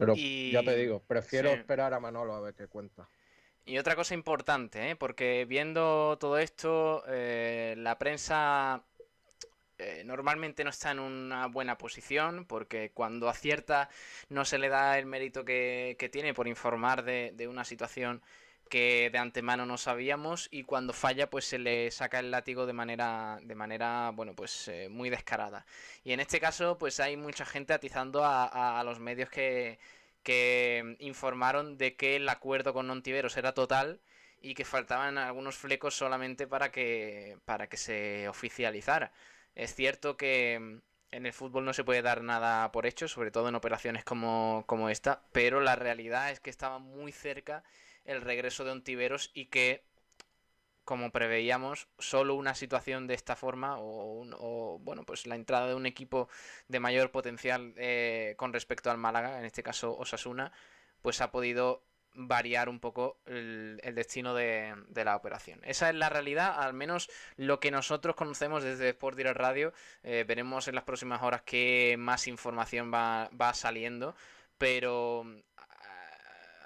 Pero 0.00 0.14
ya 0.14 0.62
te 0.62 0.76
digo, 0.76 1.02
prefiero 1.06 1.50
esperar 1.50 1.92
a 1.92 2.00
Manolo 2.00 2.34
a 2.34 2.40
ver 2.40 2.54
qué 2.54 2.66
cuenta. 2.66 3.06
Y 3.66 3.76
otra 3.76 3.94
cosa 3.94 4.14
importante, 4.14 4.90
¿eh? 4.90 4.96
porque 4.96 5.44
viendo 5.46 6.16
todo 6.18 6.38
esto, 6.38 7.04
eh, 7.06 7.74
la 7.76 7.98
prensa 7.98 8.82
eh, 9.76 10.02
normalmente 10.06 10.64
no 10.64 10.70
está 10.70 10.92
en 10.92 11.00
una 11.00 11.46
buena 11.48 11.76
posición, 11.76 12.46
porque 12.46 12.92
cuando 12.94 13.28
acierta 13.28 13.90
no 14.30 14.46
se 14.46 14.56
le 14.56 14.70
da 14.70 14.98
el 14.98 15.04
mérito 15.04 15.44
que, 15.44 16.08
tiene 16.10 16.32
por 16.32 16.48
informar 16.48 17.04
de, 17.04 17.32
de, 17.34 17.46
una 17.46 17.64
situación 17.64 18.22
que 18.70 19.10
de 19.10 19.18
antemano 19.18 19.66
no 19.66 19.76
sabíamos 19.76 20.48
y 20.50 20.64
cuando 20.64 20.94
falla 20.94 21.28
pues 21.28 21.44
se 21.44 21.58
le 21.58 21.90
saca 21.90 22.20
el 22.20 22.30
látigo 22.30 22.66
de 22.66 22.72
manera 22.72 23.38
de 23.42 23.54
manera 23.54 24.10
bueno 24.14 24.34
pues 24.34 24.68
eh, 24.68 24.88
muy 24.88 25.10
descarada. 25.10 25.66
Y 26.04 26.12
en 26.12 26.20
este 26.20 26.40
caso 26.40 26.78
pues 26.78 27.00
hay 27.00 27.16
mucha 27.18 27.44
gente 27.44 27.74
atizando 27.74 28.22
a, 28.24 28.82
los 28.84 29.00
medios 29.00 29.28
que, 29.28 29.78
que 30.22 30.96
informaron 31.00 31.76
de 31.78 31.96
que 31.96 32.16
el 32.16 32.28
acuerdo 32.28 32.72
con 32.72 32.86
Nontiveros 32.86 33.36
era 33.36 33.52
total 33.52 34.00
y 34.40 34.54
que 34.54 34.64
faltaban 34.64 35.18
algunos 35.18 35.56
flecos 35.56 35.94
solamente 35.94 36.46
para 36.46 36.70
que 36.72 37.36
para 37.44 37.68
que 37.68 37.76
se 37.76 38.28
oficializara. 38.28 39.12
Es 39.54 39.74
cierto 39.74 40.16
que 40.16 40.80
en 41.12 41.26
el 41.26 41.32
fútbol 41.32 41.64
no 41.64 41.72
se 41.72 41.84
puede 41.84 42.02
dar 42.02 42.22
nada 42.22 42.70
por 42.72 42.86
hecho, 42.86 43.08
sobre 43.08 43.30
todo 43.30 43.48
en 43.48 43.54
operaciones 43.56 44.04
como, 44.04 44.64
como 44.66 44.88
esta, 44.90 45.22
pero 45.32 45.60
la 45.60 45.76
realidad 45.76 46.30
es 46.30 46.40
que 46.40 46.50
estaba 46.50 46.78
muy 46.78 47.12
cerca 47.12 47.64
el 48.04 48.20
regreso 48.20 48.64
de 48.64 48.72
Ontiveros 48.72 49.30
y 49.34 49.46
que, 49.46 49.84
como 50.84 51.10
preveíamos, 51.12 51.88
solo 51.98 52.34
una 52.34 52.54
situación 52.54 53.06
de 53.06 53.14
esta 53.14 53.36
forma 53.36 53.76
o, 53.78 54.78
bueno, 54.80 55.04
pues 55.04 55.26
la 55.26 55.36
entrada 55.36 55.68
de 55.68 55.74
un 55.74 55.86
equipo 55.86 56.28
de 56.68 56.80
mayor 56.80 57.10
potencial 57.10 57.74
eh, 57.76 58.34
con 58.36 58.52
respecto 58.52 58.90
al 58.90 58.98
Málaga, 58.98 59.38
en 59.38 59.44
este 59.44 59.62
caso 59.62 59.96
Osasuna, 59.96 60.52
pues 61.02 61.20
ha 61.20 61.30
podido 61.30 61.84
variar 62.14 62.68
un 62.68 62.80
poco 62.80 63.18
el, 63.26 63.80
destino 63.94 64.34
de, 64.34 64.74
la 64.94 65.16
operación. 65.16 65.60
Esa 65.64 65.88
es 65.88 65.94
la 65.94 66.08
realidad, 66.08 66.58
al 66.58 66.74
menos 66.74 67.08
lo 67.36 67.60
que 67.60 67.70
nosotros 67.70 68.16
conocemos 68.16 68.62
desde 68.62 68.90
Sport 68.90 69.16
Direct 69.16 69.36
Radio. 69.36 69.72
Eh, 70.02 70.24
veremos 70.26 70.68
en 70.68 70.74
las 70.74 70.84
próximas 70.84 71.22
horas 71.22 71.42
qué 71.42 71.96
más 71.98 72.26
información 72.26 72.92
va, 72.92 73.30
va 73.40 73.54
saliendo, 73.54 74.14
pero 74.58 75.24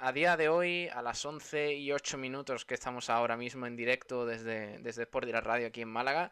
a 0.01 0.13
día 0.13 0.37
de 0.37 0.49
hoy, 0.49 0.89
a 0.89 1.03
las 1.03 1.25
11 1.25 1.75
y 1.75 1.93
8 1.93 2.19
minutos 2.19 2.65
que 2.65 2.75
estamos 2.75 3.11
ahora 3.11 3.37
mismo 3.37 3.67
en 3.67 3.77
directo 3.77 4.27
desde, 4.27 4.79
desde 4.79 5.03
Sport 5.03 5.29
la 5.29 5.41
Radio 5.41 5.69
aquí 5.69 5.83
en 5.83 5.89
Málaga, 5.89 6.31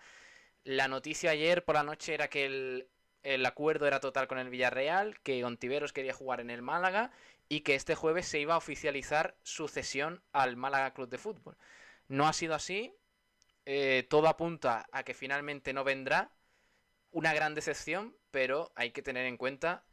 la 0.64 0.88
noticia 0.88 1.30
ayer 1.30 1.64
por 1.64 1.74
la 1.74 1.82
noche 1.82 2.14
era 2.14 2.28
que 2.28 2.44
el, 2.44 2.88
el 3.22 3.44
acuerdo 3.46 3.86
era 3.86 4.00
total 4.00 4.28
con 4.28 4.38
el 4.38 4.50
Villarreal, 4.50 5.20
que 5.20 5.44
Ontiveros 5.44 5.92
quería 5.92 6.12
jugar 6.12 6.40
en 6.40 6.50
el 6.50 6.62
Málaga 6.62 7.10
y 7.48 7.60
que 7.60 7.74
este 7.74 7.94
jueves 7.94 8.26
se 8.26 8.40
iba 8.40 8.54
a 8.54 8.58
oficializar 8.58 9.36
su 9.42 9.68
cesión 9.68 10.22
al 10.32 10.56
Málaga 10.56 10.92
Club 10.92 11.08
de 11.08 11.18
Fútbol. 11.18 11.56
No 12.08 12.26
ha 12.26 12.32
sido 12.32 12.54
así, 12.54 12.94
eh, 13.64 14.06
todo 14.08 14.28
apunta 14.28 14.86
a 14.92 15.02
que 15.02 15.14
finalmente 15.14 15.72
no 15.72 15.84
vendrá, 15.84 16.30
una 17.10 17.34
gran 17.34 17.54
decepción, 17.54 18.16
pero 18.30 18.72
hay 18.74 18.90
que 18.90 19.02
tener 19.02 19.26
en 19.26 19.36
cuenta 19.36 19.84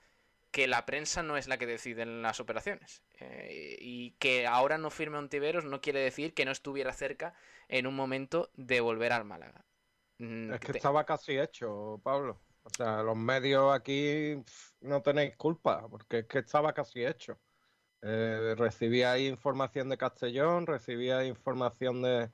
que 0.52 0.68
la 0.68 0.86
prensa 0.86 1.24
no 1.24 1.38
es 1.38 1.48
la 1.48 1.58
que 1.58 1.68
decide 1.68 2.02
en 2.02 2.22
las 2.22 2.40
operaciones. 2.40 3.04
Eh, 3.20 3.78
y 3.80 4.12
que 4.12 4.48
ahora 4.48 4.78
no 4.78 4.90
firme 4.90 5.18
Ontiveros 5.18 5.66
no 5.66 5.82
quiere 5.82 6.00
decir 6.00 6.34
que 6.34 6.46
no 6.46 6.52
estuviera 6.52 6.94
cerca 6.94 7.34
en 7.68 7.88
un 7.88 7.96
momento 7.96 8.50
de 8.56 8.82
volver 8.82 9.12
al 9.12 9.26
Málaga. 9.26 9.66
Mm, 10.18 10.54
es 10.54 10.60
que 10.60 10.72
estaba 10.74 11.06
casi 11.06 11.38
hecho, 11.38 12.00
Pablo. 12.04 12.42
O 12.64 12.70
sea, 12.70 13.02
los 13.04 13.16
medios 13.16 13.74
aquí 13.74 14.36
no 14.82 15.02
tenéis 15.02 15.36
culpa, 15.38 15.88
porque 15.90 16.20
es 16.20 16.26
que 16.26 16.40
estaba 16.40 16.74
casi 16.74 17.06
hecho. 17.06 17.40
Eh, 18.02 18.56
recibía 18.58 19.18
información 19.18 19.90
de 19.90 19.98
Castellón, 19.98 20.66
recibía 20.66 21.26
información 21.26 22.02
de, 22.02 22.30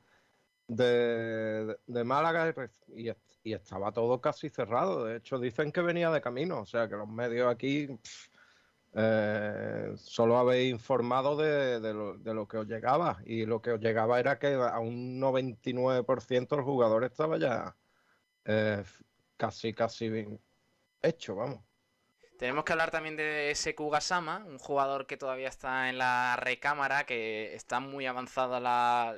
de, 0.67 2.03
Málaga 2.03 2.53
y, 2.95 3.09
y, 3.45 3.54
estaba 3.54 3.92
todo 3.92 4.20
casi 4.20 4.50
cerrado. 4.50 5.06
De 5.06 5.17
hecho, 5.17 5.39
dicen 5.39 5.72
que 5.72 5.82
venía 5.82 6.10
de 6.11 6.22
camino. 6.22 6.60
O 6.60 6.66
sea, 6.66 6.89
que 6.89 6.95
los 6.95 7.08
medios 7.08 7.50
aquí 7.50 7.88
eh, 8.94 9.94
solo 9.98 10.38
habéis 10.38 10.72
informado 10.72 11.36
de, 11.36 11.80
lo, 11.94 12.48
que 12.48 12.58
os 12.58 12.67
llegaba. 12.67 13.20
Y 13.26 13.45
lo 13.45 13.61
que 13.61 13.72
os 13.72 13.80
llegaba 13.80 14.20
era 14.20 14.39
que 14.39 14.54
a 14.54 14.80
un 14.80 15.20
99% 15.20 16.58
el 16.58 16.64
jugador 16.64 17.04
estaba 17.04 17.38
ya 17.38 17.76
eh, 18.45 18.83
casi, 19.38 19.73
casi 19.73 20.10
bien 20.10 20.39
hecho, 21.02 21.36
vamos. 21.36 21.60
Tenemos 22.38 22.66
que 22.66 22.73
hablar 22.73 22.92
también 22.92 23.16
de 23.16 23.54
Seku 23.56 23.89
Gasama, 23.89 24.44
un 24.45 24.60
jugador 24.60 25.08
que 25.08 25.16
todavía 25.16 25.48
está 25.48 25.89
en 25.89 25.98
la 25.98 26.36
recámara, 26.36 27.06
que 27.06 27.56
está 27.56 27.80
muy 27.80 28.08
avanzada 28.08 28.60
la, 28.60 29.16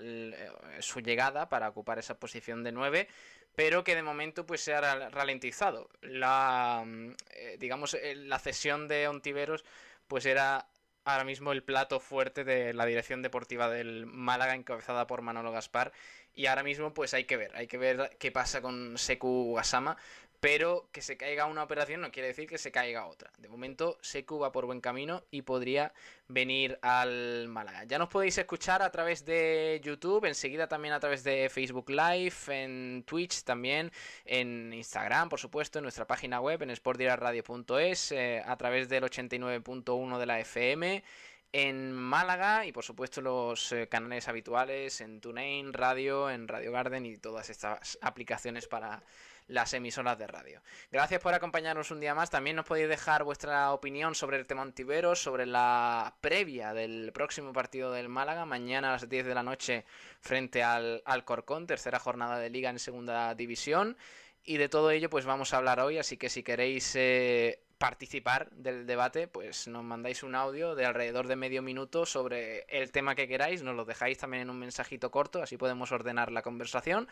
su 0.82 1.00
llegada 1.00 1.50
para 1.50 1.70
ocupar 1.70 1.98
esa 1.98 2.20
posición 2.20 2.64
de 2.64 2.72
9, 2.72 3.08
pero 3.57 3.84
que 3.84 3.95
de 3.95 4.03
momento 4.03 4.45
pues 4.45 4.62
se 4.62 4.75
ha 4.75 5.09
ralentizado. 5.09 5.90
La, 6.01 6.85
eh, 7.31 7.57
digamos, 7.59 7.95
eh, 7.95 8.13
la 8.13 8.38
cesión 8.38 8.88
de 8.88 9.07
Ontiveros 9.07 9.66
pues 10.07 10.28
era 10.28 10.68
ahora 11.06 11.23
mismo 11.23 11.51
el 11.51 11.63
plato 11.63 12.00
fuerte 12.00 12.44
de 12.44 12.75
la 12.75 12.85
dirección 12.85 13.23
deportiva 13.23 13.67
del 13.67 14.06
Málaga 14.06 14.53
encabezada 14.53 15.07
por 15.07 15.23
Manolo 15.23 15.51
Gaspar 15.51 15.91
y 16.35 16.46
ahora 16.46 16.62
mismo 16.62 16.94
pues 16.94 17.16
hay 17.16 17.23
que 17.23 17.35
ver, 17.35 17.56
hay 17.56 17.66
que 17.66 17.79
ver 17.79 18.16
qué 18.19 18.31
pasa 18.31 18.62
con 18.62 18.96
Seku 19.00 19.56
Gasama, 19.56 19.97
pero 20.40 20.88
que 20.92 21.02
se 21.02 21.18
caiga 21.18 21.46
una 21.46 21.64
operación 21.64 22.02
no 22.02 22.12
quiere 22.12 22.30
decir 22.30 22.48
que 22.48 22.58
se 22.58 22.72
caiga 22.72 23.08
otra. 23.08 23.31
De 23.40 23.50
momento, 23.50 23.98
Seku 24.02 24.38
va 24.38 24.52
por 24.52 24.66
buen 24.66 24.81
camino 24.81 25.24
y 25.31 25.42
podría 25.42 25.94
venir 26.28 26.78
al 26.81 27.48
Málaga. 27.48 27.86
Ya 27.86 27.98
nos 27.98 28.09
podéis 28.09 28.38
escuchar 28.38 28.81
a 28.81 28.92
través 28.92 29.26
de 29.26 29.81
YouTube, 29.84 30.26
enseguida 30.26 30.68
también 30.68 30.94
a 30.94 31.00
través 31.00 31.24
de 31.24 31.50
Facebook 31.50 31.90
Live, 31.90 32.36
en 32.50 33.03
Twitch 33.06 33.44
también, 33.44 33.92
en 34.26 34.74
Instagram, 34.74 35.30
por 35.30 35.40
supuesto, 35.40 35.80
en 35.80 35.84
nuestra 35.84 36.06
página 36.06 36.40
web, 36.40 36.62
en 36.62 36.76
sportdiraradio.es, 36.76 38.12
eh, 38.12 38.44
a 38.46 38.58
través 38.58 38.90
del 38.90 39.03
89.1 39.06 40.20
de 40.20 40.26
la 40.26 40.40
FM 40.40 41.03
en 41.52 41.91
Málaga 41.91 42.66
y 42.66 42.72
por 42.72 42.84
supuesto 42.84 43.22
los 43.22 43.72
eh, 43.72 43.88
canales 43.88 44.28
habituales 44.28 45.02
en 45.02 45.22
TuneIn, 45.22 45.74
Radio, 45.74 46.30
en 46.30 46.47
Radio 46.47 46.72
Garden 46.72 47.06
y 47.06 47.18
todas 47.18 47.50
estas 47.50 47.97
aplicaciones 48.02 48.68
para 48.68 49.03
las 49.47 49.74
emisoras 49.74 50.18
de 50.18 50.28
radio. 50.28 50.62
Gracias 50.91 51.22
por 51.22 51.34
acompañarnos 51.34 51.90
un 51.91 52.00
día 52.00 52.13
más. 52.13 52.30
También 52.30 52.56
nos 52.58 52.66
podéis 52.66 52.90
dejar 52.90 53.24
vuestra 53.24 53.72
opinión 53.72 54.13
sobre 54.13 54.38
el 54.38 54.46
tema 54.46 54.62
Antiveros, 54.62 55.19
sobre 55.19 55.46
la 55.46 56.16
previa 56.22 56.74
del 56.74 57.12
próximo 57.13 57.53
partido 57.53 57.91
del 57.91 58.09
Málaga, 58.09 58.46
mañana 58.46 58.90
a 58.90 58.91
las 58.94 59.08
10 59.08 59.25
de 59.25 59.35
la 59.35 59.44
noche 59.44 59.85
frente 60.19 60.64
al, 60.64 61.02
al 61.06 61.24
Corcón, 61.24 61.66
tercera 61.66 62.00
jornada 62.00 62.40
de 62.40 62.50
liga 62.50 62.69
en 62.69 62.79
segunda 62.79 63.34
división. 63.35 63.97
Y 64.44 64.58
de 64.58 64.69
todo 64.69 64.91
ello 64.91 65.09
pues 65.09 65.25
vamos 65.25 65.53
a 65.53 65.58
hablar 65.58 65.79
hoy, 65.79 65.97
así 65.97 66.18
que 66.18 66.29
si 66.29 66.44
queréis... 66.44 66.96
Eh, 66.96 67.62
participar 67.78 68.50
del 68.52 68.88
debate, 68.88 69.28
pues 69.28 69.68
nos 69.68 69.84
mandáis 69.84 70.24
un 70.24 70.36
audio 70.36 70.76
de 70.76 70.86
alrededor 70.86 71.28
de 71.28 71.36
medio 71.36 71.62
minuto 71.62 72.06
sobre 72.06 72.66
el 72.70 72.92
tema 72.92 73.16
que 73.16 73.28
queráis, 73.28 73.64
nos 73.64 73.76
lo 73.76 73.86
dejáis 73.86 74.18
también 74.18 74.44
en 74.44 74.50
un 74.50 74.60
mensajito 74.60 75.12
corto, 75.12 75.42
así 75.42 75.58
podemos 75.58 75.92
ordenar 75.92 76.32
la 76.32 76.42
conversación 76.42 77.08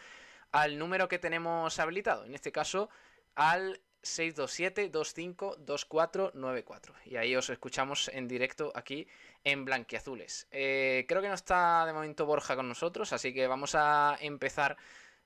al 0.52 0.78
número 0.78 1.08
que 1.08 1.20
tenemos 1.20 1.80
habilitado, 1.80 2.26
en 2.26 2.34
este 2.34 2.52
caso 2.52 2.90
al 3.36 3.80
627-252494. 4.06 6.94
Y 7.06 7.18
ahí 7.18 7.36
os 7.36 7.50
escuchamos 7.50 8.08
en 8.09 8.28
directo 8.28 8.72
aquí 8.76 9.08
en 9.44 9.66
Blanquiazules. 9.66 10.47
Eh, 10.52 11.06
creo 11.08 11.22
que 11.22 11.28
no 11.28 11.34
está 11.34 11.86
de 11.86 11.94
momento 11.94 12.26
Borja 12.26 12.56
con 12.56 12.70
nosotros, 12.70 13.12
así 13.14 13.34
que 13.34 13.47
vamos 13.47 13.76
a 13.76 14.18
empezar 14.22 14.78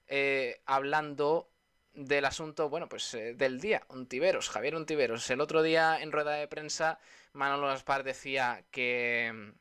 eh, 0.07 0.61
hablando 0.65 1.49
del 1.93 2.25
asunto, 2.25 2.69
bueno, 2.69 2.87
pues 2.87 3.13
eh, 3.13 3.33
del 3.33 3.59
día, 3.59 3.83
Ontiveros, 3.87 4.49
Javier 4.49 4.75
Ontiveros. 4.75 5.29
El 5.29 5.41
otro 5.41 5.61
día 5.63 5.99
en 6.01 6.11
rueda 6.11 6.33
de 6.33 6.47
prensa, 6.47 6.99
Manolo 7.33 7.67
Gaspar 7.67 8.03
decía 8.03 8.63
que 8.71 9.31
mm, 9.33 9.51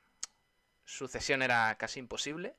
su 0.85 1.09
cesión 1.09 1.43
era 1.43 1.77
casi 1.79 2.01
imposible 2.01 2.57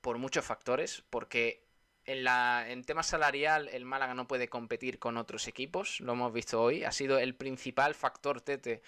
por 0.00 0.18
muchos 0.18 0.44
factores, 0.44 1.02
porque 1.10 1.64
en, 2.04 2.24
la, 2.24 2.66
en 2.68 2.84
tema 2.84 3.02
salarial, 3.02 3.68
el 3.68 3.84
Málaga 3.84 4.14
no 4.14 4.28
puede 4.28 4.48
competir 4.48 4.98
con 4.98 5.16
otros 5.16 5.48
equipos, 5.48 6.00
lo 6.00 6.12
hemos 6.12 6.32
visto 6.32 6.62
hoy. 6.62 6.84
Ha 6.84 6.92
sido 6.92 7.18
el 7.18 7.34
principal 7.34 7.94
factor 7.94 8.40
Tete 8.42 8.82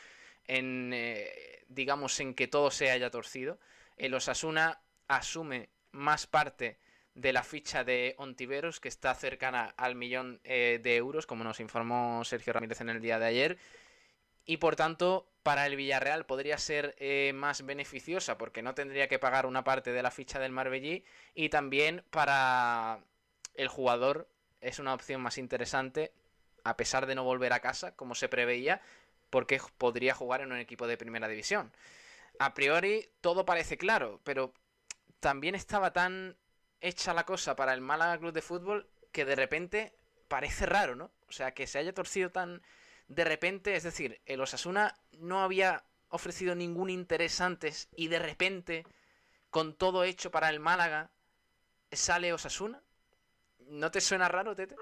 en, 0.44 0.92
eh, 0.92 1.64
digamos, 1.68 2.20
en 2.20 2.34
que 2.34 2.48
todo 2.48 2.70
se 2.70 2.90
haya 2.90 3.10
torcido. 3.10 3.58
El 3.96 4.14
Osasuna 4.14 4.82
asume 5.08 5.70
más 5.92 6.26
parte 6.26 6.78
de 7.16 7.32
la 7.32 7.42
ficha 7.42 7.82
de 7.82 8.14
Ontiveros, 8.18 8.78
que 8.78 8.88
está 8.88 9.14
cercana 9.14 9.74
al 9.78 9.94
millón 9.94 10.38
eh, 10.44 10.78
de 10.82 10.96
euros, 10.96 11.26
como 11.26 11.44
nos 11.44 11.60
informó 11.60 12.22
Sergio 12.24 12.52
Ramírez 12.52 12.82
en 12.82 12.90
el 12.90 13.00
día 13.00 13.18
de 13.18 13.24
ayer. 13.24 13.58
Y 14.44 14.58
por 14.58 14.76
tanto, 14.76 15.26
para 15.42 15.66
el 15.66 15.76
Villarreal 15.76 16.26
podría 16.26 16.58
ser 16.58 16.94
eh, 16.98 17.32
más 17.34 17.64
beneficiosa 17.64 18.36
porque 18.36 18.62
no 18.62 18.74
tendría 18.74 19.08
que 19.08 19.18
pagar 19.18 19.46
una 19.46 19.64
parte 19.64 19.92
de 19.92 20.02
la 20.02 20.10
ficha 20.10 20.38
del 20.38 20.52
Marbellí 20.52 21.04
y 21.34 21.48
también 21.48 22.04
para 22.10 23.00
el 23.54 23.68
jugador 23.68 24.28
es 24.60 24.78
una 24.78 24.92
opción 24.92 25.20
más 25.22 25.38
interesante 25.38 26.12
a 26.64 26.76
pesar 26.76 27.06
de 27.06 27.14
no 27.14 27.24
volver 27.24 27.52
a 27.54 27.60
casa 27.60 27.96
como 27.96 28.14
se 28.14 28.28
preveía 28.28 28.82
porque 29.30 29.60
podría 29.78 30.14
jugar 30.14 30.42
en 30.42 30.52
un 30.52 30.58
equipo 30.58 30.86
de 30.86 30.98
primera 30.98 31.28
división. 31.28 31.72
A 32.38 32.52
priori 32.52 33.08
todo 33.20 33.46
parece 33.46 33.78
claro, 33.78 34.20
pero 34.22 34.52
también 35.20 35.54
estaba 35.54 35.92
tan 35.92 36.36
hecha 36.86 37.14
la 37.14 37.24
cosa 37.24 37.56
para 37.56 37.74
el 37.74 37.80
Málaga 37.80 38.18
Club 38.18 38.32
de 38.32 38.42
Fútbol 38.42 38.88
que 39.12 39.24
de 39.24 39.34
repente 39.34 39.94
parece 40.28 40.66
raro, 40.66 40.94
¿no? 40.94 41.10
O 41.28 41.32
sea, 41.32 41.52
que 41.52 41.66
se 41.66 41.78
haya 41.78 41.92
torcido 41.92 42.30
tan 42.30 42.62
de 43.08 43.24
repente, 43.24 43.76
es 43.76 43.84
decir, 43.84 44.20
el 44.26 44.40
Osasuna 44.40 44.96
no 45.12 45.42
había 45.42 45.84
ofrecido 46.08 46.54
ningún 46.54 46.90
interés 46.90 47.40
antes 47.40 47.88
y 47.96 48.08
de 48.08 48.18
repente, 48.18 48.84
con 49.50 49.74
todo 49.74 50.04
hecho 50.04 50.30
para 50.30 50.50
el 50.50 50.60
Málaga, 50.60 51.10
sale 51.92 52.32
Osasuna. 52.32 52.82
¿No 53.68 53.90
te 53.90 54.00
suena 54.00 54.28
raro, 54.28 54.54
Tete? 54.54 54.76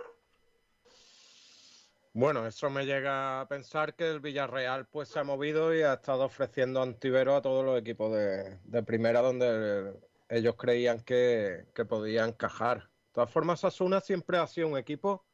Bueno, 2.13 2.47
eso 2.47 2.71
me 2.71 2.87
llega 2.87 3.41
a 3.41 3.49
pensar 3.49 3.95
que 3.95 4.09
el 4.09 4.21
Villarreal 4.21 4.87
pues 4.87 5.09
se 5.09 5.19
ha 5.19 5.25
movido 5.25 5.75
y 5.75 5.83
ha 5.83 5.95
estado 5.95 6.25
ofreciendo 6.25 6.81
antivero 6.81 7.35
a 7.35 7.43
todos 7.43 7.65
los 7.65 7.77
equipos 7.77 8.13
de, 8.13 8.83
primera 8.85 9.21
donde 9.21 9.93
ellos 10.29 10.57
creían 10.57 11.01
que, 11.01 11.67
podían 11.89 12.31
encajar. 12.31 12.83
De 12.83 13.13
todas 13.13 13.31
formas, 13.31 13.65
Asuna 13.65 14.01
siempre 14.01 14.39
ha 14.39 14.47
sido 14.47 14.69
un 14.69 14.79
equipo 14.79 15.25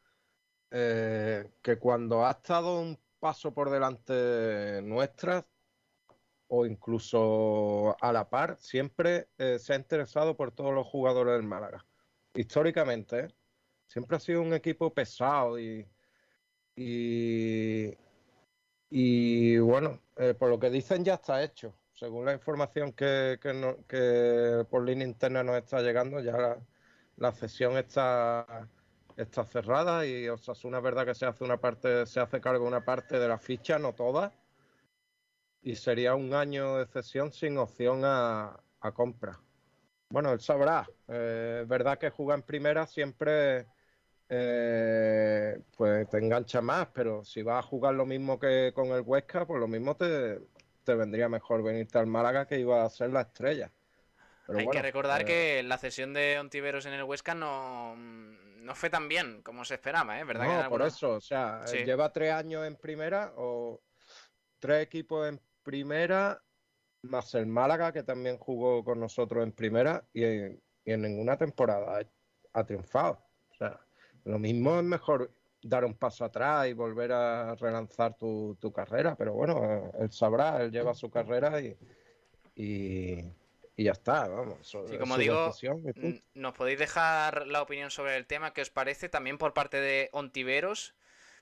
eh, 0.71 1.51
que 1.63 1.79
cuando 1.79 2.27
ha 2.27 2.33
estado 2.33 2.81
un 2.81 2.99
paso 3.19 3.53
por 3.53 3.71
delante 3.71 4.81
nuestra 4.83 5.47
o 6.49 6.67
incluso 6.67 7.97
a 8.01 8.13
la 8.13 8.29
par, 8.29 8.57
siempre 8.61 9.29
eh, 9.39 9.59
se 9.59 9.73
ha 9.73 9.77
interesado 9.77 10.37
por 10.37 10.53
todos 10.53 10.75
los 10.75 10.87
jugadores 10.87 11.35
del 11.35 11.45
Málaga. 11.45 11.87
Históricamente, 12.35 13.21
¿eh? 13.21 13.29
siempre 13.87 14.17
ha 14.17 14.21
sido 14.21 14.43
un 14.43 14.55
equipo 14.55 14.93
pesado 14.93 15.59
y 15.59 15.87
y, 18.91 19.59
bueno, 19.59 20.01
eh, 20.17 20.35
por 20.35 20.49
lo 20.49 20.59
que 20.59 20.71
dicen 20.71 21.05
ya 21.05 21.15
está 21.15 21.43
hecho. 21.43 21.75
Según 22.01 22.25
la 22.25 22.33
información 22.33 22.95
que, 22.95 23.39
que, 23.43 24.65
por 24.71 24.83
línea 24.87 25.07
interna 25.07 25.43
nos 25.43 25.59
está 25.59 25.83
llegando, 25.83 26.19
ya 26.21 26.33
la, 26.33 26.59
la 27.19 27.31
cesión 27.31 27.77
está, 27.77 28.67
está 29.19 29.45
cerrada 29.45 30.07
y 30.07 30.27
Osasuna 30.27 30.79
es 30.79 30.83
verdad 30.83 31.05
que 31.05 31.15
se 31.15 31.27
hace 31.27 31.45
una 31.45 31.59
parte, 31.59 32.07
se 32.07 32.21
hace 32.21 32.41
cargo 32.41 32.67
una 32.67 32.87
parte 32.87 33.19
de 33.19 33.29
la 33.29 33.37
ficha, 33.37 33.79
no 33.79 33.93
toda. 33.93 34.33
Y 35.61 35.77
sería 35.77 36.15
un 36.15 36.33
año 36.33 36.79
de 36.79 36.87
cesión 36.87 37.33
sin 37.33 37.59
opción 37.59 38.01
a, 38.05 38.59
compra. 38.95 39.39
Bueno, 40.09 40.33
él 40.33 40.41
sabrá. 40.41 40.89
Eh, 41.07 41.61
es 41.65 41.69
verdad 41.69 41.99
que 41.99 42.09
jugar 42.09 42.39
en 42.39 42.47
primera 42.47 42.87
siempre 42.87 43.67
eh, 44.31 45.61
pues 45.77 46.09
te 46.09 46.17
engancha 46.17 46.63
más, 46.63 46.89
pero 46.95 47.23
si 47.25 47.43
vas 47.43 47.63
a 47.63 47.69
jugar 47.69 47.95
lo 47.95 48.07
mismo 48.07 48.39
que 48.39 48.73
con 48.75 48.87
el 48.87 49.03
Huesca, 49.03 49.47
pues 49.47 49.61
lo 49.61 49.69
mismo 49.69 49.97
te, 49.97 50.41
vendría 50.87 51.29
mejor 51.29 51.63
venirte 51.63 51.99
al 51.99 52.07
Málaga 52.07 52.47
que 52.47 52.59
iba 52.59 52.85
a 52.85 52.91
ser 52.91 53.11
la 53.11 53.23
estrella. 53.23 53.71
Hay 54.49 54.67
que 54.69 54.83
recordar 54.83 55.23
eh, 55.23 55.25
que 55.25 55.63
la 55.63 55.79
cesión 55.79 56.13
de 56.13 56.39
Ontiveros 56.39 56.87
en 56.87 56.95
el 56.95 57.05
Huesca 57.05 57.35
no, 57.35 57.95
no 57.97 58.75
fue 58.75 58.91
tan 58.91 59.09
bien 59.09 59.43
como 59.43 59.65
se 59.65 59.75
esperaba, 59.75 60.19
¿eh? 60.19 60.25
¿Verdad 60.25 60.65
no, 60.65 60.69
por 60.69 60.83
eso, 60.83 61.13
o 61.13 61.21
sea, 61.21 61.65
lleva 61.67 62.13
tres 62.13 62.33
años 62.33 62.67
en 62.67 62.77
primera 62.77 63.33
o 63.37 63.81
tres 64.59 64.83
equipos 64.83 65.29
en 65.29 65.41
primera, 65.63 66.43
más 67.03 67.35
el 67.35 67.47
Málaga 67.47 67.93
que 67.93 68.03
también 68.03 68.39
jugó 68.39 68.85
con 68.85 68.99
nosotros 68.99 69.43
en 69.45 69.53
primera 69.53 70.05
y 70.13 70.25
en, 70.25 70.63
y 70.85 70.93
en 70.93 71.03
ninguna 71.03 71.37
temporada 71.37 72.01
ha 72.53 72.65
triunfado. 72.65 73.25
O 73.51 73.55
sea, 73.55 73.81
lo 74.25 74.39
mismo 74.39 74.79
es 74.79 74.85
mejor 74.85 75.31
dar 75.63 75.85
un 75.85 75.95
paso 75.95 76.25
atrás 76.25 76.69
y 76.69 76.73
volver 76.73 77.13
a 77.13 77.55
relanzar 77.57 78.17
tu, 78.17 78.57
carrera, 78.75 79.15
pero 79.17 79.33
bueno, 79.33 79.93
él 79.99 80.11
sabrá, 80.11 80.63
él 80.63 80.71
lleva 80.71 80.95
su 80.95 81.11
carrera 81.11 81.61
y, 81.61 81.77
y, 82.55 83.25
ya 83.77 83.93
está, 83.93 84.29
vamos. 84.29 84.77
como 84.99 85.17
digo, 85.17 85.53
nos 86.35 86.55
podéis 86.55 86.79
dejar 86.79 87.47
la 87.47 87.63
opinión 87.63 87.91
sobre 87.91 88.17
el 88.17 88.27
tema 88.27 88.53
que 88.53 88.63
os 88.63 88.71
parece 88.71 89.09
también 89.09 89.39
por 89.39 89.55
parte 89.55 89.81
de 89.81 90.11
Ontiveros, 90.13 90.95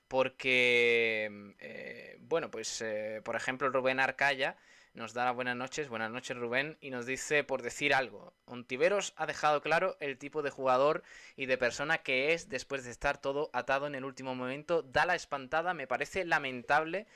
porque, 0.07 1.55
eh, 1.59 2.17
bueno, 2.21 2.49
pues 2.49 2.81
eh, 2.81 3.21
por 3.23 3.35
ejemplo 3.35 3.69
Rubén 3.69 3.99
Arcaya 3.99 4.57
nos 4.93 5.13
da 5.13 5.25
las 5.25 5.35
buenas 5.35 5.55
noches, 5.55 5.87
buenas 5.89 6.11
noches 6.11 6.35
Rubén, 6.35 6.77
y 6.81 6.89
nos 6.89 7.05
dice 7.05 7.43
por 7.43 7.61
decir 7.61 7.93
algo, 7.93 8.33
Ontiveros 8.45 9.13
ha 9.15 9.25
dejado 9.25 9.61
claro 9.61 9.95
el 9.99 10.17
tipo 10.17 10.41
de 10.41 10.49
jugador 10.49 11.03
y 11.35 11.45
de 11.45 11.57
persona 11.57 11.99
que 11.99 12.33
es 12.33 12.49
después 12.49 12.83
de 12.83 12.91
estar 12.91 13.21
todo 13.21 13.49
atado 13.53 13.87
en 13.87 13.95
el 13.95 14.05
último 14.05 14.35
momento, 14.35 14.81
da 14.81 15.05
la 15.05 15.15
espantada, 15.15 15.73
me 15.73 15.87
parece 15.87 16.25
lamentable 16.25 17.07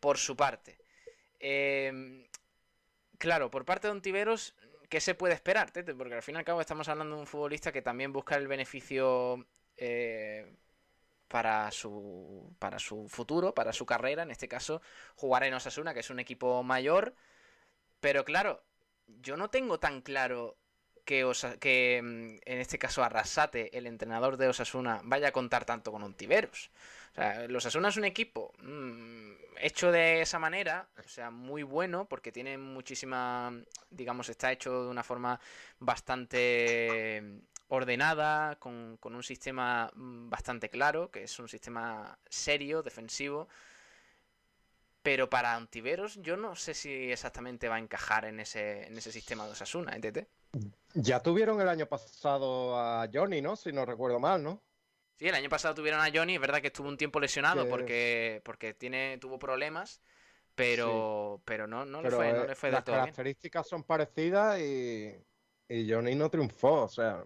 por 0.00 0.18
su 0.18 0.36
parte. 0.36 0.78
Em, 1.40 2.26
claro, 3.18 3.50
por 3.50 3.64
parte 3.64 3.88
de 3.88 3.92
Ontiveros, 3.92 4.54
¿qué 4.88 5.00
se 5.00 5.14
puede 5.14 5.34
esperar? 5.34 5.72
Porque 5.72 6.14
al 6.14 6.22
fin 6.22 6.36
y 6.36 6.38
al 6.38 6.44
cabo 6.44 6.60
estamos 6.60 6.88
hablando 6.88 7.16
de 7.16 7.20
un 7.22 7.26
futbolista 7.26 7.72
que 7.72 7.82
también 7.82 8.12
busca 8.12 8.36
el 8.36 8.48
beneficio... 8.48 9.46
Eh, 9.76 10.46
para 11.28 11.70
su, 11.70 12.54
para 12.58 12.78
su 12.78 13.08
futuro, 13.08 13.54
para 13.54 13.72
su 13.72 13.86
carrera, 13.86 14.22
en 14.22 14.30
este 14.30 14.48
caso 14.48 14.80
jugar 15.16 15.44
en 15.44 15.54
Osasuna, 15.54 15.94
que 15.94 16.00
es 16.00 16.10
un 16.10 16.20
equipo 16.20 16.62
mayor, 16.62 17.14
pero 18.00 18.24
claro, 18.24 18.62
yo 19.06 19.36
no 19.36 19.50
tengo 19.50 19.78
tan 19.78 20.02
claro 20.02 20.56
que, 21.04 21.26
que 21.60 22.00
mm, 22.02 22.38
en 22.44 22.58
este 22.58 22.78
caso 22.78 23.02
Arrasate, 23.02 23.76
el 23.76 23.86
entrenador 23.86 24.36
de 24.36 24.48
Osasuna, 24.48 25.00
vaya 25.04 25.28
a 25.28 25.32
contar 25.32 25.64
tanto 25.64 25.90
con 25.90 26.02
Ontiveros. 26.02 26.70
O 27.12 27.14
sea, 27.14 27.44
el 27.44 27.56
Osasuna 27.56 27.88
es 27.88 27.96
un 27.96 28.04
equipo 28.04 28.52
mm, 28.58 29.32
hecho 29.60 29.90
de 29.90 30.20
esa 30.20 30.38
manera, 30.38 30.88
o 31.02 31.08
sea, 31.08 31.30
muy 31.30 31.62
bueno, 31.62 32.06
porque 32.06 32.30
tiene 32.30 32.58
muchísima, 32.58 33.52
digamos, 33.90 34.28
está 34.28 34.52
hecho 34.52 34.84
de 34.84 34.90
una 34.90 35.02
forma 35.02 35.40
bastante 35.78 37.22
ordenada, 37.68 38.56
con, 38.56 38.98
un 39.02 39.22
sistema 39.22 39.90
mm, 39.94 40.30
bastante 40.30 40.68
claro, 40.68 41.10
que 41.10 41.24
es 41.24 41.38
un 41.38 41.48
sistema 41.48 42.18
serio, 42.28 42.82
defensivo. 42.82 43.48
Pero 45.02 45.30
para 45.30 45.54
Antiveros 45.54 46.16
yo 46.20 46.36
no 46.36 46.56
sé 46.56 46.74
si 46.74 47.10
exactamente 47.10 47.68
va 47.68 47.76
a 47.76 47.78
encajar 47.78 48.24
en 48.24 48.40
ese, 48.40 48.86
en 48.86 48.98
ese 48.98 49.12
sistema 49.12 49.46
de 49.46 49.52
Osasuna, 49.52 49.96
¿eh, 49.96 50.26
Ya 50.94 51.22
tuvieron 51.22 51.60
el 51.60 51.68
año 51.68 51.86
pasado 51.86 52.76
a 52.78 53.08
Johnny, 53.12 53.40
¿no? 53.40 53.54
Si 53.54 53.72
no 53.72 53.86
recuerdo 53.86 54.18
mal, 54.18 54.42
¿no? 54.42 54.62
Sí, 55.18 55.28
el 55.28 55.34
año 55.34 55.48
pasado 55.48 55.74
tuvieron 55.74 56.00
a 56.00 56.10
Johnny, 56.12 56.34
es 56.34 56.40
verdad 56.40 56.60
que 56.60 56.68
estuvo 56.68 56.88
un 56.88 56.96
tiempo 56.96 57.20
lesionado 57.20 57.68
porque, 57.68 58.40
porque 58.44 58.72
tiene, 58.72 59.18
tuvo 59.18 59.38
problemas, 59.38 60.00
pero, 60.54 61.42
pero 61.44 61.66
no, 61.66 61.84
no, 61.84 62.02
le 62.02 62.10
fue, 62.10 62.32
no 62.32 62.44
le 62.44 62.54
fue 62.54 62.70
Las 62.70 62.84
características 62.84 63.68
son 63.68 63.82
parecidas 63.82 64.60
y, 64.60 65.12
y 65.68 65.90
Johnny 65.90 66.14
no 66.14 66.30
triunfó, 66.30 66.84
o 66.84 66.88
sea, 66.88 67.24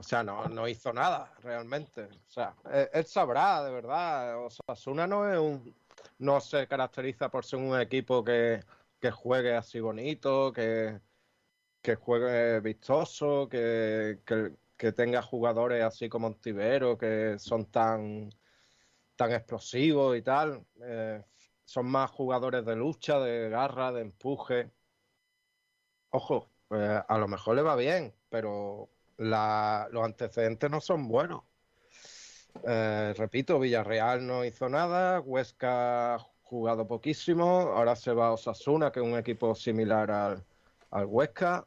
o 0.00 0.02
sea, 0.02 0.22
no, 0.22 0.48
no 0.48 0.66
hizo 0.66 0.94
nada 0.94 1.30
realmente. 1.42 2.04
O 2.04 2.30
sea, 2.30 2.54
él, 2.94 3.04
sabrá, 3.04 3.62
de 3.62 3.70
verdad. 3.70 4.42
O 4.42 4.48
sea, 4.48 4.64
Osasuna 4.66 5.06
no 5.06 5.30
es 5.30 5.38
un, 5.38 5.74
no 6.18 6.40
se 6.40 6.66
caracteriza 6.66 7.28
por 7.30 7.44
ser 7.44 7.58
un 7.58 7.78
equipo 7.78 8.24
que, 8.24 8.62
juegue 9.12 9.54
así 9.54 9.78
bonito, 9.78 10.54
que, 10.54 10.98
que 11.82 11.96
juegue 11.96 12.60
vistoso, 12.60 13.46
que, 13.50 14.20
que, 14.24 14.92
tenga 14.92 15.20
jugadores 15.20 15.84
así 15.84 16.08
como 16.08 16.28
Antivero, 16.28 16.96
que 16.96 17.38
son 17.38 17.66
tan, 17.66 18.30
tan 19.16 19.32
explosivos 19.32 20.16
y 20.16 20.22
tal. 20.22 20.64
Eh, 20.82 21.22
son 21.66 21.86
más 21.90 22.10
jugadores 22.10 22.64
de 22.64 22.74
lucha, 22.74 23.20
de 23.20 23.50
garra, 23.50 23.92
de 23.92 24.00
empuje. 24.00 24.70
Ojo, 26.08 26.48
pues 26.68 26.88
a 27.06 27.18
lo 27.18 27.28
mejor 27.28 27.56
le 27.56 27.62
va 27.62 27.76
bien, 27.76 28.14
pero 28.30 28.88
los 29.20 30.04
antecedentes 30.04 30.70
no 30.70 30.80
son 30.80 31.08
buenos. 31.08 31.42
Eh, 32.66 33.14
repito, 33.16 33.60
Villarreal 33.60 34.26
no 34.26 34.44
hizo 34.44 34.68
nada, 34.68 35.20
Huesca 35.20 36.18
jugado 36.42 36.86
poquísimo, 36.86 37.44
ahora 37.44 37.94
se 37.94 38.12
va 38.12 38.28
a 38.28 38.32
Osasuna, 38.32 38.90
que 38.90 39.00
es 39.00 39.06
un 39.06 39.16
equipo 39.16 39.54
similar 39.54 40.10
al, 40.10 40.44
al 40.90 41.06
Huesca. 41.06 41.66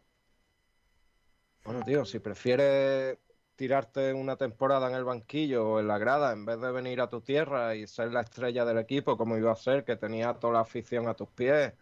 Bueno, 1.63 1.81
tío, 1.85 2.03
si 2.03 2.19
prefieres 2.19 3.17
tirarte 3.55 4.13
una 4.13 4.35
temporada 4.35 4.89
en 4.89 4.95
el 4.95 5.03
banquillo 5.03 5.69
o 5.69 5.79
en 5.79 5.87
la 5.87 5.97
grada 5.97 6.33
en 6.33 6.45
vez 6.45 6.59
de 6.59 6.71
venir 6.71 6.99
a 6.99 7.09
tu 7.09 7.21
tierra 7.21 7.75
y 7.75 7.87
ser 7.87 8.11
la 8.11 8.21
estrella 8.21 8.65
del 8.65 8.79
equipo 8.79 9.15
como 9.15 9.37
iba 9.37 9.51
a 9.51 9.55
ser, 9.55 9.85
que 9.85 9.95
tenía 9.95 10.33
toda 10.33 10.53
la 10.53 10.59
afición 10.61 11.07
a 11.07 11.13
tus 11.13 11.29
pies, 11.29 11.73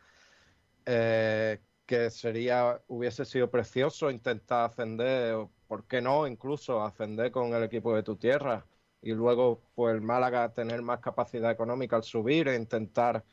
eh, 0.85 1.59
que 1.85 2.09
sería, 2.11 2.81
hubiese 2.87 3.25
sido 3.25 3.49
precioso 3.49 4.11
intentar 4.11 4.69
ascender 4.69 5.47
¿por 5.71 5.85
qué 5.85 6.01
no 6.01 6.27
incluso 6.27 6.83
ascender 6.83 7.31
con 7.31 7.53
el 7.53 7.63
equipo 7.63 7.95
de 7.95 8.03
tu 8.03 8.17
tierra? 8.17 8.65
Y 9.01 9.13
luego, 9.13 9.61
pues 9.73 9.95
el 9.95 10.01
Málaga 10.01 10.51
tener 10.51 10.81
más 10.81 10.99
capacidad 10.99 11.49
económica 11.49 11.95
al 11.95 12.03
subir 12.03 12.49
e 12.49 12.57
intentar 12.57 13.23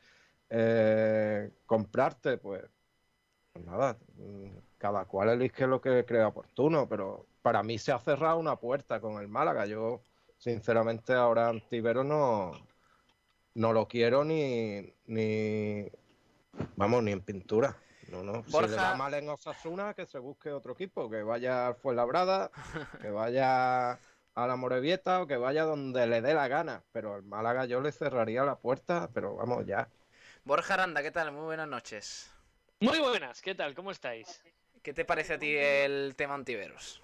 eh, 0.49 1.51
comprarte, 1.67 2.39
pues, 2.39 2.63
pues, 3.53 3.65
nada, 3.65 3.99
cada 4.79 5.05
cual 5.07 5.31
elige 5.31 5.67
lo 5.67 5.81
que 5.81 6.05
crea 6.05 6.29
oportuno, 6.29 6.89
pero 6.89 7.27
para 7.43 7.65
mí 7.65 7.77
se 7.77 7.91
ha 7.91 7.99
cerrado 7.99 8.39
una 8.39 8.55
puerta 8.55 9.01
con 9.01 9.21
el 9.21 9.27
Málaga. 9.27 9.67
Yo, 9.67 10.03
sinceramente, 10.37 11.15
ahora 11.15 11.49
Antivero 11.49 12.05
no, 12.05 12.53
no 13.55 13.73
lo 13.73 13.89
quiero 13.89 14.23
ni, 14.23 14.95
ni 15.07 15.91
vamos, 16.77 17.03
ni 17.03 17.11
en 17.11 17.21
pintura. 17.21 17.77
No, 18.09 18.23
no. 18.23 18.43
Si 18.45 18.67
le 18.67 18.77
va 18.77 18.95
mal 18.95 19.15
en 19.15 19.29
Osasuna, 19.29 19.95
que 19.95 20.07
se 20.07 20.19
busque 20.19 20.51
otro 20.51 20.73
equipo, 20.73 21.11
que 21.11 21.23
vaya 21.23 21.69
a 21.69 21.75
Fuenlabrada, 21.75 22.51
que 23.03 23.11
vaya 23.11 23.93
a 23.93 24.47
la 24.47 24.57
Morevieta 24.57 25.23
o 25.23 25.27
que 25.27 25.37
vaya 25.37 25.65
donde 25.65 26.07
le 26.07 26.23
dé 26.23 26.35
la 26.35 26.49
gana. 26.49 26.83
Pero 26.93 27.15
al 27.15 27.23
Málaga 27.23 27.67
yo 27.67 27.81
le 27.81 27.93
cerraría 27.93 28.45
la 28.45 28.57
puerta, 28.57 29.11
pero 29.13 29.37
vamos 29.37 29.67
ya. 29.67 29.89
Borja 30.45 30.75
Aranda, 30.75 31.03
¿qué 31.03 31.11
tal? 31.11 31.33
Muy 31.33 31.45
buenas 31.45 31.69
noches. 31.69 32.31
Muy 32.81 32.99
buenas, 33.01 33.43
¿qué 33.43 33.55
tal? 33.55 33.75
¿Cómo 33.75 33.91
estáis? 33.91 34.43
¿Qué 34.83 34.95
te 34.95 35.05
parece 35.05 35.35
a 35.35 35.39
ti 35.39 35.55
el 35.57 36.15
tema 36.17 36.35
Antiveros? 36.35 37.01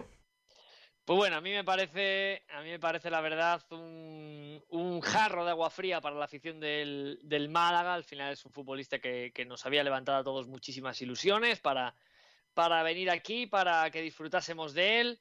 Pues 1.05 1.17
bueno, 1.17 1.35
a 1.35 1.41
mí 1.41 1.51
me 1.51 1.63
parece, 1.63 2.43
a 2.49 2.63
mí 2.63 2.71
me 2.71 2.79
parece 2.79 3.11
la 3.11 3.21
verdad 3.21 3.61
un, 3.69 5.01
jarro 5.01 5.45
de 5.45 5.51
agua 5.51 5.69
fría 5.69 6.01
para 6.01 6.15
la 6.15 6.25
afición 6.25 6.59
del, 6.59 7.47
Málaga. 7.47 7.93
Al 7.93 8.03
final 8.03 8.33
es 8.33 8.43
un 8.43 8.51
futbolista 8.51 8.97
que, 8.97 9.31
nos 9.47 9.63
había 9.67 9.83
levantado 9.83 10.17
a 10.17 10.23
todos 10.23 10.47
muchísimas 10.47 10.99
ilusiones 11.03 11.59
para, 11.59 11.93
para 12.55 12.81
venir 12.81 13.11
aquí, 13.11 13.45
para 13.45 13.91
que 13.91 14.01
disfrutásemos 14.01 14.73
de 14.73 15.01
él. 15.01 15.19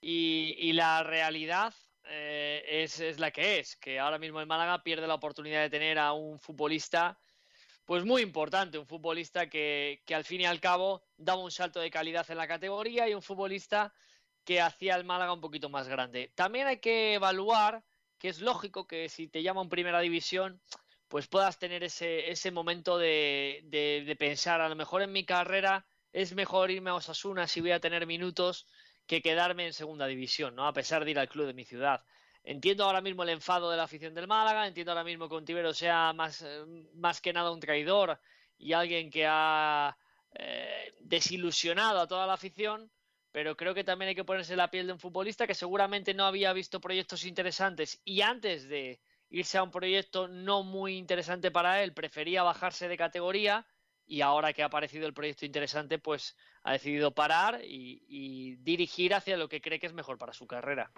Y, 0.00 0.72
la 0.72 1.02
realidad 1.02 1.74
eh, 2.04 2.64
es, 2.66 3.00
es, 3.00 3.18
la 3.18 3.30
que 3.30 3.58
es, 3.58 3.76
que 3.76 3.98
ahora 3.98 4.18
mismo 4.18 4.40
el 4.40 4.46
Málaga 4.46 4.82
pierde 4.82 5.06
la 5.06 5.16
oportunidad 5.16 5.60
de 5.60 5.68
tener 5.68 5.98
a 5.98 6.14
un 6.14 6.40
futbolista 6.40 7.18
pues 7.84 8.06
muy 8.06 8.22
importante, 8.22 8.78
un 8.78 8.86
futbolista 8.86 9.50
que, 9.50 10.02
que 10.06 10.14
al 10.14 10.24
fin 10.24 10.40
y 10.40 10.46
al 10.46 10.60
cabo 10.60 11.02
daba 11.18 11.42
un 11.42 11.50
salto 11.50 11.78
de 11.78 11.90
calidad 11.90 12.28
en 12.30 12.38
la 12.38 12.48
categoría 12.48 13.06
y 13.06 13.14
un 13.14 13.22
futbolista 13.22 13.92
que 14.46 14.60
hacía 14.60 14.94
el 14.94 15.04
Málaga 15.04 15.32
un 15.32 15.40
poquito 15.40 15.68
más 15.68 15.88
grande. 15.88 16.30
También 16.36 16.68
hay 16.68 16.78
que 16.78 17.14
evaluar 17.14 17.82
que 18.18 18.28
es 18.28 18.40
lógico 18.40 18.86
que 18.86 19.08
si 19.08 19.28
te 19.28 19.42
llaman 19.42 19.68
primera 19.68 20.00
división, 20.00 20.62
pues 21.08 21.26
puedas 21.26 21.58
tener 21.58 21.82
ese, 21.82 22.30
ese 22.30 22.52
momento 22.52 22.96
de, 22.96 23.62
de, 23.64 24.16
pensar, 24.16 24.60
a 24.60 24.68
lo 24.68 24.76
mejor 24.76 25.02
en 25.02 25.12
mi 25.12 25.24
carrera 25.24 25.84
es 26.12 26.34
mejor 26.34 26.70
irme 26.70 26.90
a 26.90 26.94
Osasuna 26.94 27.48
si 27.48 27.60
voy 27.60 27.72
a 27.72 27.80
tener 27.80 28.06
minutos 28.06 28.66
que 29.06 29.20
quedarme 29.20 29.66
en 29.66 29.72
segunda 29.72 30.06
división, 30.06 30.54
¿no? 30.54 30.66
A 30.66 30.72
pesar 30.72 31.04
de 31.04 31.10
ir 31.10 31.18
al 31.18 31.28
club 31.28 31.46
de 31.46 31.52
mi 31.52 31.64
ciudad. 31.64 32.04
Entiendo 32.44 32.84
ahora 32.84 33.00
mismo 33.00 33.24
el 33.24 33.30
enfado 33.30 33.68
de 33.70 33.76
la 33.76 33.82
afición 33.82 34.14
del 34.14 34.28
Málaga, 34.28 34.68
entiendo 34.68 34.92
ahora 34.92 35.04
mismo 35.04 35.28
que 35.28 35.34
Ontivero 35.34 35.74
sea 35.74 36.12
más, 36.12 36.42
eh, 36.42 36.64
más 36.94 37.20
que 37.20 37.32
nada 37.32 37.50
un 37.50 37.60
traidor 37.60 38.20
y 38.56 38.72
alguien 38.72 39.10
que 39.10 39.26
ha 39.28 39.96
eh, 40.34 40.94
desilusionado 41.00 42.00
a 42.00 42.06
toda 42.06 42.26
la 42.26 42.34
afición, 42.34 42.90
pero 43.36 43.54
creo 43.54 43.74
que 43.74 43.84
también 43.84 44.08
hay 44.08 44.14
que 44.14 44.24
ponerse 44.24 44.56
la 44.56 44.70
piel 44.70 44.86
de 44.86 44.94
un 44.94 44.98
futbolista 44.98 45.46
que 45.46 45.52
seguramente 45.52 46.14
no 46.14 46.24
había 46.24 46.54
visto 46.54 46.80
proyectos 46.80 47.26
interesantes 47.26 48.00
y 48.02 48.22
antes 48.22 48.66
de 48.66 48.98
irse 49.28 49.58
a 49.58 49.62
un 49.62 49.70
proyecto 49.70 50.26
no 50.26 50.62
muy 50.62 50.96
interesante 50.96 51.50
para 51.50 51.82
él, 51.82 51.92
prefería 51.92 52.42
bajarse 52.42 52.88
de 52.88 52.96
categoría 52.96 53.66
y 54.06 54.22
ahora 54.22 54.54
que 54.54 54.62
ha 54.62 54.66
aparecido 54.66 55.06
el 55.06 55.12
proyecto 55.12 55.44
interesante, 55.44 55.98
pues 55.98 56.34
ha 56.62 56.72
decidido 56.72 57.10
parar 57.10 57.60
y, 57.62 58.56
dirigir 58.60 59.12
hacia 59.12 59.36
lo 59.36 59.50
que 59.50 59.60
cree 59.60 59.78
que 59.78 59.86
es 59.86 59.92
mejor 59.92 60.16
para 60.16 60.32
su 60.32 60.46
carrera. 60.46 60.90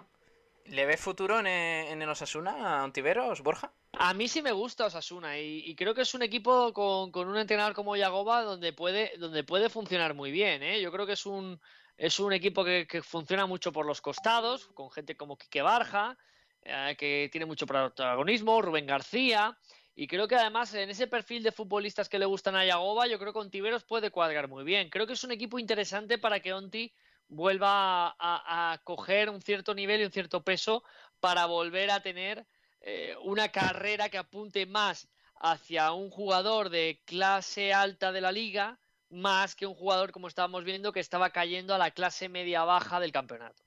¿Le 0.63 0.85
ves 0.85 1.01
futuro 1.01 1.39
en, 1.39 1.47
en 1.47 2.01
el 2.01 2.07
Osasuna, 2.07 2.81
Antiveros, 2.81 3.41
Borja? 3.41 3.73
A 3.91 4.13
mí 4.13 4.29
sí 4.29 4.41
me 4.41 4.53
gusta 4.53 4.85
Osasuna 4.85 5.37
y, 5.37 5.75
creo 5.75 5.93
que 5.93 6.03
es 6.03 6.13
un 6.13 6.21
equipo 6.21 6.71
con, 6.71 7.11
con, 7.11 7.27
un 7.27 7.37
entrenador 7.37 7.73
como 7.73 7.97
Yagoba 7.97 8.43
donde 8.43 8.71
puede, 8.71 9.11
donde 9.17 9.43
puede 9.43 9.67
funcionar 9.67 10.13
muy 10.13 10.31
bien. 10.31 10.63
¿eh? 10.63 10.79
Yo 10.79 10.89
creo 10.89 11.05
que 11.05 11.13
es 11.13 11.25
un, 11.25 11.59
es 11.99 12.17
un 12.17 12.31
equipo 12.31 12.63
que, 12.63 13.01
funciona 13.03 13.45
mucho 13.45 13.73
por 13.73 13.85
los 13.85 13.99
costados, 13.99 14.67
con 14.73 14.89
gente 14.89 15.17
como 15.17 15.37
Quique 15.37 15.61
Barja, 15.61 16.17
eh, 16.61 16.95
que 16.97 17.27
tiene 17.29 17.45
mucho 17.45 17.67
protagonismo, 17.67 18.61
Rubén 18.61 18.85
García. 18.85 19.57
Y 19.95 20.07
creo 20.07 20.25
que 20.25 20.35
además 20.35 20.73
en 20.73 20.89
ese 20.89 21.07
perfil 21.07 21.43
de 21.43 21.51
futbolistas 21.51 22.07
que 22.07 22.17
le 22.17 22.25
gustan 22.25 22.55
a 22.55 22.63
Yagoba, 22.63 23.05
yo 23.05 23.19
creo 23.19 23.33
que 23.33 23.39
Ontiveros 23.39 23.83
puede 23.83 24.11
cuadrar 24.11 24.47
muy 24.47 24.63
bien. 24.63 24.89
Creo 24.89 25.05
que 25.05 25.11
es 25.11 25.23
un 25.25 25.33
equipo 25.33 25.59
interesante 25.59 26.17
para 26.17 26.39
que 26.39 26.53
Onti 26.53 26.93
vuelva 27.27 28.15
a, 28.17 28.79
coger 28.85 29.29
un 29.29 29.41
cierto 29.41 29.73
nivel 29.73 29.99
y 29.99 30.05
un 30.05 30.11
cierto 30.11 30.41
peso 30.41 30.85
para 31.19 31.47
volver 31.47 31.91
a 31.91 31.99
tener 31.99 32.47
eh, 32.79 33.13
una 33.23 33.49
carrera 33.49 34.07
que 34.07 34.17
apunte 34.17 34.65
más 34.65 35.09
hacia 35.35 35.91
un 35.91 36.09
jugador 36.09 36.69
de 36.69 37.01
clase 37.03 37.73
alta 37.73 38.13
de 38.13 38.21
la 38.21 38.31
liga 38.31 38.79
más 39.09 39.55
que 39.55 39.65
un 39.65 39.73
jugador, 39.73 40.11
como 40.11 40.27
estábamos 40.27 40.63
viendo, 40.63 40.93
que 40.93 40.99
estaba 40.99 41.31
cayendo 41.31 41.73
a 41.73 41.77
la 41.77 41.91
clase 41.91 42.29
media-baja 42.29 42.99
del 42.99 43.11
campeonato. 43.11 43.63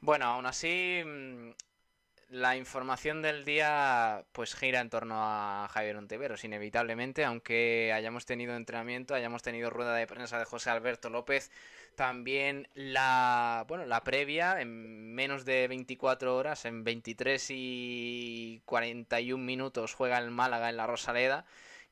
Bueno, 0.00 0.26
aún 0.26 0.46
así, 0.46 1.02
mm, 1.04 1.50
la 2.28 2.56
información 2.56 3.22
del 3.22 3.44
día 3.44 4.24
pues 4.32 4.54
gira 4.54 4.80
en 4.80 4.90
torno 4.90 5.14
a 5.18 5.68
Javier 5.70 5.96
Ontiveros, 5.96 6.44
inevitablemente, 6.44 7.24
aunque 7.24 7.92
hayamos 7.94 8.26
tenido 8.26 8.56
entrenamiento, 8.56 9.14
hayamos 9.14 9.42
tenido 9.42 9.70
rueda 9.70 9.94
de 9.94 10.06
prensa 10.06 10.38
de 10.38 10.44
José 10.44 10.70
Alberto 10.70 11.08
López, 11.08 11.50
también 11.94 12.68
la, 12.74 13.64
bueno, 13.68 13.86
la 13.86 14.02
previa 14.02 14.60
en 14.60 15.14
menos 15.14 15.44
de 15.44 15.68
24 15.68 16.36
horas, 16.36 16.64
en 16.64 16.84
23 16.84 17.46
y 17.50 18.62
41 18.64 19.42
minutos 19.42 19.94
juega 19.94 20.18
el 20.18 20.30
Málaga 20.30 20.68
en 20.68 20.76
la 20.76 20.86
Rosaleda 20.86 21.46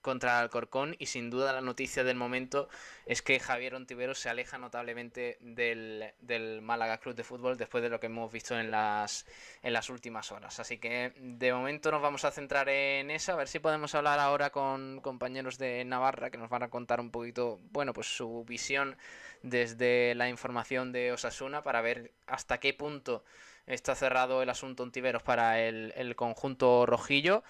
contra 0.04 0.38
Alcorcón 0.38 0.94
y 0.98 1.06
sin 1.06 1.30
duda 1.30 1.54
la 1.54 1.62
noticia 1.62 2.04
del 2.04 2.16
momento 2.16 2.68
es 3.06 3.22
que 3.22 3.40
Javier 3.40 3.74
Ontiveros 3.74 4.18
se 4.18 4.28
aleja 4.28 4.58
notablemente 4.58 5.38
del, 5.40 6.12
del, 6.20 6.60
Málaga 6.60 6.98
Club 6.98 7.14
de 7.14 7.24
Fútbol 7.24 7.56
después 7.56 7.82
de 7.82 7.88
lo 7.88 7.98
que 7.98 8.06
hemos 8.06 8.30
visto 8.30 8.56
en 8.56 8.70
las, 8.70 9.26
en 9.62 9.72
las 9.72 9.88
últimas 9.88 10.30
horas. 10.30 10.60
Así 10.60 10.76
que 10.76 11.14
de 11.16 11.52
momento 11.54 11.90
nos 11.90 12.02
vamos 12.02 12.24
a 12.26 12.30
centrar 12.30 12.68
en 12.68 13.10
eso, 13.10 13.32
a 13.32 13.36
ver 13.36 13.48
si 13.48 13.58
podemos 13.58 13.94
hablar 13.94 14.20
ahora 14.20 14.50
con 14.50 15.00
compañeros 15.00 15.56
de 15.56 15.82
Navarra 15.86 16.30
que 16.30 16.38
nos 16.38 16.50
van 16.50 16.64
a 16.64 16.68
contar 16.68 17.00
un 17.00 17.10
poquito, 17.10 17.58
bueno, 17.72 17.94
pues 17.94 18.06
su 18.14 18.44
visión 18.44 18.96
desde 19.42 20.14
la 20.14 20.28
información 20.28 20.92
de 20.92 21.12
Osasuna 21.12 21.62
para 21.62 21.80
ver 21.80 22.12
hasta 22.26 22.58
qué 22.58 22.74
punto 22.74 23.24
está 23.66 23.94
cerrado 23.94 24.42
el 24.42 24.50
asunto 24.50 24.82
Ontiveros 24.82 25.22
para 25.22 25.60
el, 25.60 25.94
el 25.96 26.14
conjunto 26.14 26.84
rojillo. 26.84 27.42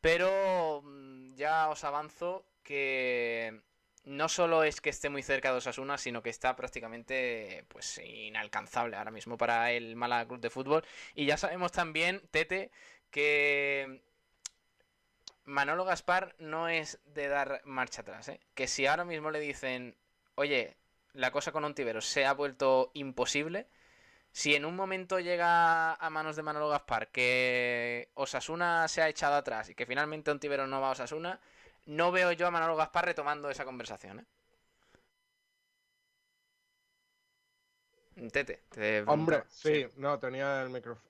Pero 0.00 0.82
mm, 0.82 1.34
ya 1.34 1.68
os 1.68 1.84
avanzo 1.84 2.44
que 2.62 3.60
no 4.04 4.28
solo 4.28 4.64
es 4.64 4.80
que 4.80 4.90
esté 4.90 5.10
muy 5.10 5.22
cerca 5.22 5.50
de 5.52 5.58
Osasuna, 5.58 5.98
sino 5.98 6.22
que 6.22 6.30
está 6.30 6.56
prácticamente 6.56 7.64
pues 7.68 7.98
inalcanzable 7.98 8.96
ahora 8.96 9.10
mismo 9.10 9.36
para 9.36 9.72
el 9.72 9.96
Málaga 9.96 10.26
Club 10.28 10.40
de 10.40 10.50
Fútbol. 10.50 10.84
Y 11.14 11.26
ya 11.26 11.36
sabemos 11.36 11.72
también, 11.72 12.22
Tete, 12.30 12.70
que 13.10 14.02
Manolo 15.44 15.84
Gaspar 15.84 16.34
no 16.38 16.68
es 16.68 17.00
de 17.04 17.28
dar 17.28 17.60
marcha 17.64 18.02
atrás. 18.02 18.28
¿eh? 18.28 18.40
Que 18.54 18.68
si 18.68 18.86
ahora 18.86 19.04
mismo 19.04 19.30
le 19.30 19.40
dicen, 19.40 19.96
oye, 20.34 20.76
la 21.12 21.30
cosa 21.30 21.52
con 21.52 21.64
Ontiveros 21.64 22.06
se 22.06 22.24
ha 22.24 22.32
vuelto 22.32 22.90
imposible, 22.94 23.66
si 24.32 24.54
en 24.54 24.64
un 24.64 24.76
momento 24.76 25.18
llega 25.18 25.94
a 25.94 26.10
manos 26.10 26.36
de 26.36 26.42
Manolo 26.42 26.68
Gaspar 26.68 27.08
que 27.08 28.10
Osasuna 28.14 28.86
se 28.88 29.02
ha 29.02 29.08
echado 29.08 29.34
atrás 29.34 29.68
y 29.70 29.74
que 29.74 29.86
finalmente 29.86 30.30
Ontivero 30.30 30.66
no 30.66 30.80
va 30.80 30.88
a 30.88 30.92
Osasuna, 30.92 31.40
no 31.86 32.12
veo 32.12 32.32
yo 32.32 32.46
a 32.46 32.50
Manolo 32.50 32.76
Gaspar 32.76 33.06
retomando 33.06 33.50
esa 33.50 33.64
conversación. 33.64 34.20
¿eh? 34.20 34.24
Tete, 38.30 39.04
Hombre, 39.06 39.44
sí, 39.48 39.86
no, 39.96 40.18
tenía 40.18 40.62
el 40.62 40.70
micrófono. 40.70 41.08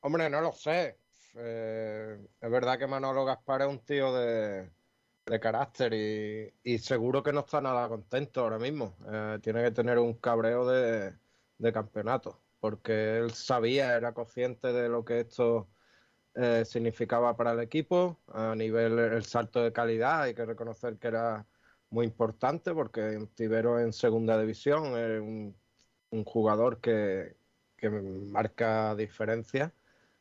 Hombre, 0.00 0.30
no 0.30 0.40
lo 0.40 0.52
sé. 0.52 0.96
Eh, 1.34 2.16
es 2.40 2.50
verdad 2.50 2.78
que 2.78 2.86
Manolo 2.86 3.24
Gaspar 3.24 3.62
es 3.62 3.68
un 3.68 3.80
tío 3.80 4.14
de, 4.14 4.70
carácter 5.40 5.92
y, 6.62 6.78
seguro 6.78 7.22
que 7.22 7.32
no 7.32 7.40
está 7.40 7.60
nada 7.60 7.88
contento 7.88 8.40
ahora 8.40 8.58
mismo. 8.58 8.96
Eh, 9.10 9.38
tiene 9.42 9.62
que 9.64 9.72
tener 9.72 9.98
un 9.98 10.14
cabreo 10.14 10.66
de, 10.66 11.12
de 11.58 11.72
campeonato, 11.72 12.40
porque 12.60 13.18
él 13.18 13.32
sabía, 13.32 13.96
era 13.96 14.12
consciente 14.14 14.72
de 14.72 14.88
lo 14.88 15.04
que 15.04 15.20
esto 15.20 15.68
eh, 16.34 16.64
significaba 16.64 17.36
para 17.36 17.52
el 17.52 17.60
equipo, 17.60 18.18
a 18.28 18.54
nivel 18.54 18.98
el 18.98 19.24
salto 19.24 19.62
de 19.62 19.72
calidad, 19.72 20.22
hay 20.22 20.34
que 20.34 20.44
reconocer 20.44 20.98
que 20.98 21.08
era 21.08 21.46
muy 21.90 22.06
importante, 22.06 22.72
porque 22.74 23.28
Tibero 23.34 23.80
en 23.80 23.92
segunda 23.92 24.38
división 24.40 24.98
es 24.98 25.20
un, 25.20 25.54
jugador 26.24 26.80
que, 26.80 27.36
que 27.76 27.90
marca 27.90 28.94
diferencia 28.94 29.72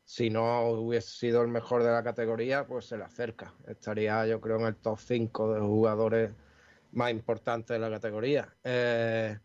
si 0.08 0.30
no 0.30 0.70
hubiese 0.70 1.10
sido 1.10 1.42
el 1.42 1.50
mejor 1.50 1.84
de 1.84 1.92
la 1.92 2.02
categoría, 2.02 2.66
pues 2.66 2.86
se 2.86 2.98
le 2.98 3.04
acerca. 3.04 3.54
Estaría, 3.68 4.26
yo 4.26 4.40
creo, 4.40 4.58
en 4.58 4.68
el 4.68 4.76
top 4.78 4.98
5 4.98 5.54
de 5.54 5.60
jugadores 5.60 6.32
más 6.94 7.12
importantes 7.12 7.76
de 7.76 7.80
la 7.80 7.90
categoría. 7.90 8.56
Eh, 8.64 9.38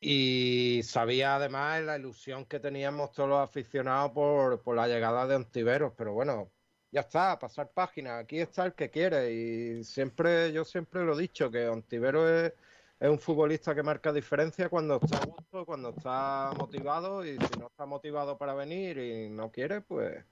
y 0.00 0.82
sabía 0.84 1.36
además 1.36 1.82
la 1.82 1.98
ilusión 1.98 2.46
que 2.46 2.58
teníamos 2.60 3.12
todos 3.12 3.28
los 3.28 3.40
aficionados 3.40 4.12
por, 4.12 4.74
la 4.76 4.88
llegada 4.88 5.26
de 5.26 5.36
Ontiveros, 5.36 5.92
pero 5.96 6.14
bueno, 6.14 6.50
ya 6.90 7.00
está, 7.02 7.38
pasar 7.38 7.70
página, 7.70 8.18
aquí 8.18 8.40
está 8.40 8.64
el 8.66 8.74
que 8.74 8.90
quiere 8.90 9.32
y 9.32 9.84
siempre, 9.84 10.52
yo 10.52 10.64
siempre 10.64 11.04
lo 11.04 11.18
he 11.18 11.22
dicho, 11.22 11.50
que 11.50 11.68
Ontiveros 11.68 12.30
es, 12.30 12.52
es 13.00 13.10
un 13.10 13.18
futbolista 13.18 13.74
que 13.74 13.82
marca 13.82 14.12
diferencia 14.12 14.68
cuando 14.68 15.00
está 15.02 15.18
a 15.18 15.26
gusto, 15.26 15.66
cuando 15.66 15.90
está 15.90 16.52
motivado 16.56 17.24
y 17.24 17.38
si 17.38 17.58
no 17.58 17.66
está 17.68 17.86
motivado 17.86 18.38
para 18.38 18.54
venir 18.54 18.98
y 18.98 19.28
no 19.28 19.50
quiere, 19.50 19.82
pues 19.82 20.24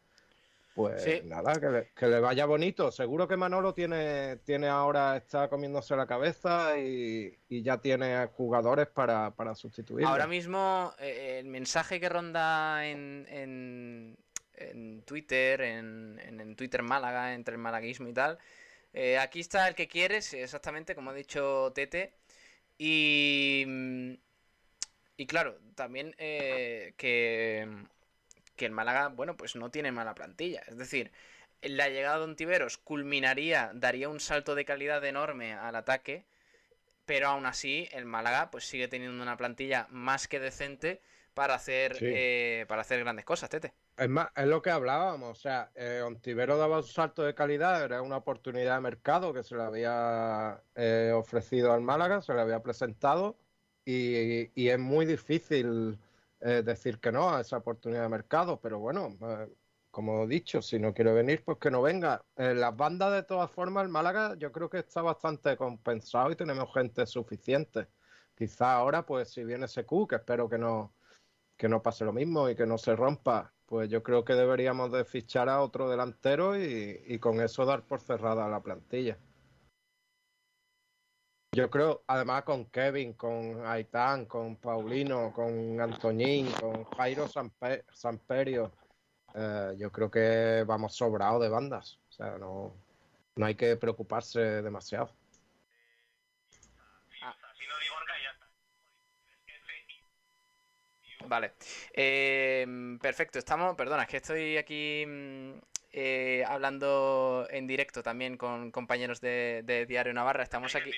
Pues 0.78 1.25
nada, 1.25 1.54
que 1.97 2.06
le, 2.06 2.20
vaya 2.20 2.47
bonito. 2.47 2.92
Seguro 2.92 3.26
que 3.26 3.37
Manolo 3.37 3.75
tiene, 3.75 4.37
tiene 4.44 4.68
ahora, 4.68 5.16
está 5.16 5.49
comiéndose 5.49 5.97
la 5.97 6.06
cabeza 6.06 6.78
y, 6.78 7.37
ya 7.49 7.78
tiene 7.78 8.26
jugadores 8.28 8.87
para, 8.87 9.32
para 9.32 9.56
sustituir. 9.56 10.06
Ahora 10.06 10.28
mismo 10.28 10.94
eh, 11.00 11.38
el 11.40 11.47
mensaje 11.47 11.99
que 11.99 12.08
ronda 12.08 12.87
en, 12.87 13.26
en, 14.54 15.02
Twitter, 15.04 15.62
en, 15.62 16.20
en, 16.20 16.54
Twitter 16.54 16.85
Málaga, 16.85 17.35
entre 17.35 17.56
el 17.56 17.61
malaguismo 17.61 18.06
y 18.06 18.12
tal, 18.12 18.38
eh, 18.92 19.18
aquí 19.18 19.40
está 19.40 19.66
el 19.66 19.75
que 19.75 19.88
quieres, 19.88 20.32
exactamente 20.32 20.94
como 20.94 21.11
ha 21.11 21.14
dicho 21.14 21.73
Tete. 21.75 22.12
Y, 22.78 23.66
y 25.16 25.26
claro, 25.26 25.58
también 25.75 26.14
eh, 26.18 26.94
que 26.97 27.66
que 28.59 28.67
el 28.67 28.73
Málaga, 28.73 29.09
bueno, 29.09 29.38
pues 29.38 29.57
no 29.57 29.71
tiene 29.71 29.93
mala 29.93 30.15
plantilla. 30.15 30.61
Es 30.67 30.77
decir, 30.77 31.11
la 31.62 31.88
llegada 31.88 32.19
de 32.19 32.25
Ontiveros 32.25 32.77
culminaría, 32.77 33.71
daría 33.75 34.11
un 34.11 34.21
salto 34.21 34.55
de 34.55 34.67
calidad 34.67 35.03
enorme 35.07 35.55
al 35.55 35.77
ataque, 35.77 36.27
pero 37.07 37.29
aún 37.29 37.47
así 37.47 37.88
el 37.93 38.05
Málaga 38.05 38.50
pues 38.50 38.65
sigue 38.65 38.88
teniendo 38.88 39.23
una 39.23 39.38
plantilla 39.38 39.87
más 39.91 40.29
que 40.29 40.41
decente 40.41 41.00
para 41.33 41.55
hacer, 41.55 41.97
eh, 42.03 42.67
para 42.69 42.83
hacer 42.83 43.00
grandes 43.00 43.25
cosas, 43.25 43.49
Tete. 43.49 43.73
Es 43.97 44.09
más, 44.09 44.29
es 44.37 44.47
lo 44.47 44.61
que 44.62 44.71
hablábamos, 44.71 45.38
o 45.38 45.41
sea, 45.41 45.71
eh, 45.75 46.03
Ontivero 46.05 46.57
daba 46.57 46.79
un 46.79 46.85
salto 46.85 47.23
de 47.23 47.35
calidad, 47.35 47.83
era 47.85 48.03
una 48.03 48.19
oportunidad 48.19 48.77
de 48.77 48.81
mercado 48.81 49.33
que 49.33 49.43
se 49.43 49.57
le 49.57 49.62
había 49.62 50.62
eh, 50.77 51.12
ofrecido 51.15 51.73
al 51.73 51.81
Málaga, 51.81 52.21
se 52.21 52.35
le 52.35 52.41
había 52.41 52.62
presentado 52.62 53.37
y, 53.85 54.50
y 54.61 54.69
es 54.69 54.79
muy 54.79 55.07
difícil 55.07 55.99
decir 56.40 57.00
que 57.00 57.12
no 57.12 57.30
a 57.35 57.40
esa 57.40 57.59
oportunidad 57.59 58.02
de 58.02 58.09
mercado, 58.09 58.61
pero 58.61 58.78
bueno, 58.78 59.16
eh, 59.21 59.49
como 59.90 60.25
he 60.25 60.26
dicho, 60.28 60.62
si 60.62 60.78
no 60.78 60.95
quiere 60.95 61.12
venir, 61.12 61.42
pues 61.45 61.59
que 61.59 61.71
no 61.71 61.83
venga. 61.83 62.25
En 62.37 62.61
las 62.61 62.76
bandas, 62.76 63.12
de 63.12 63.23
todas 63.25 63.50
formas, 63.50 63.85
el 63.85 63.88
Málaga 63.90 64.37
yo 64.37 64.52
creo 64.52 64.71
que 64.71 64.78
está 64.78 65.02
bastante 65.02 65.57
compensado 65.57 66.30
y 66.30 66.37
tenemos 66.37 66.73
gente 66.73 67.07
suficiente. 67.07 67.88
Quizá 68.37 68.75
ahora, 68.75 69.04
pues 69.04 69.30
si 69.30 69.45
viene 69.45 69.68
Secu, 69.68 70.07
que 70.07 70.16
espero 70.16 70.49
que 70.49 70.59
no, 70.59 70.95
que 71.57 71.68
no 71.68 71.83
pase 71.83 72.04
lo 72.04 72.12
mismo 72.12 72.49
y 72.49 72.57
que 72.57 72.66
no 72.66 72.78
se 72.78 72.95
rompa, 72.97 73.52
pues 73.66 73.90
yo 73.90 74.02
creo 74.02 74.25
que 74.25 74.35
deberíamos 74.35 74.92
de 74.92 75.04
fichar 75.04 75.49
a 75.49 75.61
otro 75.62 75.90
delantero 75.90 76.57
y 76.57 77.18
con 77.21 77.40
eso 77.40 77.64
dar 77.66 77.83
por 77.85 78.00
cerrada 78.00 78.49
la 78.49 78.62
plantilla. 78.62 79.18
Yo 81.59 81.69
creo, 81.69 82.05
además 82.07 82.45
con 82.45 82.67
Kevin, 82.67 83.15
con 83.15 83.67
Aitán, 83.67 84.27
con 84.27 84.55
Paulino, 84.55 85.33
con 85.33 85.81
Antoñín, 85.81 86.53
con 86.53 86.85
Jairo 86.85 87.27
Samperio, 87.93 88.71
eh, 89.35 89.75
yo 89.77 89.91
creo 89.91 90.09
que 90.09 90.62
vamos 90.65 90.95
sobrados 90.95 91.43
de 91.43 91.49
bandas. 91.49 91.99
O 92.11 92.12
sea, 92.12 92.38
no, 92.38 92.77
no 93.35 93.45
hay 93.45 93.57
que 93.57 93.75
preocuparse 93.75 94.38
demasiado. 94.38 95.12
Ah. 97.23 97.35
Vale. 101.27 101.55
Eh, 101.93 102.67
perfecto, 103.03 103.41
estamos. 103.41 103.75
Perdona, 103.75 104.05
es 104.05 104.09
que 104.09 104.19
estoy 104.19 104.57
aquí 104.59 105.05
mm, 105.05 105.55
eh, 105.91 106.45
hablando 106.47 107.49
en 107.50 107.67
directo 107.67 108.05
también 108.05 108.37
con 108.37 108.71
compañeros 108.71 109.21
de, 109.21 109.87
Diario 109.88 110.12
Navarra. 110.12 110.45
Estamos 110.45 110.77
aquí. 110.77 110.93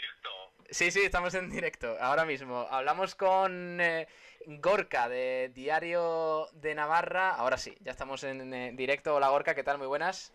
Sí, 0.70 0.92
sí, 0.92 1.00
estamos 1.00 1.34
en 1.34 1.50
directo, 1.50 1.96
ahora 2.00 2.24
mismo. 2.24 2.68
Hablamos 2.70 3.16
con 3.16 3.80
eh, 3.80 4.06
Gorka 4.46 5.08
de 5.08 5.50
Diario 5.52 6.48
de 6.52 6.76
Navarra. 6.76 7.30
Ahora 7.30 7.58
sí, 7.58 7.76
ya 7.80 7.90
estamos 7.90 8.22
en 8.22 8.54
eh, 8.54 8.70
directo. 8.74 9.16
Hola 9.16 9.30
Gorka, 9.30 9.56
¿qué 9.56 9.64
tal? 9.64 9.78
Muy 9.78 9.88
buenas. 9.88 10.32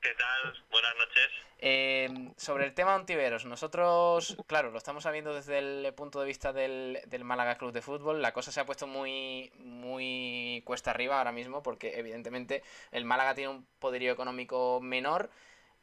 ¿Qué 0.00 0.14
tal? 0.14 0.64
Buenas 0.70 0.96
noches. 0.96 1.28
Eh, 1.58 2.32
sobre 2.38 2.64
el 2.64 2.72
tema 2.72 2.96
Ontiveros, 2.96 3.44
nosotros, 3.44 4.38
claro, 4.46 4.70
lo 4.70 4.78
estamos 4.78 5.10
viendo 5.12 5.34
desde 5.34 5.58
el 5.58 5.92
punto 5.92 6.20
de 6.20 6.26
vista 6.26 6.54
del, 6.54 7.00
del, 7.06 7.24
Málaga 7.24 7.58
Club 7.58 7.72
de 7.72 7.82
Fútbol. 7.82 8.22
La 8.22 8.32
cosa 8.32 8.50
se 8.52 8.60
ha 8.60 8.66
puesto 8.66 8.86
muy, 8.86 9.52
muy 9.58 10.62
cuesta 10.64 10.92
arriba 10.92 11.18
ahora 11.18 11.32
mismo 11.32 11.62
porque 11.62 11.98
evidentemente 11.98 12.62
el 12.90 13.04
Málaga 13.04 13.34
tiene 13.34 13.50
un 13.50 13.66
poderío 13.80 14.12
económico 14.12 14.80
menor 14.80 15.28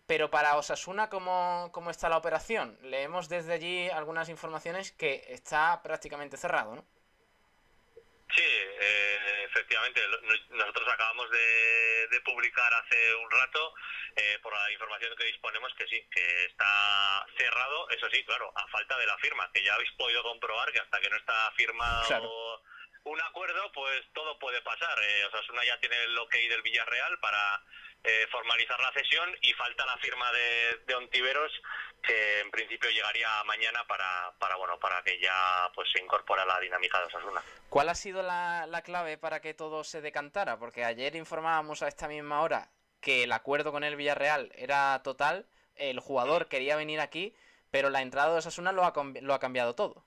pero 0.06 0.30
para 0.30 0.58
Osasuna, 0.58 1.10
¿cómo, 1.10 1.70
¿cómo, 1.72 1.90
está 1.90 2.10
la 2.10 2.18
operación? 2.18 2.78
Leemos 2.82 3.30
desde 3.30 3.54
allí 3.54 3.90
algunas 3.90 4.30
informaciones 4.30 4.92
que 4.92 5.26
está 5.30 5.82
prácticamente 5.82 6.38
cerrado, 6.38 6.76
¿no? 6.76 6.86
Sí, 8.36 8.44
eh, 8.44 9.46
efectivamente. 9.46 10.02
Nosotros 10.50 10.88
acabamos 10.92 11.30
de, 11.30 12.22
publicar 12.26 12.74
hace 12.74 13.16
un 13.16 13.30
rato, 13.30 13.74
eh, 14.16 14.40
por 14.42 14.54
la 14.54 14.72
información 14.72 15.14
que 15.18 15.26
disponemos, 15.26 15.74
que 15.76 15.88
sí, 15.88 16.08
que 16.10 16.46
está 16.46 17.26
cerrado. 17.38 17.90
Eso 17.90 18.10
sí, 18.10 18.24
claro, 18.24 18.52
a 18.56 18.68
falta 18.68 18.98
de 18.98 19.06
la 19.06 19.18
firma, 19.18 19.50
que 19.54 19.64
ya 19.64 19.76
habéis 19.76 19.92
podido 19.92 20.24
comprobar 20.24 20.72
que 20.72 20.80
hasta 20.80 21.00
que 21.02 21.10
no 21.10 21.18
está 21.18 21.52
firmado 21.56 22.62
un 23.06 23.22
acuerdo, 23.22 23.72
pues 23.74 24.02
todo 24.14 24.40
puede 24.40 24.62
pasar. 24.62 24.98
Eh, 25.02 25.26
Osasuna 25.26 25.64
ya 25.66 25.80
tiene 25.80 26.02
el 26.04 26.18
ok 26.18 26.34
del 26.34 26.62
Villarreal 26.62 27.20
para 27.20 27.62
eh, 28.04 28.28
formalizar 28.32 28.80
la 28.80 28.92
cesión 28.92 29.30
y 29.42 29.54
falta 29.54 29.86
la 29.86 29.98
firma 29.98 30.32
de, 30.32 30.80
de, 30.86 30.96
Ontiveros 30.96 31.52
que 32.02 32.42
en 32.42 32.52
principio 32.52 32.90
llegaría 32.90 33.28
mañana 33.46 33.86
para, 33.88 34.34
para 34.40 34.58
bueno 34.58 34.78
para 34.78 35.02
que 35.04 35.20
ya 35.22 35.72
pues 35.74 35.90
se 35.94 36.04
incorpore 36.04 36.42
a 36.42 36.46
la 36.46 36.60
dinámica 36.60 37.00
de 37.00 37.06
Osasuna. 37.06 37.42
¿Cuál 37.70 37.88
ha 37.90 37.96
sido 37.96 38.22
la, 38.22 38.66
la 38.68 38.82
clave 38.82 39.18
para 39.18 39.40
que 39.40 39.54
todo 39.54 39.86
se 39.86 40.02
decantara? 40.02 40.60
Porque 40.60 40.84
ayer 40.84 41.16
informábamos 41.16 41.82
a 41.82 41.88
esta 41.88 42.10
misma 42.10 42.42
hora 42.42 42.70
que 43.00 43.24
el 43.24 43.32
acuerdo 43.32 43.72
con 43.72 43.84
el 43.84 43.96
Villarreal 43.96 44.52
era 44.56 45.02
total, 45.04 45.46
el 45.76 46.00
jugador 46.00 46.48
quería 46.48 46.76
venir 46.76 47.00
aquí, 47.00 47.36
pero 47.72 47.90
la 47.90 48.02
entrada 48.02 48.34
de 48.34 48.40
Osasuna 48.40 48.72
lo 48.72 48.84
ha, 48.84 48.94
lo 49.22 49.34
ha 49.34 49.40
cambiado 49.40 49.76
todo. 49.76 50.06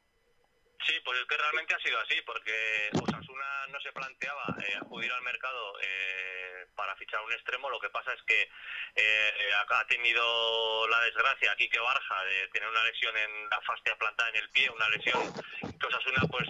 Sí, 0.85 1.01
pues 1.05 1.19
es 1.21 1.27
que 1.27 1.37
realmente 1.37 1.75
ha 1.75 1.79
sido 1.81 1.99
así, 2.01 2.21
porque 2.23 2.91
Osasuna 2.93 3.67
no 3.69 3.81
se 3.81 3.93
planteaba 3.93 4.45
eh, 4.62 4.77
acudir 4.81 5.11
al 5.12 5.23
mercado 5.23 5.75
eh, 5.81 6.67
para 6.75 6.95
fichar 6.97 7.21
un 7.23 7.33
extremo, 7.33 7.71
lo 7.71 7.81
que 7.81 7.91
pasa 7.91 8.12
es 8.12 8.23
que 8.23 8.49
eh, 8.95 9.33
ha 9.69 9.87
tenido 9.87 10.89
la 10.89 11.01
desgracia 11.03 11.55
que 11.57 11.79
Barja 11.79 12.25
de 12.25 12.49
tener 12.49 12.69
una 12.69 12.85
lesión 12.85 13.17
en 13.17 13.51
la 13.51 13.61
fascia 13.62 13.97
plantada 13.97 14.31
en 14.31 14.37
el 14.37 14.51
pie, 14.51 14.71
una 14.71 14.89
lesión 14.89 15.33
que 15.61 15.87
Osasuna 15.87 16.23
pues 16.31 16.49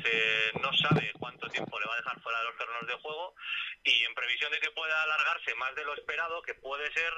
no 0.60 0.72
sabe 0.76 1.12
cuánto 1.18 1.48
tiempo 1.48 1.80
le 1.80 1.86
va 1.86 1.94
a 1.94 1.96
dejar 1.96 2.20
fuera 2.20 2.38
de 2.38 2.44
los 2.44 2.56
terrenos 2.56 2.86
de 2.86 2.94
juego. 2.94 3.34
Y 3.82 4.04
en 4.04 4.14
previsión 4.14 4.50
de 4.50 4.60
que 4.60 4.70
pueda 4.72 5.02
alargarse 5.02 5.54
más 5.54 5.74
de 5.74 5.84
lo 5.84 5.94
esperado, 5.94 6.42
que 6.42 6.54
puede 6.54 6.92
ser, 6.92 7.12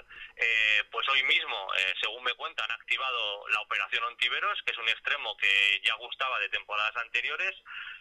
pues 0.91 1.09
hoy 1.09 1.23
mismo, 1.25 1.69
según 2.01 2.23
me 2.25 2.35
cuentan, 2.35 2.71
han 2.71 2.81
activado 2.81 3.49
la 3.49 3.61
operación 3.61 4.05
Ontiveros, 4.05 4.63
que 4.65 4.73
es 4.73 4.79
un 4.79 4.89
extremo 4.89 5.37
que 5.37 5.81
ya 5.85 5.95
gustaba 5.95 6.39
de 6.41 6.49
temporadas 6.51 6.97
anteriores. 6.99 7.55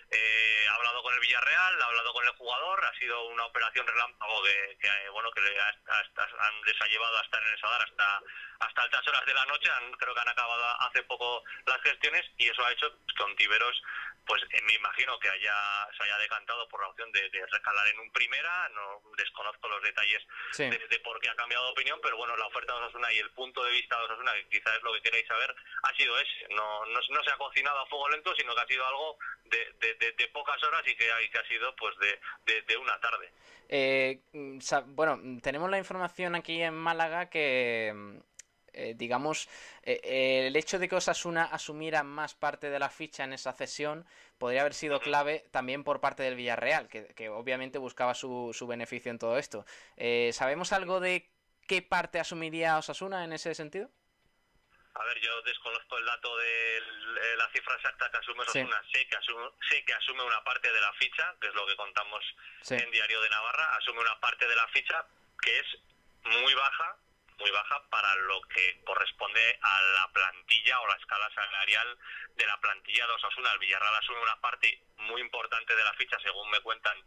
Eh, 0.09 0.65
ha 0.69 0.75
hablado 0.75 1.03
con 1.03 1.13
el 1.13 1.19
Villarreal, 1.19 1.81
ha 1.81 1.85
hablado 1.85 2.13
con 2.13 2.25
el 2.25 2.31
jugador, 2.31 2.85
ha 2.85 2.97
sido 2.97 3.27
una 3.27 3.45
operación 3.45 3.85
relámpago 3.85 4.43
que, 4.43 4.87
eh, 4.87 5.09
bueno 5.11 5.31
que 5.31 5.41
les 5.41 6.81
ha 6.81 6.87
llevado 6.87 7.17
a 7.17 7.21
estar 7.21 7.43
en 7.43 7.49
el 7.49 7.59
Sadar 7.59 7.81
hasta 7.81 8.21
hasta 8.59 8.81
altas 8.81 9.07
horas 9.07 9.25
de 9.25 9.33
la 9.33 9.45
noche. 9.45 9.69
creo 9.99 10.13
que 10.13 10.21
han 10.21 10.29
acabado 10.29 10.63
hace 10.81 11.03
poco 11.03 11.43
las 11.65 11.81
gestiones 11.81 12.25
y 12.37 12.47
eso 12.47 12.65
ha 12.65 12.71
hecho 12.71 12.91
que 13.15 13.23
Ontiveros 13.23 13.81
pues 14.27 14.43
eh, 14.51 14.61
me 14.63 14.73
imagino 14.73 15.17
que 15.19 15.29
haya 15.29 15.87
se 15.97 16.03
haya 16.03 16.17
decantado 16.17 16.67
por 16.67 16.81
la 16.81 16.89
opción 16.89 17.09
de, 17.13 17.29
recalar 17.49 17.87
en 17.87 17.99
un 17.99 18.11
primera, 18.11 18.69
no 18.69 19.01
desconozco 19.15 19.69
los 19.69 19.81
detalles 19.81 20.21
de, 20.57 20.99
por 20.99 21.19
qué 21.21 21.29
ha 21.29 21.35
cambiado 21.35 21.65
de 21.65 21.71
opinión, 21.71 21.99
pero 22.03 22.17
bueno, 22.17 22.35
la 22.35 22.47
oferta 22.47 22.73
de 22.73 22.79
Osasuna 22.79 23.11
y 23.13 23.19
el 23.19 23.31
punto 23.31 23.63
de 23.63 23.71
vista 23.71 23.97
de 23.97 24.03
Osasuna, 24.03 24.33
que 24.33 24.49
quizás 24.49 24.75
es 24.75 24.83
lo 24.83 24.93
que 24.93 25.01
queréis 25.01 25.27
saber, 25.27 25.55
ha 25.83 25.95
sido 25.95 26.19
ese, 26.19 26.47
no, 26.49 26.85
no, 26.85 27.01
se 27.01 27.31
ha 27.31 27.37
cocinado 27.37 27.79
a 27.79 27.87
fuego 27.87 28.09
lento, 28.09 28.35
sino 28.35 28.53
que 28.53 28.61
ha 28.61 28.67
sido 28.67 28.85
algo 28.85 29.17
de, 29.45 29.96
pocas 30.33 30.61
horas 30.63 30.81
y 30.85 30.95
que, 30.95 31.05
que 31.31 31.37
ha 31.37 31.47
sido 31.47 31.75
pues 31.75 31.95
de, 31.99 32.77
una 32.77 32.99
tarde. 32.99 33.31
Eh, 33.69 34.21
mm, 34.33 34.59
bueno, 34.87 35.19
tenemos 35.41 35.69
la 35.69 35.77
información 35.77 36.35
aquí 36.35 36.61
en 36.61 36.73
Málaga 36.73 37.29
que 37.29 37.91
mm, 37.93 38.17
eh, 38.77 38.93
digamos, 38.95 39.49
eh, 39.81 39.99
eh, 40.03 40.47
el 40.47 40.55
hecho 40.55 40.77
de 40.77 40.87
que 40.87 40.95
Osasuna 40.95 41.45
asumiera 41.45 42.03
más 42.03 42.35
parte 42.35 42.69
de 42.69 42.77
la 42.77 42.89
ficha 42.89 43.23
en 43.23 43.33
esa 43.33 43.51
cesión 43.51 44.05
podría 44.37 44.61
haber 44.61 44.75
sido 44.75 44.99
clave 44.99 45.45
también 45.49 45.83
por 45.83 45.99
parte 45.99 46.21
del 46.21 46.35
Villarreal, 46.35 46.87
que, 46.87 47.29
obviamente 47.29 47.79
buscaba 47.79 48.13
su, 48.13 48.51
su, 48.53 48.67
beneficio 48.67 49.09
en 49.09 49.17
todo 49.17 49.39
esto. 49.39 49.65
¿Sabemos 50.31 50.73
algo 50.73 50.99
de 50.99 51.27
qué 51.67 51.81
parte 51.81 52.19
asumiría 52.19 52.77
Osasuna 52.77 53.23
en 53.23 53.33
ese 53.33 53.55
sentido? 53.55 53.89
A 54.99 55.03
ver, 55.05 55.19
yo 55.19 55.41
desconozco 55.43 55.97
el 55.97 56.05
dato 56.05 56.37
de 56.37 56.81
la 57.37 57.49
cifra 57.49 57.75
exacta 57.75 58.09
que 58.09 58.17
asume 58.17 58.41
Osasuna. 58.41 58.81
Sé, 58.91 59.07
que 59.07 59.15
asume, 59.15 59.49
sé 59.69 59.85
que 59.85 59.93
asume 59.93 60.23
una 60.23 60.43
parte 60.43 60.71
de 60.71 60.81
la 60.81 60.91
ficha, 60.93 61.35
que 61.39 61.47
es 61.47 61.53
lo 61.53 61.65
que 61.67 61.75
contamos 61.75 62.23
en 62.69 62.91
Diario 62.91 63.21
de 63.21 63.29
Navarra. 63.29 63.75
Asume 63.77 64.01
una 64.01 64.19
parte 64.19 64.47
de 64.47 64.55
la 64.55 64.67
ficha 64.69 65.05
que 65.41 65.59
es 65.59 65.67
muy 66.23 66.53
baja 66.53 66.97
muy 67.39 67.51
baja 67.51 67.81
para 67.89 68.15
lo 68.15 68.41
que 68.43 68.81
corresponde 68.83 69.59
a 69.61 69.81
la 69.81 70.07
plantilla 70.13 70.79
o 70.81 70.87
la 70.87 70.95
escala 70.95 71.29
salarial 71.33 71.97
de 72.35 72.45
la 72.45 72.59
plantilla 72.59 73.07
de 73.07 73.13
Osasuna. 73.13 73.53
El 73.53 73.59
Villarreal 73.59 73.95
asume 73.95 74.21
una 74.21 74.39
parte 74.41 74.81
muy 74.97 75.21
importante 75.21 75.75
de 75.75 75.83
la 75.83 75.93
ficha, 75.93 76.17
según 76.23 76.49
me 76.49 76.59
cuentan, 76.61 76.97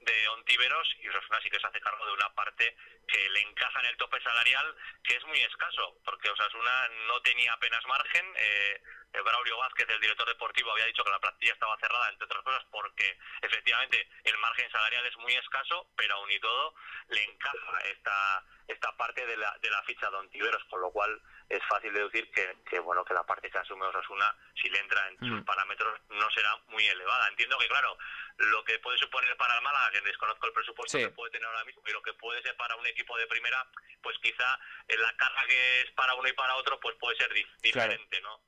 de 0.00 0.28
Ontiveros 0.28 0.88
y 1.00 1.08
Osasuna 1.08 1.40
sí 1.42 1.50
que 1.50 1.60
se 1.60 1.66
hace 1.66 1.80
cargo 1.80 2.06
de 2.06 2.12
una 2.12 2.32
parte 2.34 2.76
que 3.06 3.28
le 3.30 3.40
encaja 3.40 3.80
en 3.80 3.86
el 3.86 3.96
tope 3.96 4.20
salarial, 4.22 4.76
que 5.02 5.16
es 5.16 5.24
muy 5.24 5.40
escaso, 5.40 5.98
porque 6.04 6.30
Osasuna 6.30 6.88
no 7.06 7.20
tenía 7.22 7.52
apenas 7.52 7.84
margen. 7.86 8.32
Eh, 8.36 8.82
Braulio 9.12 9.58
Vázquez, 9.58 9.88
el 9.88 10.00
director 10.00 10.28
deportivo, 10.28 10.72
había 10.72 10.86
dicho 10.86 11.04
que 11.04 11.10
la 11.10 11.18
plantilla 11.18 11.52
estaba 11.52 11.76
cerrada, 11.78 12.08
entre 12.10 12.26
otras 12.26 12.42
cosas, 12.42 12.64
porque 12.70 13.18
efectivamente 13.42 14.08
el 14.24 14.38
margen 14.38 14.70
salarial 14.70 15.04
es 15.06 15.16
muy 15.18 15.34
escaso, 15.34 15.88
pero 15.96 16.14
aún 16.14 16.30
y 16.30 16.40
todo 16.40 16.74
le 17.08 17.22
encaja 17.24 17.80
esta 17.84 18.44
esta 18.70 18.96
parte 18.96 19.26
de 19.26 19.36
la, 19.36 19.56
de 19.60 19.70
la 19.70 19.82
ficha 19.82 20.08
de 20.10 20.16
Ontiveros, 20.16 20.62
con 20.64 20.80
lo 20.80 20.90
cual 20.90 21.20
es 21.48 21.60
fácil 21.68 21.92
deducir 21.92 22.30
que, 22.30 22.56
que, 22.68 22.78
bueno 22.78 23.04
que 23.04 23.14
la 23.14 23.24
parte 23.24 23.50
que 23.50 23.58
asume 23.58 23.86
Osasuna, 23.86 24.34
si 24.54 24.68
le 24.70 24.78
entra 24.78 25.08
en 25.08 25.18
sus 25.18 25.40
mm. 25.40 25.44
parámetros, 25.44 26.00
no 26.10 26.30
será 26.30 26.56
muy 26.68 26.86
elevada. 26.86 27.28
Entiendo 27.28 27.58
que, 27.58 27.68
claro, 27.68 27.98
lo 28.38 28.64
que 28.64 28.78
puede 28.78 28.98
suponer 28.98 29.36
para 29.36 29.56
el 29.56 29.62
Málaga, 29.62 29.90
que 29.90 30.00
desconozco 30.02 30.46
el 30.46 30.52
presupuesto 30.52 30.98
que 30.98 31.08
puede 31.10 31.32
tener 31.32 31.46
ahora 31.46 31.64
mismo, 31.64 31.82
y 31.86 31.92
lo 31.92 32.02
que 32.02 32.14
puede 32.14 32.42
ser 32.42 32.56
para 32.56 32.76
un 32.76 32.86
equipo 32.86 33.16
de 33.18 33.26
primera, 33.26 33.66
pues 34.02 34.16
quizá 34.18 34.58
en 34.88 35.02
la 35.02 35.16
carga 35.16 35.44
que 35.46 35.80
es 35.82 35.90
para 35.92 36.14
uno 36.14 36.28
y 36.28 36.32
para 36.32 36.54
otro, 36.56 36.78
pues 36.78 36.96
puede 36.96 37.16
ser 37.16 37.32
diferente, 37.60 38.20
¿no? 38.20 38.40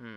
Mm. 0.00 0.16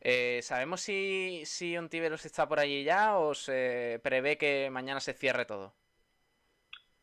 Eh, 0.00 0.40
¿Sabemos 0.42 0.80
si, 0.80 1.42
si 1.44 1.76
Ontiveros 1.76 2.24
está 2.24 2.46
por 2.48 2.60
allí 2.60 2.84
ya 2.84 3.18
o 3.18 3.34
se 3.34 4.00
prevé 4.02 4.38
que 4.38 4.70
mañana 4.70 5.00
se 5.00 5.12
cierre 5.12 5.44
todo? 5.44 5.74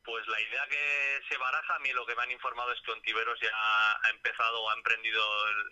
Pues 0.03 0.25
la 0.27 0.39
idea 0.39 0.67
que 0.69 1.19
se 1.27 1.37
baraja, 1.37 1.75
a 1.75 1.79
mí 1.79 1.91
lo 1.91 2.05
que 2.05 2.15
me 2.15 2.23
han 2.23 2.31
informado 2.31 2.71
es 2.71 2.79
que 2.81 2.91
Ontiveros 2.91 3.39
ya 3.41 3.51
ha 3.51 4.09
empezado 4.11 4.61
o 4.61 4.69
ha 4.69 4.75
emprendido 4.75 5.21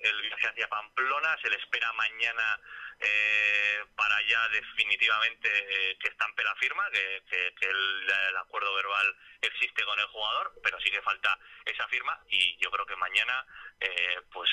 el, 0.02 0.22
viaje 0.22 0.48
hacia 0.48 0.68
Pamplona, 0.68 1.38
se 1.42 1.50
le 1.50 1.56
espera 1.58 1.94
mañana 1.94 2.60
eh, 3.00 3.86
para 3.96 4.22
ya 4.28 4.48
definitivamente 4.50 5.50
eh, 5.50 5.98
que 6.00 6.10
estampe 6.10 6.44
la 6.44 6.56
firma, 6.56 6.90
que, 6.92 7.54
el, 7.62 8.38
acuerdo 8.38 8.76
verbal 8.76 9.16
existe 9.42 9.84
con 9.84 10.00
el 10.00 10.06
jugador, 10.08 10.54
pero 10.64 10.80
sí 10.82 10.90
que 10.92 11.02
falta 11.02 11.38
esa 11.66 11.88
firma 11.88 12.20
y 12.30 12.58
yo 12.58 12.70
creo 12.72 12.86
que 12.86 12.96
mañana 12.96 13.46
eh, 13.80 14.22
pues 14.32 14.50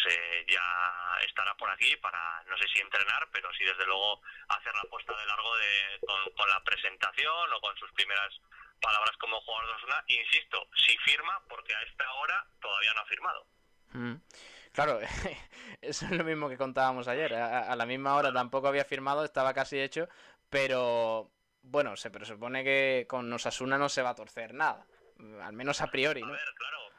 ya 0.47 1.19
estará 1.27 1.55
por 1.57 1.69
aquí 1.71 1.97
para, 1.97 2.43
no 2.45 2.57
sé 2.57 2.67
si 2.73 2.81
entrenar, 2.81 3.29
pero 3.33 3.53
sí 3.55 3.65
desde 3.65 3.87
luego 3.87 4.23
hacer 4.49 4.75
la 4.75 4.89
puesta 4.91 5.17
de 5.17 5.27
largo 5.27 5.57
de, 5.57 6.01
con 6.37 6.49
la 6.49 6.63
presentación 6.65 7.53
o 7.53 7.61
con 7.61 7.77
sus 7.77 7.93
primeras 7.93 8.33
palabras 8.81 9.17
como 9.19 9.41
jugador 9.43 9.67
de 9.67 9.73
Osasuna, 9.75 10.05
insisto, 10.09 10.69
si 10.87 10.97
firma, 10.99 11.43
porque 11.49 11.75
a 11.75 11.83
esta 11.83 12.11
hora 12.15 12.47
todavía 12.61 12.95
no 12.95 13.01
ha 13.01 13.07
firmado. 13.07 13.47
Mm. 13.93 14.15
Claro, 14.73 15.01
eso 15.81 16.05
es 16.05 16.11
lo 16.11 16.25
mismo 16.25 16.49
que 16.49 16.57
contábamos 16.57 17.09
ayer. 17.09 17.35
A, 17.35 17.75
la 17.75 17.87
misma 17.87 18.15
hora 18.15 18.33
tampoco 18.33 18.69
había 18.69 18.85
firmado, 18.85 19.25
estaba 19.25 19.53
casi 19.53 19.81
hecho, 19.81 20.09
pero 20.49 21.31
bueno, 21.63 21.97
se 21.97 22.11
presupone 22.11 22.65
que 22.65 23.07
con 23.09 23.33
Osasuna 23.33 23.79
no 23.79 23.89
se 23.89 24.03
va 24.03 24.11
a 24.11 24.15
torcer 24.15 24.55
nada, 24.55 24.87
al 25.43 25.53
menos 25.53 25.81
a 25.81 25.89
priori. 25.89 26.21
¿no? 26.21 26.29
A 26.29 26.33
ver, 26.33 26.55
claro, 26.57 26.91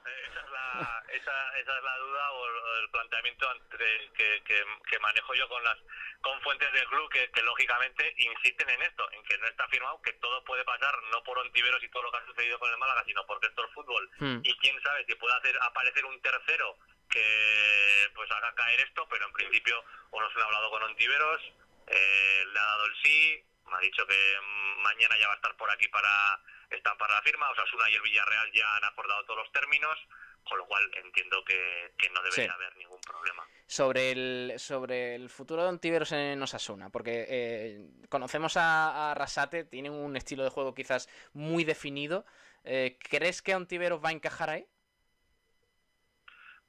esa, 1.13 1.49
esa, 1.59 1.59
es 1.59 1.83
la 1.83 1.97
duda 1.97 2.31
o 2.31 2.45
el 2.81 2.89
planteamiento 2.89 3.47
que, 4.15 4.43
que, 4.43 4.99
manejo 4.99 5.33
yo 5.33 5.47
con 5.49 5.63
las 5.63 5.77
con 6.21 6.39
fuentes 6.41 6.71
del 6.71 6.85
club 6.85 7.09
que, 7.09 7.41
lógicamente 7.41 8.13
insisten 8.17 8.69
en 8.69 8.81
esto, 8.83 9.11
en 9.11 9.23
que 9.23 9.37
no 9.39 9.47
está 9.47 9.67
firmado, 9.69 10.01
que 10.03 10.13
todo 10.13 10.43
puede 10.43 10.63
pasar, 10.63 10.93
no 11.11 11.23
por 11.23 11.39
Ontiveros 11.39 11.83
y 11.83 11.89
todo 11.89 12.03
lo 12.03 12.11
que 12.11 12.17
ha 12.17 12.25
sucedido 12.25 12.59
con 12.59 12.69
el 12.69 12.77
Málaga, 12.77 13.03
sino 13.05 13.25
porque 13.25 13.47
esto 13.47 13.65
es 13.65 13.73
fútbol. 13.73 14.09
Hmm. 14.19 14.39
Y 14.43 14.55
quién 14.59 14.79
sabe 14.83 15.03
si 15.05 15.15
puede 15.15 15.35
hacer 15.35 15.57
aparecer 15.61 16.05
un 16.05 16.21
tercero 16.21 16.77
que 17.11 18.09
pues 18.15 18.31
haga 18.31 18.53
caer 18.55 18.79
esto, 18.79 19.07
pero 19.09 19.27
en 19.27 19.33
principio 19.33 19.83
o 20.09 20.19
no 20.19 20.31
se 20.31 20.39
ha 20.39 20.45
hablado 20.45 20.71
con 20.71 20.83
Ontiveros, 20.83 21.41
eh, 21.87 22.43
le 22.51 22.59
ha 22.59 22.65
dado 22.65 22.85
el 22.85 22.95
sí, 23.03 23.43
me 23.69 23.75
ha 23.75 23.79
dicho 23.79 24.05
que 24.07 24.35
mañana 24.81 25.17
ya 25.19 25.27
va 25.27 25.33
a 25.33 25.35
estar 25.35 25.55
por 25.57 25.69
aquí 25.71 25.87
para 25.89 26.41
estar 26.69 26.97
para 26.97 27.15
la 27.15 27.21
firma, 27.21 27.49
Osasuna 27.51 27.89
y 27.89 27.95
el 27.95 28.01
Villarreal 28.01 28.51
ya 28.53 28.77
han 28.77 28.85
acordado 28.85 29.25
todos 29.25 29.39
los 29.39 29.51
términos, 29.51 29.97
con 30.43 30.57
lo 30.57 30.65
cual 30.65 30.89
entiendo 31.03 31.43
que, 31.45 31.91
no 32.13 32.23
debería 32.23 32.53
haber 32.53 32.75
ningún 32.77 32.99
problema. 33.01 33.45
Sobre 33.67 34.11
el, 34.11 34.53
sobre 34.57 35.15
el 35.15 35.29
futuro 35.29 35.63
de 35.63 35.69
Ontiveros 35.69 36.11
en 36.11 36.41
Osasuna, 36.41 36.89
porque 36.89 37.25
eh, 37.29 37.89
conocemos 38.09 38.57
a, 38.57 39.13
Rasate, 39.15 39.63
tiene 39.65 39.89
un 39.89 40.15
estilo 40.15 40.43
de 40.43 40.49
juego 40.49 40.73
quizás 40.73 41.09
muy 41.33 41.63
definido. 41.63 42.25
Eh, 42.63 42.97
¿Crees 42.99 43.41
que 43.41 43.55
Ontiveros 43.55 44.03
va 44.03 44.09
a 44.09 44.13
encajar 44.13 44.49
ahí? 44.49 44.67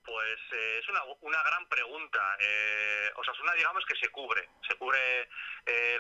Pues 0.05 0.39
eh, 0.53 0.79
es 0.83 0.89
una, 0.89 1.03
una, 1.21 1.43
gran 1.43 1.69
pregunta. 1.69 2.37
Eh, 2.41 3.11
Osasuna, 3.17 3.53
digamos 3.55 3.85
que 3.87 3.97
se 3.97 4.09
cubre, 4.09 4.49
se 4.69 4.75
cubre 4.77 5.29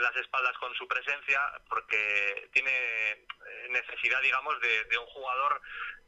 las 0.00 0.16
espaldas 0.16 0.56
con 0.58 0.74
su 0.74 0.88
presencia 0.88 1.40
porque 1.68 2.48
tiene 2.52 3.24
necesidad, 3.70 4.20
digamos, 4.20 4.60
de, 4.60 4.84
de 4.84 4.98
un 4.98 5.06
jugador 5.06 5.62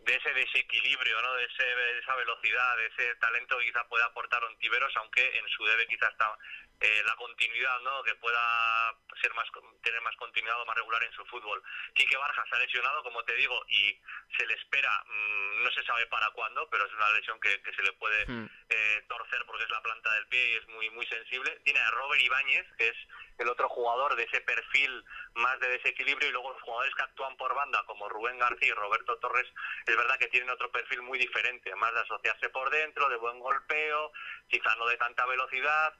de 0.04 0.14
ese 0.14 0.33
desequilibrio, 0.35 1.20
¿no? 1.22 1.35
de, 1.35 1.44
esa 1.44 2.14
velocidad, 2.16 2.76
de 2.76 2.87
ese 2.87 3.14
talento 3.16 3.59
que 3.59 3.66
quizá 3.66 3.85
pueda 3.88 4.04
aportar 4.07 4.44
Ontiveros, 4.44 4.94
aunque 4.96 5.38
en 5.38 5.48
su 5.48 5.64
debe 5.64 5.87
quizá 5.87 6.09
está 6.09 6.37
eh, 6.81 7.03
la 7.07 7.17
continuidad, 7.17 7.81
¿no? 7.81 8.03
que 8.03 8.15
pueda 8.17 8.95
ser 9.21 9.33
más 9.35 9.47
tener 9.83 10.01
más 10.03 10.17
continuidad 10.17 10.61
o 10.61 10.67
más 10.67 10.77
regular 10.77 11.03
en 11.05 11.13
su 11.13 11.25
fútbol. 11.27 11.63
Quique 11.95 12.17
Barja 12.17 12.45
se 12.49 12.57
ha 12.57 12.59
lesionado, 12.59 13.03
como 13.03 13.25
te 13.25 13.35
digo, 13.35 13.65
y 13.69 13.99
se 14.37 14.47
le 14.47 14.55
espera, 14.55 15.05
mm, 15.07 15.63
no 15.63 15.71
se 15.71 15.85
sabe 15.85 16.07
para 16.07 16.31
cuándo, 16.31 16.69
pero 16.71 16.87
es 16.87 16.93
una 16.93 17.11
lesión 17.13 17.39
que, 17.41 17.61
se 17.75 17.83
le 17.83 17.93
puede 17.95 18.27
hmm. 18.27 18.51
eh, 18.69 19.05
torcer 19.09 19.45
porque 19.47 19.65
es 19.65 19.71
la 19.71 19.83
planta 19.83 20.13
del 20.15 20.27
pie 20.29 20.53
y 20.53 20.55
es 20.57 20.69
muy 20.69 20.91
muy 20.91 21.07
sensible. 21.07 21.61
Tiene 21.65 21.81
a 21.81 21.91
Robert 21.91 22.21
Ibáñez, 22.21 22.67
que 22.77 22.89
es 22.89 22.97
el 23.39 23.49
otro 23.49 23.69
jugador 23.69 24.15
de 24.17 24.25
ese 24.25 24.41
perfil 24.43 25.05
más 25.35 25.59
de 25.61 25.69
desequilibrio, 25.69 26.29
y 26.29 26.33
luego 26.33 26.53
los 26.53 26.63
jugadores 26.63 26.95
que 26.95 27.03
actúan 27.03 27.37
por 27.37 27.55
banda, 27.55 27.83
como 27.87 28.09
Rubén 28.09 28.39
García 28.39 28.69
y 28.69 28.73
Roberto 28.73 29.19
Torres, 29.19 29.47
es 29.87 29.97
verdad 29.97 30.19
que 30.19 30.29
tienen 30.29 30.51
otro 30.51 30.71
perfil 30.71 31.03
muy 31.03 31.19
diferente, 31.19 31.75
más 31.77 31.93
de 31.95 32.01
asociarse 32.01 32.49
por 32.51 32.71
dentro, 32.71 33.09
de 33.09 33.17
buen 33.17 33.39
golpeo, 33.41 34.13
quizá 34.49 34.75
no 34.77 34.87
de 34.87 34.97
tanta 34.97 35.27
velocidad, 35.27 35.95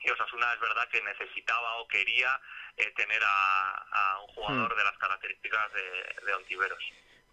y 0.00 0.10
Osasuna 0.10 0.52
es 0.52 0.60
verdad 0.60 0.88
que 0.88 1.02
necesitaba 1.02 1.76
o 1.76 1.88
quería 1.88 2.40
eh, 2.76 2.92
tener 2.96 3.22
a, 3.24 4.18
un 4.22 4.34
jugador 4.34 4.74
hmm. 4.74 4.78
de 4.78 4.84
las 4.84 4.98
características 4.98 5.72
de, 5.72 6.26
de 6.26 6.34
Ontiveros. 6.34 6.84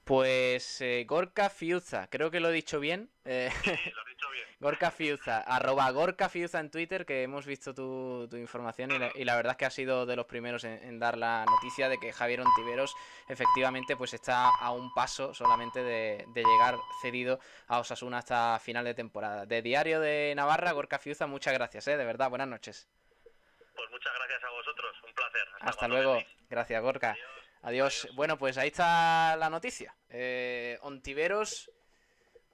Pues 0.04 0.82
eh, 0.82 1.06
Gorka 1.08 1.50
Fiuza, 1.50 2.08
creo 2.10 2.30
que 2.30 2.42
lo 2.42 2.50
he 2.50 2.54
dicho 2.54 2.80
bien. 2.82 3.10
Eh, 3.24 3.50
sí, 3.64 3.70
lo 3.70 3.74
he 3.74 3.78
dicho 4.10 4.30
bien. 4.32 4.46
Gorka 4.60 4.92
Fiuza, 4.92 5.40
arroba 5.40 5.90
Gorka 5.92 6.28
Fiuza 6.28 6.60
en 6.60 6.72
Twitter, 6.72 7.06
que 7.06 7.24
hemos 7.24 7.46
visto 7.46 7.74
tu, 7.74 8.28
información 8.36 8.92
y 9.16 9.24
la, 9.24 9.36
verdad 9.36 9.52
es 9.52 9.58
que 9.58 9.66
ha 9.66 9.70
sido 9.70 10.06
de 10.06 10.16
los 10.16 10.26
primeros 10.26 10.64
en, 10.64 11.00
dar 11.00 11.18
la 11.18 11.46
noticia 11.46 11.90
de 11.90 11.98
que 11.98 12.12
Javier 12.12 12.42
Ontiveros 12.42 12.96
efectivamente 13.30 13.96
pues 13.96 14.14
está 14.14 14.50
a 14.50 14.72
un 14.72 14.94
paso 14.94 15.34
solamente 15.34 15.84
de, 15.84 16.26
llegar 16.34 16.78
cedido 17.02 17.40
a 17.68 17.80
Osasuna 17.80 18.20
hasta 18.20 18.60
final 18.60 18.84
de 18.86 18.94
temporada. 18.94 19.46
De 19.46 19.62
Diario 19.62 20.00
de 20.02 20.34
Navarra, 20.36 20.72
Gorka 20.74 21.00
Fiuza, 21.00 21.28
muchas 21.28 21.54
gracias, 21.54 21.88
¿eh? 21.88 21.98
de 21.98 22.06
verdad, 22.06 22.30
buenas 22.30 22.48
noches. 22.48 22.90
Pues 23.76 23.90
muchas 23.90 24.14
gracias 24.16 24.44
a 24.44 24.50
vosotros, 24.50 24.96
un 25.08 25.14
placer. 25.14 25.48
Hasta, 25.62 25.88
luego, 25.88 26.22
gracias 26.50 26.82
Gorka. 26.82 27.12
Adiós. 27.12 27.43
Bueno, 28.14 28.38
pues 28.38 28.58
ahí 28.58 28.68
está 28.68 29.36
la 29.38 29.50
noticia. 29.50 29.96
Eh, 30.10 30.78
Ontiveros 30.82 31.72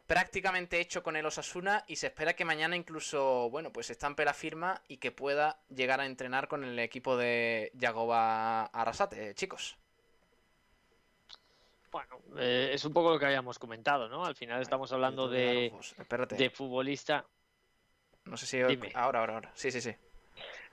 prácticamente 0.06 0.80
hecho 0.80 1.04
con 1.04 1.16
el 1.16 1.26
Osasuna 1.26 1.84
y 1.88 1.96
se 1.96 2.08
espera 2.08 2.36
que 2.36 2.44
mañana 2.44 2.76
incluso, 2.76 3.50
bueno, 3.52 3.72
pues 3.72 3.90
estampe 3.92 4.26
la 4.26 4.34
firma 4.34 4.82
y 4.88 4.98
que 4.98 5.12
pueda 5.12 5.62
llegar 5.70 6.00
a 6.00 6.06
entrenar 6.06 6.48
con 6.48 6.64
el 6.64 6.80
equipo 6.80 7.16
de 7.16 7.72
Yagoba 7.76 8.66
Arrasate, 8.66 9.36
chicos. 9.36 9.78
Bueno, 11.92 12.22
eh, 12.38 12.72
es 12.74 12.86
un 12.86 12.94
poco 12.94 13.12
lo 13.12 13.20
que 13.20 13.26
habíamos 13.26 13.60
comentado, 13.60 14.10
¿no? 14.10 14.26
Al 14.26 14.36
final 14.36 14.62
estamos 14.62 14.92
hablando 14.92 15.28
de, 15.28 15.72
de 16.38 16.50
futbolista. 16.50 17.26
No 18.26 18.38
sé 18.38 18.46
si 18.46 18.62
ahora, 18.94 19.20
ahora, 19.20 19.34
ahora. 19.34 19.52
Sí, 19.56 19.72
sí, 19.72 19.82
sí. 19.82 19.96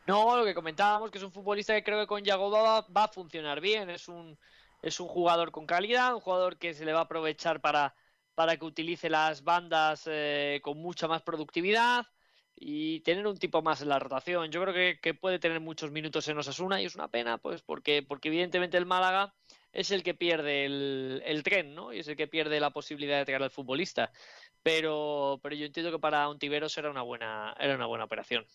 No, 0.07 0.37
lo 0.37 0.45
que 0.45 0.55
comentábamos, 0.55 1.11
que 1.11 1.19
es 1.19 1.25
un 1.25 1.33
futbolista 1.33 1.75
que 1.75 1.83
creo 1.83 1.99
que 2.01 2.07
con 2.07 2.23
Yagoba 2.23 2.87
va, 2.97 3.05
a 3.05 3.09
funcionar 3.09 3.61
bien. 3.61 3.90
Es 3.90 4.09
un, 4.09 4.38
es 4.81 5.01
un 5.01 5.09
jugador 5.09 5.51
con 5.51 5.66
calidad, 5.66 6.14
un 6.14 6.21
jugador 6.21 6.59
que 6.59 6.75
se 6.75 6.85
le 6.85 6.92
va 6.92 7.01
a 7.01 7.03
aprovechar 7.03 7.61
para, 7.61 7.95
para 8.35 8.57
que 8.57 8.64
utilice 8.64 9.11
las 9.11 9.42
bandas 9.42 10.05
eh, 10.07 10.61
con 10.62 10.79
mucha 10.79 11.09
más 11.09 11.23
productividad 11.23 12.07
y 12.55 13.01
tener 13.01 13.27
un 13.27 13.37
tipo 13.38 13.62
más 13.62 13.83
en 13.83 13.88
la 13.88 13.99
rotación. 13.99 14.51
Yo 14.53 14.62
creo 14.62 14.97
que, 15.01 15.14
puede 15.14 15.40
tener 15.40 15.61
muchos 15.61 15.90
minutos 15.90 16.29
en 16.29 16.38
Osasuna 16.38 16.81
y 16.81 16.87
es 16.87 16.95
una 16.95 17.09
pena, 17.09 17.38
pues 17.38 17.62
porque, 17.62 18.03
porque 18.03 18.29
evidentemente 18.29 18.77
el 18.77 18.87
Málaga 18.87 19.35
es 19.73 19.90
el 19.90 20.03
que 20.05 20.14
pierde 20.14 20.66
el, 20.66 21.23
el 21.27 21.42
tren, 21.42 21.75
¿no? 21.75 21.92
Y 21.92 21.99
es 21.99 22.09
el 22.09 22.16
que 22.16 22.29
pierde 22.29 22.61
la 22.61 22.71
posibilidad 22.71 23.19
de 23.19 23.25
traer 23.25 23.42
al 23.42 23.51
futbolista. 23.51 24.12
Pero, 24.62 25.40
pero 25.42 25.55
yo 25.57 25.66
entiendo 25.66 25.92
que 25.92 25.99
para 25.99 26.29
un 26.29 26.38
Tiberos 26.38 26.77
era 26.79 26.90
una 26.90 27.03
buena, 27.03 27.55
era 27.59 27.75
una 27.75 27.87
buena 27.87 28.05
operación. 28.05 28.47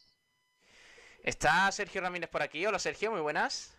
¿Está 1.24 1.72
Sergio 1.72 2.02
Ramírez 2.02 2.30
por 2.30 2.42
aquí? 2.42 2.66
Hola 2.66 2.80
Sergio, 2.80 3.12
muy 3.12 3.22
buenas. 3.22 3.78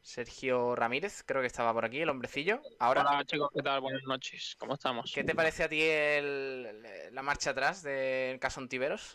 Sergio 0.00 0.76
Ramírez, 0.76 1.22
creo 1.26 1.40
que 1.40 1.46
estaba 1.46 1.72
por 1.72 1.86
aquí, 1.86 2.00
el 2.00 2.10
hombrecillo. 2.10 2.60
Ahora, 2.78 3.00
Hola 3.02 3.24
chicos, 3.24 3.48
¿qué 3.54 3.62
tal? 3.62 3.80
Buenas 3.80 4.02
noches, 4.04 4.54
¿cómo 4.58 4.74
estamos? 4.74 5.10
¿qué 5.14 5.24
te 5.24 5.34
parece 5.34 5.64
a 5.64 5.68
ti 5.68 5.80
el- 5.82 6.82
la 7.12 7.22
marcha 7.22 7.50
atrás 7.50 7.82
del 7.82 8.38
caso 8.38 8.60
Ontiveros? 8.60 9.12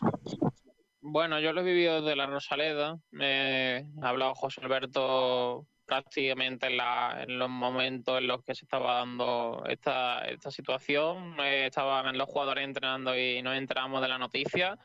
Bueno, 1.00 1.38
yo 1.40 1.52
lo 1.52 1.60
he 1.60 1.64
vivido 1.64 2.02
desde 2.02 2.16
la 2.16 2.26
Rosaleda, 2.26 2.98
me 3.12 3.86
ha 4.02 4.08
hablado 4.08 4.34
José 4.34 4.60
Alberto 4.62 5.66
prácticamente 5.86 6.66
en, 6.66 6.76
la- 6.76 7.22
en 7.22 7.38
los 7.38 7.48
momentos 7.48 8.18
en 8.18 8.26
los 8.26 8.42
que 8.44 8.54
se 8.54 8.64
estaba 8.64 8.94
dando 8.96 9.64
esta, 9.68 10.26
esta 10.28 10.50
situación, 10.50 11.36
Eh, 11.40 11.66
estaban 11.66 12.18
los 12.18 12.28
jugadores 12.28 12.64
entrenando 12.64 13.16
y 13.16 13.40
nos 13.42 13.56
enteramos 13.56 14.02
de 14.02 14.08
la 14.08 14.18
noticia. 14.18 14.76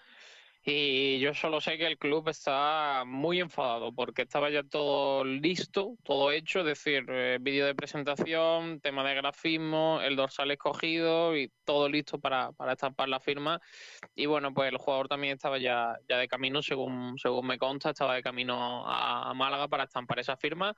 Y 0.67 1.19
yo 1.19 1.35
solo 1.35 1.61
sé 1.61 1.77
que 1.77 1.85
el 1.85 1.99
club 1.99 2.27
está 2.27 3.03
muy 3.05 3.39
enfadado 3.39 3.93
porque 3.93 4.23
estaba 4.23 4.49
ya 4.49 4.63
todo 4.63 5.23
listo, 5.23 5.95
todo 6.03 6.31
hecho, 6.31 6.61
es 6.61 6.65
decir, 6.65 7.05
eh, 7.07 7.37
vídeo 7.39 7.67
de 7.67 7.75
presentación, 7.75 8.79
tema 8.79 9.07
de 9.07 9.13
grafismo, 9.13 9.99
el 10.01 10.15
dorsal 10.15 10.49
escogido 10.49 11.37
y 11.37 11.51
todo 11.65 11.87
listo 11.87 12.17
para, 12.17 12.51
para 12.53 12.73
estampar 12.73 13.09
la 13.09 13.19
firma. 13.19 13.61
Y 14.15 14.25
bueno, 14.25 14.55
pues 14.55 14.71
el 14.71 14.79
jugador 14.79 15.07
también 15.07 15.35
estaba 15.35 15.59
ya, 15.59 15.99
ya 16.09 16.17
de 16.17 16.27
camino, 16.27 16.63
según, 16.63 17.15
según 17.19 17.45
me 17.45 17.59
consta, 17.59 17.91
estaba 17.91 18.15
de 18.15 18.23
camino 18.23 18.87
a, 18.87 19.29
a 19.29 19.33
Málaga 19.35 19.67
para 19.67 19.83
estampar 19.83 20.17
esa 20.17 20.35
firma. 20.35 20.75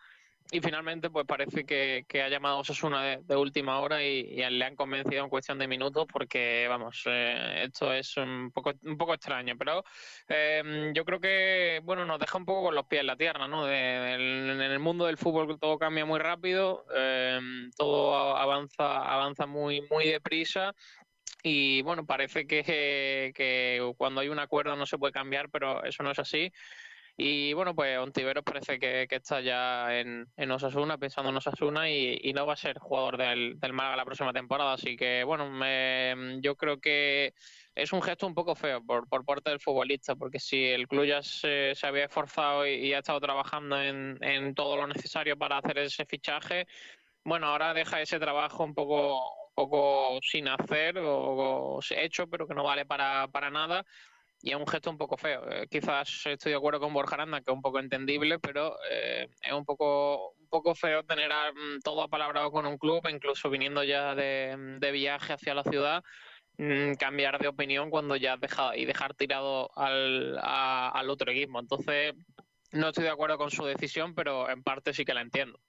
Y 0.49 0.61
finalmente, 0.61 1.09
pues 1.09 1.25
parece 1.25 1.65
que, 1.65 2.05
ha 2.23 2.29
llamado 2.29 2.57
a 2.57 2.59
Osasuna 2.59 3.03
de, 3.03 3.17
de 3.21 3.35
última 3.35 3.79
hora 3.81 4.01
y, 4.01 4.23
le 4.49 4.65
han 4.65 4.77
convencido 4.77 5.23
en 5.23 5.29
cuestión 5.29 5.59
de 5.59 5.67
minutos 5.67 6.05
porque, 6.11 6.67
vamos, 6.69 7.03
eh, 7.05 7.63
esto 7.65 7.91
es 7.91 8.15
un 8.15 8.51
poco, 8.53 8.71
un 8.83 8.97
poco 8.97 9.13
extraño. 9.13 9.55
Pero 9.57 9.83
eh, 10.29 10.91
yo 10.93 11.03
creo 11.03 11.19
que, 11.19 11.81
bueno, 11.83 12.05
nos 12.05 12.19
deja 12.19 12.37
un 12.37 12.45
poco 12.45 12.63
con 12.63 12.75
los 12.75 12.85
pies 12.85 13.01
en 13.01 13.07
la 13.07 13.17
tierra, 13.17 13.47
¿no? 13.47 13.69
En 13.69 14.61
el 14.61 14.79
mundo 14.79 15.05
del 15.05 15.17
fútbol 15.17 15.59
todo 15.59 15.77
cambia 15.77 16.05
muy 16.05 16.19
rápido, 16.19 16.85
eh, 16.95 17.39
todo 17.75 18.15
avanza, 18.37 18.99
avanza 18.99 19.45
muy, 19.47 19.81
muy 19.89 20.07
deprisa. 20.07 20.73
Y 21.43 21.81
bueno, 21.81 22.05
parece 22.05 22.47
que, 22.47 23.33
que 23.35 23.93
cuando 23.97 24.21
hay 24.21 24.29
un 24.29 24.39
acuerdo 24.39 24.75
no 24.75 24.85
se 24.85 24.97
puede 24.97 25.13
cambiar, 25.13 25.49
pero 25.49 25.83
eso 25.83 26.03
no 26.03 26.11
es 26.11 26.19
así. 26.19 26.51
Y 27.19 27.51
bueno, 27.53 27.73
pues 27.73 27.97
Ontiveros 27.97 28.43
parece 28.43 28.77
que, 28.77 29.07
está 29.09 29.41
ya 29.41 29.87
en, 29.99 30.51
Osasuna, 30.51 30.99
pensando 30.99 31.31
en 31.31 31.37
Osasuna, 31.37 31.89
y, 31.89 32.31
no 32.33 32.45
va 32.45 32.53
a 32.53 32.55
ser 32.55 32.77
jugador 32.77 33.17
del, 33.17 33.59
del 33.59 33.73
Málaga 33.73 33.97
la 33.97 34.05
próxima 34.05 34.31
temporada. 34.33 34.73
Así 34.73 34.95
que 34.95 35.23
bueno, 35.23 35.49
me- 35.49 36.39
yo 36.41 36.55
creo 36.55 36.79
que 36.79 37.33
es 37.73 37.91
un 37.91 38.03
gesto 38.03 38.27
un 38.27 38.35
poco 38.35 38.53
feo 38.53 38.83
por, 38.85 39.07
parte 39.25 39.49
del 39.49 39.59
futbolista, 39.59 40.15
porque 40.15 40.39
si 40.39 40.63
el 40.65 40.87
club 40.87 41.05
ya 41.05 41.23
se, 41.23 41.73
se 41.73 41.87
había 41.87 42.05
esforzado 42.05 42.67
y, 42.67 42.93
ha 42.93 42.99
estado 42.99 43.19
trabajando 43.19 43.81
en, 43.81 44.53
todo 44.53 44.77
lo 44.77 44.85
necesario 44.85 45.35
para 45.37 45.57
hacer 45.57 45.79
ese 45.79 46.05
fichaje, 46.05 46.67
bueno, 47.23 47.47
ahora 47.47 47.73
deja 47.73 48.01
ese 48.01 48.19
trabajo 48.19 48.63
un 48.63 48.75
poco, 48.75 49.19
poco 49.55 50.19
sin 50.21 50.47
hacer 50.49 50.99
o, 50.99 51.79
hecho, 51.89 52.27
pero 52.27 52.47
que 52.47 52.53
no 52.53 52.63
vale 52.63 52.85
para 52.85 53.49
nada. 53.51 53.83
Y 54.41 54.51
es 54.51 54.55
un 54.55 54.67
gesto 54.67 54.89
un 54.91 54.97
poco 54.97 55.17
feo. 55.17 55.49
Eh, 55.49 55.67
quizás 55.69 56.25
estoy 56.27 56.51
de 56.51 56.57
acuerdo 56.57 56.79
con 56.79 56.93
Borja 56.93 57.15
Aranda, 57.15 57.41
que 57.41 57.51
es 57.51 57.55
un 57.55 57.61
poco 57.61 57.79
entendible, 57.79 58.39
pero 58.39 58.77
eh, 58.89 59.27
es 59.41 59.51
un 59.51 59.65
poco, 59.65 60.31
un 60.33 60.47
poco 60.49 60.75
feo 60.75 61.03
tener 61.03 61.31
mm, 61.31 61.79
todo 61.83 62.03
apalabrado 62.03 62.51
con 62.51 62.65
un 62.67 62.77
club, 62.77 63.01
incluso 63.09 63.49
viniendo 63.49 63.83
ya 63.83 64.13
de, 64.15 64.55
de 64.79 64.91
viaje 64.91 65.33
hacia 65.33 65.55
la 65.55 65.63
ciudad, 65.63 66.03
mm, 66.57 66.93
cambiar 66.95 67.39
de 67.39 67.47
opinión 67.49 67.89
cuando 67.89 68.15
ya 68.15 68.33
has 68.33 68.39
dejado 68.41 68.75
y 68.75 68.85
dejar 68.85 69.15
tirado 69.15 69.69
al, 69.77 70.37
a- 70.41 70.89
al 70.89 71.09
otro 71.09 71.31
equipo. 71.31 71.59
Entonces, 71.59 72.13
no 72.71 72.89
estoy 72.89 73.05
de 73.05 73.09
acuerdo 73.11 73.37
con 73.37 73.51
su 73.51 73.65
decisión, 73.65 74.15
pero 74.15 74.49
en 74.49 74.63
parte 74.63 74.93
sí 74.93 75.05
que 75.05 75.13
la 75.15 75.21
entiendo. 75.21 75.59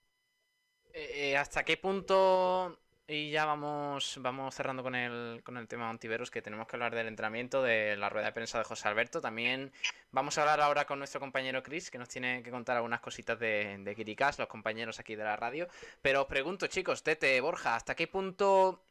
Eh, 0.93 1.37
¿Hasta 1.37 1.63
qué 1.63 1.77
punto, 1.77 2.79
y 3.09 3.31
ya 3.31 3.45
vamos, 3.45 4.19
vamos 4.21 4.53
cerrando 4.53 4.83
con 4.83 4.93
el, 4.93 5.41
con 5.43 5.57
el 5.57 5.67
tema 5.67 5.85
de 5.85 5.89
Ontiveros, 5.89 6.29
que 6.29 6.43
tenemos 6.43 6.67
que 6.67 6.75
hablar 6.75 6.93
del 6.93 7.07
entrenamiento, 7.07 7.63
de 7.63 7.97
la 7.97 8.07
rueda 8.07 8.27
de 8.27 8.33
prensa 8.33 8.59
de 8.59 8.63
José 8.63 8.87
Alberto, 8.87 9.19
también 9.19 9.71
vamos 10.11 10.37
a 10.37 10.41
hablar 10.41 10.61
ahora 10.61 10.85
con 10.85 10.99
nuestro 10.99 11.19
compañero 11.19 11.63
Chris, 11.63 11.89
que 11.89 11.97
nos 11.97 12.07
tiene 12.07 12.43
que 12.43 12.51
contar 12.51 12.77
algunas 12.77 12.99
cositas 12.99 13.39
de, 13.39 13.79
de 13.79 13.95
Kirikás, 13.95 14.37
los 14.37 14.47
compañeros 14.47 14.99
aquí 14.99 15.15
de 15.15 15.23
la 15.23 15.35
radio, 15.35 15.67
pero 16.03 16.21
os 16.21 16.27
pregunto 16.27 16.67
chicos, 16.67 17.01
Tete, 17.01 17.41
Borja, 17.41 17.75
¿hasta 17.75 17.95
qué 17.95 18.05
punto 18.05 18.83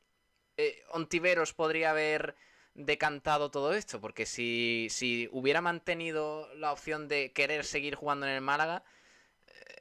eh, 0.57 0.83
Ontiveros 0.91 1.55
podría 1.55 1.91
haber 1.91 2.35
decantado 2.75 3.53
todo 3.53 3.73
esto? 3.73 4.01
Porque 4.01 4.27
si, 4.27 4.89
si 4.91 5.29
hubiera 5.31 5.61
mantenido 5.61 6.53
la 6.57 6.73
opción 6.73 7.07
de 7.07 7.31
querer 7.33 7.65
seguir 7.65 7.95
jugando 7.95 8.27
en 8.27 8.33
el 8.33 8.41
Málaga, 8.41 8.83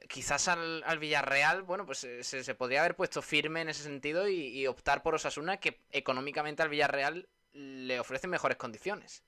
quizás 0.08 0.48
al, 0.48 0.82
al 0.84 0.98
Villarreal, 0.98 1.62
bueno, 1.62 1.86
pues 1.86 2.04
eh, 2.04 2.22
se, 2.24 2.44
se 2.44 2.54
podría 2.54 2.80
haber 2.80 2.96
puesto 2.96 3.22
firme 3.22 3.62
en 3.62 3.68
ese 3.68 3.82
sentido 3.82 4.28
y, 4.28 4.48
y 4.48 4.66
optar 4.66 5.02
por 5.02 5.14
Osasuna, 5.14 5.58
que 5.58 5.80
económicamente 5.90 6.62
al 6.62 6.68
Villarreal 6.68 7.28
le 7.52 7.98
ofrece 8.00 8.28
mejores 8.28 8.58
condiciones. 8.58 9.24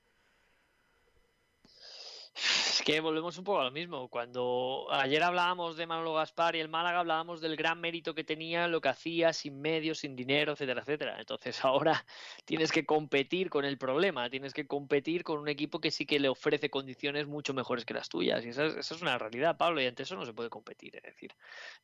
Es 2.41 2.81
que 2.83 2.99
volvemos 2.99 3.37
un 3.37 3.43
poco 3.43 3.59
a 3.59 3.65
lo 3.65 3.71
mismo. 3.71 4.07
Cuando 4.07 4.87
ayer 4.89 5.21
hablábamos 5.21 5.77
de 5.77 5.85
Manolo 5.85 6.15
Gaspar 6.15 6.55
y 6.55 6.59
el 6.59 6.69
Málaga, 6.69 6.99
hablábamos 6.99 7.39
del 7.39 7.55
gran 7.55 7.79
mérito 7.79 8.15
que 8.15 8.23
tenía, 8.23 8.67
lo 8.67 8.81
que 8.81 8.89
hacía, 8.89 9.31
sin 9.31 9.61
medios, 9.61 9.99
sin 9.99 10.15
dinero, 10.15 10.53
etcétera, 10.53 10.81
etcétera. 10.81 11.19
Entonces 11.19 11.63
ahora 11.65 12.03
tienes 12.45 12.71
que 12.71 12.83
competir 12.83 13.49
con 13.51 13.63
el 13.63 13.77
problema, 13.77 14.29
tienes 14.29 14.53
que 14.53 14.65
competir 14.65 15.23
con 15.23 15.39
un 15.39 15.49
equipo 15.49 15.79
que 15.79 15.91
sí 15.91 16.07
que 16.07 16.19
le 16.19 16.29
ofrece 16.29 16.71
condiciones 16.71 17.27
mucho 17.27 17.53
mejores 17.53 17.85
que 17.85 17.93
las 17.93 18.09
tuyas. 18.09 18.43
Y 18.43 18.49
esa 18.49 18.65
es, 18.65 18.91
una 19.01 19.19
realidad, 19.19 19.57
Pablo, 19.57 19.79
y 19.79 19.85
ante 19.85 20.03
eso 20.03 20.15
no 20.15 20.25
se 20.25 20.33
puede 20.33 20.49
competir. 20.49 20.95
Es 20.95 21.03
decir, 21.03 21.35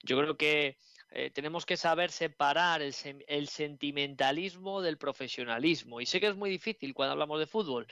yo 0.01 0.17
creo 0.17 0.37
que 0.37 0.77
eh, 1.11 1.29
tenemos 1.29 1.67
que 1.67 1.77
saber 1.77 2.09
separar 2.09 2.81
el 2.81 3.47
sentimentalismo 3.47 4.81
del 4.81 4.97
profesionalismo. 4.97 6.01
Y 6.01 6.07
sé 6.07 6.19
que 6.19 6.27
es 6.27 6.35
muy 6.35 6.49
difícil 6.49 6.95
cuando 6.95 7.11
hablamos 7.13 7.39
de 7.39 7.45
fútbol, 7.45 7.87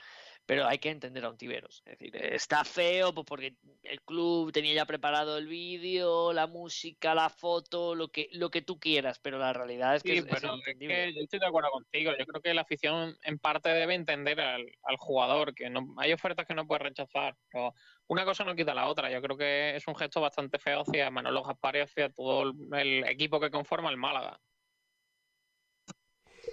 pero 0.46 0.66
hay 0.66 0.78
que 0.78 0.90
entender 0.90 1.24
a 1.24 1.28
Ontiveros. 1.28 1.82
Es 1.84 1.98
decir, 1.98 2.16
está 2.16 2.64
feo 2.64 3.12
pues 3.12 3.26
porque 3.26 3.56
el 3.82 4.00
club 4.02 4.52
tenía 4.52 4.74
ya 4.74 4.86
preparado 4.86 5.36
el 5.36 5.48
vídeo, 5.48 6.32
la 6.32 6.46
música, 6.46 7.14
la 7.14 7.28
foto, 7.28 7.96
lo 7.96 8.08
que, 8.08 8.28
lo 8.32 8.50
que 8.50 8.62
tú 8.62 8.78
quieras, 8.78 9.18
pero 9.18 9.38
la 9.38 9.52
realidad 9.52 9.96
es 9.96 10.04
que 10.04 10.12
Sí, 10.12 10.18
es, 10.18 10.24
pero 10.24 10.54
es 10.54 10.78
que 10.78 11.12
yo 11.14 11.20
estoy 11.20 11.40
de 11.40 11.46
acuerdo 11.46 11.70
contigo. 11.70 12.12
Yo 12.16 12.24
creo 12.26 12.40
que 12.40 12.54
la 12.54 12.62
afición 12.62 13.18
en 13.24 13.38
parte 13.40 13.70
debe 13.70 13.94
entender 13.94 14.40
al, 14.40 14.64
al 14.84 14.96
jugador, 14.96 15.52
que 15.52 15.68
no 15.68 15.94
hay 15.98 16.12
ofertas 16.12 16.46
que 16.46 16.54
no 16.54 16.66
puede 16.66 16.84
rechazar. 16.84 17.36
Pero 17.50 17.74
una 18.06 18.24
cosa 18.24 18.44
no 18.44 18.54
quita 18.54 18.72
la 18.72 18.86
otra. 18.86 19.10
Yo 19.10 19.20
creo 19.20 19.36
que 19.36 19.74
es 19.74 19.86
un 19.88 19.96
gesto 19.96 20.20
bastante 20.20 20.60
feo 20.60 20.82
hacia 20.82 21.10
Manolo 21.10 21.42
Gaspar 21.42 21.76
y 21.76 21.80
hacia 21.80 22.08
todo 22.10 22.42
el, 22.44 22.54
el 22.78 23.04
equipo 23.08 23.40
que 23.40 23.50
conforma 23.50 23.90
el 23.90 23.96
Málaga. 23.96 24.40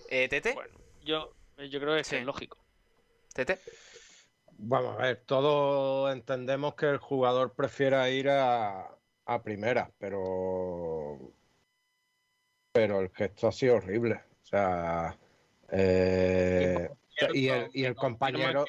Eh, 0.10 0.28
¿Tete? 0.30 0.54
Bueno, 0.54 0.74
yo, 1.04 1.32
yo 1.58 1.80
creo 1.80 1.94
que 1.94 2.02
es 2.02 2.26
lógico. 2.26 2.63
¿Tete? 3.34 3.60
Vamos 4.58 4.98
a 5.00 5.04
ver, 5.04 5.24
todos 5.26 6.14
entendemos 6.14 6.76
que 6.76 6.86
el 6.86 6.98
jugador 6.98 7.54
prefiera 7.56 8.10
ir 8.10 8.30
a, 8.30 8.96
a 9.26 9.44
primera, 9.44 9.92
pero 9.98 11.34
pero 12.72 13.02
el 13.02 13.10
gesto 13.10 13.48
ha 13.48 13.52
sido 13.52 13.76
horrible. 13.76 14.22
O 14.44 14.46
sea, 14.46 15.18
eh, 15.72 16.90
y 17.34 17.48
el, 17.50 17.70
y 17.74 17.84
el 17.86 17.96
compañero, 17.96 18.66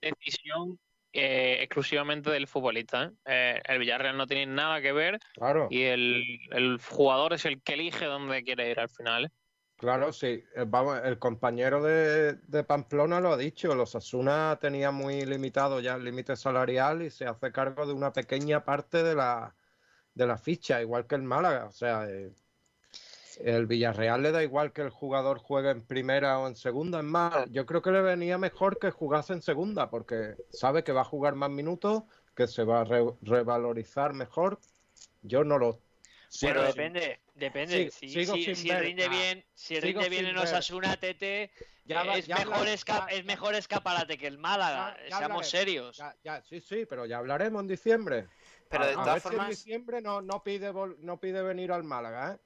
decisión 0.00 0.78
eh, 1.12 1.58
exclusivamente 1.60 2.30
del 2.30 2.46
futbolista. 2.46 3.04
¿eh? 3.04 3.10
Eh, 3.24 3.62
el 3.66 3.78
Villarreal 3.80 4.16
no 4.16 4.26
tiene 4.26 4.46
nada 4.46 4.80
que 4.80 4.92
ver 4.92 5.18
claro, 5.34 5.68
y 5.70 5.82
el, 5.82 6.40
el 6.50 6.78
jugador 6.80 7.32
es 7.32 7.44
el 7.44 7.62
que 7.62 7.74
elige 7.74 8.04
dónde 8.04 8.42
quiere 8.44 8.70
ir 8.70 8.80
al 8.80 8.88
final. 8.88 9.32
Claro, 9.76 10.12
sí. 10.12 10.44
eh, 10.54 10.64
Vamos, 10.66 11.00
el 11.04 11.18
compañero 11.18 11.82
de, 11.82 12.34
de 12.34 12.64
Pamplona 12.64 13.20
lo 13.20 13.32
ha 13.32 13.36
dicho, 13.36 13.74
los 13.74 13.94
Asuna 13.94 14.58
tenía 14.60 14.90
muy 14.90 15.24
limitado 15.26 15.80
ya 15.80 15.94
el 15.94 16.04
límite 16.04 16.36
salarial 16.36 17.02
y 17.02 17.10
se 17.10 17.26
hace 17.26 17.52
cargo 17.52 17.86
de 17.86 17.92
una 17.92 18.12
pequeña 18.12 18.64
parte 18.64 19.02
de 19.02 19.14
la, 19.14 19.54
de 20.14 20.26
la 20.26 20.38
ficha, 20.38 20.82
igual 20.82 21.06
que 21.06 21.16
el 21.16 21.22
Málaga. 21.22 21.66
O 21.66 21.72
sea, 21.72 22.08
eh, 22.10 22.32
el 23.40 23.66
Villarreal 23.66 24.22
le 24.22 24.32
da 24.32 24.42
igual 24.42 24.72
que 24.72 24.82
el 24.82 24.90
jugador 24.90 25.38
juegue 25.38 25.70
en 25.70 25.82
primera 25.82 26.38
o 26.38 26.46
en 26.46 26.54
segunda. 26.56 26.98
Es 26.98 27.04
más, 27.04 27.50
yo 27.50 27.66
creo 27.66 27.82
que 27.82 27.90
le 27.90 28.00
venía 28.02 28.38
mejor 28.38 28.78
que 28.78 28.90
jugase 28.90 29.32
en 29.32 29.42
segunda, 29.42 29.90
porque 29.90 30.36
sabe 30.50 30.84
que 30.84 30.92
va 30.92 31.00
a 31.02 31.04
jugar 31.04 31.34
más 31.34 31.50
minutos, 31.50 32.04
que 32.36 32.46
se 32.46 32.64
va 32.64 32.82
a 32.82 32.84
re- 32.84 33.14
revalorizar 33.22 34.14
mejor. 34.14 34.60
Yo 35.22 35.42
no 35.44 35.58
lo. 35.58 35.80
Pero 36.40 36.60
sigo- 36.60 36.66
depende, 36.66 37.20
depende. 37.34 37.90
Sí, 37.90 38.08
si 38.08 38.24
si- 38.24 38.54
si 38.54 38.68
ver 38.68 38.82
rinde 38.82 39.06
nada. 39.08 39.18
bien, 39.18 39.44
si 39.54 39.76
Sigo 39.76 40.00
rinde 40.00 40.08
bien 40.08 40.26
en 40.26 40.34
ver. 40.36 40.44
Osasuna, 40.44 40.96
Tete, 40.96 41.50
Ya 41.84 42.02
eh, 42.02 42.18
es, 42.18 42.26
ya 42.26 42.36
mejor 42.36 42.54
habla- 42.54 42.72
esca- 42.72 43.06
ya- 43.10 43.16
es 43.16 43.24
mejor 43.24 43.54
escaparate 43.54 44.16
que 44.16 44.26
el 44.26 44.38
Málaga. 44.38 44.96
Ya- 45.02 45.08
ya 45.08 45.18
Seamos 45.18 45.50
serios. 45.50 45.96
Ya, 45.98 46.16
ya, 46.24 46.42
sí, 46.42 46.60
sí, 46.60 46.86
pero 46.86 47.04
ya 47.06 47.18
hablaremos 47.18 47.60
en 47.60 47.68
diciembre. 47.68 48.26
Pero 48.70 48.84
a, 48.84 48.86
de 48.86 48.92
a 48.92 48.96
todas 48.96 49.12
ver 49.14 49.22
si 49.22 49.28
en 49.28 49.32
formas, 49.34 49.48
diciembre 49.50 50.00
no, 50.00 50.22
no, 50.22 50.42
pide 50.42 50.72
vol- 50.72 50.96
no 51.00 51.20
pide 51.20 51.42
venir 51.42 51.70
al 51.72 51.84
Málaga, 51.84 52.34
¿eh? 52.34 52.38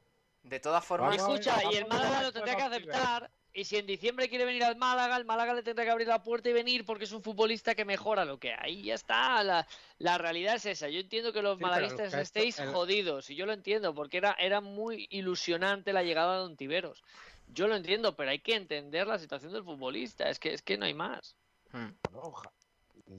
de 0.42 0.60
todas 0.60 0.84
formas, 0.84 1.16
escucha, 1.16 1.62
y 1.70 1.76
el 1.76 1.86
Málaga 1.86 2.22
lo 2.22 2.32
tendría 2.32 2.56
que 2.56 2.62
aceptar. 2.62 3.30
Y 3.52 3.64
si 3.64 3.76
en 3.76 3.86
diciembre 3.86 4.28
quiere 4.28 4.44
venir 4.44 4.64
al 4.64 4.76
Málaga, 4.76 5.16
el 5.16 5.24
Málaga 5.24 5.54
le 5.54 5.62
tendrá 5.62 5.84
que 5.84 5.90
abrir 5.90 6.06
la 6.06 6.22
puerta 6.22 6.48
y 6.48 6.52
venir 6.52 6.84
porque 6.84 7.04
es 7.04 7.12
un 7.12 7.22
futbolista 7.22 7.74
que 7.74 7.84
mejora 7.84 8.24
lo 8.24 8.38
que 8.38 8.52
hay. 8.52 8.82
Ya 8.82 8.94
está, 8.94 9.42
la, 9.42 9.66
la 9.98 10.18
realidad 10.18 10.56
es 10.56 10.66
esa. 10.66 10.88
Yo 10.88 11.00
entiendo 11.00 11.32
que 11.32 11.42
los 11.42 11.58
malaguistas 11.58 12.14
estéis 12.14 12.60
jodidos 12.72 13.30
y 13.30 13.34
yo 13.34 13.46
lo 13.46 13.52
entiendo 13.52 13.94
porque 13.94 14.18
era, 14.18 14.36
era 14.38 14.60
muy 14.60 15.08
ilusionante 15.10 15.92
la 15.92 16.02
llegada 16.02 16.34
de 16.34 16.38
Don 16.40 16.56
Tiveros. 16.56 17.02
Yo 17.48 17.66
lo 17.66 17.76
entiendo, 17.76 18.14
pero 18.14 18.30
hay 18.30 18.40
que 18.40 18.54
entender 18.54 19.06
la 19.06 19.18
situación 19.18 19.52
del 19.52 19.64
futbolista. 19.64 20.28
Es 20.28 20.38
que, 20.38 20.52
es 20.52 20.62
que 20.62 20.76
no 20.76 20.84
hay 20.84 20.94
más. 20.94 21.34
Hmm. 21.72 21.88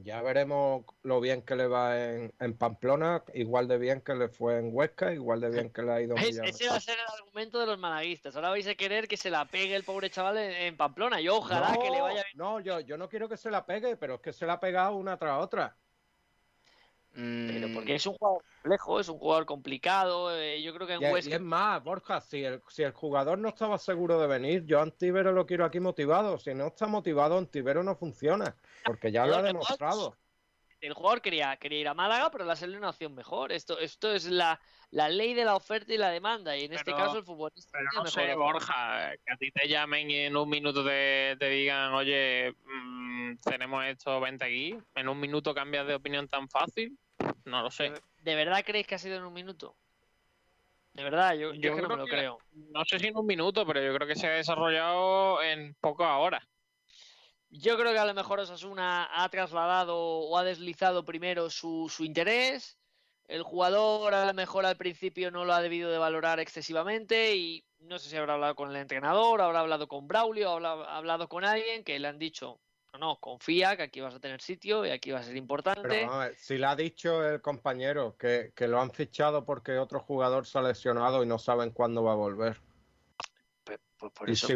Ya 0.04 0.21
veremos 0.21 0.86
lo 1.02 1.19
bien 1.19 1.41
que 1.41 1.56
le 1.56 1.67
va 1.67 1.97
en, 1.99 2.58
Pamplona, 2.58 3.23
igual 3.34 3.67
de 3.67 3.78
bien 3.80 4.02
que 4.02 4.13
le 4.13 4.30
fue 4.30 4.60
en 4.60 4.69
Huesca, 4.71 5.13
igual 5.13 5.41
de 5.41 5.49
bien 5.49 5.71
que 5.71 5.82
le 5.82 5.91
ha 5.91 6.02
ido 6.02 6.15
en 6.15 6.45
Ese 6.45 6.69
va 6.69 6.75
a 6.75 6.80
ser 6.80 6.97
el 6.97 7.13
argumento 7.19 7.60
de 7.60 7.65
los 7.65 7.80
malaguistas. 7.80 8.36
Ahora 8.36 8.49
vais 8.49 8.67
a 8.67 8.75
querer 8.75 9.08
que 9.08 9.17
se 9.17 9.32
la 9.32 9.45
pegue 9.45 9.75
el 9.75 9.84
pobre 9.84 10.10
chaval 10.10 10.38
en, 10.38 10.78
Pamplona. 10.78 11.19
Yo 11.21 11.38
ojalá 11.38 11.75
que 11.78 11.89
le 11.89 12.02
vaya 12.02 12.23
bien. 12.23 12.38
No, 12.38 12.60
yo, 12.60 12.80
yo 12.82 12.97
no 12.97 13.10
quiero 13.10 13.28
que 13.28 13.38
se 13.38 13.49
la 13.49 13.65
pegue, 13.65 13.97
pero 13.97 14.15
es 14.15 14.21
que 14.21 14.32
se 14.32 14.45
la 14.45 14.54
ha 14.54 14.60
pegado 14.60 14.95
una 14.95 15.17
tras 15.17 15.41
otra. 15.41 15.75
Pero 17.13 17.67
porque 17.74 17.95
es 17.95 18.06
un 18.06 18.13
jugador 18.13 18.43
complejo, 18.43 19.00
es 19.00 19.10
un 19.10 19.17
jugador 19.17 19.45
complicado. 19.45 20.36
Eh, 20.36 20.62
yo 20.62 20.74
creo 20.74 20.88
que 20.88 20.93
en 20.93 21.02
y, 21.02 21.34
es 21.34 21.41
más, 21.41 21.84
Borja, 21.84 22.22
si 22.22 22.43
el, 22.43 22.62
si 22.69 22.84
el 22.84 22.91
jugador 22.91 23.38
no 23.38 23.50
estaba 23.50 23.78
seguro 23.78 24.19
de 24.19 24.28
venir, 24.28 24.65
yo 24.65 24.80
a 24.80 24.84
Antivero 24.84 25.32
lo 25.32 25.45
quiero 25.45 25.65
aquí 25.65 25.80
motivado. 25.80 26.38
Si 26.38 26.54
no 26.54 26.67
está 26.67 26.88
motivado, 26.88 27.38
Antivero 27.38 27.84
no 27.84 27.95
funciona. 27.95 28.56
Porque 28.86 29.12
ya 29.12 29.26
lo 29.26 29.36
ha 29.36 29.41
demostrado. 29.41 30.15
El 30.82 30.94
jugador 30.94 31.22
quería, 31.22 31.58
quería 31.58 31.80
ir 31.80 31.88
a 31.88 31.94
Málaga, 31.94 32.32
pero 32.32 32.46
le 32.46 32.52
ha 32.52 32.56
salido 32.56 32.78
una 32.78 32.89
opción 32.89 33.13
mejor. 33.13 33.52
Esto, 33.52 33.80
esto 33.80 34.13
es 34.13 34.26
la, 34.26 34.60
la 34.92 35.10
ley 35.10 35.34
de 35.34 35.46
la 35.46 35.56
oferta 35.56 35.94
y 35.94 35.98
la 35.98 36.10
demanda. 36.10 36.56
Y 36.56 36.65
en 36.65 36.74
este 36.74 36.92
caso 36.92 37.18
el 37.18 37.24
futbolista. 37.24 37.78
Pero 37.78 38.04
no 38.04 38.06
sé, 38.06 38.36
Borja, 38.36 39.12
que 39.26 39.34
a 39.34 39.38
ti 39.38 39.52
te 39.52 39.68
llamen 39.68 40.10
y 40.10 40.15
en 40.18 40.38
un 40.38 40.50
minuto 40.50 40.84
te, 40.86 41.36
te 41.38 41.50
digan, 41.50 41.94
oye, 41.94 42.54
mm, 42.65 43.38
tenemos 43.44 43.86
esto, 43.86 44.20
vente 44.22 44.46
aquí. 44.46 44.78
En 44.96 45.10
un 45.10 45.20
minuto 45.20 45.54
cambias 45.54 45.86
de 45.86 45.96
opinión 45.96 46.28
tan 46.28 46.48
fácil. 46.48 46.98
No 47.46 47.62
lo 47.62 47.72
sé. 47.72 47.94
¿De 48.22 48.36
verdad 48.36 48.63
creéis 48.65 48.88
que 48.88 48.96
ha 48.96 49.00
sido 49.00 49.18
en 49.18 49.24
un 49.24 49.34
minuto? 49.34 49.76
De 50.94 51.04
verdad, 51.04 51.34
yo, 51.36 51.54
yo, 51.54 51.76
que 51.76 51.82
no 51.82 51.89
me 51.89 51.96
lo 51.98 52.06
creo. 52.06 52.39
No 52.54 52.84
sé 52.86 53.00
si 53.00 53.08
en 53.08 53.18
un 53.18 53.26
minuto, 53.26 53.65
pero 53.65 53.82
yo 53.82 53.94
creo 53.94 54.08
que 54.08 54.15
se 54.15 54.28
ha 54.28 54.32
desarrollado 54.32 55.42
en 55.42 55.76
pocas 55.76 56.10
horas. 56.18 56.44
Yo 57.50 57.78
creo 57.78 57.94
que 57.94 58.00
a 58.00 58.06
lo 58.06 58.14
mejor 58.14 58.40
Osasuna 58.40 59.10
ha 59.12 59.28
trasladado 59.30 59.98
o 59.98 60.38
ha 60.38 60.44
deslizado 60.44 61.04
primero 61.04 61.50
su, 61.50 61.90
su 61.90 62.04
interés. 62.04 62.78
El 63.28 63.44
jugador 63.44 64.14
a 64.14 64.26
lo 64.26 64.34
mejor 64.34 64.66
al 64.66 64.78
principio 64.78 65.32
no 65.32 65.46
lo 65.46 65.54
ha 65.54 65.62
debido 65.62 65.92
de 65.92 65.98
valorar 65.98 66.40
excesivamente 66.40 67.36
y 67.36 67.64
no 67.80 68.00
sé 68.00 68.10
si 68.10 68.18
habrá 68.18 68.34
hablado 68.34 68.56
con 68.56 68.70
el 68.70 68.76
entrenador, 68.76 69.42
habrá 69.42 69.60
hablado 69.60 69.88
con 69.88 70.08
Braulio, 70.08 70.50
habrá 70.52 70.72
hablado 70.96 71.28
con 71.28 71.46
alguien 71.46 71.84
que 71.84 72.00
le 72.00 72.08
han 72.08 72.20
dicho, 72.20 72.60
no, 73.00 73.20
confía 73.20 73.78
que 73.78 73.84
aquí 73.84 74.02
vas 74.02 74.16
a 74.16 74.20
tener 74.20 74.42
sitio 74.42 74.86
y 74.86 74.90
aquí 74.90 75.12
va 75.12 75.20
a 75.20 75.24
ser 75.24 75.36
importante. 75.36 76.08
si 76.38 76.58
le 76.58 76.66
ha 76.66 76.76
dicho 76.76 77.24
el 77.28 77.42
compañero 77.42 78.16
que, 78.18 78.52
que 78.56 78.68
lo 78.68 78.82
han 78.82 78.92
fichado 78.92 79.46
porque 79.46 79.78
otro 79.78 80.00
jugador 80.00 80.46
se 80.46 80.58
ha 80.58 80.62
lesionado 80.62 81.24
y 81.24 81.28
no 81.28 81.38
saben 81.38 81.72
cuándo 81.72 82.04
va 82.04 82.14
a 82.14 82.16
volver. 82.16 82.58
Pues 84.15 84.47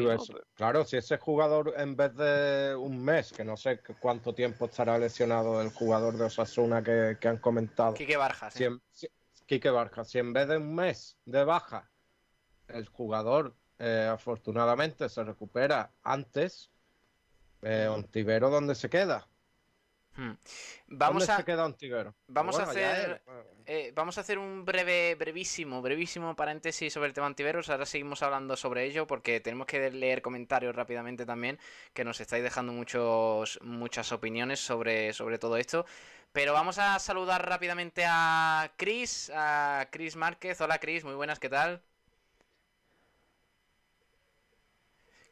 claro, 0.55 0.85
si 0.85 0.97
ese 0.97 1.17
jugador 1.17 1.73
en 1.77 1.95
vez 1.95 2.15
de 2.15 2.75
un 2.75 3.03
mes, 3.03 3.33
que 3.33 3.43
no 3.43 3.57
sé 3.57 3.81
cuánto 3.99 4.33
tiempo 4.33 4.65
estará 4.65 4.97
lesionado 4.97 5.61
el 5.61 5.69
jugador 5.69 6.17
de 6.17 6.25
Osasuna 6.25 6.81
que, 6.81 7.17
han 7.27 7.37
comentado. 7.37 7.93
Quique 7.93 8.15
Barja. 8.15 8.49
Si 8.51 8.63
en, 8.63 8.81
Quique 9.45 9.69
Barja, 9.69 10.05
si 10.05 10.19
en 10.19 10.31
vez 10.31 10.47
de 10.47 10.57
un 10.57 10.73
mes 10.73 11.17
de 11.25 11.43
baja, 11.43 11.91
el 12.69 12.87
jugador 12.87 13.53
eh, 13.79 14.09
afortunadamente 14.09 15.09
se 15.09 15.23
recupera 15.23 15.91
antes, 16.03 16.71
eh, 17.61 17.87
Ontivero, 17.87 18.49
¿dónde 18.49 18.75
se 18.75 18.89
queda? 18.89 19.27
Hmm. 20.15 20.33
Vamos 20.87 21.27
a? 21.29 21.43
Vamos 22.27 22.59
a 22.59 22.63
hacer 22.63 23.21
eh, 23.65 23.93
vamos 23.95 24.17
a 24.17 24.21
hacer 24.21 24.37
un 24.37 24.65
breve, 24.65 25.15
brevísimo, 25.15 25.81
brevísimo 25.81 26.35
paréntesis 26.35 26.91
sobre 26.91 27.07
el 27.07 27.13
tema 27.13 27.27
antiveros. 27.27 27.69
Ahora 27.69 27.85
seguimos 27.85 28.21
hablando 28.21 28.57
sobre 28.57 28.83
ello 28.85 29.07
porque 29.07 29.39
tenemos 29.39 29.67
que 29.67 29.89
leer 29.89 30.21
comentarios 30.21 30.75
rápidamente 30.75 31.25
también, 31.25 31.59
que 31.93 32.03
nos 32.03 32.19
estáis 32.19 32.43
dejando 32.43 32.73
muchos, 32.73 33.59
muchas 33.61 34.11
opiniones 34.11 34.59
sobre, 34.59 35.13
sobre 35.13 35.39
todo 35.39 35.57
esto. 35.57 35.85
Pero 36.33 36.51
vamos 36.51 36.77
a 36.77 36.99
saludar 36.99 37.47
rápidamente 37.47 38.03
a 38.07 38.71
Chris, 38.75 39.31
a 39.33 39.87
Chris 39.91 40.15
Márquez. 40.15 40.59
Hola 40.59 40.79
Chris, 40.79 41.05
muy 41.05 41.15
buenas, 41.15 41.39
¿qué 41.39 41.49
tal? 41.49 41.81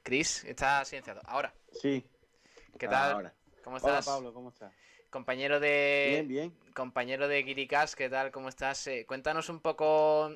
Chris, 0.03 0.43
está 0.45 0.85
silenciado. 0.85 1.21
Ahora. 1.25 1.53
Sí. 1.73 2.05
¿Qué 2.79 2.87
tal? 2.87 3.33
¿Cómo 3.63 3.77
estás? 3.77 4.07
Hola 4.07 4.17
Pablo, 4.17 4.33
¿cómo 4.33 4.49
estás? 4.49 4.73
Compañero 5.09 5.59
de. 5.59 6.07
Bien, 6.11 6.27
bien. 6.27 6.53
Compañero 6.73 7.27
de 7.27 7.43
Giricas, 7.43 7.95
¿qué 7.95 8.09
tal? 8.09 8.31
¿Cómo 8.31 8.49
estás? 8.49 8.87
Eh, 8.87 9.05
cuéntanos 9.05 9.49
un 9.49 9.59
poco 9.59 10.31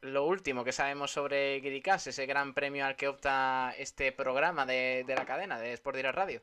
lo 0.00 0.26
último 0.26 0.64
que 0.64 0.72
sabemos 0.72 1.10
sobre 1.10 1.60
Giricas, 1.60 2.06
ese 2.06 2.26
gran 2.26 2.54
premio 2.54 2.86
al 2.86 2.96
que 2.96 3.08
opta 3.08 3.74
este 3.76 4.12
programa 4.12 4.66
de, 4.66 5.04
la 5.06 5.24
cadena 5.24 5.58
de 5.58 5.72
Sport 5.72 5.96
Direct 5.96 6.14
Radio. 6.14 6.42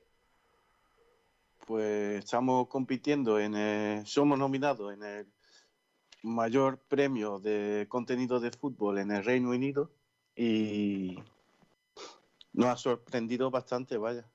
Pues 1.66 2.24
estamos 2.24 2.68
compitiendo 2.68 3.40
en. 3.40 3.56
El, 3.56 4.06
somos 4.06 4.38
nominados 4.38 4.94
en 4.94 5.04
el 5.04 5.28
mayor 6.24 6.78
premio 6.78 7.40
de 7.40 7.86
contenido 7.90 8.40
de 8.40 8.52
fútbol 8.52 9.00
en 9.00 9.12
el 9.12 9.24
Reino 9.24 9.50
Unido 9.50 9.92
y 10.36 11.18
nos 12.54 12.68
ha 12.68 12.76
sorprendido 12.76 13.50
bastante, 13.50 13.98
vaya. 13.98 14.26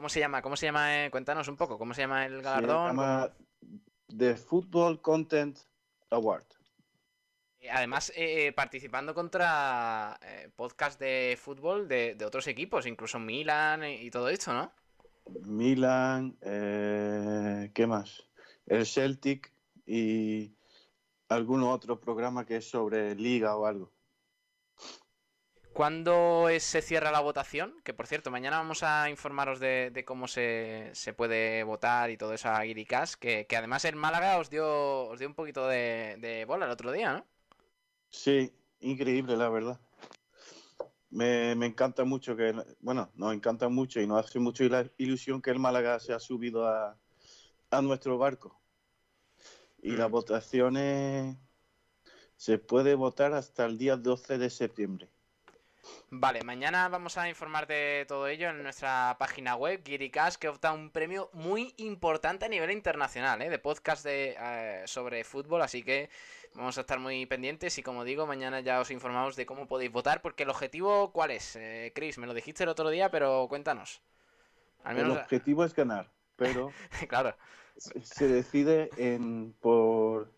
¿Cómo 0.00 0.08
se 0.08 0.20
llama? 0.20 0.40
¿Cómo 0.40 0.56
se 0.56 0.64
llama? 0.64 1.04
Eh? 1.04 1.10
Cuéntanos 1.10 1.46
un 1.48 1.58
poco. 1.58 1.76
¿Cómo 1.76 1.92
se 1.92 2.00
llama 2.00 2.24
el 2.24 2.40
galardón? 2.40 2.84
Se 2.84 2.88
llama 2.88 3.30
The 4.16 4.34
Football 4.34 5.02
Content 5.02 5.58
Award. 6.08 6.46
Eh, 7.58 7.68
además, 7.70 8.10
eh, 8.16 8.50
participando 8.56 9.12
contra 9.12 10.18
podcast 10.56 10.98
de 10.98 11.38
fútbol 11.38 11.86
de, 11.86 12.16
otros 12.24 12.46
equipos, 12.46 12.86
incluso 12.86 13.18
Milan 13.18 13.84
y 13.84 14.10
todo 14.10 14.30
esto, 14.30 14.54
¿no? 14.54 14.72
Milan, 15.44 16.38
¿qué 16.40 17.86
más? 17.86 18.24
El 18.64 18.86
Celtic 18.86 19.52
y 19.84 20.54
algún 21.28 21.62
otro 21.62 22.00
programa 22.00 22.46
que 22.46 22.56
es 22.56 22.70
sobre 22.70 23.14
liga 23.16 23.54
o 23.54 23.66
algo. 23.66 23.92
¿Cuándo 25.80 26.46
se 26.58 26.82
cierra 26.82 27.10
la 27.10 27.20
votación? 27.20 27.74
Que 27.82 27.94
por 27.94 28.06
cierto, 28.06 28.30
mañana 28.30 28.58
vamos 28.58 28.82
a 28.82 29.08
informaros 29.08 29.60
de, 29.60 30.04
cómo 30.06 30.28
se, 30.28 30.92
puede 31.16 31.62
votar 31.62 32.10
y 32.10 32.18
todo 32.18 32.34
eso 32.34 32.50
a 32.50 32.60
Guiricas, 32.64 33.16
que, 33.16 33.46
que 33.46 33.56
además 33.56 33.86
en 33.86 33.96
Málaga 33.96 34.36
os 34.36 34.50
dio, 34.50 35.06
os 35.06 35.18
dio 35.18 35.26
un 35.26 35.32
poquito 35.34 35.66
de, 35.66 36.44
bola 36.46 36.66
el 36.66 36.70
otro 36.70 36.92
día, 36.92 37.14
¿no? 37.14 37.26
Sí, 38.10 38.52
increíble, 38.80 39.38
la 39.38 39.48
verdad. 39.48 39.80
Me, 41.08 41.52
encanta 41.52 42.04
mucho 42.04 42.36
que, 42.36 42.54
bueno, 42.80 43.10
nos 43.14 43.32
encanta 43.32 43.70
mucho 43.70 44.02
y 44.02 44.06
nos 44.06 44.26
hace 44.26 44.38
mucho 44.38 44.64
la 44.64 44.86
ilusión 44.98 45.40
que 45.40 45.48
el 45.48 45.60
Málaga 45.60 45.98
se 45.98 46.12
ha 46.12 46.18
subido 46.18 46.68
a, 46.68 46.94
nuestro 47.80 48.18
barco. 48.18 48.60
Y 49.82 49.92
las 49.92 50.10
mm. 50.10 50.12
votaciones 50.12 51.36
se 52.36 52.58
puede 52.58 52.94
votar 52.96 53.32
hasta 53.32 53.64
el 53.64 53.78
día 53.78 53.96
12 53.96 54.36
de 54.36 54.50
septiembre. 54.50 55.08
Vale, 56.12 56.42
mañana 56.42 56.88
vamos 56.88 57.16
a 57.18 57.28
informar 57.28 57.68
de 57.68 58.04
todo 58.08 58.26
ello 58.26 58.50
en 58.50 58.64
nuestra 58.64 59.16
página 59.18 59.54
web, 59.54 59.80
Cash, 60.12 60.34
que 60.34 60.48
opta 60.48 60.72
un 60.72 60.90
premio 60.90 61.30
muy 61.32 61.72
importante 61.76 62.46
a 62.46 62.48
nivel 62.48 62.72
internacional, 62.72 63.40
¿eh? 63.42 63.48
de 63.48 63.58
podcast 63.60 64.04
de, 64.04 64.36
eh, 64.36 64.82
sobre 64.86 65.22
fútbol, 65.22 65.62
así 65.62 65.84
que 65.84 66.10
vamos 66.56 66.76
a 66.78 66.80
estar 66.80 66.98
muy 66.98 67.26
pendientes 67.26 67.78
y 67.78 67.84
como 67.84 68.02
digo, 68.02 68.26
mañana 68.26 68.58
ya 68.58 68.80
os 68.80 68.90
informamos 68.90 69.36
de 69.36 69.46
cómo 69.46 69.68
podéis 69.68 69.92
votar, 69.92 70.20
porque 70.20 70.42
el 70.42 70.50
objetivo, 70.50 71.12
¿cuál 71.12 71.30
es? 71.30 71.54
Eh, 71.54 71.92
Chris, 71.94 72.18
me 72.18 72.26
lo 72.26 72.34
dijiste 72.34 72.64
el 72.64 72.70
otro 72.70 72.90
día, 72.90 73.10
pero 73.12 73.46
cuéntanos. 73.48 74.02
El 74.84 75.12
objetivo 75.12 75.64
es 75.64 75.74
ganar, 75.74 76.10
pero 76.34 76.72
claro. 77.08 77.36
se 77.76 78.26
decide 78.26 78.90
en 78.96 79.54
por 79.60 80.32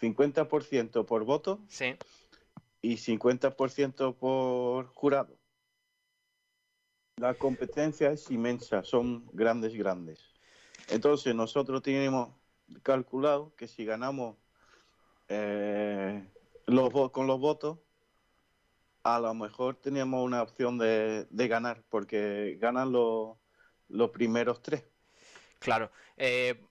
50% 0.00 1.06
por 1.06 1.24
voto. 1.24 1.60
Sí 1.68 1.96
y 2.84 2.98
50% 2.98 4.14
por 4.14 4.88
jurado. 4.88 5.38
La 7.16 7.32
competencia 7.32 8.10
es 8.10 8.30
inmensa, 8.30 8.84
son 8.84 9.26
grandes, 9.32 9.74
grandes. 9.74 10.20
Entonces 10.90 11.34
nosotros 11.34 11.82
tenemos 11.82 12.34
calculado 12.82 13.54
que 13.56 13.68
si 13.68 13.86
ganamos 13.86 14.36
eh, 15.28 16.28
los, 16.66 17.10
con 17.10 17.26
los 17.26 17.40
votos, 17.40 17.78
a 19.02 19.18
lo 19.18 19.32
mejor 19.32 19.76
teníamos 19.76 20.22
una 20.22 20.42
opción 20.42 20.76
de, 20.76 21.26
ganar, 21.30 21.84
porque 21.88 22.58
ganan 22.60 22.92
los, 22.92 23.38
los 23.88 24.10
primeros 24.10 24.60
tres. 24.60 24.84
Claro. 25.58 25.90
Eh, 26.18 26.62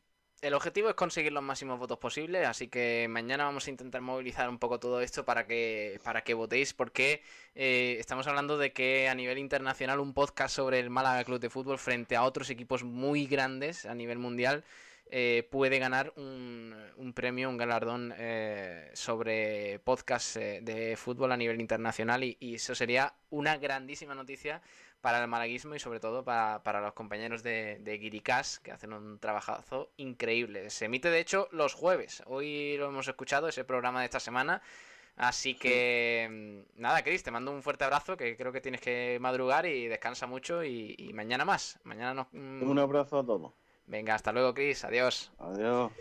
el 0.44 0.54
objetivo 0.56 0.90
es 0.90 0.96
conseguir 0.96 1.32
los 1.32 1.42
máximos 1.42 1.80
votos 1.80 1.98
posibles, 1.98 2.46
así 2.46 2.68
que 2.68 3.08
mañana 3.10 3.46
vamos 3.46 3.66
a 3.66 3.70
intentar 3.70 4.02
movilizar 4.02 4.50
un 4.50 4.60
poco 4.60 4.78
todo 4.78 5.00
esto 5.00 5.24
para 5.24 5.48
que, 5.48 6.02
para 6.04 6.22
que 6.26 6.34
votéis, 6.34 6.74
porque 6.74 7.24
eh, 7.56 7.96
estamos 7.98 8.28
hablando 8.28 8.58
de 8.58 8.74
que 8.74 9.08
a 9.08 9.16
nivel 9.16 9.38
internacional 9.38 10.02
un 10.02 10.14
podcast 10.14 10.54
sobre 10.54 10.80
el 10.80 10.90
Málaga 10.90 11.24
Club 11.24 11.40
de 11.40 11.50
Fútbol 11.50 11.80
frente 11.80 12.18
a 12.18 12.24
otros 12.24 12.50
equipos 12.50 12.84
muy 12.84 13.26
grandes 13.26 13.86
a 13.86 13.96
nivel 13.96 14.20
mundial 14.20 14.66
eh, 15.12 15.48
puede 15.50 15.80
ganar 15.80 16.12
un, 16.18 16.76
un, 16.98 17.14
premio, 17.14 17.50
un 17.50 17.56
galardón 17.56 18.14
eh, 18.18 18.92
sobre 18.94 19.80
podcast 19.80 20.36
de 20.36 20.98
fútbol 20.98 21.32
a 21.32 21.38
nivel 21.38 21.62
internacional 21.62 22.24
y, 22.24 22.36
y 22.42 22.56
eso 22.56 22.76
sería 22.76 23.14
una 23.30 23.58
grandísima 23.58 24.14
noticia 24.14 24.62
para 25.04 25.22
el 25.22 25.28
malaguismo 25.28 25.76
y 25.76 25.80
sobre 25.80 26.00
todo 26.00 26.24
para, 26.24 26.80
los 26.80 26.94
compañeros 26.94 27.44
de, 27.44 27.78
de 27.82 28.22
que 28.64 28.72
hacen 28.72 28.94
un 28.94 29.20
trabajazo 29.20 29.90
increíble. 29.98 30.70
Se 30.70 30.86
emite 30.86 31.10
de 31.10 31.20
hecho 31.20 31.50
los 31.52 31.74
jueves. 31.74 32.24
Hoy 32.26 32.78
lo 32.78 32.88
hemos 32.88 33.06
escuchado, 33.10 33.50
ese 33.50 33.66
programa 33.66 34.00
de 34.00 34.06
esta 34.06 34.22
semana. 34.22 34.62
Así 35.18 35.56
que 35.56 36.64
mm, 36.78 36.82
nada, 36.82 37.04
Cris, 37.04 37.22
te 37.22 37.32
mando 37.32 37.52
un 37.52 37.62
fuerte 37.62 37.84
abrazo, 37.84 38.16
que 38.16 38.38
creo 38.38 38.54
que 38.54 38.62
tienes 38.62 38.80
que 38.80 39.18
madrugar 39.20 39.66
y 39.66 39.90
descansa 39.90 40.26
mucho 40.26 40.64
y, 40.64 41.12
mañana 41.14 41.44
más. 41.44 41.82
Mañana 41.84 42.14
nos... 42.14 42.28
Mm, 42.32 42.64
un 42.64 42.80
abrazo 42.80 43.20
a 43.20 43.26
todos. 43.26 43.52
Venga, 43.86 44.16
hasta 44.16 44.32
luego, 44.32 44.54
Cris. 44.54 44.86
Adiós. 44.86 45.34
Adiós. 45.38 45.92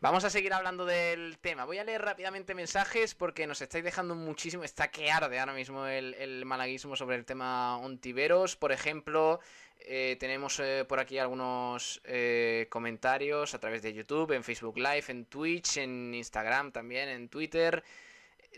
Vamos 0.00 0.24
a 0.24 0.30
seguir 0.30 0.52
hablando 0.52 0.84
del 0.84 1.38
tema. 1.38 1.64
Voy 1.64 1.78
a 1.78 1.84
leer 1.84 2.02
rápidamente 2.02 2.54
mensajes 2.54 3.14
porque 3.14 3.46
nos 3.46 3.62
estáis 3.62 3.82
dejando 3.82 4.14
muchísimo. 4.14 4.62
Está 4.62 4.90
que 4.90 5.10
arde 5.10 5.38
ahora 5.38 5.54
mismo 5.54 5.86
el, 5.86 6.44
malaguismo 6.44 6.96
sobre 6.96 7.16
el 7.16 7.24
tema 7.24 7.78
Ontiveros. 7.78 8.56
Por 8.56 8.72
ejemplo, 8.72 9.40
eh, 9.80 10.18
tenemos 10.20 10.60
eh, 10.60 10.84
por 10.86 11.00
aquí 11.00 11.18
algunos 11.18 12.02
eh, 12.04 12.66
comentarios 12.68 13.54
a 13.54 13.58
través 13.58 13.80
de 13.80 13.94
YouTube, 13.94 14.32
en 14.32 14.44
Facebook 14.44 14.76
Live, 14.76 15.04
en 15.08 15.24
Twitch, 15.24 15.78
en 15.78 16.14
Instagram 16.14 16.72
también, 16.72 17.08
en 17.08 17.30
Twitter. 17.30 17.82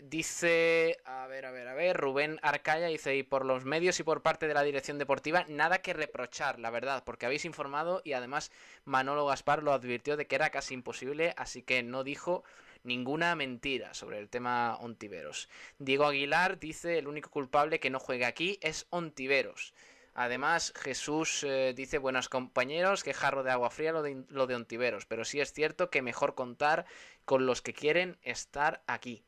Dice, 0.01 0.97
a 1.03 1.27
ver, 1.27 1.45
a 1.45 1.51
ver, 1.51 1.67
a 1.67 1.73
ver, 1.73 1.97
Rubén 1.97 2.39
Arcaya 2.41 2.87
dice, 2.87 3.17
y 3.17 3.23
por 3.23 3.45
los 3.45 3.65
medios 3.65 3.99
y 3.99 4.03
por 4.03 4.21
parte 4.21 4.47
de 4.47 4.53
la 4.53 4.63
dirección 4.63 4.97
deportiva, 4.97 5.45
nada 5.49 5.81
que 5.81 5.93
reprochar, 5.93 6.57
la 6.57 6.69
verdad, 6.69 7.03
porque 7.03 7.25
habéis 7.25 7.43
informado 7.43 8.01
y 8.05 8.13
además 8.13 8.49
Manolo 8.85 9.25
Gaspar 9.25 9.61
lo 9.61 9.73
advirtió 9.73 10.15
de 10.15 10.25
que 10.25 10.35
era 10.35 10.51
casi 10.51 10.73
imposible, 10.73 11.33
así 11.35 11.63
que 11.63 11.83
no 11.83 12.05
dijo 12.05 12.45
ninguna 12.83 13.35
mentira 13.35 13.93
sobre 13.93 14.19
el 14.19 14.29
tema 14.29 14.77
Ontiveros. 14.77 15.49
Diego 15.79 16.05
Aguilar 16.05 16.59
dice, 16.59 16.97
el 16.97 17.09
único 17.09 17.29
culpable 17.29 17.81
que 17.81 17.89
no 17.89 17.99
juegue 17.99 18.25
aquí 18.25 18.57
es 18.61 18.87
Ontiveros. 18.91 19.73
Además, 20.13 20.73
Jesús 20.77 21.43
eh, 21.43 21.73
dice, 21.75 21.97
buenos 21.97 22.29
compañeros, 22.29 23.03
que 23.03 23.13
jarro 23.13 23.43
de 23.43 23.51
agua 23.51 23.69
fría 23.69 23.91
lo 23.91 24.01
de, 24.01 24.23
lo 24.29 24.47
de 24.47 24.55
Ontiveros, 24.55 25.05
pero 25.05 25.25
sí 25.25 25.41
es 25.41 25.51
cierto 25.51 25.89
que 25.89 26.01
mejor 26.01 26.35
contar 26.35 26.85
con 27.25 27.45
los 27.45 27.61
que 27.61 27.73
quieren 27.73 28.17
estar 28.23 28.81
aquí. 28.87 29.23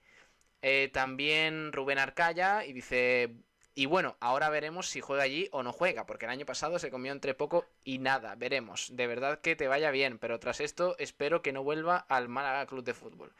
Eh, 0.61 0.89
también 0.93 1.71
Rubén 1.73 1.97
Arcaya 1.97 2.65
y 2.65 2.73
dice, 2.73 3.35
y 3.73 3.85
bueno, 3.85 4.17
ahora 4.19 4.49
veremos 4.49 4.87
si 4.87 5.01
juega 5.01 5.23
allí 5.23 5.47
o 5.51 5.63
no 5.63 5.71
juega, 5.71 6.05
porque 6.05 6.25
el 6.25 6.31
año 6.31 6.45
pasado 6.45 6.77
se 6.77 6.91
comió 6.91 7.11
entre 7.11 7.33
poco 7.33 7.65
y 7.83 7.99
nada, 7.99 8.35
veremos. 8.35 8.89
De 8.95 9.07
verdad 9.07 9.39
que 9.39 9.55
te 9.55 9.67
vaya 9.67 9.91
bien, 9.91 10.19
pero 10.19 10.39
tras 10.39 10.59
esto 10.59 10.95
espero 10.99 11.41
que 11.41 11.53
no 11.53 11.63
vuelva 11.63 11.97
al 11.97 12.27
Málaga 12.27 12.65
Club 12.65 12.83
de 12.83 12.93
Fútbol. 12.93 13.33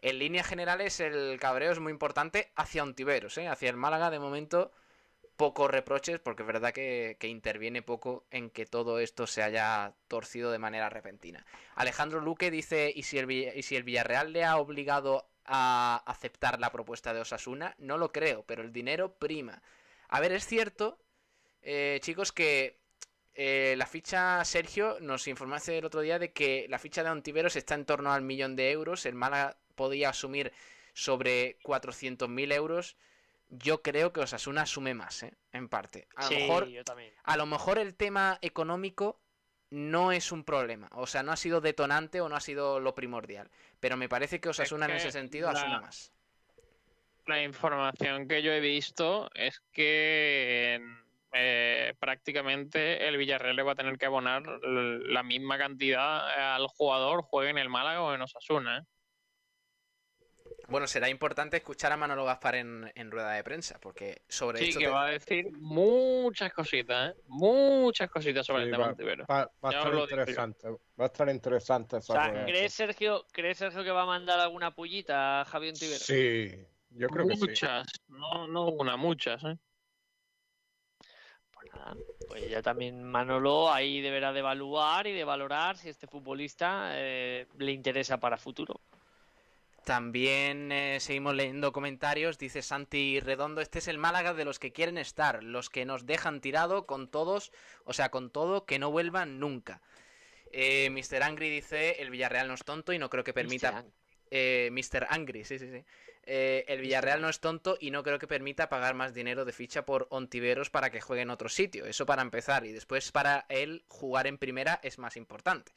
En 0.00 0.18
líneas 0.18 0.46
generales 0.46 1.00
el 1.00 1.38
cabreo 1.38 1.72
es 1.72 1.80
muy 1.80 1.92
importante 1.92 2.50
hacia 2.56 2.82
Ontiveros, 2.82 3.38
¿eh? 3.38 3.48
hacia 3.48 3.70
el 3.70 3.76
Málaga 3.76 4.10
de 4.10 4.18
momento 4.18 4.72
pocos 5.36 5.70
reproches, 5.70 6.20
porque 6.20 6.42
es 6.42 6.46
verdad 6.46 6.72
que, 6.72 7.16
interviene 7.22 7.82
poco 7.82 8.24
en 8.30 8.50
que 8.50 8.66
todo 8.66 8.98
esto 9.00 9.26
se 9.26 9.42
haya 9.42 9.94
torcido 10.08 10.50
de 10.50 10.58
manera 10.58 10.90
repentina. 10.90 11.44
Alejandro 11.74 12.20
Luque 12.20 12.50
dice, 12.50 12.92
¿y 12.94 13.02
si 13.02 13.18
el, 13.18 13.30
y 13.30 13.62
si 13.62 13.76
el 13.76 13.82
Villarreal 13.82 14.32
le 14.32 14.44
ha 14.44 14.56
obligado 14.56 15.28
a 15.46 16.02
aceptar 16.06 16.60
la 16.60 16.72
propuesta 16.72 17.12
de 17.12 17.20
Osasuna. 17.20 17.74
No 17.78 17.98
lo 17.98 18.12
creo, 18.12 18.44
pero 18.44 18.62
el 18.62 18.72
dinero 18.72 19.14
prima. 19.14 19.62
A 20.08 20.20
ver, 20.20 20.32
es 20.32 20.46
cierto, 20.46 20.98
eh, 21.62 21.98
chicos, 22.02 22.32
que 22.32 22.80
eh, 23.34 23.74
la 23.76 23.86
ficha, 23.86 24.44
Sergio 24.44 24.98
nos 25.00 25.26
informaste 25.26 25.78
el 25.78 25.84
otro 25.84 26.00
día 26.00 26.18
de 26.18 26.32
que 26.32 26.66
la 26.68 26.78
ficha 26.78 27.02
de 27.02 27.10
Ontiveros 27.10 27.56
está 27.56 27.74
en 27.74 27.84
torno 27.84 28.12
al 28.12 28.22
millón 28.22 28.56
de 28.56 28.70
euros. 28.70 29.06
El 29.06 29.14
Málaga 29.14 29.58
podía 29.74 30.10
asumir 30.10 30.52
sobre 30.92 31.58
400.000 31.60 32.52
euros. 32.52 32.96
Yo 33.48 33.82
creo 33.82 34.12
que 34.12 34.20
Osasuna 34.20 34.62
asume 34.62 34.94
más, 34.94 35.22
¿eh? 35.24 35.34
en 35.52 35.68
parte. 35.68 36.08
A 36.16 36.30
lo, 36.30 36.38
mejor, 36.38 36.68
a 37.24 37.36
lo 37.36 37.46
mejor 37.46 37.78
el 37.78 37.94
tema 37.94 38.38
económico 38.40 39.20
no 39.74 40.12
es 40.12 40.30
un 40.32 40.44
problema. 40.44 40.88
O 40.92 41.06
sea, 41.06 41.22
no 41.22 41.32
ha 41.32 41.36
sido 41.36 41.60
detonante 41.60 42.20
o 42.20 42.28
no 42.28 42.36
ha 42.36 42.40
sido 42.40 42.78
lo 42.80 42.94
primordial. 42.94 43.50
Pero 43.80 43.96
me 43.96 44.08
parece 44.08 44.40
que 44.40 44.48
Osasuna 44.48 44.86
en 44.86 44.92
ese 44.92 45.10
sentido 45.10 45.48
asume 45.48 45.80
más. 45.80 46.12
La 47.26 47.42
información 47.42 48.28
que 48.28 48.42
yo 48.42 48.52
he 48.52 48.60
visto 48.60 49.30
es 49.34 49.60
que 49.72 50.80
eh, 51.32 51.94
prácticamente 51.98 53.08
el 53.08 53.16
Villarreal 53.16 53.56
le 53.56 53.62
va 53.62 53.72
a 53.72 53.76
tener 53.76 53.98
que 53.98 54.06
abonar 54.06 54.42
la 54.62 55.22
misma 55.22 55.58
cantidad 55.58 56.54
al 56.54 56.68
jugador, 56.68 57.22
juegue 57.22 57.50
en 57.50 57.58
el 57.58 57.68
Málaga 57.68 58.02
o 58.02 58.14
en 58.14 58.22
Osasuna. 58.22 58.86
Bueno, 60.68 60.86
será 60.86 61.08
importante 61.08 61.58
escuchar 61.58 61.92
a 61.92 61.96
Manolo 61.96 62.24
Gaspar 62.24 62.54
en, 62.56 63.10
rueda 63.10 63.32
de 63.32 63.44
prensa, 63.44 63.78
porque 63.80 64.22
sobre 64.28 64.58
sí, 64.58 64.78
que 64.78 64.88
va 64.88 65.06
a 65.06 65.10
decir 65.10 65.52
muchas 65.52 66.52
cositas, 66.52 67.10
¿eh? 67.10 67.20
Muchas 67.26 68.10
cositas 68.10 68.46
sobre 68.46 68.64
el 68.64 68.70
tema 68.70 68.94
va, 69.28 69.50
Va, 69.62 69.68
a 69.70 69.72
estar 69.72 69.94
interesante, 69.94 70.68
va 70.68 71.04
a 71.04 71.06
estar 71.06 71.28
interesante. 71.28 71.98
¿crees, 72.46 72.72
Sergio, 72.72 73.26
¿crees, 73.32 73.58
Sergio, 73.58 73.84
que 73.84 73.90
va 73.90 74.02
a 74.02 74.06
mandar 74.06 74.40
alguna 74.40 74.74
pullita 74.74 75.42
a 75.42 75.44
Javier 75.44 75.74
Ontiveros? 75.74 76.02
Sí, 76.02 76.50
yo 76.90 77.08
creo 77.08 77.26
que 77.26 77.36
sí. 77.36 77.40
Muchas, 77.40 77.86
no, 78.08 78.48
no 78.48 78.68
una, 78.68 78.96
muchas, 78.96 79.42
¿eh? 79.44 79.58
Pues 81.52 81.72
nada, 81.74 81.94
pues 82.28 82.48
ya 82.48 82.62
también 82.62 83.02
Manolo 83.02 83.70
ahí 83.70 84.00
deberá 84.00 84.32
de 84.32 84.40
evaluar 84.40 85.06
y 85.06 85.12
de 85.12 85.24
valorar 85.24 85.76
si 85.76 85.88
este 85.88 86.06
futbolista 86.06 86.90
eh, 86.94 87.46
le 87.58 87.72
interesa 87.72 88.18
para 88.18 88.38
futuro. 88.38 88.80
También 89.84 90.72
eh, 90.72 90.98
seguimos 91.00 91.34
leyendo 91.34 91.72
comentarios. 91.72 92.38
Dice 92.38 92.62
Santi 92.62 93.20
Redondo, 93.20 93.60
este 93.60 93.78
es 93.78 93.88
el 93.88 93.98
Málaga 93.98 94.34
de 94.34 94.44
los 94.44 94.58
que 94.58 94.72
quieren 94.72 94.98
estar, 94.98 95.42
los 95.42 95.68
que 95.70 95.84
nos 95.84 96.06
dejan 96.06 96.40
tirado 96.40 96.86
con 96.86 97.08
todos, 97.08 97.52
o 97.84 97.92
sea, 97.92 98.10
con 98.10 98.30
todo, 98.30 98.64
que 98.64 98.78
no 98.78 98.90
vuelvan 98.90 99.38
nunca. 99.38 99.82
Eh, 100.52 100.88
Mr. 100.90 101.22
Angry 101.22 101.50
dice, 101.50 102.00
el 102.00 102.10
Villarreal 102.10 102.48
no 102.48 102.54
es 102.54 102.64
tonto 102.64 102.92
y 102.92 102.98
no 102.98 103.10
creo 103.10 103.24
que 103.24 103.34
permita... 103.34 103.84
Eh, 104.30 104.70
Mr. 104.72 105.06
Angry, 105.10 105.44
sí, 105.44 105.58
sí, 105.58 105.70
sí. 105.70 105.84
Eh, 106.24 106.64
el 106.68 106.80
Villarreal 106.80 107.20
no 107.20 107.28
es 107.28 107.40
tonto 107.40 107.76
y 107.78 107.90
no 107.90 108.02
creo 108.02 108.18
que 108.18 108.26
permita 108.26 108.68
pagar 108.68 108.94
más 108.94 109.12
dinero 109.12 109.44
de 109.44 109.52
ficha 109.52 109.84
por 109.84 110.06
Ontiveros 110.10 110.70
para 110.70 110.90
que 110.90 111.00
juegue 111.00 111.22
en 111.22 111.30
otro 111.30 111.48
sitio. 111.48 111.84
Eso 111.84 112.06
para 112.06 112.22
empezar. 112.22 112.64
Y 112.64 112.72
después 112.72 113.12
para 113.12 113.44
él 113.48 113.84
jugar 113.88 114.26
en 114.26 114.38
primera 114.38 114.80
es 114.82 114.98
más 114.98 115.16
importante. 115.16 115.72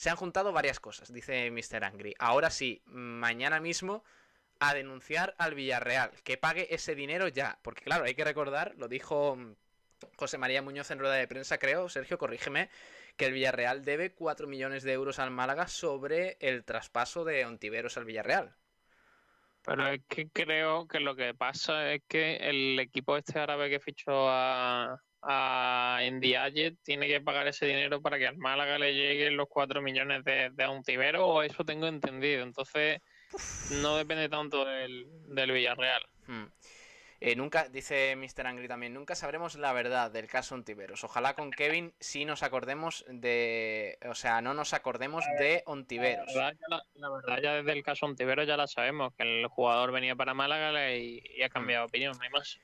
Se 0.00 0.08
han 0.08 0.16
juntado 0.16 0.50
varias 0.50 0.80
cosas, 0.80 1.12
dice 1.12 1.50
Mr. 1.50 1.84
Angry. 1.84 2.14
Ahora 2.18 2.48
sí, 2.48 2.80
mañana 2.86 3.60
mismo 3.60 4.02
a 4.58 4.72
denunciar 4.72 5.34
al 5.36 5.54
Villarreal, 5.54 6.10
que 6.24 6.38
pague 6.38 6.74
ese 6.74 6.94
dinero 6.94 7.28
ya, 7.28 7.58
porque 7.60 7.82
claro, 7.82 8.04
hay 8.06 8.14
que 8.14 8.24
recordar, 8.24 8.74
lo 8.78 8.88
dijo 8.88 9.36
mm, 9.36 9.56
José 10.16 10.38
María 10.38 10.62
Muñoz 10.62 10.90
en 10.90 11.00
rueda 11.00 11.16
de 11.16 11.28
prensa, 11.28 11.58
creo, 11.58 11.90
Sergio, 11.90 12.16
corrígeme, 12.16 12.70
que 13.18 13.26
el 13.26 13.34
Villarreal 13.34 13.84
debe 13.84 14.14
4 14.14 14.46
millones 14.46 14.84
de 14.84 14.94
euros 14.94 15.18
al 15.18 15.32
Málaga 15.32 15.68
sobre 15.68 16.38
el 16.40 16.64
traspaso 16.64 17.26
de 17.26 17.44
Ontiveros 17.44 17.98
al 17.98 18.06
Villarreal. 18.06 18.56
Pero 19.66 19.86
es 19.86 20.00
que 20.08 20.30
creo 20.30 20.88
que 20.88 21.00
lo 21.00 21.14
que 21.14 21.34
pasa 21.34 21.92
es 21.92 22.00
que 22.08 22.36
el 22.36 22.80
equipo 22.80 23.18
este 23.18 23.38
árabe 23.38 23.68
que 23.68 23.80
fichó 23.80 24.30
a, 24.30 25.02
a 25.22 26.00
Indiaye 26.06 26.76
tiene 26.82 27.06
que 27.06 27.20
pagar 27.20 27.46
ese 27.48 27.66
dinero 27.66 28.00
para 28.00 28.18
que 28.18 28.26
al 28.26 28.38
Málaga 28.38 28.78
le 28.78 28.94
lleguen 28.94 29.36
los 29.36 29.48
4 29.48 29.82
millones 29.82 30.24
de, 30.24 30.50
de 30.50 30.68
Untivero, 30.68 31.26
o 31.26 31.42
eso 31.42 31.64
tengo 31.64 31.86
entendido. 31.86 32.42
Entonces, 32.42 33.00
no 33.82 33.96
depende 33.96 34.28
tanto 34.28 34.64
del, 34.64 35.06
Villarreal. 35.28 36.02
Hmm. 36.26 36.46
Eh, 37.22 37.36
nunca, 37.36 37.68
dice 37.68 38.16
Mr. 38.16 38.46
Angry 38.46 38.66
también, 38.66 38.94
nunca 38.94 39.14
sabremos 39.14 39.54
la 39.56 39.74
verdad 39.74 40.10
del 40.10 40.26
caso 40.26 40.54
Ontiveros. 40.54 41.04
Ojalá 41.04 41.34
con 41.34 41.50
Kevin 41.50 41.92
sí 42.00 42.24
nos 42.24 42.42
acordemos 42.42 43.04
de. 43.08 43.98
O 44.08 44.14
sea, 44.14 44.40
no 44.40 44.54
nos 44.54 44.72
acordemos 44.72 45.22
de 45.38 45.62
Ontiveros. 45.66 46.32
La 46.34 47.10
verdad, 47.10 47.42
ya, 47.42 47.54
desde 47.56 47.72
el 47.72 47.82
caso 47.82 48.06
Ontiveros 48.06 48.46
ya 48.46 48.56
la 48.56 48.66
sabemos, 48.66 49.12
que 49.14 49.24
el 49.24 49.46
jugador 49.48 49.92
venía 49.92 50.16
para 50.16 50.32
Málaga 50.32 50.94
y, 50.94 51.22
y 51.36 51.42
ha 51.42 51.50
cambiado 51.50 51.82
de 51.82 51.88
opinión, 51.88 52.16
no 52.16 52.22
hay 52.22 52.30
más. 52.30 52.58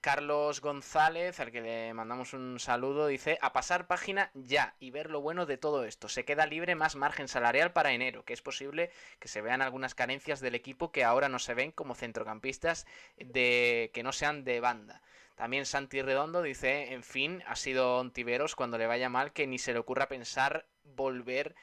Carlos 0.00 0.62
González, 0.62 1.40
al 1.40 1.50
que 1.50 1.60
le 1.60 1.92
mandamos 1.92 2.32
un 2.32 2.58
saludo, 2.58 3.06
dice, 3.06 3.38
a 3.42 3.52
pasar 3.52 3.86
página 3.86 4.30
ya 4.32 4.74
y 4.80 4.90
ver 4.90 5.10
lo 5.10 5.20
bueno 5.20 5.44
de 5.44 5.58
todo 5.58 5.84
esto. 5.84 6.08
Se 6.08 6.24
queda 6.24 6.46
libre 6.46 6.74
más 6.74 6.96
margen 6.96 7.28
salarial 7.28 7.72
para 7.72 7.92
enero, 7.92 8.24
que 8.24 8.32
es 8.32 8.40
posible 8.40 8.90
que 9.18 9.28
se 9.28 9.42
vean 9.42 9.60
algunas 9.60 9.94
carencias 9.94 10.40
del 10.40 10.54
equipo 10.54 10.90
que 10.90 11.04
ahora 11.04 11.28
no 11.28 11.38
se 11.38 11.52
ven 11.52 11.70
como 11.70 11.94
centrocampistas 11.94 12.86
de 13.18 13.90
que 13.92 14.02
no 14.02 14.12
sean 14.12 14.42
de 14.44 14.60
banda. 14.60 15.02
También 15.34 15.66
Santi 15.66 16.00
Redondo 16.00 16.40
dice, 16.40 16.94
en 16.94 17.02
fin, 17.02 17.42
ha 17.46 17.56
sido 17.56 17.98
Ontiveros 17.98 18.56
cuando 18.56 18.78
le 18.78 18.86
vaya 18.86 19.10
mal 19.10 19.32
que 19.32 19.46
ni 19.46 19.58
se 19.58 19.74
le 19.74 19.78
ocurra 19.80 20.08
pensar 20.08 20.66
volver 20.84 21.54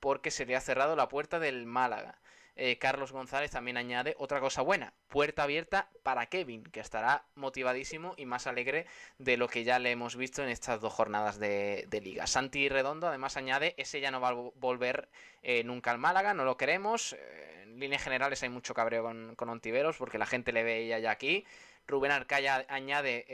porque 0.00 0.32
se 0.32 0.46
le 0.46 0.56
ha 0.56 0.60
cerrado 0.60 0.96
la 0.96 1.08
puerta 1.08 1.38
del 1.38 1.64
Málaga. 1.64 2.18
Eh, 2.56 2.78
Carlos 2.78 3.10
González 3.10 3.50
también 3.50 3.76
añade 3.76 4.14
otra 4.18 4.38
cosa 4.38 4.62
buena, 4.62 4.92
puerta 5.08 5.42
abierta 5.42 5.90
para 6.04 6.26
Kevin, 6.26 6.62
que 6.62 6.80
estará 6.80 7.24
motivadísimo 7.34 8.14
y 8.16 8.26
más 8.26 8.46
alegre 8.46 8.86
de 9.18 9.36
lo 9.36 9.48
que 9.48 9.64
ya 9.64 9.80
le 9.80 9.90
hemos 9.90 10.14
visto 10.14 10.42
en 10.42 10.48
estas 10.48 10.80
dos 10.80 10.92
jornadas 10.92 11.40
de, 11.40 11.88
liga. 12.02 12.26
Santi 12.26 12.68
Redondo 12.68 13.08
además 13.08 13.36
añade, 13.36 13.74
ese 13.76 14.00
ya 14.00 14.10
no 14.10 14.20
va 14.20 14.28
a 14.28 14.50
volver 14.54 15.08
eh, 15.42 15.64
nunca 15.64 15.90
al 15.90 15.98
Málaga, 15.98 16.32
no 16.34 16.44
lo 16.44 16.56
queremos. 16.56 17.14
Eh, 17.14 17.62
en 17.64 17.80
líneas 17.80 18.02
generales 18.02 18.42
hay 18.44 18.50
mucho 18.50 18.74
cabreo 18.74 19.02
con, 19.02 19.48
Ontiveros 19.48 19.96
porque 19.96 20.18
la 20.18 20.26
gente 20.26 20.52
le 20.52 20.62
ve 20.62 20.86
ya, 20.86 20.98
ya 20.98 21.10
aquí. 21.10 21.44
Rubén 21.86 22.12
Arcaya 22.12 22.64
añade... 22.68 23.26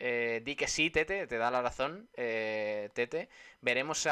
Eh, 0.00 0.40
di 0.44 0.56
que 0.56 0.66
sí, 0.66 0.90
Tete, 0.90 1.26
te 1.26 1.36
da 1.36 1.50
la 1.50 1.62
razón, 1.62 2.08
eh, 2.16 2.88
Tete. 2.94 3.28
Veremos 3.60 4.08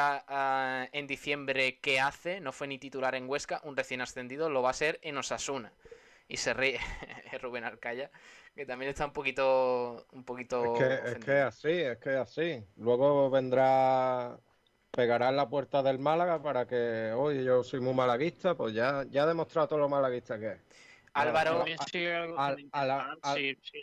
en 0.93 1.07
diciembre 1.07 1.79
qué 1.81 1.99
hace. 1.99 2.39
No 2.41 2.51
fue 2.51 2.67
ni 2.67 2.77
titular 2.77 3.15
en 3.15 3.27
Huesca, 3.27 3.61
un 3.63 3.75
recién 3.75 4.01
ascendido, 4.01 4.49
lo 4.49 4.61
va 4.61 4.69
a 4.69 4.73
ser 4.73 4.99
en 5.01 5.17
Osasuna. 5.17 5.73
Y 6.27 6.37
se 6.37 6.53
ríe 6.53 6.79
Rubén 7.41 7.63
Arcaya, 7.63 8.11
que 8.55 8.65
también 8.65 8.89
está 8.89 9.05
un 9.05 9.13
poquito. 9.13 10.05
Un 10.11 10.23
poquito 10.23 10.63
es 10.63 10.71
que, 10.71 11.11
es 11.11 11.19
que 11.19 11.31
así, 11.39 11.69
es 11.69 11.97
que 11.99 12.11
así. 12.11 12.65
Luego 12.77 13.29
vendrá. 13.29 14.39
Pegará 14.91 15.29
en 15.29 15.35
la 15.37 15.47
puerta 15.49 15.83
del 15.83 15.99
Málaga 15.99 16.41
para 16.41 16.67
que, 16.67 17.13
oye, 17.15 17.43
yo 17.43 17.63
soy 17.63 17.79
muy 17.79 17.93
malaguista, 17.93 18.55
pues 18.55 18.73
ya, 18.73 19.05
ya 19.09 19.23
ha 19.23 19.27
demostrado 19.27 19.67
todo 19.67 19.79
lo 19.79 19.87
malaguista 19.89 20.39
que 20.39 20.47
es. 20.53 20.59
Álvaro, 21.13 21.65
si, 21.85 22.05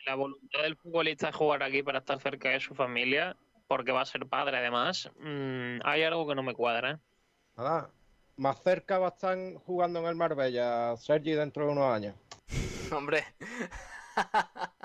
la 0.07 0.14
voluntad 0.14 0.62
del 0.62 0.77
futbolista 0.77 1.29
es 1.29 1.37
jugar 1.37 1.62
aquí 1.62 1.83
para 1.83 1.99
estar 1.99 2.20
cerca 2.20 2.51
de 2.51 2.61
su 2.61 2.74
familia, 2.74 3.37
porque 3.66 3.93
va 3.93 4.03
a 4.03 4.07
ser 4.07 4.27
padre 4.27 4.59
además, 4.59 5.11
mm, 5.18 5.79
hay 5.85 6.03
algo 6.03 6.27
que 6.27 6.35
no 6.35 6.43
me 6.43 6.55
cuadra. 6.55 6.93
¿eh? 6.93 6.99
Nada, 7.57 7.91
más 8.37 8.62
cerca 8.62 8.99
va 8.99 9.07
a 9.07 9.11
estar 9.11 9.37
jugando 9.64 10.01
en 10.01 10.07
el 10.07 10.14
Marbella, 10.14 10.97
Sergi, 10.97 11.33
dentro 11.33 11.66
de 11.66 11.72
unos 11.72 11.95
años. 11.95 12.14
Hombre. 12.93 13.24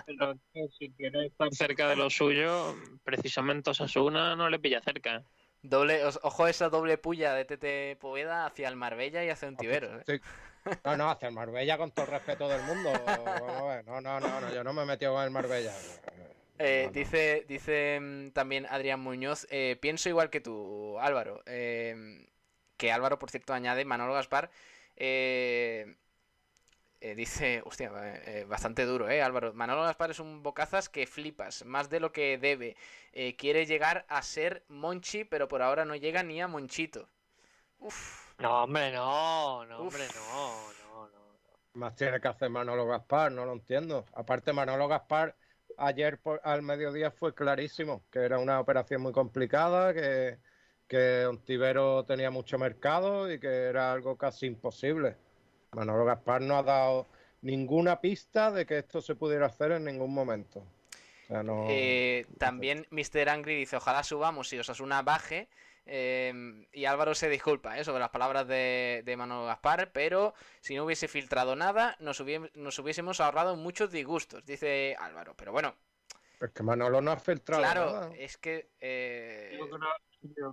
Pero 0.06 0.36
si 0.78 0.92
quiere 0.92 1.28
estar 1.28 1.54
cerca 1.54 1.88
de 1.90 1.96
lo 1.96 2.10
suyo, 2.10 2.76
precisamente 3.04 3.70
Osasuna 3.70 4.36
no 4.36 4.50
le 4.50 4.60
pilla 4.60 4.82
cerca. 4.82 5.24
Doble, 5.64 6.04
ojo 6.24 6.48
esa 6.48 6.70
doble 6.70 6.98
puya 6.98 7.34
de 7.34 7.46
Tete 7.46 7.96
Poveda 7.98 8.46
hacia 8.46 8.68
el 8.68 8.76
Marbella 8.76 9.24
y 9.24 9.30
hacia 9.30 9.48
un 9.48 9.58
¿eh? 9.62 10.04
Sí. 10.08 10.20
No, 10.86 10.98
no, 10.98 11.10
hacia 11.10 11.28
el 11.28 11.34
Marbella 11.34 11.78
con 11.78 11.92
todo 11.92 12.06
el 12.06 12.12
respeto 12.12 12.48
del 12.48 12.62
mundo. 12.64 12.92
No, 13.86 14.02
no, 14.02 14.20
no, 14.20 14.42
no, 14.42 14.54
yo 14.54 14.64
no 14.64 14.74
me 14.74 14.84
he 14.84 14.86
metido 14.86 15.14
con 15.14 15.24
el 15.24 15.32
Marbella. 15.32 15.74
Eh, 16.64 16.92
dice, 16.94 17.44
dice 17.48 18.00
mm, 18.00 18.30
también 18.32 18.68
Adrián 18.68 19.00
Muñoz, 19.00 19.48
eh, 19.50 19.78
pienso 19.82 20.10
igual 20.10 20.30
que 20.30 20.42
tú, 20.42 21.00
Álvaro. 21.00 21.42
Eh, 21.48 22.28
que 22.78 22.92
Álvaro, 22.92 23.18
por 23.18 23.32
cierto, 23.32 23.54
añade 23.54 23.84
Manolo 23.84 24.14
Gaspar. 24.14 24.52
dice, 27.00 27.64
hostia, 27.66 27.92
bastante 28.48 28.86
duro, 28.86 29.10
¿eh, 29.10 29.24
Álvaro? 29.24 29.54
Manolo 29.54 29.82
Gaspar 29.84 30.12
es 30.12 30.20
un 30.20 30.44
bocazas 30.44 30.88
que 30.90 31.08
flipas, 31.08 31.66
más 31.66 31.90
de 31.90 32.00
lo 32.00 32.12
que 32.12 32.38
debe. 32.38 32.76
quiere 33.38 33.66
llegar 33.66 34.06
a 34.08 34.22
ser 34.22 34.64
Monchi, 34.68 35.24
pero 35.24 35.48
por 35.48 35.64
ahora 35.64 35.86
no 35.86 35.96
llega 35.96 36.22
ni 36.22 36.42
a 36.42 36.48
Monchito. 36.48 37.10
Uf. 37.80 38.21
No, 38.42 38.64
hombre, 38.64 38.92
no, 38.92 39.66
no, 39.66 39.78
hombre, 39.80 40.04
no, 40.16 40.74
no, 40.90 41.08
no. 41.08 41.22
Más 41.74 41.96
tiene 41.96 42.20
que 42.20 42.28
hacer 42.28 42.50
Manolo 42.50 42.88
Gaspar, 42.88 43.32
no 43.32 43.46
lo 43.46 43.54
entiendo. 43.54 44.06
Aparte, 44.14 44.52
Manolo 44.52 44.88
Gaspar 44.88 45.36
ayer 45.78 46.18
por, 46.18 46.42
al 46.44 46.62
mediodía 46.64 47.12
fue 47.12 47.34
clarísimo 47.36 48.04
que 48.12 48.20
era 48.20 48.40
una 48.40 48.60
operación 48.60 49.02
muy 49.02 49.12
complicada, 49.12 49.94
que, 49.94 50.40
que 50.88 51.26
Ontivero 51.26 52.04
tenía 52.04 52.32
mucho 52.32 52.58
mercado 52.58 53.32
y 53.32 53.40
que 53.40 53.48
era 53.48 53.92
algo 53.92 54.18
casi 54.18 54.48
imposible. 54.48 55.16
Manolo 55.74 56.04
Gaspar 56.06 56.42
no 56.42 56.58
ha 56.58 56.64
dado 56.64 57.08
ninguna 57.42 58.02
pista 58.02 58.52
de 58.52 58.66
que 58.66 58.80
esto 58.80 59.02
se 59.02 59.16
pudiera 59.16 59.46
hacer 59.46 59.72
en 59.74 59.86
ningún 59.86 60.14
momento. 60.14 60.64
Eh, 61.70 62.26
también 62.38 62.86
Mr. 62.90 63.30
Angry 63.30 63.56
dice, 63.56 63.78
ojalá 63.78 64.04
subamos 64.04 64.52
y 64.52 64.60
Osasuna 64.60 65.02
baje 65.02 65.48
Em, 65.86 66.66
y 66.72 66.86
Álvaro 66.86 67.16
se 67.16 67.28
disculpa 67.28 67.78
¿eh? 67.80 67.84
sobre 67.84 68.00
las 68.00 68.10
palabras 68.10 68.48
de, 68.48 69.02
de, 69.04 69.18
Manolo 69.18 69.46
Gaspar, 69.46 69.92
pero 69.92 70.34
si 70.60 70.76
no 70.76 70.86
hubiese 70.86 71.08
filtrado 71.08 71.56
nada, 71.56 71.96
nos, 72.00 72.24
nos 72.54 72.80
hubiésemos 72.80 73.20
ahorrado 73.20 73.56
muchos 73.56 73.92
disgustos, 73.92 74.46
dice 74.46 74.96
Álvaro. 75.00 75.36
Pero 75.36 75.52
bueno. 75.52 75.76
Es 76.40 76.52
que 76.52 76.64
Manolo 76.64 77.02
no 77.02 77.12
ha 77.12 77.18
filtrado 77.18 77.62
claro, 77.62 77.86
nada. 77.86 78.12
es 78.16 78.38
que. 78.38 78.72
Eh, 78.80 79.60
yo, 79.60 79.70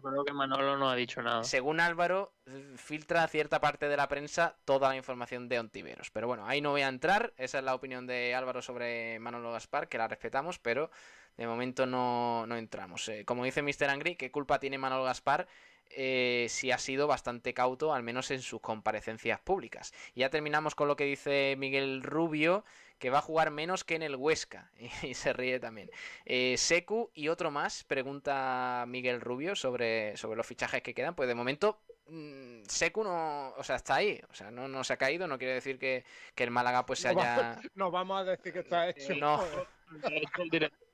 creo, 0.01 0.25
que 0.25 0.33
Manolo 0.33 0.77
no 0.77 0.91
ha 0.91 0.95
dicho 0.95 1.23
nada. 1.23 1.45
Según 1.45 1.81
Álvaro, 1.81 2.35
filtra 2.77 3.27
cierta 3.29 3.61
parte 3.61 3.89
de 3.89 3.97
la 3.97 4.09
prensa 4.09 4.59
toda 4.65 4.91
la 4.91 4.97
información 4.97 5.49
de 5.49 5.59
Ontiveros. 5.59 6.11
Pero 6.11 6.27
bueno, 6.27 6.47
ahí 6.47 6.61
no 6.61 6.71
voy 6.71 6.83
a 6.83 6.89
entrar. 6.89 7.33
Esa 7.37 7.59
es 7.59 7.65
la 7.65 7.75
opinión 7.75 8.07
de 8.07 8.35
Álvaro 8.35 8.61
sobre 8.61 9.19
Manolo 9.19 9.53
Gaspar, 9.53 9.89
que 9.89 9.99
la 9.99 10.09
respetamos, 10.09 10.59
pero 10.59 10.91
de 11.39 11.47
momento 11.47 11.87
no, 11.87 12.45
entramos. 12.57 13.09
Eh, 13.09 13.25
como 13.25 13.45
dice 13.45 13.63
Mr. 13.63 13.89
Angry, 13.89 14.17
¿qué 14.17 14.31
culpa 14.31 14.59
tiene 14.59 14.77
Manuel 14.77 15.05
Gaspar 15.05 15.47
eh, 15.91 16.47
si 16.51 16.73
ha 16.73 16.79
sido 16.79 17.07
bastante 17.07 17.55
cauto, 17.55 17.95
al 17.95 18.03
menos 18.03 18.33
en 18.33 18.43
sus 18.43 18.61
comparecencias 18.61 19.39
públicas? 19.39 19.95
Y 20.15 20.21
ya 20.21 20.31
terminamos 20.31 20.75
con 20.75 20.89
lo 20.89 20.97
que 20.97 21.05
dice 21.05 21.55
Miguel 21.57 22.03
Rubio, 22.03 22.65
que 22.99 23.11
va 23.11 23.19
a 23.19 23.23
jugar 23.23 23.53
menos 23.53 23.85
que 23.85 23.95
en 23.95 24.03
el 24.03 24.17
Huesca. 24.17 24.71
Y, 25.03 25.15
se 25.15 25.33
ríe 25.33 25.61
también. 25.61 25.91
Eh, 26.27 26.57
Secu 26.59 27.11
y 27.15 27.29
otro 27.29 27.53
más, 27.53 27.85
pregunta 27.85 28.85
Miguel 28.89 29.21
Rubio 29.21 29.55
sobre, 29.55 30.17
sobre 30.17 30.37
los 30.37 30.47
fichajes 30.47 30.83
que 30.83 30.93
quedan. 30.93 31.15
Pues 31.15 31.29
de 31.29 31.37
momento 31.37 31.79
mm, 32.09 32.63
Secu 32.67 33.05
no, 33.05 33.51
o 33.57 33.63
sea, 33.63 33.77
está 33.77 33.95
ahí, 33.95 34.21
o 34.29 34.35
sea, 34.35 34.51
no, 34.51 34.67
no 34.67 34.83
se 34.83 34.93
ha 34.93 34.97
caído, 34.97 35.29
no 35.29 35.39
quiere 35.39 35.55
decir 35.55 35.79
que, 35.79 36.05
el 36.37 36.51
Málaga 36.51 36.85
pues 36.85 36.99
se 36.99 37.09
haya... 37.09 37.61
no 37.77 37.93
vamos 37.93 38.23
a 38.23 38.25
decir 38.25 38.53
que 38.53 38.59
está 38.59 38.89
hecho. 38.89 39.15
No. 39.15 39.41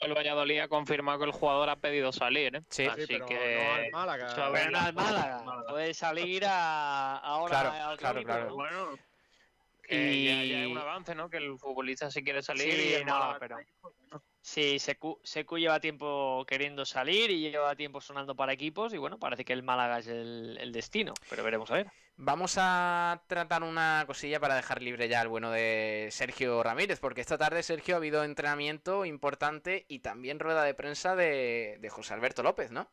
el 0.00 0.14
Valladolid 0.14 0.60
ha 0.60 0.68
confirmado 0.68 1.18
que 1.18 1.24
el 1.26 1.32
jugador 1.32 1.68
ha 1.68 1.76
pedido 1.76 2.12
salir. 2.12 2.56
¿eh? 2.56 2.62
Sí, 2.70 2.86
Así 2.86 3.04
pero 3.06 3.26
que. 3.26 3.88
No 3.92 4.00
al 4.00 4.06
Málaga. 4.06 4.68
no 4.70 4.78
al 4.78 4.94
Málaga. 4.94 5.44
Puede 5.68 5.94
salir 5.94 6.44
a, 6.46 7.16
ahora 7.18 7.72
claro, 7.72 7.96
claro, 7.96 8.22
claro. 8.22 8.54
Bueno, 8.54 8.98
y 9.88 10.24
ya, 10.26 10.38
hay 10.38 10.66
un 10.66 10.78
avance, 10.78 11.14
¿no? 11.14 11.28
Que 11.30 11.38
el 11.38 11.58
futbolista 11.58 12.10
si 12.10 12.22
quiere 12.22 12.42
salir. 12.42 12.72
Sí, 12.72 13.04
no, 13.04 13.36
pero. 13.38 13.58
Sí, 14.40 14.78
Secu, 14.78 15.18
lleva 15.58 15.80
tiempo 15.80 16.44
queriendo 16.46 16.84
salir 16.84 17.30
y 17.30 17.50
lleva 17.50 17.74
tiempo 17.74 18.00
sonando 18.00 18.36
para 18.36 18.52
equipos 18.52 18.94
y 18.94 18.98
bueno, 18.98 19.18
parece 19.18 19.44
que 19.44 19.52
el 19.52 19.64
Málaga 19.64 19.98
es 19.98 20.06
el, 20.06 20.56
el 20.60 20.72
destino, 20.72 21.14
pero 21.28 21.42
veremos 21.42 21.70
a 21.70 21.74
ver. 21.74 21.90
Vamos 22.18 22.56
a 22.58 23.22
tratar 23.26 23.62
una 23.62 24.02
cosilla 24.06 24.40
para 24.40 24.56
dejar 24.56 24.80
libre 24.80 25.06
ya 25.06 25.20
el 25.20 25.28
bueno 25.28 25.50
de 25.50 26.08
Sergio 26.10 26.62
Ramírez, 26.62 26.98
porque 26.98 27.20
esta 27.20 27.36
tarde, 27.36 27.62
Sergio, 27.62 27.94
ha 27.94 27.98
habido 27.98 28.24
entrenamiento 28.24 29.04
importante 29.04 29.84
y 29.86 29.98
también 29.98 30.40
rueda 30.40 30.64
de 30.64 30.72
prensa 30.72 31.14
de, 31.14 31.86
José 31.90 32.14
Alberto 32.14 32.42
López, 32.42 32.70
¿no? 32.70 32.90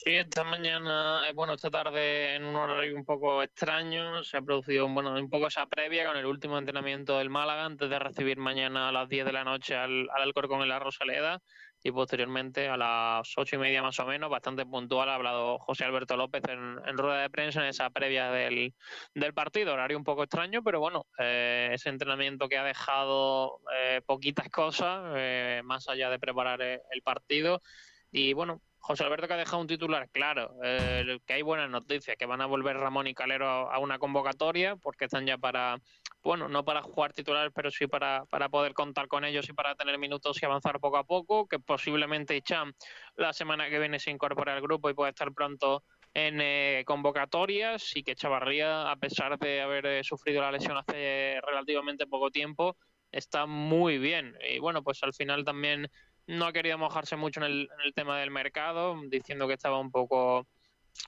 Sí, 0.00 0.14
esta 0.14 0.44
mañana, 0.44 1.28
eh, 1.28 1.32
bueno, 1.34 1.54
esta 1.54 1.70
tarde 1.70 2.36
en 2.36 2.44
un 2.44 2.54
horario 2.54 2.94
un 2.94 3.04
poco 3.04 3.42
extraño, 3.42 4.22
se 4.22 4.36
ha 4.36 4.42
producido 4.42 4.88
bueno, 4.88 5.12
un 5.12 5.28
poco 5.28 5.48
esa 5.48 5.66
previa 5.66 6.06
con 6.06 6.16
el 6.16 6.24
último 6.24 6.56
entrenamiento 6.56 7.18
del 7.18 7.30
Málaga 7.30 7.64
antes 7.64 7.90
de 7.90 7.98
recibir 7.98 8.38
mañana 8.38 8.88
a 8.88 8.92
las 8.92 9.08
10 9.08 9.26
de 9.26 9.32
la 9.32 9.42
noche 9.42 9.74
al, 9.74 10.08
al 10.14 10.22
Alcorcón 10.22 10.62
en 10.62 10.68
la 10.68 10.78
Rosaleda 10.78 11.42
y 11.82 11.92
posteriormente 11.92 12.68
a 12.68 12.76
las 12.76 13.36
ocho 13.36 13.56
y 13.56 13.58
media 13.58 13.82
más 13.82 13.98
o 14.00 14.06
menos, 14.06 14.30
bastante 14.30 14.66
puntual, 14.66 15.08
ha 15.08 15.14
hablado 15.14 15.58
José 15.58 15.84
Alberto 15.84 16.16
López 16.16 16.42
en, 16.48 16.98
rueda 16.98 17.22
de 17.22 17.30
prensa 17.30 17.60
en 17.60 17.68
esa 17.68 17.90
previa 17.90 18.30
del, 18.30 18.74
partido. 19.34 19.72
Horario 19.72 19.96
un 19.96 20.04
poco 20.04 20.24
extraño, 20.24 20.62
pero 20.62 20.80
bueno, 20.80 21.06
eh, 21.18 21.70
ese 21.72 21.88
entrenamiento 21.88 22.48
que 22.48 22.58
ha 22.58 22.64
dejado 22.64 23.60
eh, 23.74 24.00
poquitas 24.04 24.48
cosas, 24.48 25.12
eh, 25.16 25.60
más 25.64 25.88
allá 25.88 26.10
de 26.10 26.18
preparar 26.18 26.60
el 26.62 27.02
partido. 27.02 27.62
Y 28.10 28.32
bueno, 28.32 28.62
José 28.80 29.04
Alberto 29.04 29.28
que 29.28 29.34
ha 29.34 29.38
dejado 29.38 29.60
un 29.60 29.66
titular 29.66 30.08
claro, 30.10 30.54
que 30.60 31.32
hay 31.32 31.42
buenas 31.42 31.68
noticias, 31.68 32.16
que 32.16 32.26
van 32.26 32.40
a 32.40 32.46
volver 32.46 32.76
Ramón 32.76 33.06
y 33.06 33.14
Calero 33.14 33.70
a 33.70 33.78
una 33.78 33.98
convocatoria, 33.98 34.76
porque 34.76 35.06
están 35.06 35.26
ya 35.26 35.36
para 35.36 35.78
bueno, 36.22 36.48
no 36.48 36.64
para 36.64 36.82
jugar 36.82 37.12
titulares, 37.12 37.52
pero 37.54 37.70
sí 37.70 37.86
para, 37.86 38.24
para 38.26 38.48
poder 38.48 38.74
contar 38.74 39.08
con 39.08 39.24
ellos 39.24 39.48
y 39.48 39.52
para 39.52 39.74
tener 39.74 39.98
minutos 39.98 40.38
y 40.42 40.44
avanzar 40.44 40.80
poco 40.80 40.96
a 40.96 41.04
poco, 41.04 41.46
que 41.46 41.58
posiblemente 41.58 42.42
Cham 42.42 42.72
la 43.16 43.32
semana 43.32 43.70
que 43.70 43.78
viene 43.78 43.98
se 43.98 44.10
incorpore 44.10 44.52
al 44.52 44.60
grupo 44.60 44.90
y 44.90 44.94
pueda 44.94 45.10
estar 45.10 45.32
pronto 45.32 45.84
en 46.14 46.40
eh, 46.40 46.82
convocatorias 46.86 47.96
y 47.96 48.02
que 48.02 48.16
Chavarría, 48.16 48.90
a 48.90 48.96
pesar 48.96 49.38
de 49.38 49.60
haber 49.60 49.86
eh, 49.86 50.04
sufrido 50.04 50.42
la 50.42 50.52
lesión 50.52 50.76
hace 50.76 51.40
relativamente 51.46 52.06
poco 52.06 52.30
tiempo, 52.30 52.76
está 53.12 53.46
muy 53.46 53.98
bien. 53.98 54.36
Y 54.50 54.58
bueno, 54.58 54.82
pues 54.82 55.02
al 55.02 55.14
final 55.14 55.44
también 55.44 55.88
no 56.28 56.46
ha 56.46 56.52
querido 56.52 56.78
mojarse 56.78 57.16
mucho 57.16 57.40
en 57.40 57.46
el, 57.46 57.70
en 57.74 57.80
el 57.84 57.94
tema 57.94 58.20
del 58.20 58.30
mercado, 58.30 58.96
diciendo 59.08 59.48
que 59.48 59.54
estaba 59.54 59.78
un 59.78 59.90
poco 59.90 60.46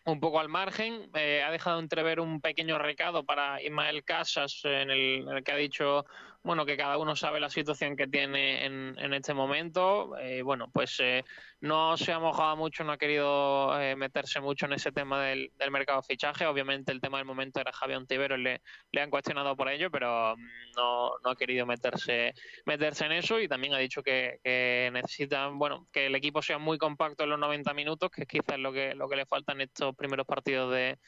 un 0.04 0.20
poco 0.20 0.40
al 0.40 0.48
margen. 0.48 1.10
Eh, 1.14 1.42
ha 1.42 1.50
dejado 1.50 1.80
entrever 1.80 2.20
un 2.20 2.40
pequeño 2.40 2.78
recado 2.78 3.24
para 3.24 3.62
Ismael 3.62 4.04
Casas, 4.04 4.60
en 4.64 4.90
el, 4.90 5.42
que 5.44 5.52
ha 5.52 5.56
dicho 5.56 6.04
bueno, 6.42 6.64
que 6.64 6.76
cada 6.76 6.96
uno 6.96 7.14
sabe 7.16 7.38
la 7.38 7.50
situación 7.50 7.96
que 7.96 8.06
tiene 8.06 8.64
en, 8.64 8.96
en 8.98 9.12
este 9.12 9.34
momento. 9.34 10.16
Eh, 10.18 10.40
bueno, 10.42 10.70
pues 10.72 10.98
eh, 11.00 11.22
no 11.60 11.98
se 11.98 12.12
ha 12.12 12.18
mojado 12.18 12.56
mucho, 12.56 12.82
no 12.82 12.92
ha 12.92 12.98
querido 12.98 13.78
eh, 13.78 13.94
meterse 13.94 14.40
mucho 14.40 14.64
en 14.64 14.72
ese 14.72 14.90
tema 14.90 15.22
del, 15.22 15.52
del, 15.58 15.70
mercado 15.70 16.00
de 16.00 16.06
fichaje. 16.06 16.46
Obviamente 16.46 16.92
el 16.92 17.00
tema 17.00 17.18
del 17.18 17.26
momento 17.26 17.60
era 17.60 17.72
Javier 17.72 17.98
Ontivero, 17.98 18.38
le, 18.38 18.62
le 18.90 19.00
han 19.02 19.10
cuestionado 19.10 19.54
por 19.54 19.68
ello, 19.68 19.90
pero 19.90 20.34
mm, 20.36 20.72
no, 20.76 21.10
no, 21.22 21.30
ha 21.30 21.36
querido 21.36 21.66
meterse, 21.66 22.32
meterse 22.64 23.04
en 23.04 23.12
eso 23.12 23.38
y 23.38 23.46
también 23.46 23.74
ha 23.74 23.78
dicho 23.78 24.02
que, 24.02 24.40
que 24.42 24.88
necesitan, 24.94 25.58
bueno, 25.58 25.88
que 25.92 26.06
el 26.06 26.14
equipo 26.14 26.40
sea 26.40 26.58
muy 26.58 26.78
compacto 26.78 27.24
en 27.24 27.30
los 27.30 27.38
90 27.38 27.74
minutos, 27.74 28.10
que 28.10 28.24
quizás 28.24 28.54
es 28.54 28.60
lo 28.60 28.72
que, 28.72 28.94
lo 28.94 29.08
que 29.10 29.16
le 29.16 29.26
falta 29.26 29.52
en 29.52 29.60
estos 29.60 29.94
primeros 29.94 30.26
partidos 30.26 30.72
de 30.72 30.98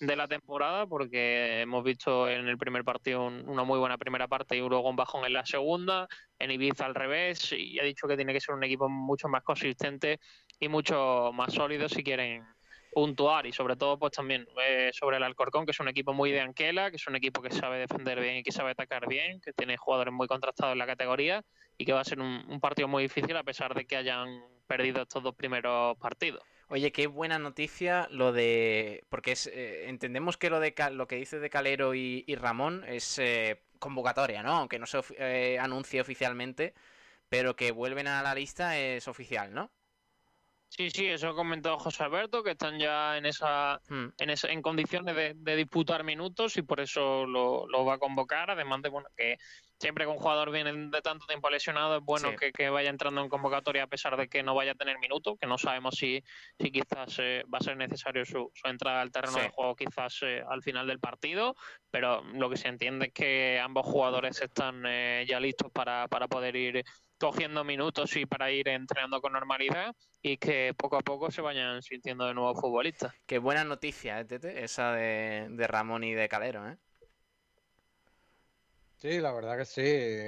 de 0.00 0.16
la 0.16 0.26
temporada 0.26 0.86
porque 0.86 1.60
hemos 1.60 1.84
visto 1.84 2.28
en 2.28 2.48
el 2.48 2.56
primer 2.56 2.84
partido 2.84 3.26
una 3.26 3.64
muy 3.64 3.78
buena 3.78 3.98
primera 3.98 4.28
parte 4.28 4.56
y 4.56 4.60
luego 4.60 4.88
un 4.88 4.96
bajón 4.96 5.26
en 5.26 5.34
la 5.34 5.44
segunda, 5.44 6.08
en 6.38 6.50
Ibiza 6.50 6.86
al 6.86 6.94
revés 6.94 7.52
y 7.52 7.78
ha 7.78 7.84
dicho 7.84 8.08
que 8.08 8.16
tiene 8.16 8.32
que 8.32 8.40
ser 8.40 8.54
un 8.54 8.64
equipo 8.64 8.88
mucho 8.88 9.28
más 9.28 9.42
consistente 9.42 10.18
y 10.58 10.68
mucho 10.68 11.30
más 11.34 11.52
sólido 11.52 11.88
si 11.88 12.02
quieren 12.02 12.44
puntuar 12.92 13.46
y 13.46 13.52
sobre 13.52 13.76
todo 13.76 13.98
pues 13.98 14.12
también 14.12 14.46
eh, 14.66 14.90
sobre 14.92 15.18
el 15.18 15.22
Alcorcón 15.22 15.66
que 15.66 15.72
es 15.72 15.80
un 15.80 15.88
equipo 15.88 16.14
muy 16.14 16.32
de 16.32 16.40
Anquela, 16.40 16.90
que 16.90 16.96
es 16.96 17.06
un 17.06 17.16
equipo 17.16 17.42
que 17.42 17.50
sabe 17.50 17.78
defender 17.78 18.20
bien 18.20 18.38
y 18.38 18.42
que 18.42 18.52
sabe 18.52 18.70
atacar 18.70 19.06
bien, 19.06 19.40
que 19.40 19.52
tiene 19.52 19.76
jugadores 19.76 20.14
muy 20.14 20.26
contrastados 20.26 20.72
en 20.72 20.78
la 20.78 20.86
categoría 20.86 21.44
y 21.76 21.84
que 21.84 21.92
va 21.92 22.00
a 22.00 22.04
ser 22.04 22.20
un, 22.20 22.44
un 22.48 22.58
partido 22.58 22.88
muy 22.88 23.02
difícil 23.02 23.36
a 23.36 23.44
pesar 23.44 23.74
de 23.74 23.84
que 23.84 23.96
hayan 23.96 24.28
perdido 24.66 25.02
estos 25.02 25.22
dos 25.22 25.34
primeros 25.34 25.98
partidos. 25.98 26.42
Oye, 26.72 26.92
qué 26.92 27.08
buena 27.08 27.40
noticia 27.40 28.06
lo 28.12 28.30
de. 28.30 29.04
Porque 29.08 29.32
es, 29.32 29.48
eh, 29.48 29.88
entendemos 29.88 30.36
que 30.36 30.50
lo 30.50 30.60
de 30.60 30.72
lo 30.92 31.08
que 31.08 31.16
dice 31.16 31.40
de 31.40 31.50
Calero 31.50 31.96
y, 31.96 32.22
y 32.28 32.36
Ramón 32.36 32.84
es 32.86 33.18
eh, 33.18 33.60
convocatoria, 33.80 34.44
¿no? 34.44 34.52
Aunque 34.52 34.78
no 34.78 34.86
se 34.86 35.00
eh, 35.18 35.58
anuncie 35.58 36.00
oficialmente, 36.00 36.74
pero 37.28 37.56
que 37.56 37.72
vuelven 37.72 38.06
a 38.06 38.22
la 38.22 38.36
lista 38.36 38.78
es 38.78 39.08
oficial, 39.08 39.52
¿no? 39.52 39.72
Sí, 40.68 40.90
sí, 40.90 41.06
eso 41.06 41.34
comentó 41.34 41.76
José 41.76 42.04
Alberto, 42.04 42.44
que 42.44 42.52
están 42.52 42.78
ya 42.78 43.18
en 43.18 43.26
esa, 43.26 43.80
hmm. 43.88 44.06
en, 44.18 44.30
esa, 44.30 44.46
en 44.46 44.62
condiciones 44.62 45.16
de, 45.16 45.34
de, 45.34 45.56
disputar 45.56 46.04
minutos 46.04 46.56
y 46.56 46.62
por 46.62 46.78
eso 46.78 47.26
lo, 47.26 47.66
lo, 47.66 47.84
va 47.84 47.94
a 47.94 47.98
convocar. 47.98 48.52
Además 48.52 48.80
de 48.82 48.90
bueno, 48.90 49.08
que 49.16 49.38
siempre 49.80 50.04
que 50.04 50.10
un 50.10 50.18
jugador 50.18 50.50
viene 50.52 50.72
de 50.72 51.02
tanto 51.02 51.26
tiempo 51.26 51.48
lesionado 51.48 51.96
es 51.96 52.04
bueno 52.04 52.30
sí. 52.30 52.36
que, 52.36 52.52
que, 52.52 52.68
vaya 52.68 52.90
entrando 52.90 53.22
en 53.22 53.28
convocatoria 53.28 53.84
a 53.84 53.86
pesar 53.86 54.16
de 54.16 54.28
que 54.28 54.42
no 54.42 54.54
vaya 54.54 54.72
a 54.72 54.74
tener 54.74 54.98
minutos, 54.98 55.38
que 55.40 55.46
no 55.46 55.56
sabemos 55.56 55.94
si, 55.96 56.22
si 56.58 56.70
quizás 56.70 57.18
eh, 57.18 57.44
va 57.52 57.58
a 57.58 57.64
ser 57.64 57.76
necesario 57.76 58.24
su, 58.24 58.50
su 58.54 58.68
entrada 58.68 59.00
al 59.00 59.10
terreno 59.10 59.38
sí. 59.38 59.40
de 59.40 59.48
juego 59.48 59.74
quizás 59.74 60.18
eh, 60.22 60.44
al 60.48 60.62
final 60.62 60.86
del 60.86 61.00
partido, 61.00 61.56
pero 61.90 62.22
lo 62.22 62.50
que 62.50 62.58
se 62.58 62.68
entiende 62.68 63.06
es 63.06 63.12
que 63.12 63.58
ambos 63.58 63.86
jugadores 63.86 64.40
están 64.42 64.84
eh, 64.86 65.24
ya 65.26 65.40
listos 65.40 65.72
para, 65.72 66.06
para 66.08 66.28
poder 66.28 66.54
ir 66.56 66.84
cogiendo 67.18 67.64
minutos 67.64 68.16
y 68.16 68.26
para 68.26 68.50
ir 68.50 68.68
entrenando 68.68 69.20
con 69.20 69.32
normalidad 69.32 69.94
y 70.22 70.36
que 70.36 70.74
poco 70.76 70.96
a 70.96 71.02
poco 71.02 71.30
se 71.30 71.40
vayan 71.42 71.82
sintiendo 71.82 72.26
de 72.26 72.34
nuevo 72.34 72.54
futbolistas. 72.54 73.14
Qué 73.26 73.38
buena 73.38 73.64
noticia, 73.64 74.20
¿eh, 74.20 74.24
Tete? 74.24 74.62
esa 74.62 74.92
de, 74.92 75.48
de 75.50 75.66
Ramón 75.66 76.04
y 76.04 76.12
de 76.12 76.28
Calero, 76.28 76.68
¿eh? 76.68 76.76
Sí, 79.00 79.18
la 79.18 79.32
verdad 79.32 79.56
que 79.56 79.64
sí. 79.64 79.80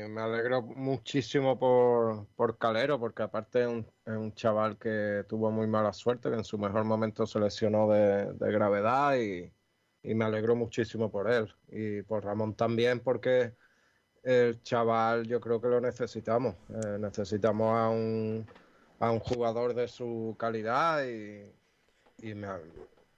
Me 0.09 0.23
alegro 0.23 0.63
muchísimo 0.63 1.59
por, 1.59 2.27
por 2.29 2.57
Calero, 2.57 2.99
porque 2.99 3.23
aparte 3.23 3.63
es 3.65 3.69
un, 4.07 4.33
chaval 4.35 4.79
que 4.79 5.25
tuvo 5.29 5.51
muy 5.51 5.67
mala 5.67 5.93
suerte, 5.93 6.31
que 6.31 6.37
en 6.37 6.45
su 6.45 6.57
mejor 6.57 6.85
momento 6.85 7.27
se 7.27 7.39
lesionó 7.39 7.91
de, 7.91 8.33
de 8.33 8.53
gravedad 8.53 9.17
y, 9.17 9.53
y, 10.03 10.15
me 10.15 10.25
alegro 10.25 10.57
muchísimo 10.57 11.11
por 11.11 11.31
él. 11.31 11.55
Y 11.69 12.01
por 12.03 12.25
Ramón 12.25 12.55
también, 12.55 13.01
porque 13.01 13.55
el 14.23 14.63
chaval 14.63 15.27
yo 15.27 15.41
creo 15.41 15.61
que 15.61 15.69
lo 15.69 15.81
necesitamos. 15.81 16.57
Eh, 16.71 16.99
necesitamos 16.99 17.79
a 17.79 17.91
un, 17.91 18.47
a 19.01 19.11
un 19.11 19.21
jugador 19.21 19.75
de 19.75 19.87
su 19.89 20.35
calidad 20.39 21.05
y, 21.05 21.53
y 22.23 22.35
me, 22.35 22.49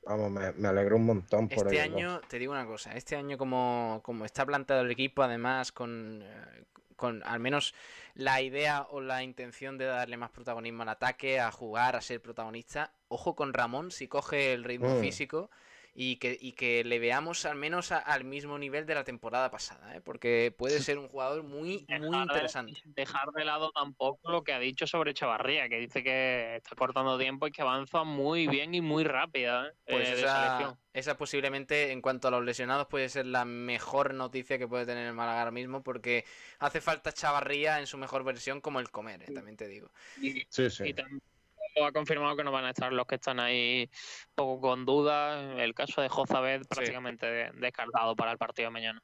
Vamos, 0.06 0.30
me, 0.30 0.52
me 0.52 0.68
alegro 0.68 0.96
un 0.96 1.06
montón 1.06 1.48
por 1.48 1.66
Este 1.66 1.82
ello, 1.82 1.96
año, 1.96 2.20
te 2.28 2.38
digo 2.38 2.52
una 2.52 2.66
cosa, 2.66 2.92
este 2.94 3.16
año 3.16 3.38
como, 3.38 4.00
como 4.02 4.24
está 4.24 4.44
planteado 4.44 4.82
el 4.82 4.90
equipo, 4.90 5.22
además 5.22 5.72
con, 5.72 6.22
eh, 6.22 6.64
con 6.96 7.22
al 7.24 7.40
menos 7.40 7.74
la 8.14 8.42
idea 8.42 8.86
o 8.90 9.00
la 9.00 9.22
intención 9.22 9.78
de 9.78 9.86
darle 9.86 10.16
más 10.16 10.30
protagonismo 10.30 10.82
al 10.82 10.90
ataque, 10.90 11.40
a 11.40 11.50
jugar, 11.50 11.96
a 11.96 12.00
ser 12.00 12.20
protagonista, 12.20 12.92
ojo 13.08 13.34
con 13.34 13.54
Ramón 13.54 13.90
si 13.90 14.06
coge 14.08 14.52
el 14.52 14.64
ritmo 14.64 14.96
mm. 14.96 15.00
físico 15.00 15.50
y 15.96 16.16
que, 16.16 16.36
y 16.40 16.52
que 16.52 16.82
le 16.82 16.98
veamos 16.98 17.46
al 17.46 17.54
menos 17.54 17.92
a, 17.92 17.98
al 17.98 18.24
mismo 18.24 18.58
nivel 18.58 18.84
de 18.84 18.96
la 18.96 19.04
temporada 19.04 19.48
pasada, 19.50 19.96
¿eh? 19.96 20.00
porque 20.00 20.52
puede 20.56 20.80
ser 20.80 20.98
un 20.98 21.06
jugador 21.06 21.44
muy, 21.44 21.84
dejar 21.86 22.00
muy 22.00 22.18
interesante. 22.18 22.72
De, 22.84 22.92
dejar 23.02 23.30
de 23.30 23.44
lado 23.44 23.70
tampoco 23.70 24.32
lo 24.32 24.42
que 24.42 24.52
ha 24.52 24.58
dicho 24.58 24.88
sobre 24.88 25.14
Chavarría, 25.14 25.68
que 25.68 25.78
dice 25.78 26.02
que 26.02 26.56
está 26.56 26.74
cortando 26.74 27.16
tiempo 27.16 27.46
y 27.46 27.52
que 27.52 27.62
avanza 27.62 28.02
muy 28.02 28.48
bien 28.48 28.74
y 28.74 28.80
muy 28.80 29.04
rápida. 29.04 29.68
¿eh? 29.68 29.72
Pues 29.86 30.08
eh, 30.08 30.12
esa, 30.14 30.76
esa, 30.92 31.16
posiblemente, 31.16 31.92
en 31.92 32.02
cuanto 32.02 32.26
a 32.26 32.32
los 32.32 32.44
lesionados, 32.44 32.88
puede 32.88 33.08
ser 33.08 33.26
la 33.26 33.44
mejor 33.44 34.14
noticia 34.14 34.58
que 34.58 34.66
puede 34.66 34.86
tener 34.86 35.06
el 35.06 35.14
Málaga 35.14 35.38
ahora 35.38 35.52
mismo, 35.52 35.84
porque 35.84 36.24
hace 36.58 36.80
falta 36.80 37.12
Chavarría 37.12 37.78
en 37.78 37.86
su 37.86 37.98
mejor 37.98 38.24
versión 38.24 38.60
como 38.60 38.80
el 38.80 38.90
comer, 38.90 39.22
¿eh? 39.22 39.32
también 39.32 39.56
te 39.56 39.68
digo. 39.68 39.92
Y, 40.20 40.44
sí, 40.48 40.68
sí. 40.70 40.88
Y 40.88 40.94
también 40.94 41.22
ha 41.82 41.92
confirmado 41.92 42.36
que 42.36 42.44
no 42.44 42.52
van 42.52 42.66
a 42.66 42.70
estar 42.70 42.92
los 42.92 43.06
que 43.06 43.16
están 43.16 43.40
ahí 43.40 43.90
poco 44.34 44.60
con 44.60 44.84
dudas. 44.84 45.58
El 45.58 45.74
caso 45.74 46.00
de 46.00 46.08
Jozabed 46.08 46.62
prácticamente 46.68 47.50
sí. 47.50 47.58
descartado 47.60 48.14
para 48.14 48.32
el 48.32 48.38
partido 48.38 48.68
de 48.68 48.72
mañana. 48.72 49.02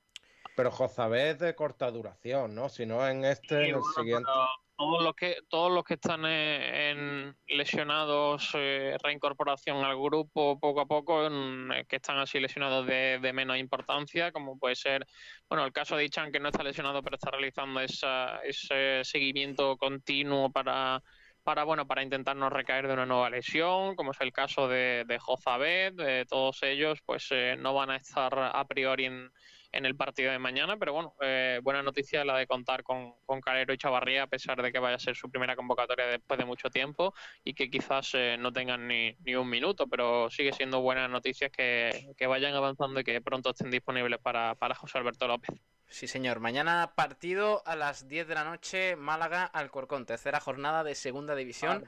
Pero 0.56 0.70
Jozabed 0.70 1.36
de 1.36 1.54
corta 1.54 1.90
duración, 1.90 2.54
¿no? 2.54 2.68
Si 2.68 2.86
no 2.86 3.06
en 3.06 3.24
este, 3.24 3.48
sí, 3.48 3.54
en 3.54 3.60
el 3.62 3.72
bueno, 3.74 3.92
siguiente. 3.94 4.30
Todos 4.76 5.02
los 5.02 5.14
que 5.14 5.36
todos 5.50 5.70
los 5.70 5.84
que 5.84 5.94
están 5.94 6.24
en 6.24 7.36
lesionados, 7.46 8.50
eh, 8.54 8.96
reincorporación 9.02 9.84
al 9.84 9.96
grupo 9.96 10.58
poco 10.58 10.80
a 10.80 10.86
poco, 10.86 11.26
en, 11.26 11.70
que 11.86 11.96
están 11.96 12.18
así 12.18 12.40
lesionados 12.40 12.86
de, 12.86 13.18
de, 13.20 13.32
menos 13.34 13.58
importancia, 13.58 14.32
como 14.32 14.58
puede 14.58 14.76
ser, 14.76 15.06
bueno, 15.50 15.66
el 15.66 15.72
caso 15.72 15.96
de 15.96 16.06
Ichan 16.06 16.32
que 16.32 16.40
no 16.40 16.48
está 16.48 16.62
lesionado 16.62 17.02
pero 17.02 17.16
está 17.16 17.30
realizando 17.30 17.80
esa, 17.80 18.38
ese 18.38 19.02
seguimiento 19.04 19.76
continuo 19.76 20.50
para 20.50 21.02
para 21.42 21.64
bueno 21.64 21.86
para 21.86 22.02
intentar 22.02 22.36
no 22.36 22.50
recaer 22.50 22.86
de 22.86 22.94
una 22.94 23.06
nueva 23.06 23.30
lesión, 23.30 23.96
como 23.96 24.12
es 24.12 24.20
el 24.20 24.32
caso 24.32 24.68
de, 24.68 25.04
de 25.06 25.18
Jozabed, 25.18 25.94
de 25.94 26.26
todos 26.26 26.62
ellos, 26.62 27.00
pues 27.04 27.28
eh, 27.30 27.56
no 27.58 27.74
van 27.74 27.90
a 27.90 27.96
estar 27.96 28.32
a 28.38 28.64
priori 28.66 29.06
en, 29.06 29.30
en, 29.72 29.86
el 29.86 29.96
partido 29.96 30.32
de 30.32 30.38
mañana, 30.38 30.76
pero 30.76 30.92
bueno, 30.92 31.14
eh, 31.20 31.60
buena 31.62 31.82
noticia 31.82 32.24
la 32.24 32.36
de 32.36 32.46
contar 32.46 32.82
con, 32.82 33.14
con, 33.24 33.40
Calero 33.40 33.72
y 33.72 33.78
Chavarría, 33.78 34.24
a 34.24 34.26
pesar 34.26 34.60
de 34.62 34.70
que 34.72 34.78
vaya 34.78 34.96
a 34.96 34.98
ser 34.98 35.16
su 35.16 35.30
primera 35.30 35.56
convocatoria 35.56 36.06
después 36.06 36.38
de 36.38 36.44
mucho 36.44 36.70
tiempo 36.70 37.14
y 37.44 37.54
que 37.54 37.70
quizás 37.70 38.10
eh, 38.14 38.36
no 38.38 38.52
tengan 38.52 38.86
ni, 38.86 39.16
ni, 39.24 39.34
un 39.34 39.48
minuto, 39.48 39.86
pero 39.86 40.30
sigue 40.30 40.52
siendo 40.52 40.80
buena 40.80 41.08
noticia 41.08 41.48
que, 41.50 42.12
que 42.16 42.26
vayan 42.26 42.54
avanzando 42.54 43.00
y 43.00 43.04
que 43.04 43.20
pronto 43.20 43.50
estén 43.50 43.70
disponibles 43.70 44.20
para, 44.20 44.54
para 44.54 44.74
José 44.74 44.98
Alberto 44.98 45.26
López. 45.26 45.58
Sí, 45.90 46.06
señor. 46.06 46.38
Mañana 46.38 46.92
partido 46.94 47.62
a 47.66 47.74
las 47.74 48.06
10 48.06 48.28
de 48.28 48.34
la 48.36 48.44
noche, 48.44 48.94
Málaga 48.94 49.44
Alcorcón, 49.44 50.06
tercera 50.06 50.38
jornada 50.38 50.84
de 50.84 50.94
segunda 50.94 51.34
división 51.34 51.84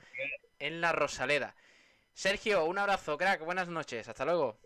en 0.59 0.81
la 0.81 0.93
Rosaleda. 0.93 1.55
Sergio, 2.13 2.65
un 2.65 2.79
abrazo, 2.79 3.17
crack, 3.17 3.45
buenas 3.45 3.69
noches, 3.69 4.09
hasta 4.09 4.25
luego. 4.25 4.59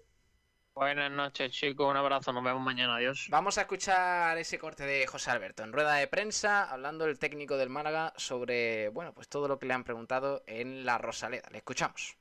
Buenas 0.75 1.11
noches, 1.11 1.53
chicos, 1.53 1.89
un 1.89 1.99
abrazo, 1.99 2.33
nos 2.33 2.43
vemos 2.43 2.63
mañana, 2.63 2.97
adiós. 2.97 3.29
Vamos 3.31 3.59
a 3.59 3.63
escuchar 3.63 4.37
ese 4.39 4.59
corte 4.59 4.85
de 4.85 5.07
José 5.07 5.31
Alberto 5.31 5.63
en 5.63 5.73
rueda 5.73 5.95
de 5.95 6.07
prensa, 6.07 6.71
hablando 6.71 7.05
el 7.05 7.19
técnico 7.19 7.59
del 7.59 7.69
Málaga 7.69 8.15
sobre, 8.17 8.89
bueno, 8.89 9.13
pues 9.13 9.29
todo 9.29 9.49
lo 9.49 9.59
que 9.59 9.67
le 9.67 9.75
han 9.75 9.85
preguntado 9.85 10.45
en 10.47 10.87
la 10.87 10.97
Rosaleda. 10.97 11.49
Le 11.51 11.59
escuchamos. 11.59 12.17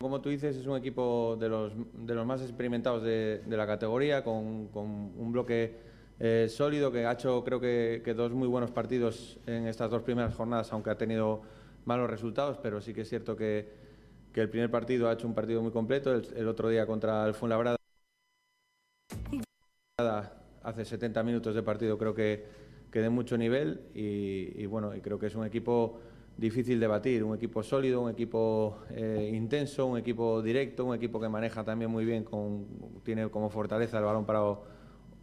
Como 0.00 0.20
tú 0.20 0.30
dices, 0.30 0.56
es 0.56 0.66
un 0.66 0.76
equipo 0.76 1.36
de 1.38 1.48
los, 1.48 1.72
de 1.76 2.14
los 2.14 2.26
más 2.26 2.42
experimentados 2.42 3.04
de, 3.04 3.38
de 3.38 3.56
la 3.56 3.66
categoría, 3.66 4.24
con, 4.24 4.68
con 4.68 4.86
un 4.86 5.32
bloque 5.32 5.89
eh, 6.20 6.46
sólido, 6.48 6.92
que 6.92 7.06
ha 7.06 7.12
hecho 7.12 7.42
creo 7.42 7.58
que, 7.60 8.02
que, 8.04 8.14
dos 8.14 8.30
muy 8.32 8.46
buenos 8.46 8.70
partidos 8.70 9.38
en 9.46 9.66
estas 9.66 9.90
dos 9.90 10.02
primeras 10.02 10.34
jornadas, 10.34 10.72
aunque 10.72 10.90
ha 10.90 10.98
tenido 10.98 11.42
malos 11.86 12.08
resultados, 12.08 12.58
pero 12.62 12.80
sí 12.80 12.94
que 12.94 13.00
es 13.00 13.08
cierto 13.08 13.36
que, 13.36 13.68
que 14.32 14.40
el 14.40 14.50
primer 14.50 14.70
partido 14.70 15.08
ha 15.08 15.14
hecho 15.14 15.26
un 15.26 15.34
partido 15.34 15.62
muy 15.62 15.72
completo, 15.72 16.14
el, 16.14 16.46
otro 16.46 16.68
día 16.68 16.86
contra 16.86 17.26
el 17.26 17.34
Fuenlabrada 17.34 17.76
hace 20.62 20.84
70 20.84 21.22
minutos 21.22 21.54
de 21.54 21.62
partido 21.62 21.98
creo 21.98 22.14
que, 22.14 22.44
que 22.90 23.00
de 23.00 23.10
mucho 23.10 23.36
nivel. 23.36 23.82
Y, 23.94 24.52
y, 24.56 24.66
bueno, 24.66 24.94
y 24.94 25.00
creo 25.00 25.18
que 25.18 25.26
es 25.26 25.34
un 25.34 25.46
equipo 25.46 26.00
difícil 26.36 26.80
de 26.80 26.86
batir, 26.86 27.22
un 27.22 27.36
equipo 27.36 27.62
sólido, 27.62 28.00
un 28.00 28.10
equipo 28.10 28.78
eh, 28.90 29.30
intenso, 29.34 29.86
un 29.86 29.98
equipo 29.98 30.40
directo, 30.42 30.84
un 30.84 30.94
equipo 30.94 31.20
que 31.20 31.28
maneja 31.28 31.64
también 31.64 31.90
muy 31.90 32.04
bien, 32.04 32.24
con, 32.24 32.66
tiene 33.04 33.28
como 33.28 33.50
fortaleza 33.50 33.98
el 33.98 34.04
balón 34.04 34.24
parado 34.24 34.64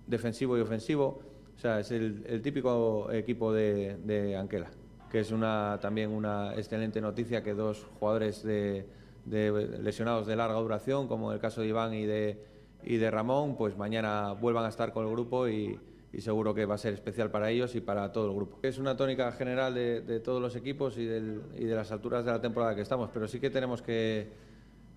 defensivo 0.07 0.57
y 0.57 0.61
ofensivo. 0.61 1.19
O 1.55 1.59
sea, 1.59 1.79
es 1.79 1.91
el, 1.91 2.41
típico 2.41 3.11
equipo 3.11 3.51
de, 3.53 4.35
Anquela, 4.39 4.69
que 5.11 5.19
es 5.19 5.31
una, 5.31 5.79
también 5.81 6.11
una 6.11 6.55
excelente 6.55 7.01
noticia 7.01 7.43
que 7.43 7.53
dos 7.53 7.87
jugadores 7.99 8.43
de, 8.43 8.85
lesionados 9.25 10.27
de 10.27 10.35
larga 10.35 10.59
duración, 10.59 11.07
como 11.07 11.33
el 11.33 11.39
caso 11.39 11.61
de 11.61 11.67
Iván 11.67 11.93
y 11.93 12.05
de, 12.05 12.43
y 12.83 12.97
de 12.97 13.11
Ramón, 13.11 13.55
pues 13.57 13.77
mañana 13.77 14.33
vuelvan 14.33 14.65
a 14.65 14.69
estar 14.69 14.93
con 14.93 15.05
el 15.05 15.11
grupo 15.11 15.47
y, 15.47 15.79
y 16.13 16.21
seguro 16.21 16.53
que 16.53 16.65
va 16.65 16.75
a 16.75 16.77
ser 16.77 16.93
especial 16.93 17.29
para 17.29 17.49
ellos 17.49 17.75
y 17.75 17.81
para 17.81 18.11
todo 18.11 18.29
el 18.29 18.35
grupo. 18.35 18.59
Es 18.63 18.77
una 18.77 18.95
tónica 18.95 19.31
general 19.33 19.73
de, 19.73 20.19
todos 20.23 20.41
los 20.41 20.55
equipos 20.55 20.97
y, 20.97 21.05
de 21.05 21.75
las 21.75 21.91
alturas 21.91 22.25
de 22.25 22.31
la 22.31 22.41
temporada 22.41 22.75
que 22.75 22.81
estamos, 22.81 23.09
pero 23.13 23.27
sí 23.27 23.39
que 23.39 23.49
tenemos 23.49 23.81
que, 23.81 24.29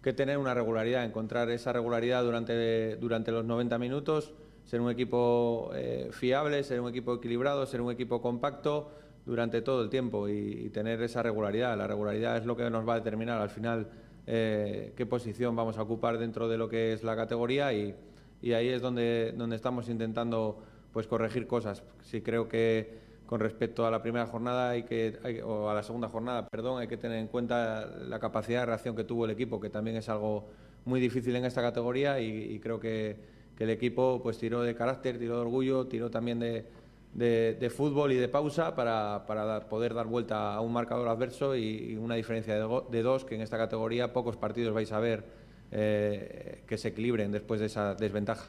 tener 0.03 0.39
una 0.39 0.55
regularidad, 0.55 1.05
encontrar 1.05 1.51
esa 1.51 1.73
regularidad 1.73 2.23
durante, 2.25 2.97
durante 2.97 3.33
los 3.33 3.45
90 3.45 3.79
minutos, 3.79 4.33
ser 4.71 4.81
un 4.81 4.89
equipo 4.89 5.73
eh, 5.75 6.11
fiable, 6.13 6.63
ser 6.63 6.81
un 6.81 6.91
equipo 6.91 7.15
equilibrado, 7.15 7.67
ser 7.67 7.81
un 7.81 7.91
equipo 7.91 8.23
compacto 8.23 8.93
durante 9.27 9.63
todo 9.63 9.83
el 9.83 9.91
tiempo 9.91 10.29
y, 10.29 10.71
tener 10.71 11.03
esa 11.03 11.25
regularidad. 11.25 11.77
La 11.77 11.89
regularidad 11.89 12.37
es 12.37 12.47
lo 12.47 12.57
que 12.57 12.71
nos 12.71 12.89
va 12.89 12.95
a 12.95 12.97
determinar 12.99 13.41
al 13.41 13.51
final 13.51 13.89
eh, 14.29 14.93
qué 14.95 15.07
posición 15.07 15.57
vamos 15.57 15.77
a 15.77 15.83
ocupar 15.83 16.19
dentro 16.19 16.49
de 16.49 16.57
lo 16.57 16.69
que 16.69 16.93
es 16.93 17.03
la 17.03 17.17
categoría 17.17 17.73
y, 17.73 17.97
y 18.43 18.53
ahí 18.53 18.69
es 18.69 18.81
donde, 18.81 19.35
donde 19.37 19.57
estamos 19.57 19.89
intentando 19.89 20.63
pues 20.93 21.09
corregir 21.09 21.49
cosas. 21.49 21.83
Sí 22.03 22.21
creo 22.21 22.47
que 22.47 22.97
con 23.27 23.41
respecto 23.41 23.85
a 23.85 23.91
la 23.91 24.01
primera 24.01 24.27
jornada 24.27 24.71
hay 24.71 24.85
que, 24.85 25.43
o 25.45 25.69
a 25.69 25.75
la 25.75 25.83
segunda 25.83 26.09
jornada, 26.09 26.47
perdón, 26.49 26.81
hay 26.81 26.87
que 26.87 26.97
tener 26.97 27.19
en 27.19 27.27
cuenta 27.27 27.87
la 27.87 28.21
capacidad 28.21 28.61
de 28.61 28.67
reacción 28.67 28.95
que 28.95 29.03
tuvo 29.03 29.25
el 29.25 29.33
equipo, 29.33 29.59
que 29.61 29.69
también 29.69 29.97
es 29.97 30.09
algo 30.09 30.47
muy 30.85 31.01
difícil 31.01 31.35
en 31.35 31.45
esta 31.45 31.61
categoría 31.61 32.21
y, 32.21 32.61
creo 32.61 32.79
que, 32.79 33.40
el 33.61 33.71
equipo 33.71 34.21
pues 34.23 34.39
tiró 34.39 34.63
de 34.63 34.75
carácter, 34.75 35.19
tiró 35.19 35.37
de 35.37 35.43
orgullo, 35.43 35.87
tiró 35.87 36.11
también 36.11 36.41
de, 36.41 37.71
fútbol 37.71 38.11
y 38.13 38.17
de 38.17 38.29
pausa 38.29 38.75
para, 38.75 39.27
poder 39.69 39.95
dar 39.95 40.07
vuelta 40.07 40.55
a 40.55 40.61
un 40.61 40.73
marcador 40.73 41.07
adverso 41.09 41.55
y, 41.55 41.95
una 41.97 42.15
diferencia 42.15 42.55
de, 42.55 42.83
de, 42.91 43.03
dos 43.03 43.25
que 43.25 43.35
en 43.35 43.43
esta 43.43 43.59
categoría 43.59 44.13
pocos 44.13 44.37
partidos 44.37 44.75
vais 44.75 44.91
a 44.91 44.99
ver 44.99 45.25
eh, 45.73 46.63
que 46.67 46.77
se 46.79 46.89
equilibren 46.89 47.31
después 47.31 47.61
de 47.61 47.67
esa 47.67 47.95
desventaja. 47.95 48.47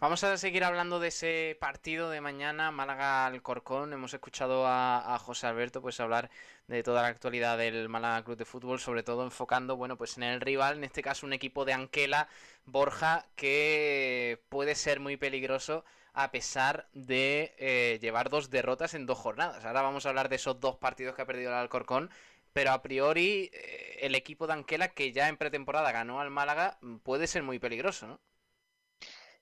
Vamos 0.00 0.22
a 0.22 0.36
seguir 0.36 0.62
hablando 0.62 1.00
de 1.00 1.08
ese 1.08 1.56
partido 1.60 2.08
de 2.08 2.20
mañana, 2.20 2.70
Málaga-Alcorcón. 2.70 3.92
Hemos 3.92 4.14
escuchado 4.14 4.64
a, 4.64 5.18
José 5.18 5.48
Alberto 5.48 5.82
pues 5.82 5.98
hablar 5.98 6.30
de 6.68 6.84
toda 6.84 7.02
la 7.02 7.08
actualidad 7.08 7.58
del 7.58 7.88
Málaga 7.88 8.22
Club 8.22 8.36
de 8.36 8.44
Fútbol, 8.44 8.78
sobre 8.78 9.02
todo 9.02 9.24
enfocando, 9.24 9.76
bueno, 9.76 9.96
pues 9.98 10.16
en 10.16 10.22
el 10.22 10.40
rival, 10.40 10.76
en 10.76 10.84
este 10.84 11.02
caso 11.02 11.26
un 11.26 11.32
equipo 11.32 11.64
de 11.64 11.72
Anquela, 11.72 12.28
Borja, 12.64 13.26
que 13.34 14.40
puede 14.48 14.76
ser 14.76 15.00
muy 15.00 15.16
peligroso 15.16 15.84
a 16.12 16.30
pesar 16.30 16.88
de 16.92 17.56
eh, 17.58 17.98
llevar 18.00 18.30
dos 18.30 18.50
derrotas 18.50 18.94
en 18.94 19.04
dos 19.04 19.18
jornadas. 19.18 19.64
Ahora 19.64 19.82
vamos 19.82 20.06
a 20.06 20.10
hablar 20.10 20.28
de 20.28 20.36
esos 20.36 20.60
dos 20.60 20.76
partidos 20.76 21.16
que 21.16 21.22
ha 21.22 21.26
perdido 21.26 21.50
el 21.50 21.56
Alcorcón, 21.56 22.08
pero 22.52 22.70
a 22.70 22.82
priori 22.82 23.50
eh, 23.52 23.98
el 24.02 24.14
equipo 24.14 24.46
de 24.46 24.52
Anquela, 24.52 24.88
que 24.90 25.10
ya 25.10 25.28
en 25.28 25.36
pretemporada 25.36 25.90
ganó 25.90 26.20
al 26.20 26.30
Málaga, 26.30 26.78
puede 27.02 27.26
ser 27.26 27.42
muy 27.42 27.58
peligroso, 27.58 28.06
¿no? 28.06 28.20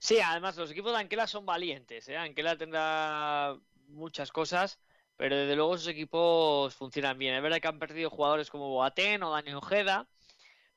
Sí, 0.07 0.21
además 0.21 0.57
los 0.57 0.71
equipos 0.71 0.93
de 0.93 0.99
Anquela 0.99 1.27
son 1.27 1.45
valientes. 1.45 2.09
¿eh? 2.09 2.17
Anquela 2.17 2.57
tendrá 2.57 3.57
muchas 3.89 4.31
cosas, 4.31 4.79
pero 5.17 5.37
desde 5.37 5.57
luego 5.57 5.75
esos 5.75 5.89
equipos 5.89 6.73
funcionan 6.77 7.19
bien. 7.19 7.35
Es 7.35 7.43
verdad 7.43 7.61
que 7.61 7.67
han 7.67 7.81
perdido 7.81 8.09
jugadores 8.09 8.49
como 8.49 8.69
Boateng 8.71 9.25
o 9.25 9.33
Dani 9.33 9.53
Ojeda, 9.55 10.09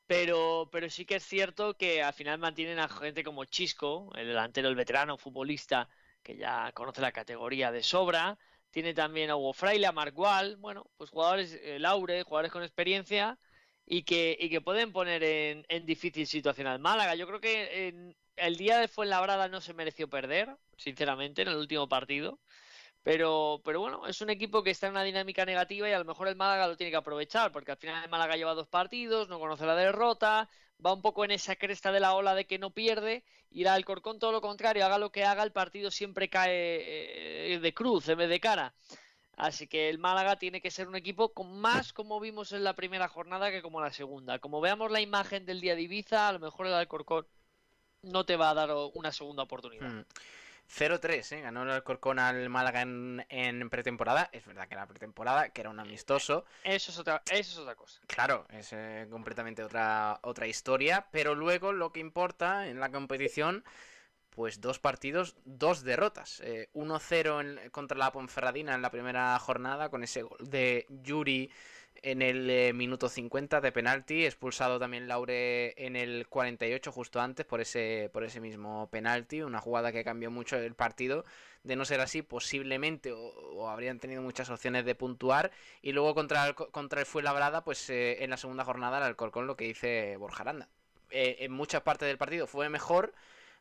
pero, 0.08 0.70
pero 0.72 0.90
sí 0.90 1.06
que 1.06 1.18
es 1.18 1.26
cierto 1.26 1.78
que 1.78 2.04
al 2.04 2.14
final 2.14 2.40
mantienen 2.40 2.80
a 2.80 2.90
gente 2.90 3.24
como 3.24 3.46
Chisco, 3.46 4.12
el 4.16 4.28
delantero, 4.30 4.70
el 4.70 4.76
veterano 4.76 5.18
futbolista 5.18 5.90
que 6.24 6.36
ya 6.38 6.72
conoce 6.74 7.02
la 7.02 7.12
categoría 7.12 7.72
de 7.72 7.84
sobra. 7.84 8.40
Tiene 8.72 8.96
también 8.96 9.30
a 9.30 9.36
Hugo 9.36 9.54
Fraile, 9.54 9.88
a 9.88 9.92
Margual, 9.92 10.58
bueno, 10.58 10.90
pues 10.98 11.12
jugadores, 11.12 11.60
eh, 11.62 11.80
Laure, 11.80 12.24
jugadores 12.24 12.52
con 12.52 12.64
experiencia 12.64 13.38
y 13.86 14.04
que, 14.04 14.38
y 14.40 14.50
que 14.50 14.62
pueden 14.62 14.92
poner 14.92 15.24
en, 15.24 15.66
en 15.70 15.86
difícil 15.86 16.28
situación 16.28 16.68
al 16.68 16.80
Málaga. 16.80 17.16
Yo 17.16 17.28
creo 17.28 17.40
que 17.42 17.88
en, 17.90 18.16
el 18.40 18.56
día 18.58 18.80
de 18.80 18.88
Fuenlabrada 18.88 19.48
no 19.48 19.62
se 19.62 19.74
mereció 19.74 20.10
perder, 20.10 20.56
sinceramente, 20.78 21.42
en 21.42 21.50
el 21.50 21.58
último 21.58 21.88
partido. 21.88 22.40
Pero, 23.04 23.62
pero 23.64 23.80
bueno, 23.80 24.08
es 24.08 24.22
un 24.22 24.30
equipo 24.30 24.62
que 24.62 24.72
está 24.72 24.88
en 24.88 24.92
una 24.92 25.04
dinámica 25.04 25.46
negativa 25.46 25.90
y 25.90 25.94
a 25.94 26.00
lo 26.00 26.06
mejor 26.06 26.28
el 26.28 26.36
Málaga 26.36 26.68
lo 26.68 26.76
tiene 26.76 26.92
que 26.92 26.98
aprovechar, 26.98 27.52
porque 27.52 27.72
al 27.72 27.78
final 27.78 28.04
el 28.04 28.10
Málaga 28.10 28.36
lleva 28.36 28.54
dos 28.54 28.68
partidos, 28.68 29.30
no 29.30 29.40
conoce 29.40 29.66
la 29.66 29.76
derrota, 29.76 30.50
va 30.86 30.94
un 30.94 31.02
poco 31.02 31.24
en 31.24 31.32
esa 31.32 31.56
cresta 31.56 31.92
de 31.92 32.02
la 32.02 32.14
ola 32.14 32.36
de 32.36 32.46
que 32.46 32.60
no 32.60 32.72
pierde, 32.72 33.24
y 33.50 33.62
el 33.62 33.68
Alcorcón 33.70 34.20
todo 34.20 34.32
lo 34.34 34.42
contrario, 34.42 34.86
haga 34.86 34.98
lo 34.98 35.12
que 35.12 35.24
haga, 35.24 35.44
el 35.44 35.54
partido 35.54 35.92
siempre 35.92 36.30
cae 36.30 37.54
eh, 37.54 37.60
de 37.60 37.74
cruz 37.74 38.10
en 38.10 38.18
vez 38.18 38.30
de 38.30 38.40
cara. 38.40 38.74
Así 39.38 39.68
que 39.68 39.90
el 39.90 40.00
Málaga 40.00 40.38
tiene 40.38 40.60
que 40.62 40.70
ser 40.70 40.90
un 40.90 40.98
equipo 40.98 41.34
con 41.34 41.62
más 41.62 41.94
como 41.94 42.20
vimos 42.20 42.52
en 42.52 42.66
la 42.66 42.76
primera 42.76 43.08
jornada 43.08 43.52
que 43.52 43.62
como 43.62 43.80
la 43.80 43.94
segunda. 43.94 44.40
Como 44.40 44.60
veamos 44.60 44.92
la 44.92 45.00
imagen 45.00 45.46
del 45.46 45.62
día 45.62 45.76
de 45.76 45.84
Ibiza, 45.84 46.28
a 46.28 46.34
lo 46.34 46.40
mejor 46.40 46.68
el 46.68 46.74
Alcorcón 46.74 47.26
no 48.02 48.26
te 48.26 48.36
va 48.36 48.52
a 48.52 48.54
dar 48.54 48.70
una 48.94 49.12
segunda 49.12 49.44
oportunidad. 49.44 50.06
0-3, 50.70 51.32
hmm. 51.32 51.34
¿eh? 51.34 51.42
ganó 51.42 51.64
el 51.64 51.72
Alcorcón 51.72 52.20
al 52.20 52.50
Málaga 52.50 52.82
en, 52.82 53.70
pretemporada. 53.70 54.30
Es 54.32 54.46
verdad 54.46 54.68
que 54.68 54.76
era 54.76 54.88
pretemporada, 54.88 55.50
que 55.50 55.62
era 55.62 55.70
un 55.70 55.80
amistoso. 55.80 56.46
Eso 56.64 56.92
es 56.92 57.00
otra, 57.00 57.24
eso 57.32 57.52
es 57.52 57.58
otra 57.58 57.76
cosa. 57.76 58.02
Claro, 58.08 58.46
es 58.52 58.72
eh, 58.74 59.08
completamente 59.10 59.64
otra, 59.64 60.20
otra 60.24 60.48
historia. 60.48 61.08
Pero 61.12 61.36
luego 61.36 61.74
lo 61.74 61.92
que 61.92 62.00
importa 62.00 62.68
en 62.68 62.80
la 62.80 62.92
competición, 62.92 63.64
pues 64.30 64.62
dos 64.62 64.80
partidos, 64.80 65.36
dos 65.46 65.84
derrotas. 65.84 66.42
1-0 66.42 67.60
eh, 67.60 67.70
contra 67.72 67.98
la 67.98 68.12
Ponferradina 68.12 68.76
en 68.76 68.82
la 68.82 68.92
primera 68.92 69.38
jornada, 69.40 69.90
con 69.90 70.04
ese 70.04 70.22
gol 70.24 70.38
de 70.40 70.86
Yuri 70.90 71.52
en 72.04 72.22
el 72.22 72.50
eh, 72.50 72.74
minuto 72.74 73.10
50 73.10 73.62
de 73.62 73.72
penalti, 73.72 74.26
expulsado 74.26 74.80
también 74.80 75.08
Laure 75.08 75.74
en 75.78 75.96
el 75.96 76.28
48 76.28 76.92
justo 76.92 77.22
antes 77.22 77.46
por 77.46 77.62
ese, 77.62 78.10
por 78.14 78.24
ese 78.24 78.40
mismo 78.40 78.90
penalti, 78.90 79.42
una 79.42 79.60
jugada 79.60 79.92
que 79.92 80.04
cambió 80.04 80.32
mucho 80.32 80.58
el 80.58 80.76
partido, 80.76 81.26
de 81.64 81.76
no 81.76 81.86
ser 81.86 82.02
así 82.02 82.22
posiblemente 82.22 83.12
o, 83.12 83.70
habrían 83.70 84.00
tenido 84.00 84.22
muchas 84.22 84.50
opciones 84.50 84.86
de 84.86 84.96
puntuar 84.96 85.52
y 85.82 85.92
luego 85.92 86.16
contra 86.16 86.48
el, 86.48 86.56
contra 86.56 87.02
el 87.02 87.06
Fuenlabrada 87.06 87.64
pues 87.64 87.90
eh, 87.90 88.24
en 88.24 88.30
la 88.30 88.38
segunda 88.38 88.64
jornada 88.64 88.98
el 88.98 89.04
Alcorcón 89.04 89.48
lo 89.48 89.56
que 89.56 89.66
dice 89.66 90.16
Borja 90.18 90.44
Aranda. 90.44 90.70
Eh, 91.12 91.38
en 91.40 91.52
muchas 91.52 91.82
partes 91.82 92.08
del 92.08 92.18
partido 92.18 92.48
fue 92.48 92.70
mejor, 92.70 93.14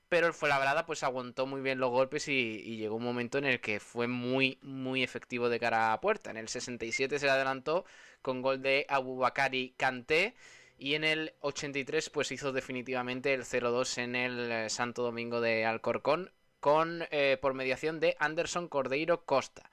pero 0.09 0.27
el 0.27 0.33
Fuenlabrada 0.33 0.87
pues 0.87 1.03
aguantó 1.03 1.47
muy 1.47 1.61
bien 1.61 1.79
los 1.79 1.91
golpes 1.91 2.29
y, 2.29 2.77
llegó 2.77 2.97
un 2.97 3.05
momento 3.05 3.39
en 3.39 3.45
el 3.45 3.61
que 3.61 3.81
fue 3.81 4.07
muy 4.07 4.59
muy 4.63 5.03
efectivo 5.03 5.49
de 5.49 5.61
cara 5.61 5.93
a 5.93 6.01
puerta. 6.01 6.31
En 6.31 6.37
el 6.37 6.49
67 6.49 7.19
se 7.19 7.27
le 7.27 7.33
adelantó 7.33 7.85
con 8.23 8.43
gol 8.43 8.63
de 8.63 8.87
Abubakari 8.89 9.75
Kanté 9.77 10.35
y 10.79 10.95
en 10.95 11.05
el 11.05 11.35
83 11.41 12.11
pues 12.11 12.31
hizo 12.33 12.53
definitivamente 12.53 13.35
el 13.35 13.43
0-2 13.43 13.99
en 13.99 14.15
el 14.15 14.53
eh, 14.53 14.71
Santo 14.71 15.03
Domingo 15.03 15.41
de 15.41 15.67
Alcorcón 15.67 16.31
con 16.61 17.05
eh, 17.11 17.37
por 17.41 17.55
mediación 17.55 18.01
de 18.01 18.17
Anderson 18.19 18.69
Cordeiro 18.69 19.25
Costa. 19.25 19.71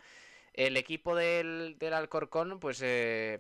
El 0.54 0.78
equipo 0.78 1.16
del, 1.16 1.78
Alcorcón, 1.92 2.62
pues 2.62 2.82
eh, 2.82 3.38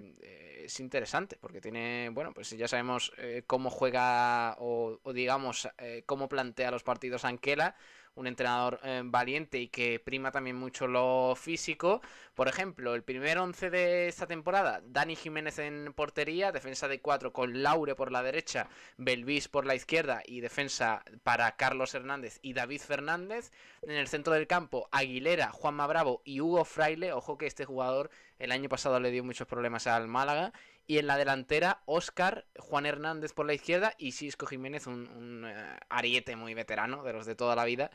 es 0.65 0.79
interesante, 0.81 1.37
porque 1.39 1.61
tiene, 1.61 2.09
bueno, 2.11 2.33
pues 2.33 2.49
ya 2.49 2.67
sabemos 2.67 3.13
cómo 3.47 3.69
juega 3.69 4.57
o, 4.59 4.99
o 5.01 5.13
digamos, 5.13 5.69
cómo 6.05 6.27
plantea 6.27 6.71
los 6.71 6.83
partidos 6.83 7.23
Anquela 7.23 7.77
un 8.15 8.27
entrenador 8.27 8.79
eh, 8.83 9.01
valiente 9.05 9.59
y 9.59 9.67
que 9.67 9.99
prima 9.99 10.31
también 10.31 10.55
mucho 10.55 10.87
lo 10.87 11.35
físico. 11.35 12.01
Por 12.33 12.47
ejemplo, 12.47 12.95
el 12.95 13.03
primer 13.03 13.37
once 13.37 13.69
de 13.69 14.07
esta 14.07 14.27
temporada, 14.27 14.81
Dani 14.85 15.15
Jiménez 15.15 15.59
en 15.59 15.93
portería, 15.93 16.51
defensa 16.51 16.87
de 16.87 16.99
cuatro 16.99 17.31
con 17.31 17.61
Laure 17.63 17.95
por 17.95 18.11
la 18.11 18.23
derecha, 18.23 18.67
Belvis 18.97 19.47
por 19.47 19.65
la 19.65 19.75
izquierda 19.75 20.21
y 20.25 20.41
defensa 20.41 21.03
para 21.23 21.55
Carlos 21.55 21.93
Hernández 21.93 22.39
y 22.41 22.53
David 22.53 22.81
Fernández. 22.81 23.51
En 23.81 23.91
el 23.91 24.07
centro 24.07 24.33
del 24.33 24.47
campo, 24.47 24.89
Aguilera, 24.91 25.51
Juanma 25.51 25.87
Bravo 25.87 26.21
y 26.25 26.41
Hugo 26.41 26.65
Fraile. 26.65 27.13
Ojo 27.13 27.37
que 27.37 27.47
este 27.47 27.65
jugador 27.65 28.09
el 28.39 28.51
año 28.51 28.69
pasado 28.69 28.99
le 28.99 29.11
dio 29.11 29.23
muchos 29.23 29.47
problemas 29.47 29.87
al 29.87 30.07
Málaga. 30.07 30.51
Y 30.87 30.99
en 30.99 31.07
la 31.07 31.17
delantera, 31.17 31.81
Oscar, 31.85 32.45
Juan 32.59 32.85
Hernández 32.85 33.33
por 33.33 33.45
la 33.45 33.53
izquierda 33.53 33.93
y 33.97 34.11
Cisco 34.11 34.45
Jiménez, 34.45 34.85
un, 34.85 35.45
eh, 35.47 35.77
ariete 35.89 36.35
muy 36.35 36.53
veterano 36.53 37.03
de 37.03 37.13
los 37.13 37.25
de 37.25 37.35
toda 37.35 37.55
la 37.55 37.65
vida, 37.65 37.89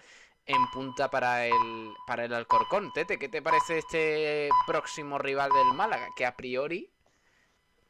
en 0.46 0.70
punta 0.72 1.10
para 1.10 1.46
el, 1.46 1.92
para 2.06 2.24
el 2.24 2.34
Alcorcón. 2.34 2.92
Tete, 2.92 3.18
¿qué 3.18 3.28
te 3.28 3.42
parece 3.42 3.78
este 3.78 4.48
próximo 4.66 5.18
rival 5.18 5.50
del 5.52 5.76
Málaga? 5.76 6.08
Que 6.16 6.26
a 6.26 6.34
priori 6.36 6.90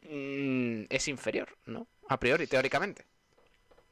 mm, 0.03 0.85
es 0.91 1.09
inferior, 1.09 1.49
¿no? 1.65 1.87
A 2.09 2.19
priori, 2.19 2.47
teóricamente. 2.47 3.07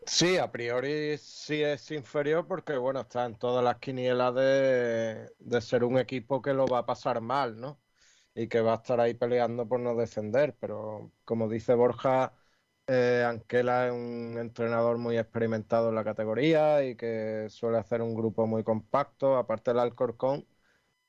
Sí, 0.04 0.38
a 0.38 0.50
priori 0.50 1.18
sí 1.18 1.62
es 1.62 1.90
inferior 1.90 2.46
porque, 2.46 2.76
bueno, 2.76 3.00
está 3.00 3.24
en 3.26 3.36
todas 3.36 3.62
las 3.62 3.76
quinielas 3.78 4.34
de, 4.34 5.30
de 5.38 5.60
ser 5.60 5.84
un 5.84 5.98
equipo 5.98 6.40
que 6.42 6.54
lo 6.54 6.66
va 6.66 6.78
a 6.80 6.86
pasar 6.86 7.20
mal, 7.20 7.60
¿no? 7.60 7.78
Y 8.38 8.48
que 8.48 8.60
va 8.60 8.74
a 8.74 8.76
estar 8.76 9.00
ahí 9.00 9.14
peleando 9.14 9.68
por 9.68 9.80
no 9.80 9.96
descender. 9.96 10.56
Pero 10.60 11.12
como 11.24 11.48
dice 11.48 11.74
Borja, 11.74 12.34
eh, 12.86 13.24
Anquela 13.26 13.88
es 13.88 13.92
un 13.92 14.38
entrenador 14.38 14.98
muy 14.98 15.18
experimentado 15.18 15.88
en 15.90 15.96
la 15.96 16.04
categoría 16.04 16.84
y 16.84 16.96
que 16.96 17.46
suele 17.50 17.78
hacer 17.78 18.02
un 18.02 18.14
grupo 18.14 18.46
muy 18.46 18.64
compacto. 18.64 19.36
Aparte 19.36 19.72
del 19.72 19.80
Alcorcón, 19.80 20.46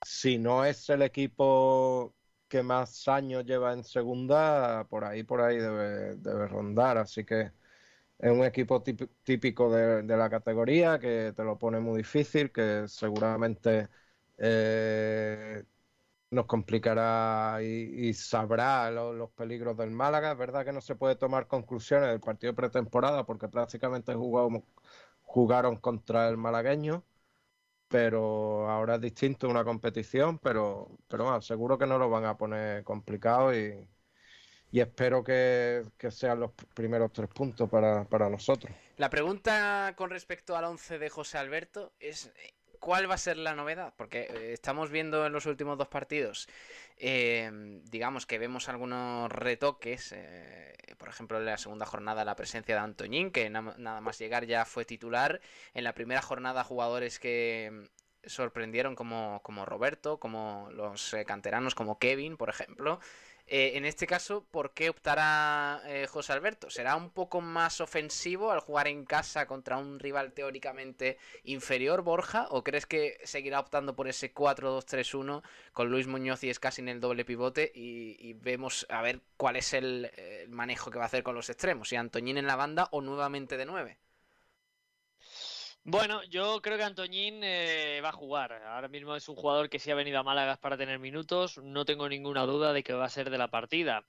si 0.04 0.38
no 0.40 0.66
es 0.66 0.90
el 0.90 1.04
equipo 1.04 2.16
que 2.48 2.64
más 2.64 3.08
años 3.08 3.46
lleva 3.46 3.74
en 3.74 3.84
segunda, 3.84 4.88
por 4.90 5.06
ahí, 5.06 5.24
por 5.24 5.42
ahí 5.42 5.58
debe, 5.58 6.16
debe 6.18 6.48
rondar. 6.48 6.98
Así 6.98 7.26
que 7.26 7.52
es 8.20 8.32
un 8.32 8.44
equipo 8.46 8.84
típico 8.84 9.72
de, 9.72 10.04
la 10.04 10.30
categoría 10.30 11.00
que 11.00 11.34
te 11.36 11.44
lo 11.44 11.58
pone 11.60 11.80
muy 11.80 12.00
difícil, 12.00 12.52
que 12.52 12.88
seguramente 12.88 13.90
eh, 14.38 15.64
nos 16.32 16.46
complicará 16.46 17.60
y, 17.62 18.14
sabrá 18.14 18.92
los 18.92 19.30
peligros 19.32 19.78
del 19.78 19.92
Málaga. 19.92 20.32
Es 20.32 20.38
verdad 20.38 20.66
que 20.66 20.74
no 20.74 20.82
se 20.82 20.96
puede 20.96 21.16
tomar 21.16 21.48
conclusiones 21.48 22.10
del 22.10 22.20
partido 22.20 22.54
pretemporada 22.56 23.26
porque 23.26 23.48
prácticamente 23.48 24.14
jugaron 25.24 25.78
contra 25.78 26.30
el 26.30 26.38
malagueño, 26.38 27.04
pero 27.88 28.70
ahora 28.70 28.96
es 28.96 29.02
distinto 29.02 29.50
una 29.50 29.64
competición, 29.66 30.40
pero, 30.40 30.90
pero 31.08 31.42
seguro 31.42 31.78
que 31.78 31.88
no 31.88 31.98
lo 31.98 32.10
van 32.10 32.26
a 32.26 32.38
poner 32.38 32.84
complicado 32.84 33.56
y 33.56 33.88
y 34.72 34.82
espero 34.82 35.24
que, 35.24 35.86
sean 36.10 36.40
los 36.40 36.52
primeros 36.74 37.12
tres 37.12 37.30
puntos 37.30 37.70
para, 37.70 38.30
nosotros. 38.30 38.74
La 38.98 39.10
pregunta 39.10 39.94
con 39.96 40.10
respecto 40.10 40.56
al 40.56 40.66
11 40.66 41.00
de 41.00 41.10
José 41.10 41.38
Alberto 41.38 41.94
es 42.00 42.32
¿cuál 42.80 43.10
va 43.10 43.16
a 43.16 43.18
ser 43.18 43.38
la 43.38 43.56
novedad? 43.56 43.94
Porque 43.98 44.22
eh, 44.22 44.54
estamos 44.54 44.90
viendo 44.90 45.26
en 45.26 45.34
los 45.34 45.46
últimos 45.46 45.78
dos 45.78 45.88
partidos, 45.88 46.48
eh, 46.98 47.52
digamos 47.86 48.26
que 48.26 48.40
vemos 48.40 48.70
algunos 48.70 49.32
retoques, 49.32 50.12
eh, 50.14 50.74
por 50.98 51.10
ejemplo 51.10 51.38
en 51.38 51.46
la 51.46 51.58
segunda 51.58 51.86
jornada 51.86 52.26
la 52.26 52.36
presencia 52.36 52.76
de 52.76 52.82
Antoñín, 52.82 53.32
que 53.32 53.50
nada 53.50 54.02
más 54.02 54.20
llegar 54.20 54.46
ya 54.46 54.66
fue 54.66 54.86
titular, 54.86 55.42
en 55.74 55.84
la 55.84 55.94
primera 55.94 56.22
jornada 56.22 56.64
jugadores 56.64 57.20
que 57.20 57.90
sorprendieron 58.26 58.96
como, 58.96 59.42
como 59.44 59.66
Roberto, 59.66 60.20
como 60.20 60.70
los 60.72 61.16
canteranos, 61.26 61.74
como 61.76 62.00
Kevin, 62.00 62.36
por 62.38 62.50
ejemplo. 62.50 63.00
Eh, 63.52 63.78
en 63.78 63.86
este 63.86 64.06
caso, 64.06 64.46
¿por 64.52 64.76
qué 64.76 64.92
optará 64.92 65.82
eh, 65.88 66.06
José 66.06 66.34
Alberto? 66.34 66.70
¿Será 66.70 66.96
un 66.96 67.10
poco 67.10 67.42
más 67.42 67.82
ofensivo 67.82 68.52
al 68.52 68.60
jugar 68.60 68.88
en 68.88 69.06
casa 69.06 69.48
contra 69.48 69.78
un 69.78 69.98
rival 69.98 70.34
teóricamente 70.34 71.18
inferior, 71.46 72.04
Borja? 72.04 72.46
¿O 72.52 72.64
crees 72.64 72.86
que 72.86 73.18
seguirá 73.24 73.60
optando 73.60 73.96
por 73.96 74.08
ese 74.08 74.32
4-2-3-1 74.32 75.42
con 75.74 75.90
Luis 75.90 76.06
Muñoz 76.06 76.44
y 76.44 76.52
Escasi 76.52 76.84
en 76.84 76.90
el 76.90 77.00
doble 77.00 77.26
pivote? 77.26 77.72
Y, 77.74 78.34
vemos 78.34 78.86
a 78.90 79.02
ver 79.02 79.20
cuál 79.36 79.56
es 79.56 79.74
el, 79.74 80.12
el, 80.16 80.50
manejo 80.50 80.92
que 80.92 81.00
va 81.00 81.06
a 81.06 81.08
hacer 81.08 81.24
con 81.24 81.34
los 81.34 81.50
extremos. 81.50 81.90
Si 81.90 81.96
Antoñín 81.96 82.38
en 82.38 82.46
la 82.46 82.56
banda 82.56 82.88
o 82.92 83.02
nuevamente 83.02 83.58
de 83.58 83.66
9. 83.66 83.98
Bueno, 85.84 86.24
yo 86.26 86.62
creo 86.62 86.78
que 86.78 86.84
Antoñín 86.84 87.42
eh, 87.44 88.02
va 88.04 88.10
a 88.10 88.14
jugar. 88.14 88.54
Ahora 88.54 88.88
mismo 88.88 89.16
es 89.16 89.28
un 89.28 89.36
jugador 89.36 89.70
que 89.70 89.80
sí 89.80 89.90
ha 89.92 89.96
venido 89.96 90.20
a 90.20 90.24
Málaga 90.24 90.58
para 90.58 90.78
tener 90.78 91.00
minutos. 91.00 91.58
No 91.58 91.86
tengo 91.86 92.08
ninguna 92.08 92.46
duda 92.46 92.74
de 92.74 92.84
que 92.84 92.94
va 92.94 93.06
a 93.06 93.10
ser 93.10 93.30
de 93.30 93.38
la 93.38 93.50
partida. 93.50 94.06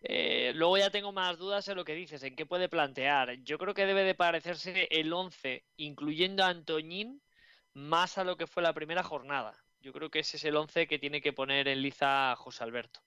Eh, 0.00 0.52
luego 0.54 0.78
ya 0.78 0.90
tengo 0.90 1.12
más 1.12 1.38
dudas 1.38 1.66
en 1.68 1.76
lo 1.76 1.84
que 1.84 1.94
dices, 1.94 2.22
en 2.22 2.36
qué 2.36 2.46
puede 2.46 2.68
plantear. 2.68 3.34
Yo 3.42 3.58
creo 3.58 3.74
que 3.74 3.86
debe 3.86 4.04
de 4.04 4.14
parecerse 4.14 4.86
el 4.90 5.12
11, 5.12 5.64
incluyendo 5.76 6.44
a 6.44 6.48
Antoñín, 6.48 7.20
más 7.74 8.18
a 8.18 8.24
lo 8.24 8.36
que 8.36 8.46
fue 8.46 8.62
la 8.62 8.72
primera 8.72 9.02
jornada. 9.02 9.54
Yo 9.80 9.92
creo 9.92 10.10
que 10.10 10.20
ese 10.20 10.36
es 10.36 10.44
el 10.44 10.56
11 10.56 10.86
que 10.86 10.98
tiene 10.98 11.20
que 11.20 11.32
poner 11.32 11.68
en 11.68 11.82
liza 11.82 12.34
José 12.36 12.64
Alberto. 12.64 13.00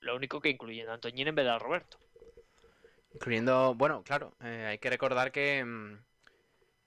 Lo 0.00 0.14
único 0.14 0.40
que 0.40 0.50
incluyendo 0.50 0.92
a 0.92 0.94
Antoñín 0.94 1.28
en 1.28 1.34
vez 1.34 1.44
de 1.44 1.50
a 1.50 1.58
Roberto. 1.58 1.98
Incluyendo, 3.12 3.74
bueno, 3.74 4.02
claro, 4.02 4.36
eh, 4.42 4.66
hay 4.70 4.78
que 4.78 4.90
recordar 4.90 5.32
que 5.32 5.64
mm, 5.64 5.98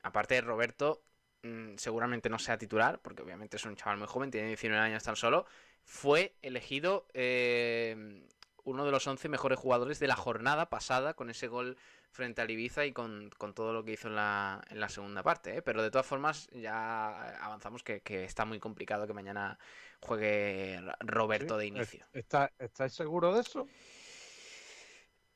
aparte 0.07 0.35
de 0.35 0.41
Roberto, 0.41 1.03
mm, 1.43 1.75
seguramente 1.77 2.29
no 2.29 2.39
sea 2.39 2.57
titular, 2.57 2.99
porque 3.01 3.23
obviamente 3.23 3.57
es 3.57 3.65
un 3.65 3.75
chaval 3.75 3.97
muy 3.97 4.07
joven, 4.07 4.31
tiene 4.31 4.47
19 4.47 4.81
años 4.81 5.03
tan 5.03 5.15
solo, 5.15 5.45
fue 5.83 6.35
elegido 6.41 7.07
eh, 7.13 8.25
uno 8.63 8.85
de 8.85 8.91
los 8.91 9.07
11 9.07 9.29
mejores 9.29 9.57
jugadores 9.57 9.99
de 9.99 10.07
la 10.07 10.15
jornada 10.15 10.69
pasada 10.69 11.13
con 11.13 11.29
ese 11.29 11.47
gol 11.47 11.77
frente 12.11 12.41
al 12.41 12.51
Ibiza 12.51 12.85
y 12.85 12.91
con, 12.91 13.29
todo 13.55 13.71
lo 13.71 13.83
que 13.85 13.93
hizo 13.93 14.07
en 14.09 14.15
la, 14.15 14.61
en 14.69 14.79
la 14.79 14.89
segunda 14.89 15.23
parte. 15.23 15.57
¿eh? 15.57 15.61
Pero 15.61 15.81
de 15.81 15.91
todas 15.91 16.05
formas 16.05 16.49
ya 16.51 17.37
avanzamos 17.37 17.83
que, 17.83 18.01
está 18.25 18.43
muy 18.43 18.59
complicado 18.59 19.07
que 19.07 19.13
mañana 19.13 19.57
juegue 20.01 20.81
Roberto 20.99 21.57
de 21.57 21.67
inicio. 21.67 22.05
¿Está, 22.13 22.51
¿Estáis 22.59 22.93
seguros 22.93 23.35
de 23.35 23.41
eso? 23.41 23.67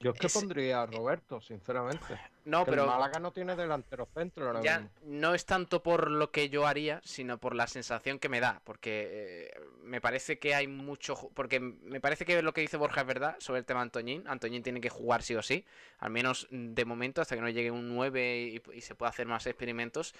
Yo 0.01 0.11
es 0.11 0.19
que 0.19 0.29
pondría 0.29 0.81
a 0.81 0.85
Roberto, 0.87 1.41
sinceramente. 1.41 2.19
No, 2.43 2.65
pero. 2.65 2.83
El 2.83 2.89
Málaga 2.89 3.19
no 3.19 3.31
tiene 3.31 3.55
delantero 3.55 4.07
centro 4.13 4.61
ya 4.63 4.89
No 5.03 5.35
es 5.35 5.45
tanto 5.45 5.83
por 5.83 6.09
lo 6.09 6.31
que 6.31 6.49
yo 6.49 6.65
haría, 6.65 6.99
sino 7.03 7.37
por 7.37 7.55
la 7.55 7.67
sensación 7.67 8.17
que 8.17 8.29
me 8.29 8.39
da. 8.39 8.61
Porque 8.63 9.51
eh, 9.53 9.61
me 9.83 10.01
parece 10.01 10.39
que 10.39 10.55
hay 10.55 10.67
mucho. 10.67 11.15
Porque 11.35 11.59
me 11.59 12.01
parece 12.01 12.25
que 12.25 12.41
lo 12.41 12.53
que 12.53 12.61
dice 12.61 12.77
Borja 12.77 13.01
es 13.01 13.07
verdad 13.07 13.35
sobre 13.39 13.59
el 13.59 13.65
tema 13.65 13.81
Antoñín. 13.81 14.23
Antoñín 14.27 14.63
tiene 14.63 14.81
que 14.81 14.89
jugar 14.89 15.21
sí 15.21 15.35
o 15.35 15.43
sí. 15.43 15.65
Al 15.99 16.09
menos 16.09 16.47
de 16.49 16.85
momento, 16.85 17.21
hasta 17.21 17.35
que 17.35 17.41
no 17.41 17.49
llegue 17.49 17.69
un 17.69 17.93
9 17.95 18.61
y, 18.73 18.81
se 18.81 18.95
pueda 18.95 19.11
hacer 19.11 19.27
más 19.27 19.45
experimentos. 19.45 20.15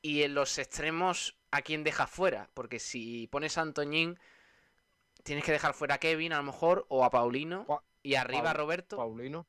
Y 0.00 0.22
en 0.22 0.34
los 0.34 0.56
extremos, 0.58 1.36
¿a 1.50 1.62
quién 1.62 1.84
deja 1.84 2.06
fuera? 2.06 2.48
Porque 2.54 2.78
si 2.78 3.26
pones 3.26 3.58
a 3.58 3.62
Antoñín, 3.62 4.18
tienes 5.22 5.44
que 5.44 5.52
dejar 5.52 5.74
fuera 5.74 5.96
a 5.96 5.98
Kevin 5.98 6.32
a 6.32 6.38
lo 6.38 6.44
mejor 6.44 6.86
o 6.88 7.04
a 7.04 7.10
Paulino. 7.10 7.66
Y 8.06 8.14
arriba 8.14 8.52
Roberto. 8.52 8.98
Paulino. 8.98 9.48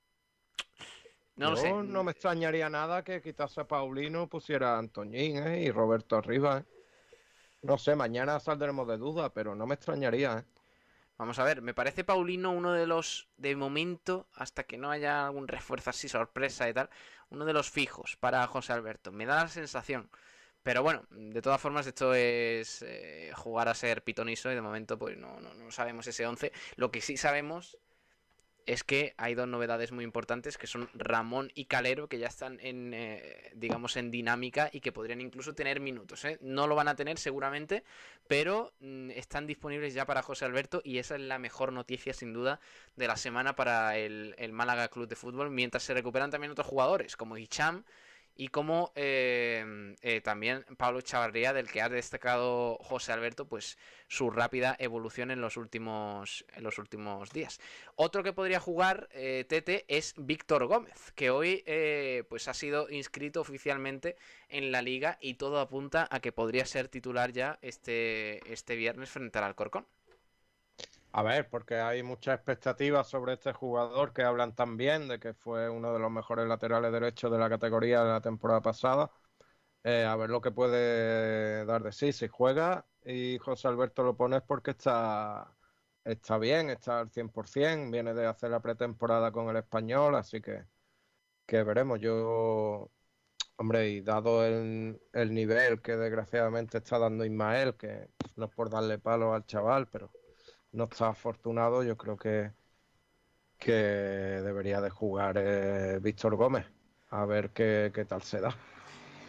No 1.35 1.51
lo 1.51 1.57
sé. 1.57 1.71
No 1.71 2.03
me 2.03 2.11
extrañaría 2.11 2.71
nada 2.71 3.03
que 3.03 3.21
quitase 3.21 3.61
a 3.61 3.67
Paulino, 3.67 4.27
pusiera 4.27 4.73
a 4.73 4.79
Antoñín 4.79 5.37
¿eh? 5.45 5.61
y 5.61 5.69
Roberto 5.69 6.17
arriba. 6.17 6.57
¿eh? 6.57 6.63
No 7.61 7.77
sé, 7.77 7.95
mañana 7.95 8.39
saldremos 8.39 8.87
de 8.87 8.97
duda, 8.97 9.31
pero 9.31 9.53
no 9.53 9.67
me 9.67 9.75
extrañaría. 9.75 10.39
¿eh? 10.39 10.43
Vamos 11.19 11.37
a 11.37 11.43
ver, 11.43 11.61
me 11.61 11.75
parece 11.75 12.03
Paulino 12.03 12.49
uno 12.49 12.73
de 12.73 12.87
los, 12.87 13.27
de 13.37 13.55
momento, 13.55 14.27
hasta 14.33 14.63
que 14.63 14.79
no 14.79 14.89
haya 14.89 15.27
algún 15.27 15.47
refuerzo 15.47 15.91
así, 15.91 16.09
sorpresa 16.09 16.67
y 16.67 16.73
tal, 16.73 16.89
uno 17.29 17.45
de 17.45 17.53
los 17.53 17.69
fijos 17.69 18.15
para 18.15 18.47
José 18.47 18.73
Alberto. 18.73 19.11
Me 19.11 19.27
da 19.27 19.43
la 19.43 19.49
sensación. 19.49 20.09
Pero 20.63 20.81
bueno, 20.81 21.05
de 21.11 21.43
todas 21.43 21.61
formas 21.61 21.85
esto 21.85 22.15
es 22.15 22.81
eh, 22.81 23.31
jugar 23.35 23.69
a 23.69 23.75
ser 23.75 24.03
pitoniso 24.03 24.51
y 24.51 24.55
de 24.55 24.61
momento 24.61 24.97
pues 24.97 25.15
no, 25.15 25.39
no, 25.41 25.53
no 25.53 25.69
sabemos 25.69 26.07
ese 26.07 26.25
11. 26.25 26.51
Lo 26.75 26.89
que 26.89 27.01
sí 27.01 27.17
sabemos 27.17 27.77
es 28.67 28.83
que 28.83 29.15
hay 29.17 29.33
dos 29.33 29.47
novedades 29.47 29.91
muy 29.91 30.03
importantes 30.03 30.57
que 30.57 30.67
son 30.67 30.89
Ramón 30.93 31.51
y 31.55 31.65
Calero 31.65 32.07
que 32.07 32.19
ya 32.19 32.27
están 32.27 32.59
en 32.61 32.93
eh, 32.93 33.51
digamos 33.55 33.95
en 33.95 34.11
dinámica 34.11 34.69
y 34.71 34.81
que 34.81 34.91
podrían 34.91 35.21
incluso 35.21 35.55
tener 35.55 35.79
minutos 35.79 36.25
¿eh? 36.25 36.37
no 36.41 36.67
lo 36.67 36.75
van 36.75 36.89
a 36.89 36.95
tener 36.95 37.17
seguramente 37.17 37.83
pero 38.27 38.73
mm, 38.81 39.11
están 39.11 39.47
disponibles 39.47 39.93
ya 39.93 40.05
para 40.05 40.21
José 40.21 40.45
Alberto 40.45 40.81
y 40.83 40.97
esa 40.97 41.15
es 41.15 41.21
la 41.21 41.39
mejor 41.39 41.71
noticia 41.71 42.13
sin 42.13 42.33
duda 42.33 42.59
de 42.97 43.07
la 43.07 43.15
semana 43.15 43.55
para 43.55 43.97
el, 43.97 44.35
el 44.37 44.51
Málaga 44.51 44.89
Club 44.89 45.07
de 45.07 45.15
Fútbol 45.15 45.49
mientras 45.49 45.83
se 45.83 45.93
recuperan 45.93 46.29
también 46.29 46.51
otros 46.51 46.67
jugadores 46.67 47.15
como 47.15 47.37
Hicham 47.37 47.85
y 48.37 48.49
como 48.49 48.91
em, 48.95 49.95
eh, 50.01 50.21
también 50.21 50.63
Pablo 50.77 51.01
Chavarría, 51.01 51.53
del 51.53 51.69
que 51.69 51.81
ha 51.81 51.89
destacado 51.89 52.77
José 52.81 53.11
Alberto, 53.11 53.47
pues 53.47 53.77
su 54.07 54.29
rápida 54.29 54.75
evolución 54.79 55.31
en 55.31 55.41
los 55.41 55.57
últimos, 55.57 56.45
en 56.55 56.63
los 56.63 56.77
últimos 56.77 57.31
días. 57.31 57.59
Otro 57.95 58.23
que 58.23 58.33
podría 58.33 58.59
jugar 58.59 59.09
eh, 59.11 59.45
Tete 59.49 59.85
es 59.87 60.13
Víctor 60.17 60.67
Gómez, 60.67 61.11
que 61.15 61.31
hoy 61.31 61.63
eh, 61.65 62.23
pues 62.29 62.47
ha 62.47 62.53
sido 62.53 62.89
inscrito 62.89 63.41
oficialmente 63.41 64.15
en 64.49 64.71
la 64.71 64.81
liga 64.81 65.17
y 65.19 65.33
todo 65.33 65.59
apunta 65.59 66.07
a 66.11 66.19
que 66.19 66.31
podría 66.31 66.65
ser 66.65 66.87
titular 66.87 67.31
ya 67.31 67.57
este, 67.61 68.53
este 68.53 68.75
viernes 68.75 69.09
frente 69.09 69.39
al 69.39 69.45
Alcorcón. 69.45 69.87
A 71.11 71.23
ver, 71.23 71.49
porque 71.49 71.75
hay 71.75 72.03
muchas 72.03 72.35
expectativas 72.35 73.07
sobre 73.09 73.33
este 73.33 73.51
jugador 73.53 74.13
que 74.13 74.21
hablan 74.23 74.53
también 74.55 75.07
de 75.07 75.19
que 75.19 75.33
fue 75.33 75.69
uno 75.69 75.91
de 75.93 75.99
los 75.99 76.11
mejores 76.11 76.47
laterales 76.47 76.91
derechos 76.91 77.31
de 77.31 77.39
la 77.39 77.49
categoría 77.49 78.03
de 78.03 78.09
la 78.11 78.21
temporada 78.21 78.61
pasada. 78.61 79.11
Eh, 79.83 80.05
a 80.05 80.15
ver 80.17 80.29
lo 80.29 80.41
que 80.41 80.51
puede 80.51 81.65
dar 81.65 81.83
de 81.83 81.91
sí. 81.93 82.13
Si 82.13 82.27
juega 82.27 82.87
y 83.03 83.37
José 83.39 83.67
Alberto 83.69 84.03
lo 84.03 84.17
pone 84.17 84.37
es 84.37 84.43
porque 84.43 84.71
está, 84.71 85.57
está 86.03 86.37
bien, 86.39 86.69
está 86.69 86.99
al 87.01 87.11
100%, 87.11 87.91
viene 87.91 88.13
de 88.13 88.27
hacer 88.27 88.51
la 88.51 88.61
pretemporada 88.61 89.31
con 89.31 89.49
el 89.49 89.57
español, 89.57 90.15
así 90.15 90.41
que, 90.41 90.65
que 91.45 91.63
veremos. 91.63 91.99
Yo, 91.99 92.91
hombre, 93.57 93.89
y 93.89 94.01
dado 94.01 94.45
el, 94.45 95.01
el 95.13 95.33
nivel 95.33 95.81
que 95.81 95.97
desgraciadamente 95.97 96.79
está 96.79 96.99
dando 96.99 97.25
Ismael, 97.25 97.77
que 97.77 98.09
no 98.35 98.45
es 98.45 98.51
por 98.53 98.69
darle 98.69 98.99
palo 98.99 99.33
al 99.33 99.45
chaval, 99.45 99.89
pero 99.89 100.11
no 100.71 100.85
está 100.85 101.09
afortunado, 101.09 101.83
yo 101.83 101.97
creo 101.97 102.17
que, 102.17 102.51
que 103.57 103.71
debería 103.71 104.81
de 104.81 104.89
jugar 104.89 105.35
eh, 105.37 105.99
Víctor 106.01 106.35
Gómez. 106.35 106.65
A 107.09 107.25
ver 107.25 107.51
qué, 107.51 108.05
tal 108.07 108.21
se 108.21 108.41
da. 108.41 108.55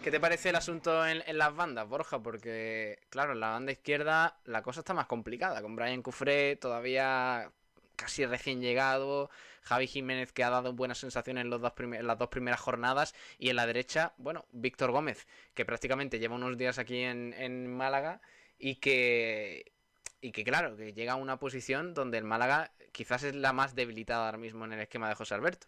¿Qué 0.03 0.11
te 0.11 0.20
parece 0.20 0.49
el 0.51 0.57
asunto 0.57 1.07
en, 1.07 1.22
las 1.39 1.55
bandas, 1.55 1.89
Borja? 1.89 2.20
Porque, 2.20 2.99
claro, 3.11 3.32
en 3.32 3.41
la 3.41 3.51
banda 3.51 3.72
izquierda 3.72 4.39
la 4.45 4.62
cosa 4.62 4.80
está 4.80 4.95
más 4.95 5.07
complicada. 5.07 5.62
Con 5.62 5.76
Brian 5.76 6.03
Cufré 6.03 6.57
todavía 6.57 7.53
casi 7.97 8.26
recién 8.26 8.61
llegado. 8.61 9.30
Javi 9.62 9.86
Jiménez 9.86 10.32
que 10.32 10.45
ha 10.45 10.51
dado 10.51 10.72
buenas 10.72 10.99
sensaciones 10.99 11.43
en, 11.43 11.51
los 11.51 11.61
dos 11.61 11.72
en 11.78 12.07
las 12.07 12.18
dos 12.18 12.28
primeras 12.28 12.61
jornadas. 12.61 13.14
Y 13.39 13.51
en 13.51 13.57
la 13.57 13.66
derecha, 13.66 14.12
bueno, 14.18 14.47
Víctor 14.53 14.91
Gómez, 14.91 15.26
que 15.55 15.64
prácticamente 15.64 16.18
lleva 16.18 16.34
unos 16.34 16.57
días 16.57 16.78
aquí 16.78 17.03
en, 17.03 17.34
en 17.34 17.72
Málaga 17.72 18.20
y 18.59 18.76
que 18.76 19.72
y 20.20 20.32
que 20.32 20.44
claro, 20.44 20.76
que 20.76 20.92
llega 20.92 21.12
a 21.12 21.16
una 21.16 21.38
posición 21.38 21.94
donde 21.94 22.18
el 22.18 22.24
Málaga 22.24 22.72
quizás 22.92 23.22
es 23.22 23.34
la 23.34 23.52
más 23.52 23.74
debilitada 23.74 24.26
ahora 24.26 24.38
mismo 24.38 24.64
en 24.64 24.72
el 24.72 24.80
esquema 24.80 25.08
de 25.08 25.14
José 25.14 25.34
Alberto. 25.34 25.66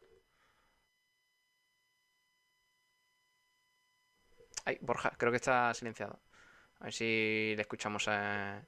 Ay, 4.64 4.78
Borja, 4.80 5.12
creo 5.16 5.32
que 5.32 5.36
está 5.36 5.72
silenciado. 5.74 6.20
A 6.80 6.84
ver 6.84 6.92
si 6.92 7.54
le 7.56 7.62
escuchamos 7.62 8.06
eh, 8.10 8.60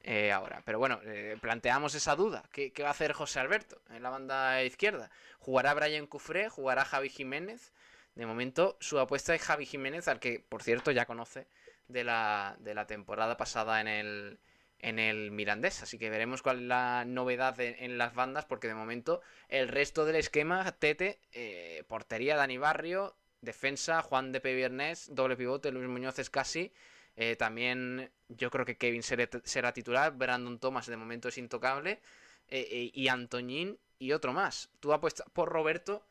eh, 0.00 0.32
ahora. 0.32 0.62
Pero 0.64 0.78
bueno, 0.78 1.00
eh, 1.04 1.36
planteamos 1.40 1.94
esa 1.94 2.16
duda. 2.16 2.44
¿Qué, 2.52 2.72
¿Qué, 2.72 2.82
va 2.82 2.88
a 2.88 2.92
hacer 2.92 3.12
José 3.12 3.40
Alberto 3.40 3.80
en 3.90 4.02
la 4.02 4.10
banda 4.10 4.62
izquierda? 4.64 5.10
¿Jugará 5.38 5.74
Brian 5.74 6.06
Cufré? 6.06 6.48
¿Jugará 6.48 6.84
Javi 6.84 7.08
Jiménez? 7.08 7.72
De 8.14 8.26
momento, 8.26 8.76
su 8.80 8.98
apuesta 8.98 9.34
es 9.34 9.42
Javi 9.42 9.66
Jiménez, 9.66 10.08
al 10.08 10.20
que, 10.20 10.40
por 10.40 10.62
cierto, 10.62 10.90
ya 10.90 11.06
conoce 11.06 11.46
de 11.88 12.04
la, 12.04 12.56
de 12.60 12.74
la 12.74 12.86
temporada 12.86 13.36
pasada 13.36 13.80
en 13.80 13.88
el, 13.88 14.40
en 14.80 14.98
el 14.98 15.30
Mirandés. 15.30 15.82
Así 15.82 15.98
que 15.98 16.10
veremos 16.10 16.42
cuál 16.42 16.58
es 16.58 16.62
la 16.62 17.04
novedad 17.04 17.58
en, 17.60 17.76
en 17.78 17.98
las 17.98 18.14
bandas, 18.14 18.44
porque 18.44 18.68
de 18.68 18.74
momento 18.74 19.20
el 19.48 19.68
resto 19.68 20.04
del 20.04 20.16
esquema, 20.16 20.70
Tete, 20.72 21.20
eh, 21.32 21.84
portería 21.88 22.36
Dani 22.36 22.58
Barrio, 22.58 23.16
defensa 23.40 24.02
Juan 24.02 24.32
de 24.32 24.40
Peviernes, 24.40 25.14
doble 25.14 25.36
pivote 25.36 25.72
Luis 25.72 25.88
Muñoz 25.88 26.18
es 26.18 26.30
casi. 26.30 26.72
Eh, 27.16 27.34
también 27.34 28.12
yo 28.28 28.50
creo 28.50 28.64
que 28.64 28.76
Kevin 28.76 29.02
será, 29.02 29.28
será, 29.42 29.72
titular, 29.72 30.12
Brandon 30.12 30.58
Thomas 30.58 30.86
de 30.86 30.96
momento 30.96 31.28
es 31.28 31.38
intocable, 31.38 32.00
eh, 32.46 32.90
y 32.94 33.08
Antoñín 33.08 33.78
y 33.98 34.12
otro 34.12 34.32
más. 34.32 34.70
Tú 34.78 34.92
apuestas 34.92 35.28
por 35.32 35.48
Roberto, 35.48 36.06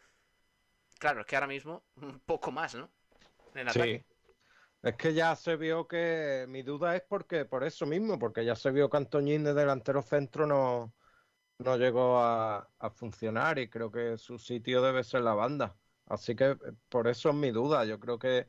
claro, 0.99 1.22
es 1.22 1.26
que 1.26 1.38
ahora 1.38 1.47
mismo 1.47 1.84
un 1.95 2.20
poco 2.20 2.51
más, 2.51 2.76
¿no? 2.76 2.89
En 3.55 3.68
el 3.68 3.74
sí. 3.74 3.80
Ataque. 3.80 4.16
Es 4.88 4.96
que 4.96 5.14
ya 5.14 5.36
se 5.36 5.58
vio 5.58 5.86
que 5.88 6.46
mi 6.48 6.64
duda 6.64 6.96
es 6.96 7.02
porque 7.04 7.44
por 7.46 7.64
eso 7.66 7.86
mismo, 7.86 8.18
porque 8.18 8.46
ya 8.46 8.56
se 8.56 8.72
vio 8.72 8.90
que 8.90 8.98
Antoñín 8.98 9.44
de 9.44 9.54
delantero 9.54 10.02
centro 10.02 10.48
no, 10.48 10.94
no 11.60 11.78
llegó 11.78 12.20
a, 12.20 12.70
funcionar 12.96 13.60
y 13.60 13.70
creo 13.70 13.92
que 13.92 14.18
su 14.18 14.38
sitio 14.40 14.82
debe 14.82 15.04
ser 15.04 15.22
la 15.24 15.34
banda. 15.34 15.76
Así 16.06 16.36
que 16.36 16.52
eh, 16.52 16.58
por 16.90 17.08
eso 17.10 17.30
es 17.30 17.36
mi 17.36 17.52
duda. 17.52 17.86
Yo 17.86 18.00
creo 18.00 18.20
que 18.20 18.48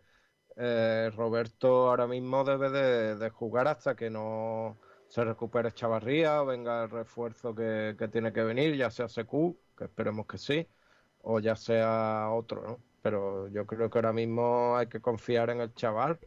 eh, 0.56 1.10
Roberto 1.16 1.88
ahora 1.88 2.06
mismo 2.06 2.44
debe 2.44 2.70
de, 2.70 3.16
de, 3.16 3.30
jugar 3.30 3.68
hasta 3.68 3.96
que 3.96 4.10
no 4.10 4.78
se 5.08 5.24
recupere 5.24 5.72
Chavarría, 5.72 6.42
venga 6.42 6.84
el 6.84 6.90
refuerzo 6.90 7.54
que, 7.54 7.96
que, 7.98 8.08
tiene 8.08 8.32
que 8.32 8.42
venir, 8.44 8.76
ya 8.76 8.90
sea 8.90 9.08
CQ, 9.08 9.56
que 9.76 9.84
esperemos 9.84 10.26
que 10.26 10.38
sí, 10.38 10.68
o 11.22 11.40
ya 11.40 11.56
sea 11.56 12.30
otro, 12.32 12.62
¿no? 12.62 12.87
Pero 13.02 13.48
yo 13.48 13.66
creo 13.66 13.90
que 13.90 13.98
ahora 13.98 14.12
mismo 14.12 14.76
hay 14.76 14.88
que 14.88 15.00
confiar 15.00 15.50
en 15.50 15.60
el 15.60 15.74
chaval 15.74 16.18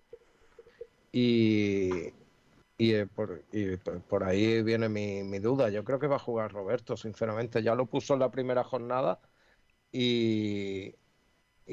y, 1.11 2.13
y, 2.77 2.93
eh, 2.93 3.07
por, 3.07 3.43
y 3.51 3.77
por, 3.77 4.23
ahí 4.23 4.63
viene 4.63 4.89
mi, 4.89 5.23
mi, 5.23 5.39
duda. 5.39 5.69
Yo 5.69 5.83
creo 5.83 5.99
que 5.99 6.07
va 6.07 6.15
a 6.15 6.19
jugar 6.19 6.51
Roberto, 6.51 6.95
sinceramente. 6.95 7.61
Ya 7.61 7.75
lo 7.75 7.85
puso 7.85 8.13
en 8.13 8.21
la 8.21 8.31
primera 8.31 8.63
jornada 8.63 9.19
y, 9.91 10.95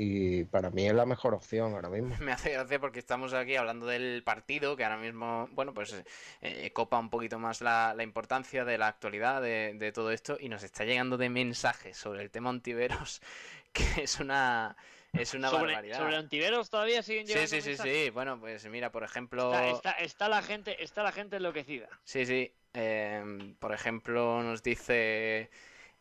y 0.00 0.44
para 0.44 0.70
mí 0.70 0.86
es 0.86 0.94
la 0.94 1.06
mejor 1.06 1.34
opción 1.34 1.74
ahora 1.74 1.88
mismo. 1.88 2.14
Me 2.20 2.32
hace 2.32 2.52
gracia 2.52 2.78
porque 2.78 2.98
estamos 2.98 3.32
aquí 3.34 3.56
hablando 3.56 3.86
del 3.86 4.22
partido, 4.22 4.76
que 4.76 4.84
ahora 4.84 4.96
mismo, 4.96 5.48
bueno, 5.52 5.74
pues 5.74 6.04
eh, 6.40 6.70
copa 6.72 6.98
un 6.98 7.10
poquito 7.10 7.38
más 7.38 7.60
la, 7.60 7.94
la 7.96 8.02
importancia 8.02 8.64
de 8.64 8.78
la 8.78 8.88
actualidad 8.88 9.42
de, 9.42 9.74
de, 9.74 9.92
todo 9.92 10.12
esto 10.12 10.36
y 10.38 10.48
nos 10.48 10.62
está 10.62 10.84
llegando 10.84 11.16
de 11.16 11.30
mensajes 11.30 11.96
sobre 11.96 12.22
el 12.22 12.30
tema 12.30 12.50
Ontiveros, 12.50 13.20
que 13.72 14.02
es 14.02 14.20
una... 14.20 14.76
Es 15.12 15.32
una 15.32 15.48
sobre, 15.48 15.72
barbaridad. 15.72 15.98
¿Sobre 15.98 16.18
Ontiveros 16.18 16.68
todavía 16.68 17.02
siguen 17.02 17.26
llegando 17.26 17.48
Sí, 17.48 17.62
sí, 17.62 17.76
sí, 17.76 17.82
sí. 17.82 18.10
Bueno, 18.10 18.38
pues 18.38 18.66
mira, 18.66 18.92
por 18.92 19.04
ejemplo... 19.04 19.52
Está, 19.54 19.70
está, 19.70 19.92
está, 19.92 20.28
la, 20.28 20.42
gente, 20.42 20.82
está 20.82 21.02
la 21.02 21.12
gente 21.12 21.36
enloquecida. 21.36 21.88
Sí, 22.04 22.26
sí. 22.26 22.52
Eh, 22.74 23.54
por 23.58 23.72
ejemplo, 23.72 24.42
nos 24.42 24.62
dice... 24.62 25.50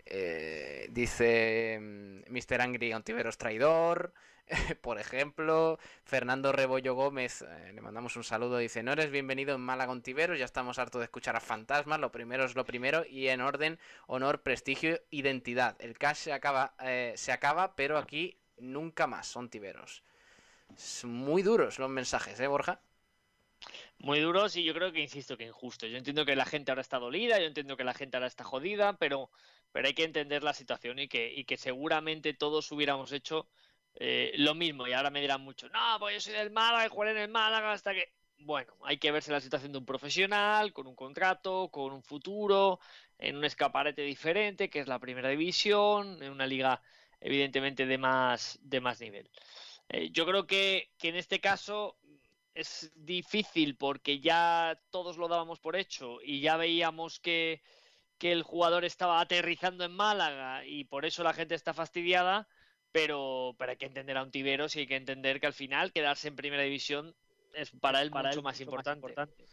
Eh, 0.05 0.87
dice 0.91 1.79
Mr. 2.29 2.61
Angry 2.61 2.93
Ontiveros 2.93 3.37
traidor. 3.37 4.13
Por 4.81 4.99
ejemplo, 4.99 5.77
Fernando 6.03 6.51
Rebollo 6.51 6.93
Gómez, 6.95 7.41
eh, 7.41 7.71
le 7.73 7.81
mandamos 7.81 8.15
un 8.15 8.23
saludo, 8.23 8.57
dice, 8.57 8.81
no 8.81 8.93
eres 8.93 9.11
bienvenido 9.11 9.55
en 9.55 9.61
Málaga 9.61 9.91
Ontiveros, 9.91 10.39
ya 10.39 10.45
estamos 10.45 10.79
hartos 10.79 10.99
de 10.99 11.05
escuchar 11.05 11.35
a 11.35 11.41
fantasmas, 11.41 11.99
lo 11.99 12.11
primero 12.11 12.45
es 12.45 12.55
lo 12.55 12.65
primero 12.65 13.05
y 13.05 13.27
en 13.27 13.41
orden, 13.41 13.79
honor, 14.07 14.43
prestigio, 14.43 15.01
identidad. 15.09 15.75
El 15.79 15.97
cash 15.97 16.17
se 16.17 16.33
acaba, 16.33 16.75
eh, 16.81 17.13
se 17.17 17.31
acaba 17.31 17.75
pero 17.75 17.97
aquí 17.97 18.37
nunca 18.57 19.05
más, 19.05 19.35
Ontiveros. 19.35 20.03
Muy 21.03 21.41
duros 21.43 21.79
los 21.79 21.89
mensajes, 21.89 22.39
¿eh, 22.39 22.47
Borja? 22.47 22.79
Muy 23.99 24.19
duros 24.19 24.55
y 24.55 24.63
yo 24.63 24.73
creo 24.73 24.91
que, 24.91 25.01
insisto, 25.01 25.37
que 25.37 25.45
injusto. 25.45 25.87
Yo 25.87 25.97
entiendo 25.97 26.25
que 26.25 26.35
la 26.35 26.45
gente 26.45 26.71
ahora 26.71 26.81
está 26.81 26.99
dolida, 26.99 27.39
yo 27.39 27.45
entiendo 27.45 27.75
que 27.75 27.83
la 27.83 27.93
gente 27.93 28.15
ahora 28.15 28.27
está 28.27 28.43
jodida, 28.43 28.93
pero 28.97 29.29
pero 29.71 29.87
hay 29.87 29.93
que 29.93 30.03
entender 30.03 30.43
la 30.43 30.53
situación 30.53 30.99
y 30.99 31.07
que, 31.07 31.31
y 31.33 31.43
que 31.45 31.57
seguramente 31.57 32.33
todos 32.33 32.71
hubiéramos 32.71 33.11
hecho 33.11 33.47
eh, 33.99 34.33
lo 34.37 34.55
mismo. 34.55 34.87
Y 34.87 34.93
ahora 34.93 35.09
me 35.09 35.21
dirán 35.21 35.41
mucho, 35.41 35.69
no, 35.69 35.97
pues 35.99 36.15
yo 36.15 36.21
soy 36.21 36.33
del 36.33 36.51
Málaga 36.51 36.85
y 36.85 36.89
jugaré 36.89 37.11
en 37.11 37.17
el 37.17 37.29
Málaga 37.29 37.71
hasta 37.73 37.93
que. 37.93 38.13
Bueno, 38.39 38.73
hay 38.83 38.97
que 38.97 39.11
verse 39.11 39.31
la 39.31 39.41
situación 39.41 39.71
de 39.71 39.79
un 39.79 39.85
profesional, 39.85 40.71
con 40.71 40.85
un 40.85 40.95
contrato, 40.95 41.69
con 41.69 41.91
un 41.91 42.03
futuro, 42.03 42.79
en 43.17 43.35
un 43.35 43.45
escaparate 43.45 44.03
diferente, 44.03 44.69
que 44.69 44.79
es 44.79 44.87
la 44.87 44.99
primera 44.99 45.29
división, 45.29 46.21
en 46.21 46.31
una 46.31 46.45
liga 46.45 46.81
evidentemente 47.19 47.87
de 47.87 47.97
más, 47.97 48.59
de 48.61 48.79
más 48.79 49.01
nivel. 49.01 49.29
Eh, 49.89 50.11
yo 50.11 50.25
creo 50.27 50.45
que, 50.45 50.91
que 50.99 51.09
en 51.09 51.15
este 51.15 51.39
caso 51.39 51.97
es 52.53 52.91
difícil 52.95 53.77
porque 53.77 54.19
ya 54.19 54.79
todos 54.89 55.17
lo 55.17 55.27
dábamos 55.27 55.59
por 55.59 55.75
hecho 55.75 56.19
y 56.23 56.41
ya 56.41 56.57
veíamos 56.57 57.19
que, 57.19 57.61
que 58.17 58.31
el 58.31 58.43
jugador 58.43 58.85
estaba 58.85 59.19
aterrizando 59.19 59.83
en 59.85 59.93
Málaga 59.93 60.65
y 60.65 60.85
por 60.85 61.05
eso 61.05 61.23
la 61.23 61.33
gente 61.33 61.55
está 61.55 61.73
fastidiada, 61.73 62.47
pero, 62.91 63.55
pero 63.57 63.71
hay 63.71 63.77
que 63.77 63.85
entender 63.85 64.17
a 64.17 64.23
un 64.23 64.31
Tiberos 64.31 64.75
y 64.75 64.79
hay 64.79 64.87
que 64.87 64.95
entender 64.95 65.39
que 65.39 65.47
al 65.47 65.53
final 65.53 65.91
quedarse 65.91 66.27
en 66.27 66.35
primera 66.35 66.63
división 66.63 67.15
es 67.53 67.71
para 67.71 68.01
él 68.01 68.11
para 68.11 68.29
mucho, 68.29 68.39
él 68.39 68.43
más, 68.43 68.55
mucho 68.55 68.63
importante. 68.63 69.01
más 69.01 69.11
importante. 69.11 69.45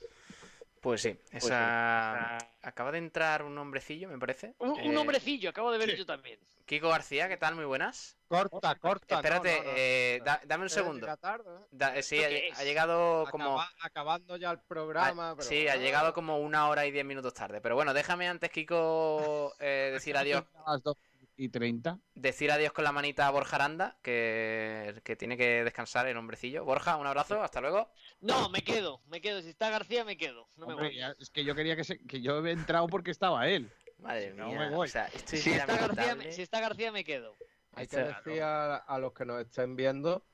Pues 0.81 1.01
sí, 1.01 1.17
esa... 1.31 2.37
Pues 2.39 2.51
sí. 2.51 2.59
acaba 2.63 2.93
de 2.93 2.99
entrar 2.99 3.43
un 3.43 3.57
hombrecillo, 3.57 4.09
me 4.09 4.19
parece. 4.19 4.55
Un, 4.59 4.73
un 4.73 4.95
eh... 4.95 4.97
hombrecillo, 4.99 5.51
acabo 5.51 5.73
de 5.73 5.79
ver 5.79 5.91
sí. 5.91 5.97
yo 5.97 6.07
también. 6.07 6.39
Kiko 6.67 6.89
García, 6.89 7.29
¿qué 7.29 7.37
tal? 7.37 7.55
Muy 7.55 7.67
buenas. 7.67 8.17
Corta, 8.27 8.75
corta. 8.77 9.17
Espérate, 9.17 9.59
no, 9.59 9.65
no, 9.65 9.71
no. 9.71 9.77
Eh, 9.77 10.23
da, 10.25 10.41
dame 10.47 10.65
un 10.65 10.71
segundo. 10.71 11.07
Tarde, 11.19 11.45
¿eh? 11.51 11.67
da, 11.71 12.03
sí, 12.03 12.19
ha, 12.23 12.59
ha, 12.59 12.65
llegado 12.65 13.27
como. 13.31 13.61
Acaba, 13.61 13.71
acabando 13.81 14.37
ya 14.39 14.51
el 14.51 14.61
programa. 14.61 15.31
Ha, 15.31 15.37
pero... 15.37 15.47
Sí, 15.47 15.69
ha 15.69 15.77
llegado 15.77 16.15
como 16.15 16.39
una 16.39 16.69
hora 16.69 16.87
y 16.87 16.91
diez 16.91 17.05
minutos 17.05 17.35
tarde. 17.35 17.61
Pero 17.61 17.75
bueno, 17.75 17.93
déjame 17.93 18.29
antes, 18.29 18.51
Kiko, 18.51 19.55
eh, 19.61 19.91
decir 19.93 20.17
adiós. 20.17 20.45
Y 21.37 21.49
30. 21.49 21.99
Decir 22.15 22.53
adiós 22.53 22.73
con 22.73 22.85
la 22.85 22.93
manita 22.93 23.27
a 23.27 23.31
Borja 23.31 23.57
Aranda, 23.57 23.99
que, 24.03 25.01
que 25.03 25.17
tiene 25.17 25.37
que 25.37 25.65
descansar 25.65 26.07
el 26.07 26.17
hombrecillo. 26.17 26.65
Borja, 26.65 26.97
un 26.97 27.07
abrazo, 27.07 27.43
hasta 27.43 27.61
luego. 27.61 27.91
No, 28.21 28.49
me 28.51 28.63
quedo, 28.63 29.01
me 29.07 29.21
quedo. 29.21 29.43
Si 29.43 29.49
está 29.49 29.69
García, 29.71 30.05
me 30.05 30.17
quedo. 30.17 30.49
No 30.57 30.67
Hombre, 30.67 30.77
me 30.77 30.89
voy. 30.91 30.97
ya, 30.97 31.15
es 31.19 31.31
que 31.31 31.45
yo 31.45 31.55
quería 31.55 31.75
que, 31.75 31.83
se, 31.85 31.99
que 31.99 32.21
yo 32.23 32.45
he 32.47 32.53
entrado 32.53 32.87
porque 32.87 33.11
estaba 33.11 33.49
él. 33.49 33.71
Madre 33.99 34.33
mía. 34.33 34.45
No 34.45 34.53
me 34.53 34.71
voy. 34.71 34.87
O 34.87 34.91
sea, 34.91 35.07
esto 35.07 35.35
es 35.35 35.43
si, 35.43 35.51
está 35.53 35.77
García, 35.77 36.17
si 36.31 36.43
está 36.43 36.61
García, 36.61 36.93
me 36.93 37.05
quedo. 37.05 37.35
Hay 37.73 37.89
que 37.89 37.97
decir 37.97 38.43
a, 38.43 38.77
a 38.77 38.99
los 38.99 39.13
que 39.13 39.25
nos 39.25 39.41
estén 39.41 39.75
viendo 39.75 40.25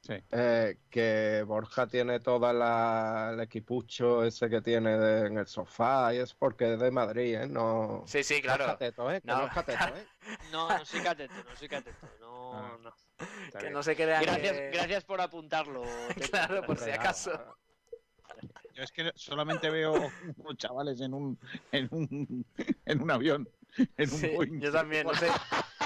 Sí. 0.00 0.14
Eh, 0.30 0.78
que 0.88 1.42
Borja 1.46 1.86
tiene 1.86 2.20
toda 2.20 2.52
la, 2.52 3.30
el 3.34 3.40
equipucho 3.40 4.24
ese 4.24 4.48
que 4.48 4.62
tiene 4.62 4.96
de, 4.96 5.26
en 5.26 5.38
el 5.38 5.46
sofá 5.46 6.14
y 6.14 6.18
es 6.18 6.32
porque 6.34 6.74
es 6.74 6.80
de 6.80 6.90
Madrid, 6.90 7.34
¿eh? 7.34 7.48
No, 7.48 8.04
sí, 8.06 8.22
sí, 8.22 8.40
claro. 8.40 8.64
No 8.64 8.70
es 8.72 8.78
cateto, 8.78 9.12
¿eh? 9.12 9.20
No, 9.24 9.38
no, 9.38 9.46
es 9.48 9.52
cateto, 9.52 9.84
¿eh? 9.96 10.06
No, 10.52 10.68
no 10.78 10.84
soy 10.84 11.00
cateto, 11.00 11.34
no 11.48 11.56
soy 11.56 11.68
cateto. 11.68 12.08
No, 12.20 12.54
Ah. 12.54 12.78
no. 12.82 12.94
Que 13.52 13.58
bien. 13.58 13.72
no 13.72 13.82
se 13.82 13.94
crean 13.96 14.22
Gracias, 14.22 14.56
que- 14.56 14.70
gracias 14.70 15.04
por 15.04 15.20
apuntarlo. 15.20 15.82
Claro, 16.30 16.62
por 16.64 16.78
si 16.78 16.90
acaso. 16.90 17.32
Yo 18.74 18.84
es 18.84 18.92
que 18.92 19.10
solamente 19.16 19.68
veo 19.68 19.94
unos 20.36 20.56
chavales 20.56 21.00
en 21.00 21.12
un, 21.12 21.38
en 21.72 21.88
un, 21.90 22.46
en 22.86 23.02
un 23.02 23.10
avión, 23.10 23.48
en 23.76 24.10
un 24.10 24.16
Sí, 24.18 24.28
Boeing. 24.28 24.60
yo 24.60 24.70
también, 24.72 25.06
no 25.06 25.14
sé. 25.14 25.26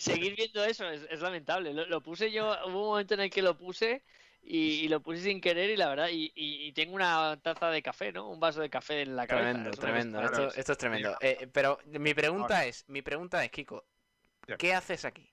Seguir 0.00 0.34
viendo 0.36 0.64
eso 0.64 0.88
es, 0.88 1.02
es 1.10 1.20
lamentable. 1.20 1.72
Lo, 1.74 1.86
lo 1.86 2.02
puse 2.02 2.30
yo, 2.32 2.56
hubo 2.66 2.80
un 2.82 2.86
momento 2.88 3.14
en 3.14 3.20
el 3.20 3.30
que 3.30 3.42
lo 3.42 3.56
puse 3.56 4.02
y, 4.42 4.80
y 4.84 4.88
lo 4.88 5.00
puse 5.00 5.20
sin 5.22 5.40
querer 5.40 5.70
y 5.70 5.76
la 5.76 5.88
verdad, 5.90 6.08
y, 6.10 6.32
y- 6.34 6.66
y 6.66 6.72
tengo 6.72 6.94
una 6.94 7.38
taza 7.42 7.70
de 7.70 7.82
café, 7.82 8.10
¿no? 8.12 8.28
Un 8.30 8.40
vaso 8.40 8.60
de 8.60 8.70
café 8.70 9.02
en 9.02 9.14
la 9.16 9.26
cabeza. 9.26 9.44
Tremendo, 9.50 9.70
Eso 9.70 9.82
me 9.82 9.86
tremendo. 9.88 10.20
gusta. 10.22 10.46
Esto, 10.46 10.58
esto 10.60 10.72
es 10.72 10.78
tremendo. 10.78 11.16
Eh, 11.20 11.48
pero 11.52 11.78
mi 11.86 12.14
pregunta 12.14 12.54
Ahora. 12.56 12.66
es, 12.66 12.88
mi 12.88 13.02
pregunta 13.02 13.44
es, 13.44 13.50
Kiko. 13.50 13.84
¿qué 14.58 14.74
haces 14.74 15.04
aquí? 15.04 15.30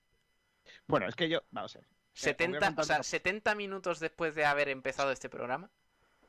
Bueno, 0.86 1.08
es 1.08 1.14
que 1.16 1.28
yo, 1.28 1.42
vamos 1.50 1.74
a 1.74 1.78
ver. 1.80 1.88
Eh, 1.88 1.90
os 1.90 2.22
voy 2.22 2.30
a 2.30 2.34
70, 2.34 2.58
contar 2.66 2.82
o 2.82 2.86
sea, 2.86 2.96
una- 2.96 3.02
70 3.02 3.54
minutos 3.54 4.00
después 4.00 4.34
de 4.34 4.44
haber 4.44 4.68
empezado 4.68 5.10
este 5.12 5.28
programa. 5.30 5.70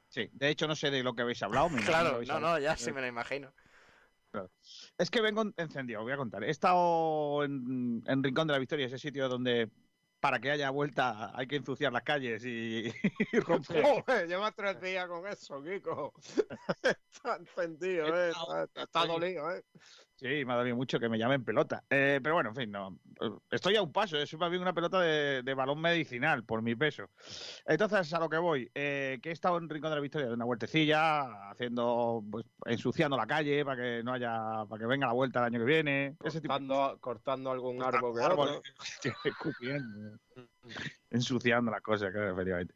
Sí, 0.08 0.30
de 0.32 0.50
hecho 0.50 0.68
no 0.68 0.76
sé 0.76 0.90
de 0.90 1.04
lo 1.04 1.14
que 1.14 1.22
habéis 1.24 1.44
hablado. 1.44 1.70
Claro, 1.86 2.22
no, 2.26 2.40
no, 2.40 2.58
ya 2.60 2.76
sí 2.78 2.92
me 2.92 3.02
lo 3.02 3.08
imagino. 3.08 3.54
Es 4.97 5.09
que 5.09 5.21
vengo 5.21 5.43
encendido, 5.57 6.01
voy 6.01 6.11
a 6.13 6.17
contar. 6.17 6.43
He 6.43 6.49
estado 6.49 7.43
en, 7.43 8.03
en 8.05 8.23
Rincón 8.23 8.47
de 8.47 8.53
la 8.53 8.59
Victoria, 8.59 8.86
ese 8.86 8.99
sitio 8.99 9.27
donde 9.30 9.69
para 10.19 10.39
que 10.39 10.51
haya 10.51 10.69
vuelta 10.69 11.32
hay 11.38 11.47
que 11.47 11.55
ensuciar 11.55 11.93
las 11.93 12.03
calles 12.03 12.43
y, 12.45 12.91
y 13.32 13.39
romper. 13.39 13.84
Joder, 14.05 14.27
lleva 14.27 14.51
tres 14.51 14.82
días 14.82 15.07
con 15.07 15.25
eso, 15.27 15.63
Kiko. 15.63 16.13
está 16.84 17.38
encendido, 17.38 18.07
¿eh? 18.07 18.30
Está, 18.30 18.84
está 18.84 19.05
dolido, 19.05 19.51
¿eh? 19.51 19.63
Sí, 20.20 20.43
me 20.43 20.51
ha 20.51 20.57
dolido 20.57 20.76
mucho 20.76 20.99
que 20.99 21.07
me 21.07 21.17
llamen 21.17 21.45
pelota. 21.45 21.82
Eh, 21.89 22.20
pero 22.22 22.36
bueno, 22.36 22.49
en 22.49 22.55
fin, 22.55 22.70
no. 22.70 22.99
estoy 23.49 23.78
a 23.78 23.82
un 23.82 23.93
paso, 23.93 24.17
es 24.17 24.38
más 24.38 24.49
bien 24.49 24.61
una 24.61 24.74
pelota 24.74 24.99
de, 24.99 25.43
de 25.43 25.53
balón 25.53 25.80
medicinal 25.80 26.43
por 26.43 26.61
mi 26.61 26.76
peso. 26.76 27.05
Entonces, 27.65 28.13
a 28.13 28.20
lo 28.20 28.28
que 28.28 28.38
voy, 28.38 28.70
eh, 28.76 29.20
que 29.24 29.30
he 29.30 29.32
estado 29.32 29.57
en 29.57 29.70
Rincón 29.70 29.91
de 29.91 29.95
la 29.95 30.01
Victoria 30.01 30.28
de 30.28 30.34
una 30.34 30.43
vueltecilla, 30.43 31.51
haciendo, 31.51 32.22
pues, 32.30 32.45
ensuciando 32.65 33.15
la 33.15 33.28
calle 33.28 33.63
para 33.63 33.82
que 33.82 34.03
no 34.03 34.11
haya, 34.11 34.65
para 34.67 34.78
que 34.78 34.88
venga 34.88 35.07
la 35.07 35.13
vuelta 35.13 35.39
el 35.39 35.45
año 35.45 35.59
que 35.59 35.65
viene. 35.65 36.17
Ese 36.22 36.41
tipo 36.41 36.53
Cortando, 36.53 36.97
cortando 36.99 37.51
algún 37.51 37.82
árbol 37.82 38.13
que 38.20 38.22
árbol, 38.26 38.61
escupiendo, 39.24 40.20
ensuciando 41.09 41.72
las 41.72 41.82
cosas, 41.82 42.11
claro, 42.11 42.34
efectivamente. 42.34 42.74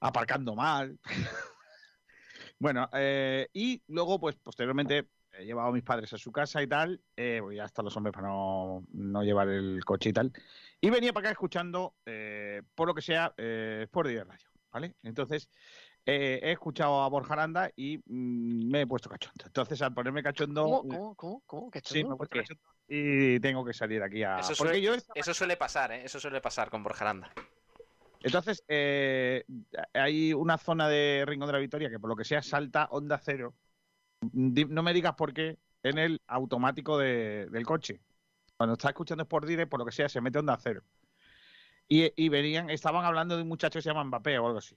Aparcando 0.00 0.56
mal. 0.56 0.98
bueno, 2.58 2.88
eh, 2.92 3.46
y 3.52 3.80
luego, 3.86 4.18
pues 4.18 4.34
posteriormente 4.34 5.06
he 5.32 5.44
llevado 5.44 5.68
a 5.68 5.72
mis 5.72 5.82
padres 5.82 6.12
a 6.12 6.18
su 6.18 6.32
casa 6.32 6.62
y 6.62 6.66
tal, 6.66 7.00
eh, 7.16 7.40
pues 7.42 7.56
ya 7.56 7.64
hasta 7.64 7.82
los 7.82 7.96
hombres 7.96 8.14
para 8.14 8.28
no, 8.28 8.84
no 8.92 9.22
llevar 9.22 9.48
el 9.48 9.84
coche 9.84 10.10
y 10.10 10.12
tal. 10.12 10.32
Y 10.80 10.90
venía 10.90 11.12
para 11.12 11.28
acá 11.28 11.32
escuchando, 11.32 11.94
eh, 12.06 12.62
por 12.74 12.88
lo 12.88 12.94
que 12.94 13.02
sea, 13.02 13.32
eh, 13.36 13.82
Sport 13.84 14.08
de 14.08 14.24
Radio, 14.24 14.48
¿vale? 14.70 14.94
Entonces, 15.02 15.48
eh, 16.04 16.40
he 16.42 16.52
escuchado 16.52 17.02
a 17.02 17.08
Borja 17.08 17.34
Aranda 17.34 17.70
y 17.76 17.98
mm, 17.98 18.70
me 18.70 18.82
he 18.82 18.86
puesto 18.86 19.08
cachondo. 19.08 19.44
Entonces, 19.46 19.80
al 19.82 19.94
ponerme 19.94 20.22
cachondo... 20.22 20.64
¿Cómo, 20.64 20.82
cómo, 20.82 21.14
cómo, 21.14 21.42
cómo? 21.46 21.70
¿Qué 21.70 21.80
Sí, 21.84 22.04
me 22.04 22.14
he 22.14 22.16
puesto 22.16 22.18
¿Por 22.18 22.28
qué? 22.28 22.40
cachondo 22.40 22.72
y 22.94 23.40
tengo 23.40 23.64
que 23.64 23.72
salir 23.72 24.02
aquí 24.02 24.22
a... 24.22 24.40
Eso 24.40 24.54
suele, 24.54 24.82
yo 24.82 24.92
esta 24.94 25.14
eso 25.14 25.32
suele 25.32 25.56
pasar, 25.56 25.92
¿eh? 25.92 26.04
Eso 26.04 26.20
suele 26.20 26.42
pasar 26.42 26.68
con 26.68 26.82
Borja 26.82 27.04
Aranda. 27.04 27.32
Entonces, 28.22 28.62
eh, 28.68 29.44
hay 29.94 30.34
una 30.34 30.58
zona 30.58 30.88
de 30.88 31.24
Rincón 31.26 31.46
de 31.46 31.54
la 31.54 31.58
Victoria 31.58 31.88
que 31.88 31.98
por 31.98 32.10
lo 32.10 32.16
que 32.16 32.24
sea 32.24 32.42
salta 32.42 32.86
onda 32.90 33.18
cero. 33.18 33.54
No 34.32 34.82
me 34.82 34.92
digas 34.94 35.14
por 35.14 35.32
qué 35.34 35.58
en 35.82 35.98
el 35.98 36.20
automático 36.26 36.98
de- 36.98 37.48
del 37.50 37.64
coche. 37.66 38.00
Cuando 38.56 38.74
está 38.74 38.88
escuchando 38.90 39.22
Sport 39.24 39.46
Direct, 39.46 39.70
por 39.70 39.80
lo 39.80 39.86
que 39.86 39.92
sea, 39.92 40.08
se 40.08 40.20
mete 40.20 40.38
onda 40.38 40.56
cero. 40.62 40.82
Y, 41.88 42.12
y 42.16 42.28
venían, 42.28 42.70
estaban 42.70 43.04
hablando 43.04 43.36
de 43.36 43.42
un 43.42 43.48
muchacho 43.48 43.78
que 43.78 43.82
se 43.82 43.88
llama 43.90 44.04
Mbappé 44.04 44.38
o 44.38 44.46
algo 44.46 44.58
así. 44.58 44.76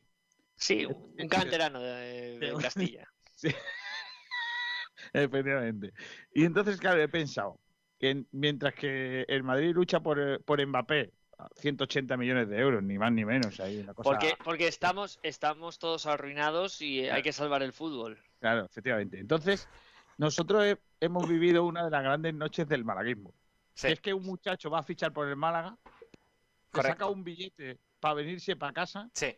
Sí, 0.56 0.86
un, 0.86 1.14
un 1.20 1.28
canterano 1.28 1.80
de, 1.82 2.40
de 2.40 2.50
Sí. 2.56 2.62
Castilla. 2.62 3.08
Efectivamente. 5.14 5.94
Y 6.34 6.46
entonces, 6.46 6.78
claro, 6.80 7.02
he 7.02 7.08
pensado 7.10 7.60
que 8.00 8.10
en- 8.12 8.28
mientras 8.32 8.74
que 8.74 9.26
el 9.28 9.44
Madrid 9.44 9.74
lucha 9.74 10.00
por, 10.02 10.44
por 10.44 10.66
Mbappé, 10.66 11.12
a 11.38 11.50
180 11.58 12.16
millones 12.18 12.48
de 12.50 12.58
euros, 12.60 12.82
ni 12.82 12.98
más 12.98 13.12
ni 13.12 13.26
menos, 13.26 13.60
ahí 13.60 13.78
una 13.78 13.94
cosa... 13.94 14.10
Porque, 14.10 14.36
porque 14.44 14.68
estamos, 14.68 15.20
estamos 15.22 15.80
todos 15.80 16.06
arruinados 16.06 16.82
y 16.82 17.02
eh, 17.02 17.12
hay 17.12 17.22
que 17.24 17.34
salvar 17.34 17.62
el 17.62 17.74
fútbol. 17.74 18.18
Claro, 18.46 18.66
efectivamente. 18.66 19.20
Entonces, 19.20 19.68
nosotros 20.18 20.64
he- 20.66 20.80
hemos 21.00 21.28
vivido 21.28 21.66
una 21.66 21.84
de 21.84 21.90
las 21.90 22.04
grandes 22.04 22.32
noches 22.36 22.68
del 22.68 22.86
malaguismo. 22.86 23.34
Sí, 23.74 23.88
Es 23.88 24.00
que 24.00 24.14
un 24.14 24.24
muchacho 24.24 24.70
va 24.70 24.80
a 24.80 24.84
fichar 24.84 25.12
por 25.12 25.28
el 25.28 25.36
Málaga, 25.36 25.76
saca 26.72 27.08
un 27.08 27.24
billete 27.24 27.80
para 28.00 28.14
venirse 28.14 28.56
para 28.56 28.72
casa 28.72 29.10
sí. 29.16 29.36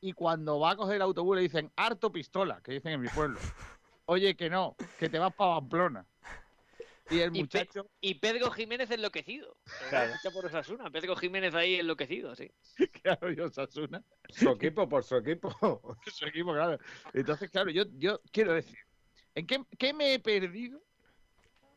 y 0.00 0.12
cuando 0.12 0.60
va 0.60 0.70
a 0.70 0.76
coger 0.76 0.94
el 0.96 1.02
autobús 1.02 1.34
le 1.34 1.42
dicen 1.42 1.72
harto 1.74 2.12
pistola, 2.12 2.60
que 2.62 2.70
dicen 2.74 2.92
en 2.92 3.00
mi 3.00 3.08
pueblo. 3.08 3.40
Oye, 4.06 4.36
que 4.36 4.48
no, 4.48 4.76
que 4.96 5.08
te 5.08 5.18
vas 5.18 5.34
para 5.34 5.56
Pamplona. 5.56 6.06
Y 7.10 7.20
el 7.20 7.30
Y 7.30 7.44
pe- 7.44 7.60
muchacho, 7.60 7.90
Y 8.00 8.14
Pedro 8.14 8.50
Jiménez 8.50 8.90
enloquecido. 8.90 9.56
Claro. 9.90 10.12
Ficha 10.14 10.30
por 10.32 10.46
Osasuna. 10.46 10.90
Pedro 10.90 11.14
Jiménez 11.16 11.54
ahí 11.54 11.76
enloquecido, 11.76 12.34
sí. 12.34 12.50
claro, 13.02 13.30
yo 13.32 13.44
Osasuna, 13.46 14.02
Su 14.28 14.50
equipo 14.50 14.88
por 14.88 15.04
su 15.04 15.16
equipo. 15.16 15.50
su 16.06 16.26
equipo, 16.26 16.52
claro. 16.52 16.78
Entonces, 17.12 17.50
claro, 17.50 17.70
yo, 17.70 17.84
yo 17.94 18.20
quiero 18.32 18.52
decir, 18.54 18.78
¿en 19.34 19.46
qué, 19.46 19.64
qué 19.78 19.92
me 19.94 20.14
he 20.14 20.18
perdido 20.18 20.82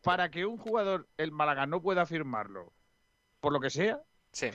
para 0.01 0.31
que 0.31 0.45
un 0.45 0.57
jugador, 0.57 1.07
el 1.17 1.31
Málaga, 1.31 1.65
no 1.67 1.81
pueda 1.81 2.05
firmarlo? 2.05 2.73
Por 3.39 3.53
lo 3.53 3.59
que 3.59 3.69
sea, 3.69 4.01
Sí. 4.31 4.49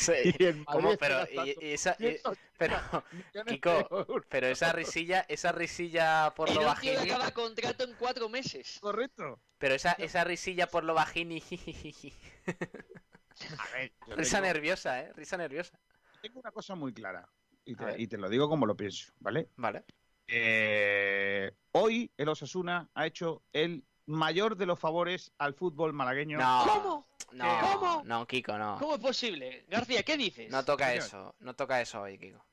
Sí. 0.00 0.12
y 0.38 0.64
¿Cómo? 0.64 0.96
Pero, 0.96 1.26
y- 1.30 1.56
y 1.60 1.72
esa, 1.72 1.94
y- 1.98 2.18
180 2.18 2.40
pero, 2.58 2.76
Kiko, 3.46 4.22
pero 4.28 4.46
esa 4.48 4.72
risilla, 4.72 5.24
esa 5.28 5.52
risilla 5.52 6.32
por 6.34 6.48
El 6.48 6.54
lo 6.54 6.60
tío 6.60 6.68
bajini, 6.68 6.96
acaba 6.96 7.30
contrato 7.32 7.84
en 7.84 7.94
cuatro 7.94 8.28
meses. 8.28 8.78
Correcto. 8.80 9.40
pero 9.58 9.74
esa, 9.74 9.92
esa 9.92 10.24
risilla 10.24 10.66
por 10.66 10.84
lo 10.84 10.94
bajini, 10.94 11.42
A 13.58 13.76
ver, 13.76 13.92
yo 14.06 14.16
risa 14.16 14.38
tengo, 14.40 14.52
nerviosa, 14.52 15.00
eh, 15.00 15.12
risa 15.14 15.36
nerviosa. 15.36 15.78
tengo 16.20 16.40
una 16.40 16.50
cosa 16.50 16.74
muy 16.74 16.92
clara. 16.92 17.28
Y 17.64 17.74
te, 17.74 17.94
y 18.02 18.06
te 18.06 18.18
lo 18.18 18.28
digo 18.28 18.48
como 18.48 18.66
lo 18.66 18.76
pienso, 18.76 19.12
¿vale? 19.20 19.48
Vale. 19.56 19.84
Eh, 20.26 21.52
hoy 21.72 22.10
el 22.16 22.28
Osasuna 22.28 22.88
ha 22.94 23.06
hecho 23.06 23.42
el 23.52 23.84
mayor 24.10 24.56
de 24.56 24.66
los 24.66 24.78
favores 24.78 25.32
al 25.38 25.54
fútbol 25.54 25.92
malagueño. 25.92 26.38
No, 26.38 26.64
¿Cómo? 26.66 27.06
no, 27.32 27.60
¿Cómo? 27.60 28.02
no, 28.04 28.26
Kiko, 28.26 28.58
no. 28.58 28.76
¿Cómo 28.78 28.94
es 28.94 29.00
posible? 29.00 29.64
García, 29.68 30.02
¿qué 30.02 30.16
dices? 30.16 30.50
No 30.50 30.64
toca 30.64 30.88
Señor. 30.88 31.04
eso, 31.06 31.34
no 31.40 31.54
toca 31.54 31.80
eso 31.80 32.00
hoy, 32.02 32.18
Kiko. 32.18 32.44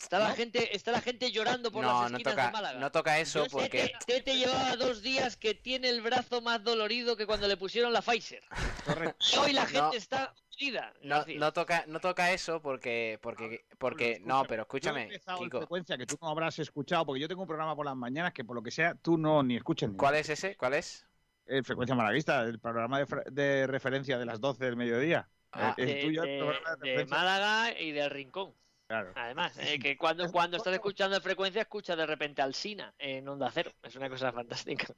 Está 0.00 0.18
la, 0.18 0.28
¿No? 0.30 0.34
gente, 0.34 0.74
está 0.76 0.90
la 0.90 1.00
gente 1.00 1.30
llorando 1.30 1.70
por 1.70 1.82
No, 1.82 2.02
las 2.02 2.10
no 2.10 2.16
esquinas 2.18 2.34
toca, 2.34 2.46
de 2.46 2.52
Málaga. 2.52 2.78
no 2.80 2.90
toca 2.92 3.18
eso 3.20 3.46
porque 3.50 3.94
Tete, 3.98 3.98
Tete 4.06 4.36
llevaba 4.36 4.76
dos 4.76 5.00
días 5.02 5.36
que 5.36 5.54
tiene 5.54 5.88
el 5.88 6.02
brazo 6.02 6.42
más 6.42 6.62
dolorido 6.62 7.16
que 7.16 7.26
cuando 7.26 7.46
le 7.48 7.56
pusieron 7.56 7.92
la 7.92 8.02
Pfizer. 8.02 8.42
Correcto. 8.84 9.40
Hoy 9.40 9.52
la 9.52 9.62
No. 9.64 9.68
gente 9.68 9.96
está 9.96 10.34
jodida. 10.52 10.92
no, 11.02 11.24
no 11.26 11.52
toca, 11.52 11.84
no 11.88 12.00
toca 12.00 12.32
eso 12.32 12.60
porque, 12.60 13.18
porque, 13.22 13.64
porque, 13.78 14.20
no, 14.24 14.42
pero 14.44 14.56
Yo 14.56 14.58
he 14.60 14.62
escúchame, 14.62 15.08
Kiko, 15.38 15.58
frecuencia 15.58 15.96
que 15.98 16.06
tú 16.06 16.16
no 16.20 16.28
habrás 16.28 16.58
escuchado, 16.58 17.06
porque 17.06 17.20
yo 17.20 17.28
tengo 17.28 17.42
un 17.42 17.48
programa 17.48 17.74
por 17.74 17.86
las 17.86 17.96
mañanas 17.96 18.32
que 18.32 18.44
por 18.44 18.54
lo 18.56 18.62
que 18.62 18.70
sea 18.70 18.94
tú 18.94 19.16
no 19.18 19.42
ni 19.42 19.56
escuchas 19.56 19.90
ni 19.90 19.96
¿cuál 19.96 20.14
es 20.16 20.28
ese? 20.28 20.56
¿Cuál 20.56 20.74
es? 20.74 21.06
En 21.46 21.64
frecuencia 21.64 21.94
malaguista, 21.94 22.42
el 22.42 22.58
programa 22.58 23.00
de, 23.04 23.06
de 23.30 23.66
referencia 23.66 24.18
de 24.18 24.24
las 24.26 24.40
12 24.40 24.64
del 24.64 24.76
mediodía. 24.76 25.28
Ah, 25.52 25.74
el, 25.76 25.88
el 25.88 25.94
de, 25.96 26.00
tuyo 26.02 26.22
de- 26.22 26.38
programa 26.38 26.76
de 26.76 26.96
de. 26.96 27.06
Málaga 27.06 27.80
y 27.80 27.92
del 27.92 28.10
Rincón. 28.10 28.54
Claro. 28.86 29.12
Además, 29.14 29.56
eh, 29.58 29.78
que 29.78 29.96
cuando, 29.96 30.30
cuando 30.30 30.56
estás 30.58 30.74
escuchando 30.74 31.16
en 31.16 31.22
frecuencia, 31.22 31.62
escuchas 31.62 31.96
de 31.96 32.06
repente 32.06 32.42
al 32.42 32.54
Sina 32.54 32.94
en 32.98 33.26
Onda 33.28 33.50
Cero. 33.52 33.72
Es 33.82 33.96
una 33.96 34.08
cosa 34.10 34.30
fantástica. 34.32 34.86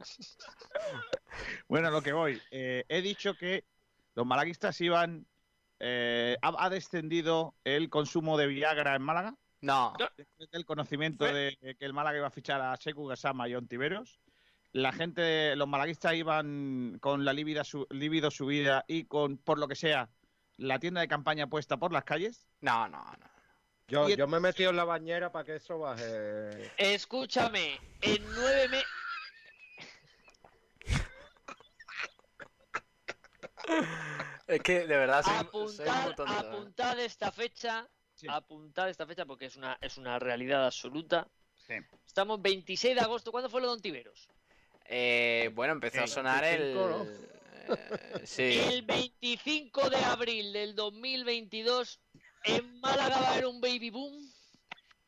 Bueno, 1.68 1.90
lo 1.90 2.02
que 2.02 2.12
voy. 2.12 2.40
eh, 2.50 2.84
he 2.88 3.02
dicho 3.02 3.34
que 3.34 3.64
los 4.16 4.26
malaguistas 4.26 4.80
iban. 4.80 5.26
eh, 5.78 6.36
ha, 6.42 6.54
ha 6.58 6.70
descendido 6.70 7.54
el 7.62 7.88
consumo 7.90 8.36
de 8.36 8.48
Viagra 8.48 8.96
en 8.96 9.02
Málaga. 9.02 9.36
No, 9.60 9.94
Después 10.16 10.50
del 10.50 10.64
conocimiento 10.64 11.24
de 11.24 11.56
que 11.78 11.84
el 11.84 11.92
Málaga 11.92 12.18
iba 12.18 12.26
a 12.26 12.30
fichar 12.30 12.60
a 12.60 12.76
Seku 12.76 13.06
Gasama 13.06 13.48
y 13.48 13.54
Ontiveros. 13.54 14.20
La 14.72 14.92
gente, 14.92 15.56
los 15.56 15.66
malaguistas 15.68 16.14
iban 16.14 16.98
con 17.00 17.24
la 17.24 17.32
libido, 17.32 17.64
su, 17.64 17.86
libido 17.90 18.30
subida 18.30 18.84
y 18.86 19.04
con, 19.04 19.38
por 19.38 19.58
lo 19.58 19.66
que 19.68 19.74
sea, 19.74 20.10
la 20.58 20.78
tienda 20.78 21.00
de 21.00 21.08
campaña 21.08 21.46
puesta 21.46 21.76
por 21.78 21.92
las 21.92 22.04
calles. 22.04 22.46
no, 22.60 22.88
no, 22.88 22.98
no. 22.98 23.26
Yo, 23.88 24.08
yo 24.08 24.26
me 24.26 24.38
he 24.38 24.40
metido 24.40 24.70
en 24.70 24.76
la 24.76 24.84
bañera 24.84 25.30
para 25.30 25.44
que 25.44 25.54
eso 25.56 25.78
baje. 25.78 26.72
Escúchame, 26.76 27.78
en 28.00 28.20
nueve 28.34 28.68
meses. 28.68 28.86
Es 34.46 34.60
que 34.62 34.86
de 34.86 34.96
verdad 34.96 35.24
soy, 35.24 35.34
soy 35.68 35.86
muy 35.86 35.88
Apuntad, 35.90 36.14
tonto. 36.14 36.32
¿eh? 36.32 36.36
apuntad 36.38 37.00
esta 37.00 37.32
fecha. 37.32 37.88
Sí. 38.14 38.26
Apuntad 38.30 38.88
esta 38.88 39.04
fecha 39.06 39.26
porque 39.26 39.46
es 39.46 39.56
una, 39.56 39.76
es 39.80 39.96
una 39.98 40.18
realidad 40.20 40.64
absoluta. 40.66 41.26
Sí. 41.66 41.74
Estamos 42.06 42.40
26 42.40 42.94
de 42.94 43.00
agosto. 43.00 43.32
¿Cuándo 43.32 43.50
fue 43.50 43.60
lo 43.60 43.66
de 43.66 43.72
Ontiveros? 43.72 44.28
Eh, 44.84 45.50
bueno, 45.54 45.72
empezó 45.72 46.02
a 46.02 46.06
sonar 46.06 46.44
el... 46.44 46.74
25, 46.76 46.88
¿no? 46.88 47.04
eh, 47.74 48.22
sí. 48.24 48.60
El 48.70 48.82
25 48.82 49.90
de 49.90 49.96
abril 49.96 50.52
del 50.52 50.76
2022 50.76 52.00
en 52.44 52.80
Málaga 52.80 53.18
va 53.18 53.26
a 53.26 53.32
haber 53.32 53.46
un 53.46 53.60
baby 53.60 53.90
boom 53.90 54.14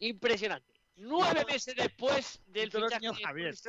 impresionante. 0.00 0.74
Nueve 0.96 1.44
meses 1.46 1.76
después 1.76 2.40
del 2.46 2.72
fichaje 2.72 2.98
de 3.00 3.08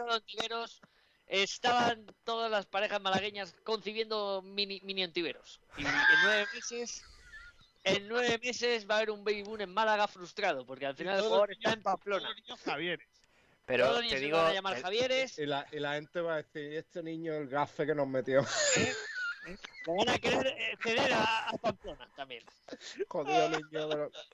Ontiveros, 0.02 0.82
estaban 1.30 2.06
todas 2.24 2.52
las 2.52 2.66
parejas 2.66 3.00
malagueñas 3.02 3.56
concibiendo 3.64 4.42
mini, 4.44 4.82
mini 4.84 5.04
Ontiveros. 5.04 5.62
Y 5.78 5.86
en 5.86 5.94
nueve 6.24 6.48
meses, 6.54 7.04
en 7.84 8.08
nueve 8.08 8.40
meses 8.44 8.90
va 8.90 8.96
a 8.96 8.98
haber 8.98 9.12
un 9.12 9.24
baby 9.24 9.44
boom 9.44 9.62
en 9.62 9.74
Málaga 9.74 10.08
frustrado, 10.08 10.66
porque 10.66 10.86
al 10.86 10.96
final 10.96 11.18
el 11.18 11.24
jugador 11.24 11.52
está 11.54 11.72
en 11.74 11.82
Pamplona. 11.84 12.28
Javieres. 12.66 13.08
Pero 13.66 13.84
Todos 13.86 13.98
los 13.98 14.04
niños 14.06 14.14
te 14.16 14.20
se 14.20 14.26
digo... 14.26 14.38
van 14.38 14.48
a 14.48 14.54
llamar 14.54 14.78
el- 14.78 14.84
Javieres, 14.84 15.38
Y 15.38 15.46
la, 15.46 15.68
y 15.72 15.80
la 15.80 15.94
gente 15.94 16.22
va 16.22 16.34
a 16.34 16.38
decir: 16.38 16.72
"¿Y 16.74 16.76
este 16.78 17.04
niño, 17.04 17.36
el 17.36 17.48
gafe 17.48 17.86
que 17.86 17.94
nos 17.94 18.08
metió. 18.08 18.44
Le 19.46 19.58
van 19.96 20.10
a 20.10 20.18
querer 20.20 20.48
eh, 20.48 20.78
ceder 20.82 21.14
a, 21.14 21.50
a 21.50 21.58
Pamplona 21.58 22.08
también. 22.16 22.44
Jodido 23.08 23.50
niño 23.50 23.88
los- 23.88 24.30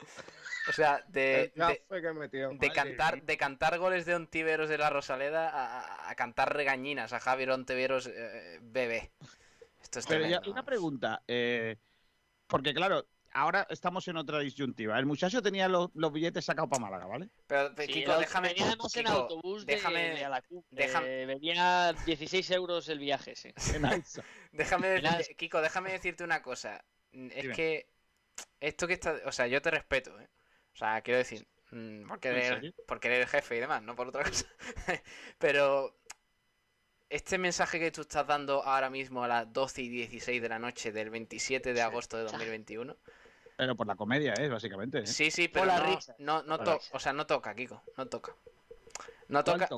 O 0.67 0.71
sea, 0.73 1.03
de, 1.07 1.21
de, 1.21 1.53
gafe 1.55 1.83
que 2.01 2.13
metió. 2.13 2.49
de 2.49 2.55
Madre 2.55 2.73
cantar, 2.73 3.21
de 3.21 3.37
cantar 3.37 3.77
goles 3.77 4.05
de 4.05 4.15
Ontiveros 4.15 4.67
de 4.69 4.77
la 4.77 4.89
Rosaleda 4.89 5.49
a, 5.49 6.09
a- 6.09 6.15
cantar 6.15 6.53
regañinas 6.55 7.13
a 7.13 7.19
Javier 7.19 7.51
Ontiveros 7.51 8.07
eh, 8.07 8.59
bebé. 8.61 9.11
Esto 9.81 9.99
es 9.99 10.07
Pero 10.07 10.25
ya, 10.25 10.41
una 10.47 10.65
pregunta. 10.65 11.21
eh, 11.27 11.77
porque, 12.47 12.73
claro, 12.73 13.05
ahora 13.35 13.67
estamos 13.69 14.07
en 14.07 14.17
otra 14.17 14.39
disyuntiva. 14.39 14.97
El 14.97 15.05
muchacho 15.05 15.41
tenía 15.41 15.67
los, 15.67 15.89
los 15.93 16.11
billetes 16.11 16.45
sacados 16.45 16.69
para 16.69 16.81
Málaga, 16.81 17.05
¿vale? 17.05 17.29
Pero, 17.47 17.69
Sí, 17.77 17.87
Kiko, 17.87 18.17
déjame. 18.17 18.47
venía 18.49 18.65
además 18.67 18.95
en 18.95 19.03
Kiko, 19.05 19.17
autobús 19.17 19.65
de, 19.65 19.75
déjame, 19.75 20.09
de 20.15 20.25
Alacú. 20.25 20.65
déjame- 20.71 21.07
Eh, 21.07 21.25
venía 21.25 21.93
16 22.05 22.49
euros 22.51 22.89
el 22.89 22.99
viaje, 22.99 23.35
sí. 23.35 23.53
Déjame 24.51 24.87
decirte- 24.89 25.35
Kiko, 25.35 25.61
déjame 25.61 25.91
decirte 25.91 26.23
una 26.23 26.41
cosa. 26.41 26.83
Es 27.11 27.41
Dime. 27.43 27.53
que 27.55 27.89
esto 28.59 28.87
que 28.87 28.93
está, 28.93 29.15
o 29.25 29.31
sea, 29.31 29.47
yo 29.47 29.61
te 29.61 29.71
respeto, 29.71 30.19
¿eh? 30.19 30.29
O 30.73 30.77
sea, 30.77 31.01
quiero 31.01 31.17
decir, 31.19 31.47
porque 32.07 32.29
¿En 32.29 32.35
eres, 32.37 32.73
porque 32.87 33.07
eres 33.07 33.19
el 33.21 33.27
jefe 33.27 33.57
y 33.57 33.59
demás, 33.59 33.81
no 33.83 33.95
por 33.95 34.07
otra 34.07 34.23
cosa. 34.23 34.45
Pero 35.37 35.97
este 37.09 37.37
mensaje 37.37 37.79
que 37.79 37.91
tú 37.91 38.01
estás 38.01 38.25
dando 38.27 38.63
ahora 38.63 38.89
mismo 38.89 39.23
a 39.23 39.27
las 39.27 39.51
12 39.53 39.81
y 39.83 39.89
16 39.89 40.41
de 40.41 40.49
la 40.49 40.59
noche 40.59 40.91
del 40.91 41.09
27 41.09 41.73
de 41.73 41.81
agosto 41.81 42.17
de 42.17 42.23
2021. 42.23 42.97
Pero 43.57 43.75
por 43.75 43.87
la 43.87 43.95
comedia, 43.95 44.33
¿eh? 44.35 44.49
Básicamente. 44.49 44.99
¿eh? 44.99 45.07
Sí, 45.07 45.31
sí, 45.31 45.47
Por 45.47 45.61
pero 45.63 45.65
la 45.67 45.79
no, 45.79 45.95
risa. 45.95 46.15
no, 46.19 46.43
no 46.43 46.57
to- 46.59 46.79
o 46.91 46.99
sea, 46.99 47.13
no 47.13 47.25
toca, 47.25 47.55
Kiko, 47.55 47.81
no 47.97 48.07
toca. 48.07 48.35
No 49.27 49.43
¿Cuál 49.43 49.67
toca, 49.67 49.69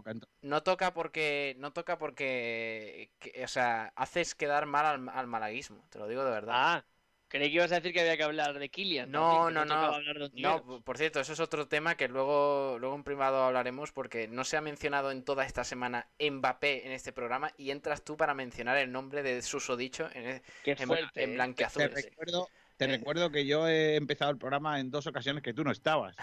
no 0.42 0.64
toca 0.64 0.94
porque, 0.94 1.56
no 1.60 1.72
toca 1.72 1.98
porque, 1.98 3.12
que- 3.20 3.44
o 3.44 3.48
sea, 3.48 3.94
haces 3.96 4.36
quedar 4.36 4.66
mal 4.66 4.86
al, 4.86 5.10
al 5.10 5.28
malaguismo, 5.28 5.82
te 5.90 6.00
lo 6.00 6.08
digo 6.08 6.26
de 6.26 6.32
verdad. 6.32 6.54
Ah, 6.56 6.86
creí 7.30 7.50
que 7.50 7.56
ibas 7.56 7.72
a 7.72 7.76
decir 7.76 7.94
que 7.94 8.02
había 8.02 8.18
que 8.18 8.24
hablar 8.24 8.60
de 8.60 8.70
Kylian. 8.70 9.10
No, 9.10 9.50
no, 9.50 9.64
no. 9.64 9.74
hablar 9.74 10.30
de 10.30 10.42
No, 10.42 10.66
p- 10.66 10.82
por 10.84 10.98
cierto, 10.98 11.22
eso 11.22 11.32
es 11.32 11.40
otro 11.40 11.68
tema 11.68 11.96
que 11.96 12.10
luego, 12.10 12.78
luego 12.80 12.96
en 12.96 13.04
privado 13.06 13.42
hablaremos 13.44 13.94
porque 13.94 14.28
no 14.28 14.44
se 14.44 14.58
ha 14.58 14.62
mencionado 14.62 15.12
en 15.12 15.24
toda 15.24 15.46
esta 15.46 15.64
semana 15.64 16.10
Mbappé 16.20 16.86
en 16.86 16.92
este 16.92 17.14
programa 17.14 17.54
y 17.58 17.72
entras 17.72 18.04
tú 18.04 18.18
para 18.18 18.34
mencionar 18.34 18.78
el 18.78 18.92
nombre 18.92 19.24
de 19.24 19.42
susodicho 19.42 20.10
en, 20.14 20.28
e- 20.28 20.42
en, 20.66 20.88
fuerte. 20.88 21.24
en 21.24 21.30
¿eh? 21.30 21.34
Te 21.34 21.36
blanqueazules. 21.36 22.06
recuerdo, 22.06 22.50
te 22.78 22.86
Eh. 22.86 22.88
recuerdo 22.90 23.30
que 23.32 23.46
yo 23.46 23.68
he 23.68 23.96
empezado 23.96 24.32
el 24.32 24.38
programa 24.38 24.80
en 24.80 24.90
dos 24.92 25.08
ocasiones 25.08 25.44
que 25.44 25.54
tú 25.54 25.64
no 25.64 25.72
estabas. 25.72 26.16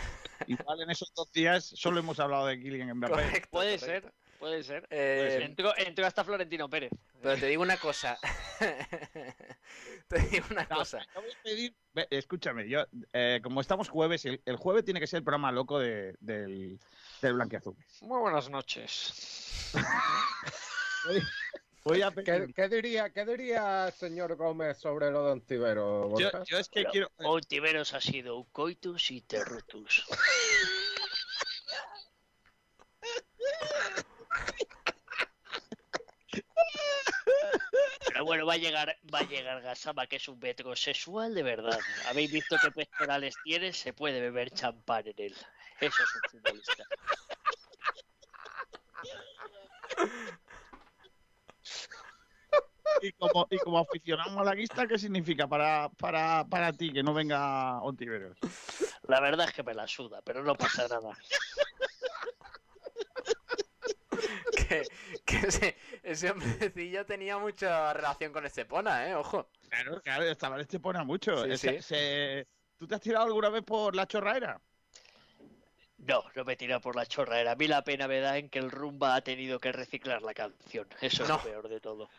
Igual 0.47 0.83
en 0.83 0.91
esos 0.91 1.13
dos 1.15 1.31
días 1.33 1.65
solo 1.77 1.99
hemos 2.01 2.19
hablado 2.21 2.47
de 2.47 2.59
Kylian 2.61 2.97
Mbappé. 2.97 3.13
Correcto, 3.13 3.49
Puede 3.51 3.79
correcto. 3.79 4.09
ser, 4.09 4.39
puede 4.39 4.63
ser. 4.63 4.87
Eh, 4.91 5.41
Entró, 5.43 5.73
entró 5.77 6.07
hasta 6.07 6.23
Florentino 6.25 6.69
Pérez. 6.71 6.91
pero 7.23 7.37
te 7.41 7.47
digo 7.47 7.63
una 7.63 7.77
cosa. 7.79 8.19
te 10.09 10.19
digo 10.31 10.47
una 10.51 10.63
No, 10.71 10.77
cosa. 10.77 10.99
te 11.13 11.21
voy 11.21 11.31
a 11.31 11.43
pedir- 11.43 11.75
ve, 11.93 12.07
escúchame, 12.11 12.69
yo, 12.69 12.85
eh, 13.13 13.41
como 13.43 13.61
estamos 13.61 13.89
jueves, 13.89 14.25
el, 14.25 14.41
el 14.45 14.57
jueves 14.57 14.85
tiene 14.85 15.01
que 15.01 15.07
ser 15.07 15.19
el 15.19 15.25
programa 15.25 15.51
loco 15.53 15.79
de- 15.79 16.15
del, 16.21 16.79
del 17.23 17.33
Blanquiazul. 17.35 17.77
Muy 18.03 18.21
buenas 18.21 18.49
noches. 18.51 19.73
Voy, 21.85 22.01
a 22.01 22.11
¿Qué, 22.11 22.51
qué 22.57 22.69
diría, 22.69 23.11
¿Qué 23.11 23.27
diría 23.27 23.89
el 23.89 23.93
señor 23.93 24.37
Gómez 24.37 24.79
sobre 24.79 25.11
lo 25.11 25.23
de 25.27 25.33
Ontivero, 25.33 26.19
Yo, 26.19 26.31
yo 26.45 26.59
es 26.59 26.71
que 26.71 26.87
quiero. 26.87 27.11
Ontiveros 27.19 27.93
ha 27.93 28.01
sido 28.01 28.39
un 28.39 28.45
coitus 28.45 29.11
interruptus. 29.11 30.07
Pero 38.07 38.25
bueno, 38.25 38.47
va 38.47 38.55
a 38.55 38.57
llegar, 38.57 38.97
va 39.13 39.19
a 39.19 39.29
llegar 39.29 39.61
Gasama, 39.61 40.07
que 40.07 40.17
es 40.17 40.27
un 40.27 40.39
metrosexual 40.39 41.35
de 41.35 41.43
verdad. 41.43 41.79
¿Habéis 42.09 42.33
visto 42.33 42.57
qué 42.63 42.71
pectorales 42.71 43.35
tiene? 43.45 43.75
Se 43.75 43.93
puede 43.93 44.23
beber 44.23 44.51
champán 44.53 45.07
en 45.07 45.15
él. 45.19 45.37
Eso 45.81 46.03
es 46.03 46.15
un 46.15 46.31
futbolista. 46.31 46.87
Y 53.03 53.13
como, 53.13 53.47
y 53.51 53.59
como 53.59 53.79
aficionado 53.79 54.31
malaguista, 54.31 54.87
¿qué 54.87 54.99
significa 54.99 55.47
para, 55.47 55.89
para, 55.99 56.45
para 56.49 56.73
ti 56.73 56.93
que 56.93 57.03
no 57.03 57.13
venga 57.15 57.81
Ontiveros? 57.83 58.37
La 59.09 59.21
verdad 59.21 59.49
es 59.49 59.53
que 59.55 59.63
me 59.63 59.75
la 59.75 59.87
suda, 59.87 60.23
pero 60.23 60.43
no 60.43 60.55
pasa 60.55 60.87
nada. 60.89 61.17
Que, 64.57 64.83
que 65.25 65.37
ese, 65.47 65.77
ese 66.03 66.31
hombrecillo 66.31 67.05
tenía 67.05 67.37
mucha 67.39 67.93
relación 67.93 68.33
con 68.33 68.47
Estepona, 68.47 69.09
¿eh? 69.09 69.15
Ojo. 69.15 69.51
Claro, 69.69 70.01
claro, 70.03 70.25
esta 70.25 70.49
vez 70.51 70.69
te 70.69 70.79
pone 70.81 71.03
mucho. 71.05 71.45
Sí, 71.45 71.51
Ese- 71.53 71.83
sí. 71.83 71.83
se- 71.83 72.47
¿Tú 72.79 72.87
te 72.87 72.95
has 72.95 73.01
tirado 73.01 73.27
alguna 73.27 73.49
vez 73.51 73.63
por 73.63 73.95
la 73.95 74.07
chorraera? 74.07 74.61
No, 75.99 76.23
no 76.35 76.45
me 76.45 76.57
tira 76.57 76.81
por 76.81 76.97
la 76.97 77.07
chorra. 77.07 77.51
A 77.51 77.55
mí 77.55 77.67
la 77.67 77.83
pena 77.83 78.07
me 78.09 78.21
da 78.21 78.37
en 78.37 78.51
que 78.51 78.59
el 78.59 78.71
Rumba 78.71 79.15
ha 79.15 79.21
tenido 79.23 79.59
que 79.59 79.73
reciclar 79.73 80.23
la 80.23 80.35
canción. 80.35 80.87
Eso 81.01 81.23
es 81.23 81.29
lo 81.29 81.43
peor 81.43 81.69
de 81.69 81.81
todo. 81.81 82.11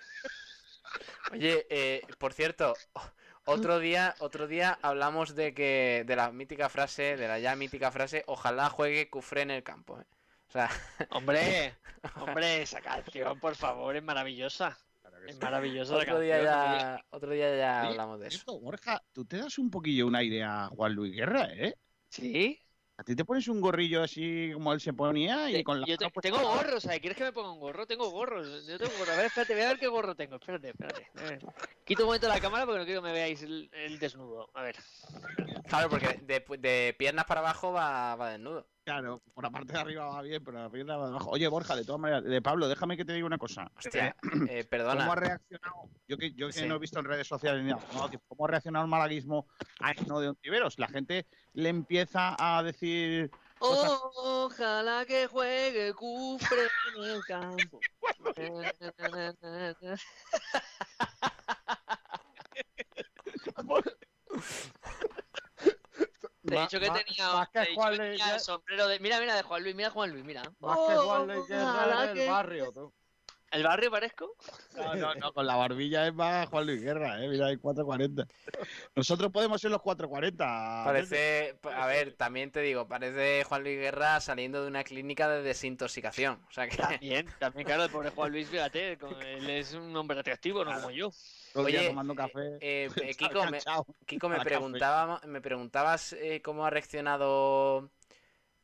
Oye, 1.32 1.66
eh, 1.70 2.02
por 2.18 2.34
cierto, 2.34 2.74
otro 3.46 3.80
día, 3.80 4.16
otro 4.20 4.48
día 4.48 4.78
hablamos 4.82 5.36
de 5.36 5.54
que 5.54 6.04
de 6.06 6.16
la 6.16 6.32
mítica 6.32 6.70
frase, 6.70 7.18
de 7.18 7.28
la 7.28 7.40
ya 7.40 7.56
mítica 7.56 7.92
frase, 7.92 8.24
ojalá 8.28 8.70
juegue 8.70 9.10
Cufré 9.10 9.42
en 9.42 9.52
el 9.52 9.64
campo. 9.64 10.00
¿eh? 10.00 10.06
O 10.48 10.52
sea, 10.52 10.70
Hombre, 11.10 11.80
hombre, 12.16 12.62
esa 12.62 12.82
canción, 12.82 13.40
por 13.40 13.56
favor, 13.56 13.96
es 13.96 14.04
maravillosa. 14.04 14.78
Es 15.28 15.40
maravillosa 15.40 15.98
la 15.98 16.04
otro 16.04 16.06
canción. 16.06 16.24
día 16.24 16.40
ya, 16.44 17.06
otro 17.10 17.32
día 17.32 17.56
ya 17.58 17.82
Oye, 17.82 17.90
hablamos 17.90 18.20
de 18.20 18.28
eso. 18.28 18.60
Borja, 18.60 19.04
tú 19.12 19.26
te 19.26 19.38
das 19.38 19.58
un 19.58 19.72
poquillo 19.72 20.08
un 20.08 20.16
aire 20.16 20.44
a 20.44 20.68
Juan 20.70 20.94
Luis 20.94 21.16
Guerra, 21.16 21.48
¿eh? 21.54 21.76
¿Sí? 22.10 22.65
A 22.98 23.04
ti 23.04 23.14
te 23.14 23.26
pones 23.26 23.48
un 23.50 23.60
gorrillo 23.60 24.02
así 24.04 24.52
como 24.54 24.72
él 24.72 24.80
se 24.80 24.94
ponía 24.94 25.50
y 25.52 25.64
con 25.66 25.82
la 25.82 25.86
Yo 25.86 25.98
te- 25.98 26.10
tengo 26.22 26.40
gorros, 26.40 26.84
¿sabes? 26.84 27.00
¿Quieres 27.02 27.18
que 27.18 27.26
me 27.26 27.34
ponga 27.34 27.52
un 27.52 27.60
gorro? 27.60 27.86
Tengo 27.86 28.10
gorros. 28.10 28.66
Yo 28.66 28.78
tengo 28.80 28.92
gorro. 28.98 29.12
A 29.12 29.16
ver, 29.18 29.26
espérate, 29.26 29.54
voy 29.54 29.64
a 29.64 29.68
ver 29.68 29.80
qué 29.80 29.88
gorro 29.88 30.16
tengo. 30.16 30.36
Espérate, 30.36 30.70
espérate. 30.70 31.46
Quito 31.84 32.04
un 32.04 32.08
momento 32.08 32.30
la 32.30 32.40
cámara 32.40 32.66
porque 32.66 32.80
no 32.80 32.86
quiero 32.86 33.02
que 33.02 33.08
me 33.08 33.14
veáis 33.14 33.42
el, 33.44 33.70
el 33.74 34.00
desnudo. 34.00 34.50
A 34.54 34.62
ver. 34.62 34.78
Claro, 35.68 35.90
porque 35.90 36.20
de, 36.22 36.46
de 36.58 36.96
piernas 36.98 37.26
para 37.26 37.42
abajo 37.42 37.74
va, 37.74 38.16
va 38.16 38.32
desnudo. 38.32 38.66
Claro, 38.86 39.20
por 39.34 39.44
la 39.44 39.50
parte 39.50 39.74
de 39.74 39.80
arriba 39.80 40.06
va 40.06 40.22
bien, 40.22 40.44
pero 40.44 40.62
la 40.62 40.70
pierna 40.70 40.96
va 40.96 41.08
abajo. 41.08 41.32
Oye, 41.32 41.48
Borja, 41.48 41.76
de 41.76 41.84
todas 41.84 42.00
maneras, 42.00 42.24
de 42.24 42.40
Pablo, 42.40 42.68
déjame 42.68 42.96
que 42.96 43.04
te 43.04 43.14
diga 43.14 43.26
una 43.26 43.40
cosa. 43.40 43.68
Hostia, 43.76 44.10
eh, 44.10 44.14
¿Cómo 44.22 44.46
perdona. 44.70 45.12
ha 45.12 45.16
reaccionado? 45.16 45.90
Yo 46.08 46.20
que, 46.20 46.32
yo 46.34 46.48
que 46.48 46.54
Sí. 46.54 46.68
no 46.68 46.76
he 46.76 46.80
visto 46.80 47.00
en 47.00 47.06
redes 47.06 47.28
sociales 47.28 47.64
ni 47.64 47.72
nada, 47.72 47.82
¿cómo 48.28 48.46
ha 48.46 48.48
reaccionado 48.48 48.86
el 48.86 48.92
malaguismo 48.92 49.48
a 49.80 49.92
no 50.06 50.20
de 50.20 50.30
Ontiveros? 50.30 50.78
La 50.78 50.88
gente 50.88 51.26
le 51.54 51.70
empieza 51.70 52.36
a 52.38 52.62
decir 52.62 53.32
cosas 53.58 53.92
Ojalá 54.18 55.04
que 55.08 55.26
juegue 55.26 55.92
Cufre 55.96 56.68
en 56.96 57.04
el 57.06 57.26
campo. 57.26 57.80
Te 66.46 66.56
he 66.56 66.62
dicho 66.62 66.80
que 66.80 66.90
tenía, 66.90 67.34
más 67.34 67.50
que 67.50 67.74
Juan 67.76 67.92
que 67.92 67.98
Luis 67.98 68.10
tenía 68.12 68.26
Guerra- 68.26 68.36
el 68.36 68.40
sombrero 68.42 68.88
de. 68.88 69.00
Mira, 69.00 69.20
mira, 69.20 69.36
de 69.36 69.42
Juan 69.44 69.64
Luis, 69.64 69.76
mira 69.76 69.90
Juan 69.90 70.12
Luis, 70.12 70.24
mira. 70.24 70.44
Más 70.60 70.78
que 70.88 70.96
Juan 70.96 71.28
Luis 71.28 71.48
Guerra 71.48 71.64
Ojalá 71.74 72.04
en 72.04 72.10
el 72.10 72.16
que- 72.16 72.30
barrio, 72.30 72.72
tú. 72.72 72.94
¿El 73.52 73.64
barrio 73.64 73.90
parezco? 73.90 74.36
No, 74.76 74.96
no, 74.96 75.16
no, 75.16 75.32
con 75.32 75.48
la 75.48 75.56
barbilla 75.56 76.06
es 76.08 76.14
más 76.14 76.50
Juan 76.50 76.66
Luis 76.66 76.82
Guerra, 76.82 77.24
¿eh? 77.24 77.30
Mira, 77.30 77.46
hay 77.46 77.56
440. 77.58 78.26
Nosotros 78.96 79.32
podemos 79.32 79.62
ser 79.62 79.72
los 79.72 79.82
440. 79.82 80.82
Parece, 80.84 81.58
a 81.64 81.86
ver, 81.88 82.14
también 82.18 82.52
te 82.52 82.60
digo, 82.60 82.86
parece 82.88 83.46
Juan 83.46 83.64
Luis 83.64 83.78
Guerra 83.80 84.20
saliendo 84.20 84.62
de 84.62 84.68
una 84.68 84.84
clínica 84.84 85.30
de 85.30 85.42
desintoxicación. 85.42 86.42
O 86.50 86.52
sea 86.52 86.68
que, 86.68 86.76
También, 86.78 87.28
también, 87.40 87.66
claro, 87.66 87.86
el 87.86 87.92
pobre 87.92 88.10
Juan 88.10 88.32
Luis, 88.32 88.50
fíjate, 88.50 88.98
él 89.22 89.50
es 89.50 89.74
un 89.74 89.96
hombre 89.96 90.20
atractivo, 90.20 90.66
no 90.66 90.74
como 90.74 90.92
yo. 90.92 91.12
Oye, 91.56 91.88
tomando 91.90 92.16
café. 92.16 92.58
eh, 92.60 92.90
eh, 93.02 93.14
Kiko, 93.16 93.46
me. 93.48 93.60
Kiko, 94.06 94.30
me, 94.30 94.40
preguntaba, 94.42 95.22
me 95.26 95.42
preguntabas 95.42 96.14
eh, 96.14 96.42
cómo 96.44 96.66
ha 96.66 96.70
reaccionado 96.70 97.90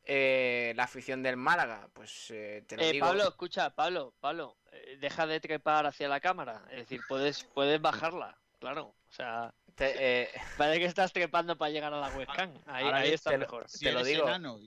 eh, 0.04 0.72
la 0.76 0.84
afición 0.84 1.22
del 1.22 1.36
Málaga. 1.36 1.88
Pues 1.92 2.30
eh, 2.30 2.62
te 2.66 2.76
lo 2.76 2.82
Eh, 2.82 2.92
digo. 2.92 3.06
Pablo, 3.06 3.28
escucha, 3.28 3.70
Pablo, 3.70 4.12
Pablo, 4.20 4.56
eh, 4.72 4.96
deja 5.00 5.26
de 5.26 5.40
trepar 5.40 5.86
hacia 5.86 6.08
la 6.08 6.20
cámara. 6.20 6.62
Es 6.70 6.78
decir, 6.78 7.02
puedes, 7.06 7.44
puedes 7.54 7.80
bajarla, 7.80 8.36
claro. 8.58 8.94
O 9.10 9.14
sea, 9.14 9.52
Te- 9.74 10.22
eh, 10.22 10.28
parece 10.56 10.80
que 10.80 10.86
estás 10.86 11.12
trepando 11.12 11.56
para 11.56 11.70
llegar 11.70 11.92
a 11.92 12.00
la 12.00 12.08
webcam. 12.10 12.52
Ahí, 12.66 12.84
Ahora 12.84 12.98
ahí 12.98 13.04
bien, 13.04 13.14
está 13.14 13.30
te 13.30 13.38
lo- 13.38 13.44
mejor. 13.44 13.68
Si 13.68 13.84
te 13.84 13.92
lo 13.92 14.04
digo. 14.04 14.24
enano 14.28 14.58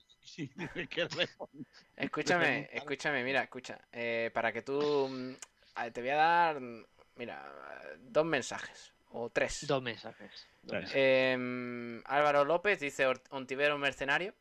escúchame, 1.97 2.69
escúchame, 2.71 3.23
mira, 3.23 3.43
escucha. 3.43 3.79
eh, 3.91 4.31
para 4.33 4.51
que 4.51 4.61
tú. 4.61 5.07
mm, 5.09 5.33
Te 5.93 6.01
voy 6.01 6.09
a 6.09 6.15
dar, 6.15 6.59
mira, 7.15 7.97
dos 7.99 8.25
mensajes. 8.25 8.93
O 9.11 9.29
tres. 9.29 9.65
Dos 9.67 9.81
mensajes. 9.81 10.47
dos 10.61 10.71
Tres. 10.71 10.81
mensajes. 10.83 11.01
Em, 11.01 12.01
Álvaro 12.05 12.43
López 12.45 12.79
dice 12.79 13.05
Ontivero 13.29 13.77
mercenario. 13.77 14.33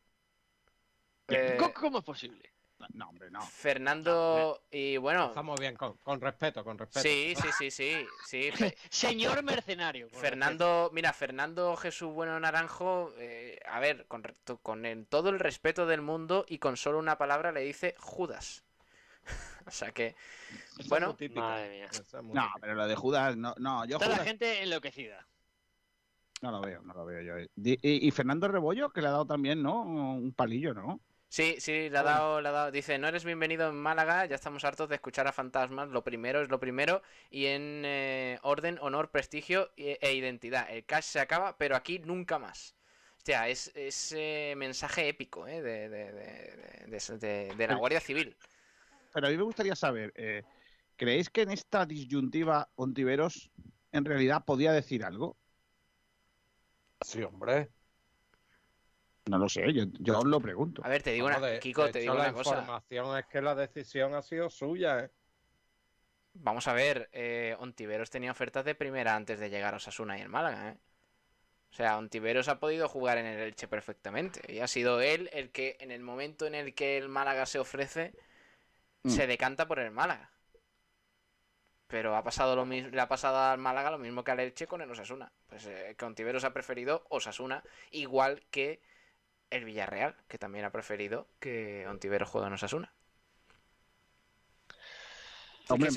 Eh, 1.27 1.57
¿Cómo, 1.73 1.99
es 1.99 2.03
posible? 2.05 2.51
No, 2.93 3.09
hombre, 3.09 3.31
no. 3.31 3.41
Fernando 3.41 4.61
y 4.69 4.97
bueno, 4.97 5.27
Estamos 5.27 5.59
bien, 5.59 5.75
con, 5.75 5.93
con 5.97 6.19
respeto, 6.21 6.63
con 6.63 6.77
respeto. 6.77 7.01
sí, 7.01 7.33
sí, 7.41 7.47
sí, 7.57 7.71
sí, 7.71 8.07
sí. 8.25 8.51
Señor 8.89 9.41
mercenario. 9.43 10.09
Fernando, 10.09 10.91
mira, 10.93 11.13
Fernando 11.13 11.75
Jesús 11.77 12.13
Bueno 12.13 12.39
Naranjo, 12.39 13.11
eh, 13.17 13.59
a 13.65 13.79
ver, 13.79 14.05
con, 14.07 14.23
con 14.61 14.85
el- 14.85 15.07
todo 15.07 15.29
el 15.29 15.39
respeto 15.39 15.87
del 15.87 16.01
mundo 16.01 16.45
y 16.47 16.59
con 16.59 16.75
solo 16.77 16.99
una 16.99 17.17
palabra 17.17 17.51
le 17.51 17.61
dice 17.61 17.95
Judas. 17.97 18.64
o 19.65 19.71
sea 19.71 19.91
que, 19.91 20.15
es 20.77 20.87
bueno. 20.87 21.15
Madre 21.35 21.69
mía. 21.69 21.89
No, 22.33 22.49
pero 22.61 22.75
lo 22.75 22.87
de 22.87 22.95
Judas, 22.95 23.35
no, 23.37 23.53
no. 23.57 23.85
Yo 23.85 23.97
Está 23.97 24.09
la 24.09 24.23
gente 24.23 24.63
enloquecida. 24.63 25.27
No 26.41 26.51
lo 26.51 26.61
veo, 26.61 26.81
no 26.81 26.93
lo 26.93 27.05
veo 27.05 27.21
yo. 27.21 27.49
Y, 27.55 27.79
y 27.81 28.11
Fernando 28.11 28.47
Rebollo, 28.47 28.91
que 28.91 29.01
le 29.01 29.07
ha 29.07 29.11
dado 29.11 29.25
también, 29.25 29.63
¿no? 29.63 29.81
Un 29.81 30.33
palillo, 30.33 30.73
¿no? 30.73 31.01
Sí, 31.35 31.57
sí, 31.59 31.89
le 31.89 31.97
ha, 31.97 32.03
dado, 32.03 32.39
le 32.39 32.47
ha 32.47 32.51
dado. 32.51 32.71
Dice, 32.71 32.97
no 32.97 33.07
eres 33.09 33.25
bienvenido 33.25 33.67
en 33.67 33.75
Málaga, 33.75 34.25
ya 34.25 34.35
estamos 34.35 34.63
hartos 34.63 34.87
de 34.87 34.95
escuchar 34.95 35.27
a 35.27 35.33
fantasmas. 35.33 35.89
Lo 35.89 36.01
primero 36.01 36.41
es 36.41 36.49
lo 36.49 36.61
primero. 36.61 37.01
Y 37.29 37.47
en 37.47 37.83
eh, 37.83 38.39
orden, 38.41 38.77
honor, 38.79 39.11
prestigio 39.11 39.69
e, 39.75 39.97
e, 40.01 40.13
identidad. 40.13 40.69
El 40.69 40.85
cash 40.85 41.03
se 41.03 41.19
acaba, 41.19 41.57
pero 41.57 41.75
aquí 41.75 41.99
nunca 41.99 42.39
más. 42.39 42.77
O 43.17 43.25
sea, 43.25 43.49
es, 43.49 43.69
ese 43.75 44.53
mensaje 44.55 45.09
épico 45.09 45.45
¿eh? 45.45 45.61
de, 45.61 45.89
de, 45.89 47.53
de, 47.57 47.67
la 47.67 47.75
Guardia 47.75 47.99
Civil. 47.99 48.37
Pero 49.15 49.27
a 49.27 49.29
mí 49.29 49.37
me 49.37 49.43
gustaría 49.43 49.77
saber, 49.77 50.11
eh, 50.17 50.43
¿creéis 50.97 51.29
que 51.29 51.43
en 51.43 51.51
esta 51.51 51.85
disyuntiva 51.85 52.67
Ontiveros 52.75 53.49
en 53.93 54.03
realidad 54.03 54.43
podía 54.43 54.73
decir 54.73 55.05
algo? 55.05 55.37
Sí, 56.99 57.23
hombre. 57.23 57.69
No 59.27 59.37
lo 59.37 59.47
sé, 59.47 59.71
yo, 59.71 60.17
os 60.17 60.25
lo 60.25 60.41
pregunto. 60.41 60.81
A 60.83 60.89
ver, 60.89 61.01
te 61.01 61.13
digo 61.13 61.27
una, 61.27 61.59
Kiko, 61.59 61.89
te 61.91 61.99
digo 61.99 62.13
la 62.13 62.23
una 62.23 62.33
cosa. 62.33 62.55
La 62.55 62.59
información 62.59 63.17
es 63.17 63.25
que 63.27 63.41
la 63.41 63.55
decisión 63.55 64.15
ha 64.15 64.21
sido 64.21 64.49
suya, 64.49 65.05
¿eh? 65.05 65.11
Vamos 66.33 66.67
a 66.67 66.73
ver, 66.73 67.07
eh, 67.13 67.55
Ontiveros 67.59 68.09
tenía 68.09 68.31
ofertas 68.31 68.65
de 68.65 68.75
primera 68.75 69.15
antes 69.15 69.39
de 69.39 69.49
llegar 69.49 69.73
a 69.75 69.77
Osasuna 69.77 70.17
y 70.17 70.23
el 70.23 70.29
Málaga, 70.29 70.71
¿eh? 70.71 70.77
O 71.71 71.73
sea, 71.73 71.97
Ontiveros 71.97 72.49
ha 72.49 72.59
podido 72.59 72.89
jugar 72.89 73.17
en 73.17 73.27
el 73.27 73.39
Elche 73.39 73.69
perfectamente. 73.69 74.41
Y 74.53 74.59
ha 74.59 74.67
sido 74.67 74.99
él 74.99 75.29
el 75.31 75.51
que, 75.51 75.77
en 75.79 75.91
el 75.91 76.01
momento 76.01 76.45
en 76.45 76.53
el 76.53 76.75
que 76.75 76.97
el 76.97 77.07
Málaga 77.07 77.45
se 77.45 77.59
ofrece, 77.59 78.13
mm. 79.05 79.09
se 79.09 79.27
decanta 79.27 79.67
por 79.67 79.79
el 79.79 79.91
Málaga. 79.91 80.31
Pero 81.87 82.15
ha 82.15 82.23
pasado 82.23 82.55
lo 82.55 82.65
mismo, 82.65 82.89
le 82.89 82.99
ha 82.99 83.07
pasado 83.07 83.37
al 83.37 83.59
Málaga 83.59 83.91
lo 83.91 83.99
mismo 83.99 84.23
que 84.23 84.31
al 84.31 84.39
Elche 84.39 84.67
con 84.67 84.81
el 84.81 84.89
Osasuna. 84.89 85.31
Pues 85.47 85.65
eh, 85.67 85.95
que 85.97 86.05
Ontiveros 86.05 86.43
ha 86.43 86.53
preferido 86.53 87.05
Osasuna, 87.09 87.63
igual 87.91 88.43
que 88.49 88.81
el 89.51 89.65
Villarreal, 89.65 90.15
que 90.27 90.39
también 90.39 90.65
ha 90.65 90.71
preferido 90.71 91.27
que 91.39 91.85
Ontivero 91.87 92.25
juegue 92.25 92.47
en 92.47 92.53
Osasuna. 92.53 92.93
Hombre, 95.69 95.89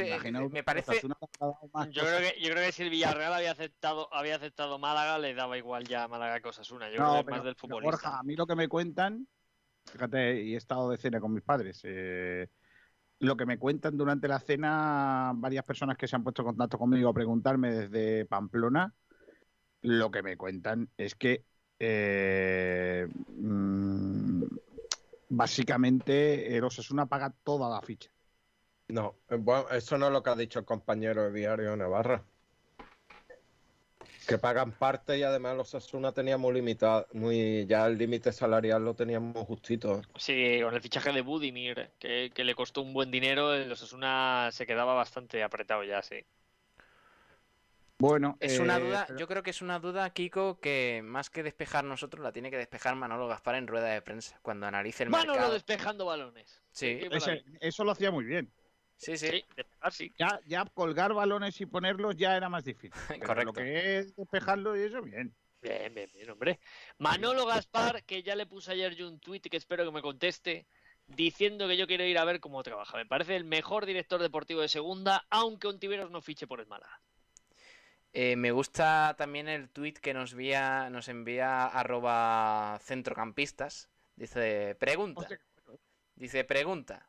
me, 0.51 0.63
parece. 0.63 1.01
Yo 1.03 2.03
creo, 2.03 2.21
que, 2.21 2.41
yo 2.41 2.51
creo 2.51 2.65
que 2.65 2.73
si 2.73 2.83
el 2.83 2.91
Villarreal 2.91 3.35
había 3.35 3.53
aceptado, 3.53 4.13
había 4.15 4.37
aceptado 4.37 4.79
Málaga, 4.79 5.19
le 5.19 5.35
daba 5.35 5.59
igual 5.59 5.87
ya 5.87 6.09
Málaga 6.09 6.41
que 6.41 6.49
Osasuna. 6.49 6.89
Yo 6.91 6.97
creo 6.97 7.25
que 7.25 7.31
más 7.31 7.45
del 7.45 7.55
futbolista. 7.55 8.19
a 8.19 8.23
mí 8.23 8.35
lo 8.35 8.47
que 8.47 8.55
me 8.55 8.69
cuentan, 8.69 9.27
fíjate, 9.85 10.43
y 10.43 10.55
he 10.55 10.57
estado 10.57 10.91
de 10.91 10.97
cena 10.97 11.21
con 11.21 11.35
mis 11.35 11.43
padres. 11.43 11.81
Eh, 11.85 12.49
lo 13.21 13.37
que 13.37 13.47
me 13.47 13.59
cuentan 13.59 13.97
durante 13.97 14.29
la 14.29 14.39
cena, 14.39 15.33
varias 15.35 15.65
personas 15.65 15.97
que 15.97 16.07
se 16.07 16.17
han 16.17 16.23
puesto 16.23 16.43
en 16.43 16.49
contacto 16.49 16.79
conmigo 16.79 17.11
a 17.11 17.15
preguntarme 17.15 17.73
desde 17.73 18.25
Pamplona, 18.27 18.95
lo 19.83 20.11
que 20.11 20.23
me 20.23 20.37
cuentan 20.37 20.89
es 20.97 21.15
que 21.15 21.45
eh, 21.79 23.09
mm, 23.37 24.43
básicamente 25.29 26.57
el 26.57 26.65
Osasuna 26.65 27.07
paga 27.07 27.35
toda 27.43 27.69
la 27.69 27.81
ficha. 27.83 28.11
No, 28.89 29.17
eh, 29.29 29.37
bueno, 29.37 29.69
eso 29.71 29.99
no 29.99 30.07
es 30.07 30.13
lo 30.13 30.23
que 30.23 30.31
ha 30.31 30.37
dicho 30.37 30.61
el 30.61 30.65
compañero 30.65 31.25
de 31.25 31.33
Diario 31.33 31.77
Navarra. 31.77 32.25
Que 34.29 34.37
pagan 34.37 34.73
parte 34.73 35.17
y 35.17 35.23
además 35.23 35.57
los 35.57 35.75
Osasuna 35.75 36.13
tenía 36.13 36.37
muy 36.37 36.53
limitado, 36.53 37.07
muy, 37.15 37.65
ya 37.67 37.87
el 37.87 37.97
límite 37.97 38.31
salarial 38.31 38.85
lo 38.85 38.93
teníamos 38.93 39.47
justito. 39.47 40.03
Sí, 40.17 40.61
con 40.63 40.75
el 40.75 40.83
fichaje 40.83 41.13
de 41.15 41.23
Budimir, 41.23 41.93
que, 41.99 42.31
que 42.35 42.45
le 42.45 42.55
costó 42.55 42.83
un 42.83 42.93
buen 42.93 43.11
dinero, 43.11 43.55
el 43.55 43.73
Osasuna 43.73 44.51
se 44.53 44.67
quedaba 44.67 44.93
bastante 44.93 45.43
apretado 45.43 45.83
ya, 45.83 46.03
sí. 46.03 46.27
Bueno, 47.97 48.37
es 48.39 48.59
una 48.59 48.77
eh, 48.77 48.81
duda, 48.81 49.07
yo 49.19 49.27
creo 49.27 49.43
que 49.43 49.49
es 49.49 49.63
una 49.63 49.79
duda, 49.79 50.11
Kiko, 50.11 50.61
que 50.61 51.01
más 51.03 51.31
que 51.31 51.43
despejar 51.43 51.85
nosotros, 51.85 52.23
la 52.23 52.31
tiene 52.31 52.51
que 52.51 52.59
despejar 52.59 52.97
Manolo 52.97 53.29
Gaspar 53.29 53.55
en 53.55 53.67
rueda 53.67 53.89
de 53.89 54.03
prensa, 54.03 54.39
cuando 54.43 54.67
analice 54.67 55.05
el 55.05 55.09
Manolo 55.09 55.33
mercado. 55.33 55.55
despejando 55.55 56.05
balones. 56.05 56.61
Sí. 56.71 57.01
eso 57.61 57.83
lo 57.83 57.93
hacía 57.93 58.11
muy 58.11 58.27
bien. 58.27 58.53
Sí, 58.99 59.17
sí. 59.17 59.45
Ya, 60.19 60.41
ya 60.45 60.65
colgar 60.75 61.15
balones 61.15 61.61
y 61.61 61.67
ponerlos 61.67 62.17
ya 62.17 62.37
era 62.37 62.49
más 62.49 62.65
difícil. 62.65 62.91
Correcto. 63.25 63.45
Lo 63.45 63.53
que 63.53 63.99
es 63.99 64.15
despejarlo 64.17 64.77
y 64.77 64.83
eso, 64.83 65.01
bien. 65.01 65.35
Bien, 65.63 65.95
bien, 65.95 66.11
bien, 66.13 66.31
hombre. 66.31 66.61
Manolo 66.99 67.47
Gaspar, 67.47 68.05
que 68.05 68.23
ya 68.23 68.37
le 68.37 68.47
puse 68.47 68.73
ayer 68.73 68.95
yo 68.95 69.09
un 69.09 69.19
tuit 69.21 69.49
que 69.49 69.57
espero 69.57 69.85
que 69.85 69.93
me 69.93 70.03
conteste, 70.03 70.67
diciendo 71.07 71.67
que 71.69 71.77
yo 71.77 71.87
quiero 71.87 72.05
ir 72.05 72.19
a 72.19 72.25
ver 72.25 72.41
cómo 72.41 72.63
trabaja. 72.63 72.97
Me 72.97 73.07
parece 73.07 73.37
el 73.37 73.45
mejor 73.45 73.87
director 73.87 74.21
deportivo 74.21 74.61
de 74.61 74.69
segunda, 74.69 75.27
aunque 75.31 75.69
Ontiveros 75.69 76.11
no 76.11 76.21
fiche 76.21 76.47
por 76.47 76.61
el 76.61 76.67
Málaga. 76.67 77.01
Eh, 78.13 78.37
me 78.37 78.51
gusta 78.51 79.15
también 79.17 79.49
el 79.49 79.69
tweet 79.69 79.95
que 79.95 80.15
nos 80.15 80.33
envía, 80.33 80.91
nos 80.91 81.09
envía 81.09 81.67
arroba 81.67 82.79
centrocampistas. 82.83 83.91
Dice, 84.17 84.77
pregunta. 84.79 85.29
Dice, 86.17 86.43
pregunta. 86.45 87.09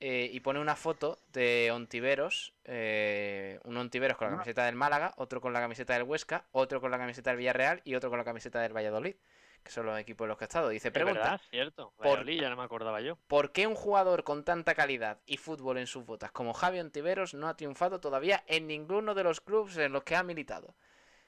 Eh, 0.00 0.28
y 0.32 0.40
pone 0.40 0.60
una 0.60 0.76
foto 0.76 1.18
de 1.32 1.70
Ontiveros. 1.72 2.52
Eh, 2.64 3.58
un 3.64 3.76
Ontiveros 3.76 4.16
con 4.16 4.28
la 4.28 4.32
camiseta 4.32 4.66
del 4.66 4.74
Málaga, 4.74 5.14
otro 5.16 5.40
con 5.40 5.52
la 5.52 5.60
camiseta 5.60 5.94
del 5.94 6.02
Huesca, 6.02 6.44
otro 6.52 6.80
con 6.80 6.90
la 6.90 6.98
camiseta 6.98 7.30
del 7.30 7.38
Villarreal 7.38 7.80
y 7.84 7.94
otro 7.94 8.10
con 8.10 8.18
la 8.18 8.24
camiseta 8.24 8.60
del 8.60 8.76
Valladolid 8.76 9.14
que 9.64 9.70
son 9.70 9.86
los 9.86 9.98
equipos 9.98 10.26
en 10.26 10.28
los 10.28 10.38
que 10.38 10.44
ha 10.44 10.46
estado. 10.46 10.68
Dice, 10.68 10.92
pregunta. 10.92 11.38
cierto. 11.50 11.92
Por, 11.96 12.30
ya 12.30 12.50
no 12.50 12.56
me 12.56 12.62
acordaba 12.62 13.00
yo. 13.00 13.16
¿Por 13.26 13.50
qué 13.50 13.66
un 13.66 13.74
jugador 13.74 14.22
con 14.22 14.44
tanta 14.44 14.74
calidad 14.74 15.20
y 15.26 15.38
fútbol 15.38 15.78
en 15.78 15.86
sus 15.86 16.04
botas 16.04 16.30
como 16.30 16.52
Javi 16.52 16.78
Ontiveros 16.80 17.34
no 17.34 17.48
ha 17.48 17.56
triunfado 17.56 17.98
todavía 17.98 18.44
en 18.46 18.66
ninguno 18.66 19.14
de 19.14 19.24
los 19.24 19.40
clubes 19.40 19.78
en 19.78 19.92
los 19.92 20.04
que 20.04 20.16
ha 20.16 20.22
militado? 20.22 20.74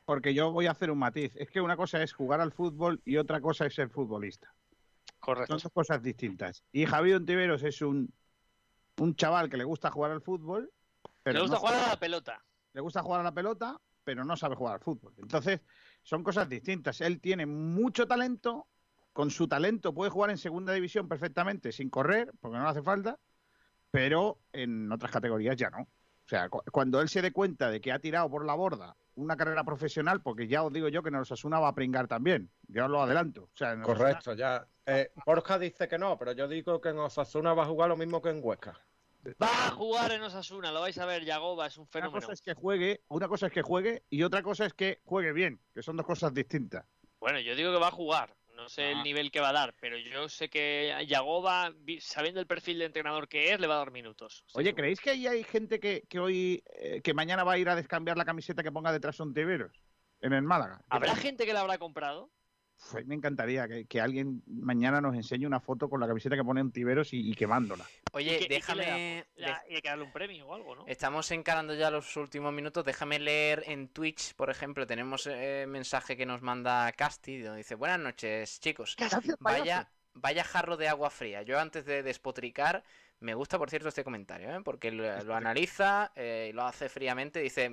Porque 0.04 0.34
yo 0.34 0.52
voy 0.52 0.66
a 0.66 0.72
hacer 0.72 0.90
un 0.90 0.98
matiz. 0.98 1.34
Es 1.36 1.50
que 1.50 1.60
una 1.60 1.76
cosa 1.76 2.02
es 2.02 2.12
jugar 2.12 2.40
al 2.40 2.52
fútbol 2.52 3.00
y 3.04 3.16
otra 3.16 3.40
cosa 3.40 3.66
es 3.66 3.74
ser 3.74 3.88
futbolista. 3.88 4.52
Correcto. 5.18 5.54
Son 5.54 5.62
dos 5.62 5.72
cosas 5.72 6.02
distintas. 6.02 6.62
Y 6.70 6.84
Javi 6.84 7.14
Ontiveros 7.14 7.62
es 7.62 7.80
un, 7.80 8.12
un 8.98 9.14
chaval 9.14 9.48
que 9.48 9.56
le 9.56 9.64
gusta 9.64 9.90
jugar 9.90 10.10
al 10.10 10.22
fútbol. 10.22 10.72
Pero 11.22 11.38
le 11.38 11.42
gusta 11.42 11.58
jugar 11.58 11.74
a 11.74 11.88
la 11.88 11.98
pelota. 11.98 12.44
Le 12.72 12.80
gusta 12.80 13.02
jugar 13.02 13.20
a 13.20 13.24
la 13.24 13.32
pelota, 13.32 13.80
pero 14.04 14.24
no 14.24 14.36
sabe 14.36 14.54
jugar 14.54 14.74
al 14.74 14.80
fútbol. 14.80 15.14
Entonces, 15.18 15.60
son 16.02 16.22
cosas 16.22 16.48
distintas. 16.48 17.00
Él 17.00 17.20
tiene 17.20 17.46
mucho 17.46 18.06
talento, 18.06 18.68
con 19.12 19.30
su 19.30 19.48
talento 19.48 19.94
puede 19.94 20.10
jugar 20.10 20.30
en 20.30 20.38
segunda 20.38 20.72
división 20.72 21.08
perfectamente 21.08 21.72
sin 21.72 21.90
correr, 21.90 22.32
porque 22.40 22.58
no 22.58 22.64
le 22.64 22.70
hace 22.70 22.82
falta, 22.82 23.18
pero 23.90 24.38
en 24.52 24.92
otras 24.92 25.10
categorías 25.10 25.56
ya 25.56 25.70
no. 25.70 25.80
O 25.80 26.28
sea, 26.28 26.48
cuando 26.48 27.00
él 27.00 27.08
se 27.08 27.22
dé 27.22 27.32
cuenta 27.32 27.70
de 27.70 27.80
que 27.80 27.92
ha 27.92 28.00
tirado 28.00 28.28
por 28.28 28.44
la 28.44 28.54
borda 28.54 28.96
una 29.14 29.36
carrera 29.36 29.64
profesional, 29.64 30.20
porque 30.22 30.48
ya 30.48 30.62
os 30.62 30.72
digo 30.72 30.88
yo 30.88 31.02
que 31.02 31.08
en 31.08 31.14
Osasuna 31.14 31.60
va 31.60 31.68
a 31.68 31.74
pringar 31.74 32.08
también, 32.08 32.50
ya 32.68 32.84
os 32.84 32.90
lo 32.90 33.00
adelanto. 33.00 33.48
Correcto, 33.82 34.34
ya. 34.34 34.66
Eh, 34.86 35.10
Borja 35.24 35.58
dice 35.58 35.88
que 35.88 35.98
no, 35.98 36.16
pero 36.16 36.32
yo 36.32 36.46
digo 36.46 36.80
que 36.80 36.90
en 36.90 36.98
Osasuna 36.98 37.54
va 37.54 37.64
a 37.64 37.66
jugar 37.66 37.88
lo 37.88 37.96
mismo 37.96 38.22
que 38.22 38.30
en 38.30 38.40
Huesca. 38.42 38.80
Va 39.42 39.66
a 39.66 39.70
jugar 39.72 40.12
en 40.12 40.22
Osasuna, 40.22 40.70
lo 40.70 40.80
vais 40.80 40.96
a 40.98 41.06
ver, 41.06 41.24
Yagoba 41.24 41.66
es 41.66 41.76
un 41.76 41.88
fenómeno. 41.88 42.18
Una 42.18 42.26
cosa 42.26 42.32
es 42.32 42.40
que 42.40 42.54
juegue, 42.54 43.00
una 43.08 43.26
cosa 43.26 43.46
es 43.46 43.52
que 43.52 43.62
juegue 43.62 44.04
y 44.08 44.22
otra 44.22 44.42
cosa 44.42 44.66
es 44.66 44.74
que 44.74 45.00
juegue 45.04 45.32
bien, 45.32 45.60
que 45.74 45.82
son 45.82 45.96
dos 45.96 46.06
cosas 46.06 46.32
distintas. 46.32 46.86
Bueno, 47.18 47.40
yo 47.40 47.56
digo 47.56 47.72
que 47.72 47.80
va 47.80 47.88
a 47.88 47.92
jugar, 47.92 48.36
no 48.54 48.68
sé 48.68 48.92
el 48.92 48.98
ah. 48.98 49.02
nivel 49.02 49.32
que 49.32 49.40
va 49.40 49.48
a 49.48 49.52
dar, 49.52 49.74
pero 49.80 49.98
yo 49.98 50.28
sé 50.28 50.48
que 50.48 51.04
Yagoba, 51.08 51.74
sabiendo 51.98 52.40
el 52.40 52.46
perfil 52.46 52.78
de 52.78 52.84
entrenador 52.84 53.26
que 53.26 53.52
es, 53.52 53.58
le 53.58 53.66
va 53.66 53.74
a 53.74 53.78
dar 53.78 53.90
minutos. 53.90 54.44
Oye, 54.54 54.74
¿creéis 54.74 55.00
que 55.00 55.10
ahí 55.10 55.26
hay 55.26 55.42
gente 55.42 55.80
que, 55.80 56.06
hoy, 56.20 56.62
eh, 56.78 57.00
que 57.02 57.12
mañana 57.12 57.42
va 57.42 57.54
a 57.54 57.58
ir 57.58 57.68
a 57.68 57.74
descambiar 57.74 58.16
la 58.16 58.24
camiseta 58.24 58.62
que 58.62 58.70
ponga 58.70 58.92
detrás 58.92 59.18
Ontiveros 59.18 59.72
en 60.20 60.32
el 60.34 60.42
Málaga? 60.42 60.80
¿Habrá 60.88 61.16
gente 61.16 61.46
que 61.46 61.52
la 61.52 61.62
habrá 61.62 61.78
comprado? 61.78 62.30
Me 63.04 63.14
encantaría 63.14 63.66
que, 63.88 64.00
alguien 64.00 64.42
mañana 64.46 65.00
nos 65.00 65.14
enseñe 65.14 65.46
una 65.46 65.60
foto 65.60 65.88
con 65.88 66.00
la 66.00 66.06
camiseta 66.06 66.36
que 66.36 66.44
pone 66.44 66.60
en 66.60 66.70
Tiberos 66.70 67.08
y, 67.12 67.34
quemándola. 67.34 67.84
Oye, 68.12 68.46
déjame. 68.48 69.24
Y, 69.68 69.80
que 69.80 69.88
darle 69.88 70.04
un 70.04 70.12
premio 70.12 70.46
o 70.46 70.54
algo, 70.54 70.76
¿no? 70.76 70.86
Estamos 70.86 71.30
encarando 71.30 71.74
ya 71.74 71.90
los 71.90 72.16
últimos 72.16 72.52
minutos. 72.52 72.84
Déjame 72.84 73.18
leer 73.18 73.64
en 73.66 73.88
Twitch, 73.88 74.34
por 74.34 74.50
ejemplo. 74.50 74.86
Tenemos 74.86 75.26
eh, 75.26 75.66
mensaje 75.68 76.16
que 76.16 76.26
nos 76.26 76.42
manda 76.42 76.90
Casti, 76.92 77.40
donde 77.40 77.58
dice: 77.58 77.74
Buenas 77.74 78.00
noches, 78.00 78.60
chicos. 78.60 78.96
Vaya, 79.40 79.88
vaya 80.14 80.44
jarro 80.44 80.76
de 80.76 80.88
agua 80.88 81.10
fría. 81.10 81.42
Yo 81.42 81.58
antes 81.58 81.84
de 81.84 82.02
despotricar 82.02 82.84
me 83.20 83.34
gusta, 83.34 83.58
por 83.58 83.70
cierto, 83.70 83.88
este 83.88 84.04
comentario, 84.04 84.54
¿eh? 84.54 84.60
porque 84.62 84.92
lo, 84.92 85.34
analiza 85.34 86.12
eh, 86.16 86.48
y 86.50 86.52
lo 86.52 86.64
hace 86.64 86.88
fríamente. 86.88 87.40
Dice, 87.40 87.70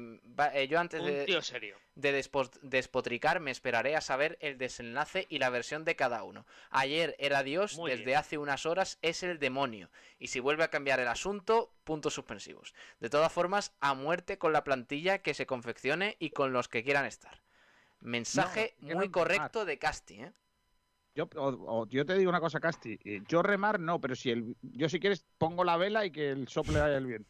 eh, 0.53 0.67
yo 0.69 0.79
antes 0.79 1.03
de, 1.03 1.41
serio. 1.41 1.77
de 1.95 2.23
despotricar 2.61 3.41
me 3.41 3.51
esperaré 3.51 3.95
a 3.97 4.01
saber 4.01 4.37
el 4.39 4.57
desenlace 4.57 5.25
y 5.29 5.39
la 5.39 5.49
versión 5.49 5.83
de 5.83 5.97
cada 5.97 6.23
uno. 6.23 6.45
Ayer 6.69 7.15
era 7.19 7.43
Dios, 7.43 7.77
desde 7.85 8.15
hace 8.15 8.37
unas 8.37 8.65
horas 8.65 8.99
es 9.01 9.21
el 9.23 9.37
demonio. 9.37 9.89
Y 10.17 10.27
si 10.27 10.39
vuelve 10.39 10.63
a 10.63 10.69
cambiar 10.69 11.01
el 11.01 11.09
asunto, 11.09 11.73
puntos 11.83 12.13
suspensivos. 12.13 12.73
De 13.01 13.09
todas 13.09 13.31
formas, 13.31 13.75
a 13.81 13.93
muerte 13.93 14.37
con 14.37 14.53
la 14.53 14.63
plantilla 14.63 15.19
que 15.19 15.33
se 15.33 15.45
confeccione 15.45 16.15
y 16.19 16.29
con 16.29 16.53
los 16.53 16.69
que 16.69 16.83
quieran 16.83 17.05
estar. 17.05 17.41
Mensaje 17.99 18.75
muy 18.79 19.09
correcto 19.09 19.65
de 19.65 19.77
Casti, 19.77 20.21
¿eh? 20.21 20.31
Yo, 21.15 21.29
yo 21.89 22.05
te 22.05 22.17
digo 22.17 22.29
una 22.29 22.39
cosa, 22.39 22.59
Casti. 22.59 22.97
Eh, 23.03 23.21
yo 23.27 23.43
remar 23.43 23.79
no, 23.79 24.01
pero 24.01 24.15
si 24.15 24.31
el, 24.31 24.55
yo 24.61 24.89
si 24.89 24.99
quieres 24.99 25.25
pongo 25.37 25.63
la 25.63 25.77
vela 25.77 26.05
y 26.05 26.11
que 26.11 26.31
el 26.31 26.47
sople 26.47 26.79
el 26.79 27.05
viento. 27.05 27.29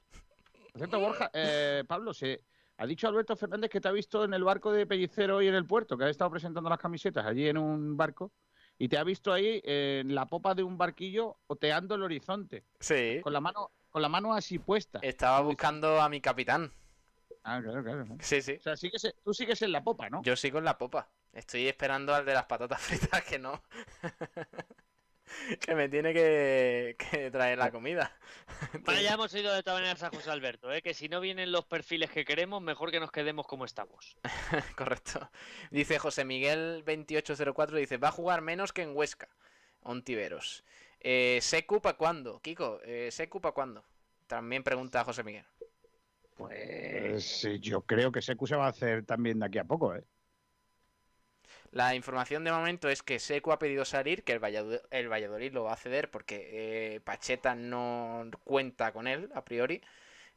Por 0.71 0.79
cierto, 0.79 0.99
Borja, 0.99 1.29
eh, 1.33 1.83
Pablo, 1.87 2.13
se, 2.13 2.41
Ha 2.77 2.87
dicho 2.87 3.07
Alberto 3.07 3.35
Fernández 3.35 3.69
que 3.69 3.81
te 3.81 3.87
ha 3.87 3.91
visto 3.91 4.23
en 4.23 4.33
el 4.33 4.43
barco 4.43 4.71
de 4.71 4.87
Pellicero 4.87 5.41
y 5.41 5.47
en 5.47 5.55
el 5.55 5.65
puerto, 5.67 5.97
que 5.97 6.05
ha 6.05 6.09
estado 6.09 6.31
presentando 6.31 6.69
las 6.69 6.79
camisetas 6.79 7.25
allí 7.25 7.47
en 7.47 7.57
un 7.57 7.95
barco 7.97 8.31
y 8.79 8.87
te 8.87 8.97
ha 8.97 9.03
visto 9.03 9.31
ahí 9.31 9.61
en 9.63 10.15
la 10.15 10.25
popa 10.25 10.55
de 10.55 10.63
un 10.63 10.77
barquillo 10.77 11.37
oteando 11.47 11.95
el 11.95 12.03
horizonte. 12.03 12.63
Sí. 12.79 13.19
Con 13.21 13.33
la 13.33 13.41
mano, 13.41 13.71
con 13.91 14.01
la 14.01 14.09
mano 14.09 14.33
así 14.33 14.57
puesta. 14.59 14.99
Estaba 15.03 15.41
buscando 15.41 16.01
a 16.01 16.09
mi 16.09 16.21
capitán. 16.21 16.71
Ah, 17.43 17.59
claro, 17.61 17.83
claro. 17.83 18.05
Sí, 18.21 18.41
sí. 18.41 18.53
O 18.53 18.61
sea, 18.61 18.75
sigues- 18.75 19.13
tú 19.23 19.33
sigues 19.33 19.61
en 19.61 19.71
la 19.73 19.83
popa, 19.83 20.09
¿no? 20.09 20.23
Yo 20.23 20.35
sigo 20.35 20.57
en 20.57 20.65
la 20.65 20.77
popa. 20.77 21.09
Estoy 21.33 21.67
esperando 21.67 22.13
al 22.13 22.25
de 22.25 22.33
las 22.33 22.45
patatas 22.45 22.81
fritas 22.81 23.23
que 23.23 23.39
no. 23.39 23.61
que 25.59 25.75
me 25.75 25.89
tiene 25.89 26.13
que, 26.13 26.95
que 26.97 27.31
traer 27.31 27.57
la 27.57 27.71
comida. 27.71 28.11
Bueno, 28.85 29.01
ya 29.01 29.13
hemos 29.13 29.33
oído 29.33 29.53
de 29.53 29.63
todas 29.63 29.79
maneras 29.79 30.03
a 30.03 30.09
José 30.09 30.29
Alberto, 30.29 30.71
¿eh? 30.71 30.81
que 30.81 30.93
si 30.93 31.09
no 31.09 31.19
vienen 31.19 31.51
los 31.51 31.65
perfiles 31.65 32.09
que 32.11 32.25
queremos, 32.25 32.61
mejor 32.61 32.91
que 32.91 32.99
nos 32.99 33.11
quedemos 33.11 33.47
como 33.47 33.65
estamos. 33.65 34.17
Correcto. 34.75 35.29
Dice 35.71 35.99
José 35.99 36.25
Miguel 36.25 36.83
2804, 36.85 37.77
dice, 37.77 37.97
va 37.97 38.09
a 38.09 38.11
jugar 38.11 38.41
menos 38.41 38.73
que 38.73 38.83
en 38.83 38.95
Huesca. 38.95 39.29
Ontiveros. 39.81 40.63
Eh, 40.99 41.39
¿Secu 41.41 41.81
para 41.81 41.97
cuándo? 41.97 42.39
Kiko, 42.39 42.79
eh, 42.83 43.09
¿Secu 43.11 43.41
para 43.41 43.53
cuándo? 43.53 43.83
También 44.27 44.63
pregunta 44.63 45.03
José 45.03 45.23
Miguel. 45.23 45.45
Pues 46.35 47.45
eh, 47.45 47.59
yo 47.59 47.81
creo 47.81 48.11
que 48.11 48.21
Secu 48.21 48.47
se 48.47 48.55
va 48.55 48.65
a 48.65 48.69
hacer 48.69 49.05
también 49.05 49.39
de 49.39 49.45
aquí 49.45 49.57
a 49.57 49.65
poco, 49.65 49.93
¿eh? 49.95 50.03
La 51.73 51.95
información 51.95 52.43
de 52.43 52.51
momento 52.51 52.87
es 52.87 53.01
que 53.01 53.17
Secu 53.17 53.51
ha 53.51 53.57
pedido 53.57 53.83
salir, 53.83 54.23
que 54.23 54.31
el 54.31 54.37
Valladolid, 54.37 54.77
el 54.91 55.11
Valladolid 55.11 55.51
lo 55.53 55.63
va 55.63 55.73
a 55.73 55.75
ceder 55.75 56.11
porque 56.11 56.49
eh, 56.51 57.01
Pacheta 57.01 57.55
no 57.55 58.29
cuenta 58.43 58.93
con 58.93 59.07
él 59.07 59.31
a 59.33 59.43
priori, 59.43 59.81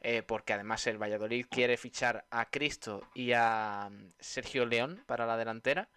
eh, 0.00 0.22
porque 0.22 0.54
además 0.54 0.86
el 0.86 0.96
Valladolid 0.96 1.44
quiere 1.50 1.76
fichar 1.76 2.24
a 2.30 2.48
Cristo 2.48 3.02
y 3.14 3.32
a 3.34 3.90
mm, 3.90 4.12
Sergio 4.18 4.64
León 4.64 5.04
para 5.04 5.26
la 5.26 5.36
delantera 5.36 5.90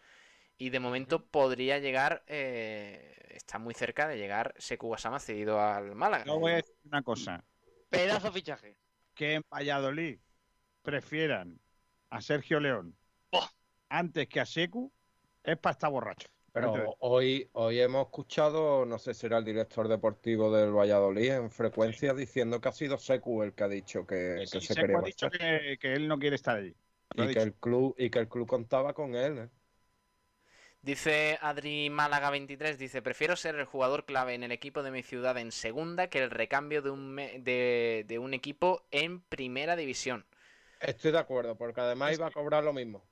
y 0.57 0.71
de 0.71 0.81
momento 0.81 1.25
podría 1.25 1.79
llegar, 1.79 2.21
eh, 2.27 3.29
está 3.29 3.59
muy 3.59 3.73
cerca 3.73 4.09
de 4.09 4.17
llegar 4.17 4.53
Secu 4.57 4.87
Guasama 4.87 5.21
cedido 5.21 5.61
al 5.61 5.95
Málaga. 5.95 6.25
Yo 6.25 6.37
voy 6.37 6.51
a 6.51 6.55
decir 6.55 6.75
una 6.83 7.01
cosa. 7.01 7.45
Pedazo 7.89 8.29
fichaje. 8.33 8.75
Que 9.15 9.35
en 9.35 9.43
Valladolid 9.49 10.19
prefieran 10.81 11.61
a 12.09 12.19
Sergio 12.19 12.59
León 12.59 12.97
antes 13.87 14.27
que 14.27 14.41
a 14.41 14.45
Secu 14.45 14.91
es 15.51 15.57
para 15.57 15.71
estar 15.73 15.91
borracho. 15.91 16.29
Pero 16.51 16.95
hoy, 16.99 17.49
hoy 17.53 17.79
hemos 17.79 18.05
escuchado, 18.07 18.85
no 18.85 18.97
sé 18.99 19.13
si 19.13 19.25
era 19.27 19.37
el 19.37 19.45
director 19.45 19.87
deportivo 19.87 20.51
del 20.51 20.71
Valladolid 20.75 21.31
en 21.31 21.51
frecuencia 21.51 22.13
diciendo 22.13 22.59
que 22.59 22.69
ha 22.69 22.71
sido 22.71 22.97
Secu 22.97 23.43
el 23.43 23.53
que 23.53 23.63
ha 23.63 23.67
dicho 23.67 24.05
que, 24.07 24.47
que 24.51 24.59
Sí, 24.59 24.61
se 24.61 24.75
Secu 24.75 24.77
quería 24.77 24.97
ha 24.97 25.01
dicho 25.03 25.29
que, 25.29 25.77
que 25.79 25.93
él 25.93 26.07
no 26.07 26.17
quiere 26.19 26.35
estar 26.35 26.57
allí. 26.57 26.75
Y 27.13 27.29
que 27.29 27.39
el 27.41 27.53
club, 27.55 27.93
y 27.99 28.09
que 28.09 28.17
el 28.19 28.27
club 28.29 28.47
contaba 28.47 28.93
con 28.95 29.13
él. 29.15 29.37
¿eh? 29.37 29.49
Dice 30.81 31.37
Adri 31.41 31.89
Málaga 31.89 32.29
23, 32.29 32.77
dice, 32.79 33.01
prefiero 33.01 33.35
ser 33.35 33.55
el 33.55 33.65
jugador 33.65 34.05
clave 34.05 34.33
en 34.33 34.43
el 34.43 34.51
equipo 34.51 34.81
de 34.83 34.91
mi 34.91 35.03
ciudad 35.03 35.37
en 35.37 35.51
segunda 35.51 36.09
que 36.09 36.19
el 36.23 36.31
recambio 36.31 36.81
de 36.81 36.89
un, 36.89 37.09
me- 37.13 37.39
de, 37.39 38.05
de 38.07 38.19
un 38.19 38.33
equipo 38.33 38.85
en 38.91 39.21
primera 39.21 39.75
división. 39.75 40.25
Estoy 40.81 41.13
de 41.13 41.19
acuerdo, 41.19 41.57
porque 41.57 41.79
además 41.79 42.11
iba 42.13 42.27
a 42.27 42.31
cobrar 42.31 42.63
lo 42.65 42.73
mismo. 42.73 43.08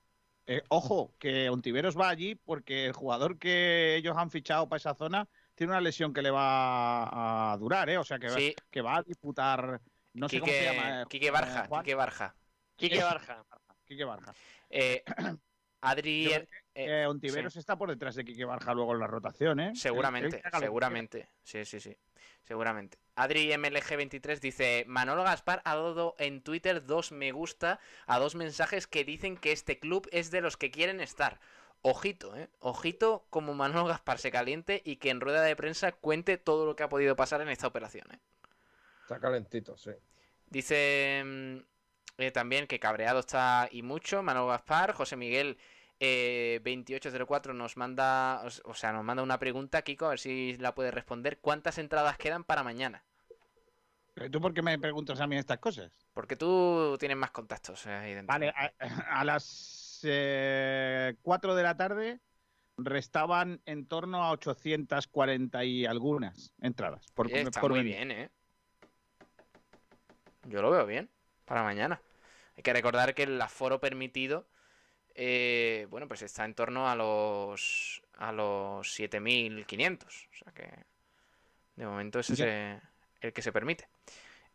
Eh, 0.49 0.63
ojo, 0.69 1.13
que 1.19 1.49
Ontiveros 1.49 1.97
va 1.97 2.07
allí 2.09 2.35
porque 2.35 2.85
el 2.85 2.93
jugador 2.93 3.37
que 3.37 3.97
ellos 3.97 4.15
han 4.17 4.31
fichado 4.31 4.67
para 4.69 4.77
esa 4.77 4.95
zona 4.95 5.27
tiene 5.55 5.73
una 5.73 5.81
lesión 5.81 6.13
que 6.13 6.21
le 6.21 6.31
va 6.31 7.51
a 7.53 7.57
durar, 7.57 7.89
¿eh? 7.89 7.97
O 7.97 8.03
sea, 8.05 8.17
que, 8.17 8.27
va- 8.29 8.35
Sí. 8.35 8.55
que 8.71 8.81
va 8.81 8.97
a 8.97 9.03
disputar. 9.03 9.81
No 10.13 10.29
sé 10.29 10.39
cómo 10.39 10.51
se 10.51 10.63
llama. 10.63 11.01
eh, 11.01 11.05
Quique 11.09 11.31
Barja. 11.31 11.67
Quique 11.67 11.95
Barja. 11.95 12.35
Quique 12.77 13.03
Barja. 13.03 13.43
Quique 13.85 14.03
Barja. 14.05 14.33
Eh, 14.69 15.03
Adri, 15.81 16.29
eh, 16.77 17.03
Eh, 17.03 17.07
Ontiveros 17.07 17.53
sí. 17.53 17.59
está 17.59 17.77
por 17.77 17.89
detrás 17.89 18.15
de 18.15 18.23
Quique 18.23 18.45
Barja 18.45 18.73
luego 18.73 18.93
en 18.93 18.99
la 18.99 19.07
rotación, 19.07 19.59
¿eh? 19.59 19.71
Seguramente, 19.75 20.41
seguramente. 20.59 21.29
Sí, 21.43 21.65
sí, 21.65 21.79
sí. 21.79 21.95
Seguramente. 22.43 22.97
Adri 23.15 23.51
MLG23 23.51 24.39
dice: 24.39 24.85
Manolo 24.87 25.23
Gaspar 25.23 25.61
ha 25.65 25.75
dado 25.75 26.15
en 26.19 26.41
Twitter 26.41 26.85
dos 26.85 27.11
me 27.11 27.31
gusta 27.31 27.79
a 28.05 28.19
dos 28.19 28.35
mensajes 28.35 28.87
que 28.87 29.03
dicen 29.03 29.37
que 29.37 29.51
este 29.51 29.79
club 29.79 30.07
es 30.11 30.31
de 30.31 30.41
los 30.41 30.55
que 30.55 30.71
quieren 30.71 31.01
estar. 31.01 31.39
Ojito, 31.81 32.35
¿eh? 32.35 32.49
Ojito 32.59 33.25
como 33.29 33.53
Manolo 33.53 33.85
Gaspar 33.85 34.17
se 34.17 34.31
caliente 34.31 34.81
y 34.83 34.95
que 34.97 35.09
en 35.09 35.21
rueda 35.21 35.41
de 35.41 35.55
prensa 35.55 35.91
cuente 35.91 36.37
todo 36.37 36.65
lo 36.65 36.75
que 36.75 36.83
ha 36.83 36.89
podido 36.89 37.15
pasar 37.15 37.41
en 37.41 37.49
esta 37.49 37.67
operación, 37.67 38.07
¿eh? 38.13 38.19
Está 39.01 39.19
calentito, 39.19 39.77
sí. 39.77 39.91
Dice 40.49 41.21
mm, 41.25 41.57
eh, 42.17 42.31
también 42.31 42.67
que 42.67 42.79
cabreado 42.79 43.19
está 43.19 43.67
y 43.71 43.83
mucho 43.83 44.23
Manolo 44.23 44.47
Gaspar. 44.47 44.93
José 44.93 45.15
Miguel 45.15 45.57
eh, 45.99 46.59
2804 46.63 47.53
nos 47.53 47.77
manda, 47.77 48.43
o 48.65 48.73
sea, 48.73 48.91
nos 48.91 49.03
manda 49.03 49.23
una 49.23 49.39
pregunta, 49.39 49.81
Kiko, 49.81 50.05
a 50.05 50.09
ver 50.09 50.19
si 50.19 50.57
la 50.57 50.75
puede 50.75 50.91
responder. 50.91 51.39
¿Cuántas 51.39 51.77
entradas 51.77 52.17
quedan 52.17 52.43
para 52.43 52.63
mañana? 52.63 53.03
quiera. 54.13 54.31
¿Tú 54.31 54.41
por 54.41 54.53
qué 54.53 54.61
me 54.61 54.77
preguntas 54.79 55.19
a 55.21 55.27
mí 55.27 55.37
estas 55.37 55.59
cosas? 55.59 55.91
Porque 56.13 56.35
tú 56.35 56.97
tienes 56.99 57.17
más 57.17 57.31
contactos 57.31 57.85
eh. 57.85 58.21
Vale, 58.25 58.49
a, 58.49 58.71
a 59.19 59.23
las 59.23 60.01
eh, 60.03 61.15
4 61.21 61.55
de 61.55 61.63
la 61.63 61.77
tarde 61.77 62.19
restaban 62.77 63.61
en 63.65 63.87
torno 63.87 64.23
a 64.23 64.31
840 64.31 65.63
y 65.65 65.85
algunas 65.85 66.53
entradas. 66.61 67.05
Por, 67.13 67.31
está 67.31 67.61
por 67.61 67.71
muy 67.71 67.83
bien, 67.83 68.11
¿eh? 68.11 68.29
Yo 70.43 70.61
lo 70.61 70.71
veo 70.71 70.85
bien 70.85 71.09
para 71.45 71.63
mañana. 71.63 72.01
Hay 72.55 72.63
que 72.63 72.73
recordar 72.73 73.13
que 73.13 73.23
el 73.23 73.41
aforo 73.41 73.79
permitido, 73.79 74.47
eh, 75.19 75.87
bueno, 75.89 76.07
pues 76.07 76.21
está 76.21 76.45
en 76.45 76.53
torno 76.53 76.87
a 76.87 76.95
los 76.95 78.03
a 78.19 78.31
los 78.31 78.87
7.500. 78.87 80.03
O 80.05 80.35
sea 80.35 80.53
que 80.53 80.69
de 81.75 81.85
momento 81.87 82.19
ese 82.19 82.33
es 82.33 82.81
el 83.21 83.33
que 83.33 83.41
se 83.41 83.51
permite. 83.51 83.89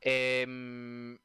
Em, 0.01 1.19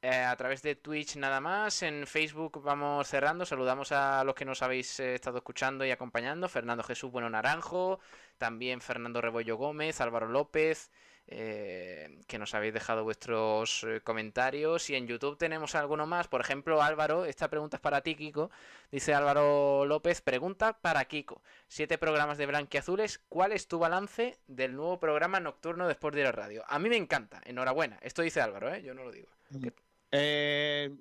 eh, 0.00 0.24
a 0.24 0.34
través 0.36 0.62
de 0.62 0.76
Twitch 0.76 1.16
nada 1.16 1.40
más. 1.42 1.82
En 1.82 2.06
Facebook 2.06 2.62
vamos 2.62 3.06
cerrando. 3.06 3.44
Saludamos 3.44 3.92
a 3.92 4.24
los 4.24 4.34
que 4.34 4.46
nos 4.46 4.62
habéis 4.62 4.98
eh, 5.00 5.14
estado 5.14 5.36
escuchando 5.38 5.84
y 5.84 5.90
acompañando. 5.90 6.48
Fernando 6.48 6.82
Jesús 6.82 7.12
Bueno 7.12 7.28
Naranjo. 7.28 8.00
También 8.38 8.80
Fernando 8.80 9.20
Rebollo 9.20 9.56
Gómez, 9.58 10.00
Álvaro 10.00 10.28
López. 10.28 10.90
Eh, 11.28 12.20
que 12.26 12.38
nos 12.38 12.54
habéis 12.54 12.74
dejado 12.74 13.04
vuestros 13.04 13.84
eh, 13.84 14.00
comentarios. 14.02 14.90
Y 14.90 14.94
en 14.94 15.06
YouTube 15.06 15.38
tenemos 15.38 15.74
alguno 15.74 16.06
más. 16.06 16.28
Por 16.28 16.40
ejemplo, 16.40 16.82
Álvaro, 16.82 17.24
esta 17.24 17.48
pregunta 17.48 17.76
es 17.76 17.80
para 17.80 18.02
ti, 18.02 18.14
Kiko. 18.14 18.50
Dice 18.90 19.14
Álvaro 19.14 19.86
López, 19.86 20.20
pregunta 20.20 20.78
para 20.80 21.04
Kiko. 21.04 21.42
Siete 21.68 21.98
programas 21.98 22.38
de 22.38 22.46
Blanquiazules. 22.46 23.20
¿Cuál 23.28 23.52
es 23.52 23.68
tu 23.68 23.78
balance 23.78 24.38
del 24.46 24.76
nuevo 24.76 24.98
programa 24.98 25.40
nocturno 25.40 25.86
de 25.86 25.92
Sport 25.92 26.16
Direct 26.16 26.34
Radio? 26.34 26.64
A 26.68 26.78
mí 26.78 26.88
me 26.88 26.96
encanta. 26.96 27.40
Enhorabuena. 27.44 27.98
Esto 28.02 28.22
dice 28.22 28.40
Álvaro, 28.40 28.72
¿eh? 28.74 28.82
Yo 28.82 28.94
no 28.94 29.04
lo 29.04 29.12
digo. 29.12 29.28
Eh, 30.10 30.94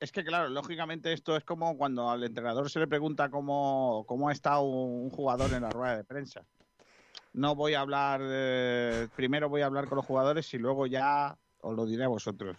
es 0.00 0.12
que, 0.12 0.24
claro, 0.24 0.48
lógicamente 0.48 1.12
esto 1.12 1.36
es 1.36 1.44
como 1.44 1.76
cuando 1.76 2.10
al 2.10 2.22
entrenador 2.22 2.70
se 2.70 2.78
le 2.78 2.86
pregunta 2.86 3.30
cómo, 3.30 4.04
cómo 4.06 4.28
ha 4.28 4.32
estado 4.32 4.62
un 4.62 5.10
jugador 5.10 5.52
en 5.52 5.62
la 5.62 5.70
rueda 5.70 5.96
de 5.96 6.04
prensa. 6.04 6.44
No 7.38 7.54
voy 7.54 7.74
a 7.74 7.80
hablar, 7.82 8.20
eh, 8.24 9.06
primero 9.14 9.48
voy 9.48 9.62
a 9.62 9.66
hablar 9.66 9.86
con 9.86 9.94
los 9.94 10.04
jugadores 10.04 10.52
y 10.54 10.58
luego 10.58 10.88
ya 10.88 11.38
os 11.60 11.76
lo 11.76 11.86
diré 11.86 12.02
a 12.02 12.08
vosotros. 12.08 12.56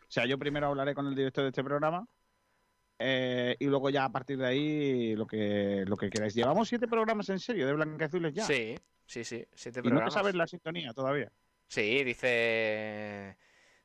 O 0.00 0.10
sea, 0.10 0.26
yo 0.26 0.36
primero 0.36 0.66
hablaré 0.66 0.96
con 0.96 1.06
el 1.06 1.14
director 1.14 1.44
de 1.44 1.50
este 1.50 1.62
programa 1.62 2.08
eh, 2.98 3.54
y 3.60 3.66
luego 3.66 3.88
ya 3.88 4.04
a 4.04 4.10
partir 4.10 4.36
de 4.38 4.46
ahí 4.46 5.14
lo 5.14 5.28
que, 5.28 5.84
lo 5.86 5.96
que 5.96 6.10
queráis. 6.10 6.34
Llevamos 6.34 6.68
siete 6.68 6.88
programas 6.88 7.28
en 7.28 7.38
serio 7.38 7.68
de 7.68 7.74
Blancazules 7.74 8.34
ya. 8.34 8.44
Sí, 8.44 8.76
sí, 9.06 9.22
sí. 9.22 9.46
Siete 9.54 9.78
y 9.78 9.82
no 9.82 9.84
te 9.84 9.90
programas. 9.90 10.14
sabes 10.14 10.34
la 10.34 10.48
sintonía 10.48 10.92
todavía. 10.92 11.30
Sí, 11.68 12.02
dice. 12.02 13.36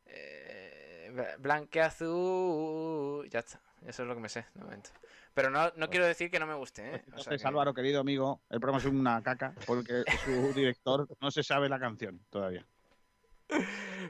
Eh, 0.07 1.35
Blanqueazul. 1.37 3.29
Ya 3.29 3.39
está. 3.39 3.61
Eso 3.85 4.01
es 4.01 4.07
lo 4.07 4.15
que 4.15 4.21
me 4.21 4.29
sé 4.29 4.45
de 4.55 4.63
momento. 4.63 4.89
Pero 5.33 5.49
no, 5.49 5.71
no 5.77 5.89
quiero 5.89 6.05
decir 6.05 6.29
que 6.29 6.39
no 6.39 6.45
me 6.45 6.55
guste, 6.55 6.81
¿eh? 6.81 6.87
O 6.91 6.93
sea 6.95 7.03
Entonces, 7.07 7.41
que- 7.41 7.47
Álvaro, 7.47 7.73
querido 7.73 8.01
amigo, 8.01 8.41
el 8.49 8.59
programa 8.59 8.79
es 8.79 8.85
una 8.85 9.21
caca 9.23 9.53
porque 9.65 10.03
su 10.23 10.51
director 10.55 11.07
no 11.21 11.31
se 11.31 11.43
sabe 11.43 11.69
la 11.69 11.79
canción 11.79 12.19
todavía. 12.29 12.65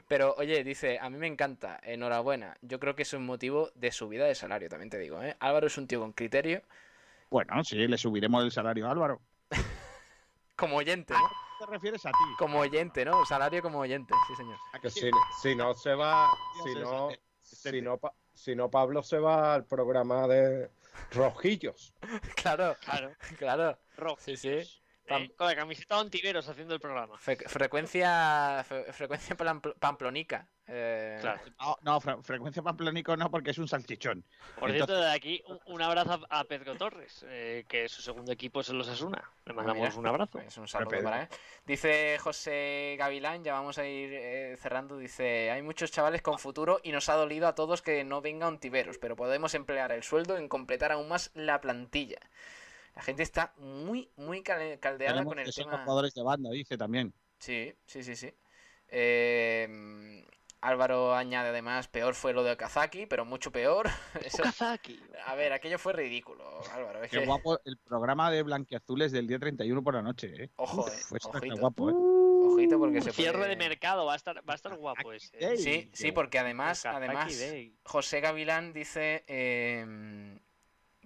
Pero 0.08 0.34
oye, 0.38 0.62
dice, 0.64 0.98
a 1.00 1.10
mí 1.10 1.18
me 1.18 1.26
encanta, 1.26 1.78
enhorabuena. 1.82 2.56
Yo 2.62 2.78
creo 2.80 2.94
que 2.94 3.02
es 3.02 3.12
un 3.12 3.26
motivo 3.26 3.70
de 3.74 3.90
subida 3.92 4.24
de 4.26 4.34
salario, 4.34 4.68
también 4.68 4.90
te 4.90 4.98
digo, 4.98 5.22
¿eh? 5.22 5.36
Álvaro 5.40 5.66
es 5.66 5.76
un 5.78 5.86
tío 5.86 6.00
con 6.00 6.12
criterio, 6.12 6.62
Bueno, 7.30 7.62
sí, 7.64 7.76
le 7.76 7.98
subiremos 7.98 8.44
el 8.44 8.50
salario 8.52 8.86
a 8.86 8.90
Álvaro. 8.90 9.20
como 10.56 10.76
oyente, 10.76 11.14
¿no? 11.14 11.28
¿Qué 11.28 11.34
te 11.58 11.66
refieres 11.66 12.04
a 12.06 12.12
ti? 12.12 12.34
Como 12.36 12.60
oyente, 12.60 13.04
¿no? 13.04 13.24
Salario 13.24 13.62
como 13.62 13.78
oyente, 13.80 14.14
sí, 14.26 14.34
señor. 14.36 14.58
Que 14.80 14.90
si, 14.90 15.10
si 15.30 15.54
no 15.54 15.74
se 15.74 15.94
va, 15.94 16.30
si 16.50 16.74
no, 16.74 17.10
ese- 17.10 17.20
si 17.42 17.82
no, 17.82 17.98
si 18.34 18.54
no 18.54 18.70
Pablo 18.70 19.02
se 19.02 19.18
va 19.18 19.54
al 19.54 19.64
programa 19.66 20.26
de 20.26 20.70
Rojillos. 21.10 21.92
Claro, 22.36 22.76
Claro. 22.84 23.12
claro. 23.38 23.78
Rojo. 23.96 24.18
Sí, 24.20 24.36
sí. 24.36 24.60
¿Eh? 25.06 25.32
Con 25.36 25.46
la 25.46 25.56
camiseta 25.56 25.96
de 25.96 26.00
Ontiveros 26.02 26.48
haciendo 26.48 26.74
el 26.74 26.80
programa. 26.80 27.18
frecuencia 27.18 28.64
frecuencia 28.92 29.36
pamplonica. 29.78 30.48
Eh... 30.68 31.18
Claro. 31.20 31.40
No, 31.82 32.00
frecuencia 32.00 32.62
pamplónico 32.62 33.16
no, 33.16 33.30
porque 33.30 33.50
es 33.50 33.58
un 33.58 33.68
salchichón. 33.68 34.24
Por 34.58 34.70
cierto, 34.70 34.94
de 34.94 35.10
aquí 35.10 35.42
un, 35.66 35.82
abrazo 35.82 36.20
a 36.30 36.44
Pedro 36.44 36.76
Torres, 36.76 37.24
eh, 37.28 37.64
que 37.68 37.88
su 37.88 38.00
segundo 38.00 38.32
equipo 38.32 38.60
es 38.60 38.68
los 38.68 38.88
Asuna. 38.88 39.30
Le 39.44 39.52
mandamos 39.52 39.96
un 39.96 40.06
abrazo. 40.06 40.38
Es 40.38 40.56
un 40.56 40.68
saludo 40.68 41.02
para 41.02 41.22
él. 41.22 41.28
Dice 41.66 42.16
José 42.18 42.96
Gavilán, 42.98 43.42
ya 43.42 43.52
vamos 43.52 43.78
a 43.78 43.86
ir 43.86 44.12
eh, 44.12 44.56
cerrando. 44.56 44.98
Dice: 44.98 45.50
Hay 45.50 45.62
muchos 45.62 45.90
chavales 45.90 46.22
con 46.22 46.38
futuro 46.38 46.80
y 46.82 46.92
nos 46.92 47.08
ha 47.08 47.14
dolido 47.14 47.48
a 47.48 47.54
todos 47.54 47.82
que 47.82 48.04
no 48.04 48.20
venga 48.20 48.48
un 48.48 48.58
Tiberos, 48.58 48.98
pero 48.98 49.16
podemos 49.16 49.54
emplear 49.54 49.90
el 49.92 50.02
sueldo 50.02 50.36
en 50.36 50.48
completar 50.48 50.92
aún 50.92 51.08
más 51.08 51.30
la 51.34 51.60
plantilla. 51.60 52.20
La 52.94 53.02
gente 53.02 53.22
está 53.22 53.54
muy, 53.56 54.10
muy 54.16 54.42
caldeada 54.42 55.24
con 55.24 55.38
el 55.38 55.52
tema. 55.52 55.78
jugadores 55.78 56.14
de 56.14 56.22
banda, 56.22 56.50
dice 56.50 56.76
también. 56.76 57.14
Sí, 57.38 57.72
sí, 57.86 58.02
sí, 58.02 58.16
sí. 58.16 58.32
Eh, 58.88 60.26
Álvaro 60.62 61.14
añade 61.14 61.48
además, 61.48 61.88
peor 61.88 62.14
fue 62.14 62.32
lo 62.32 62.44
de 62.44 62.56
Kazaki, 62.56 63.06
pero 63.06 63.24
mucho 63.24 63.50
peor. 63.50 63.88
Eso... 64.24 64.44
Kazaki. 64.44 65.00
A 65.26 65.34
ver, 65.34 65.52
aquello 65.52 65.78
fue 65.78 65.92
ridículo, 65.92 66.44
Álvaro. 66.72 67.00
Qué 67.10 67.26
guapo 67.26 67.58
el 67.64 67.78
programa 67.78 68.30
de 68.30 68.44
Blanquiazules 68.44 69.10
del 69.10 69.26
día 69.26 69.40
31 69.40 69.82
por 69.82 69.94
la 69.94 70.02
noche, 70.02 70.44
¿eh? 70.44 70.50
Ojo, 70.56 70.86
eh. 70.86 70.92
Fue 71.08 71.18
ojito. 71.20 71.56
guapo, 71.56 71.90
¿eh? 71.90 71.94
Ojito 71.94 72.78
porque 72.78 73.00
se 73.00 73.12
Cierre 73.12 73.48
de 73.48 73.56
mercado, 73.56 74.04
va 74.04 74.12
a 74.12 74.16
estar, 74.16 74.38
va 74.48 74.52
a 74.52 74.56
estar 74.56 74.76
guapo 74.76 75.12
ese. 75.12 75.56
Sí, 75.56 75.90
sí, 75.92 76.12
porque 76.12 76.38
además, 76.38 76.86
además 76.86 77.34
José 77.82 78.20
Gavilán 78.20 78.72
dice 78.72 79.24
eh, 79.26 80.38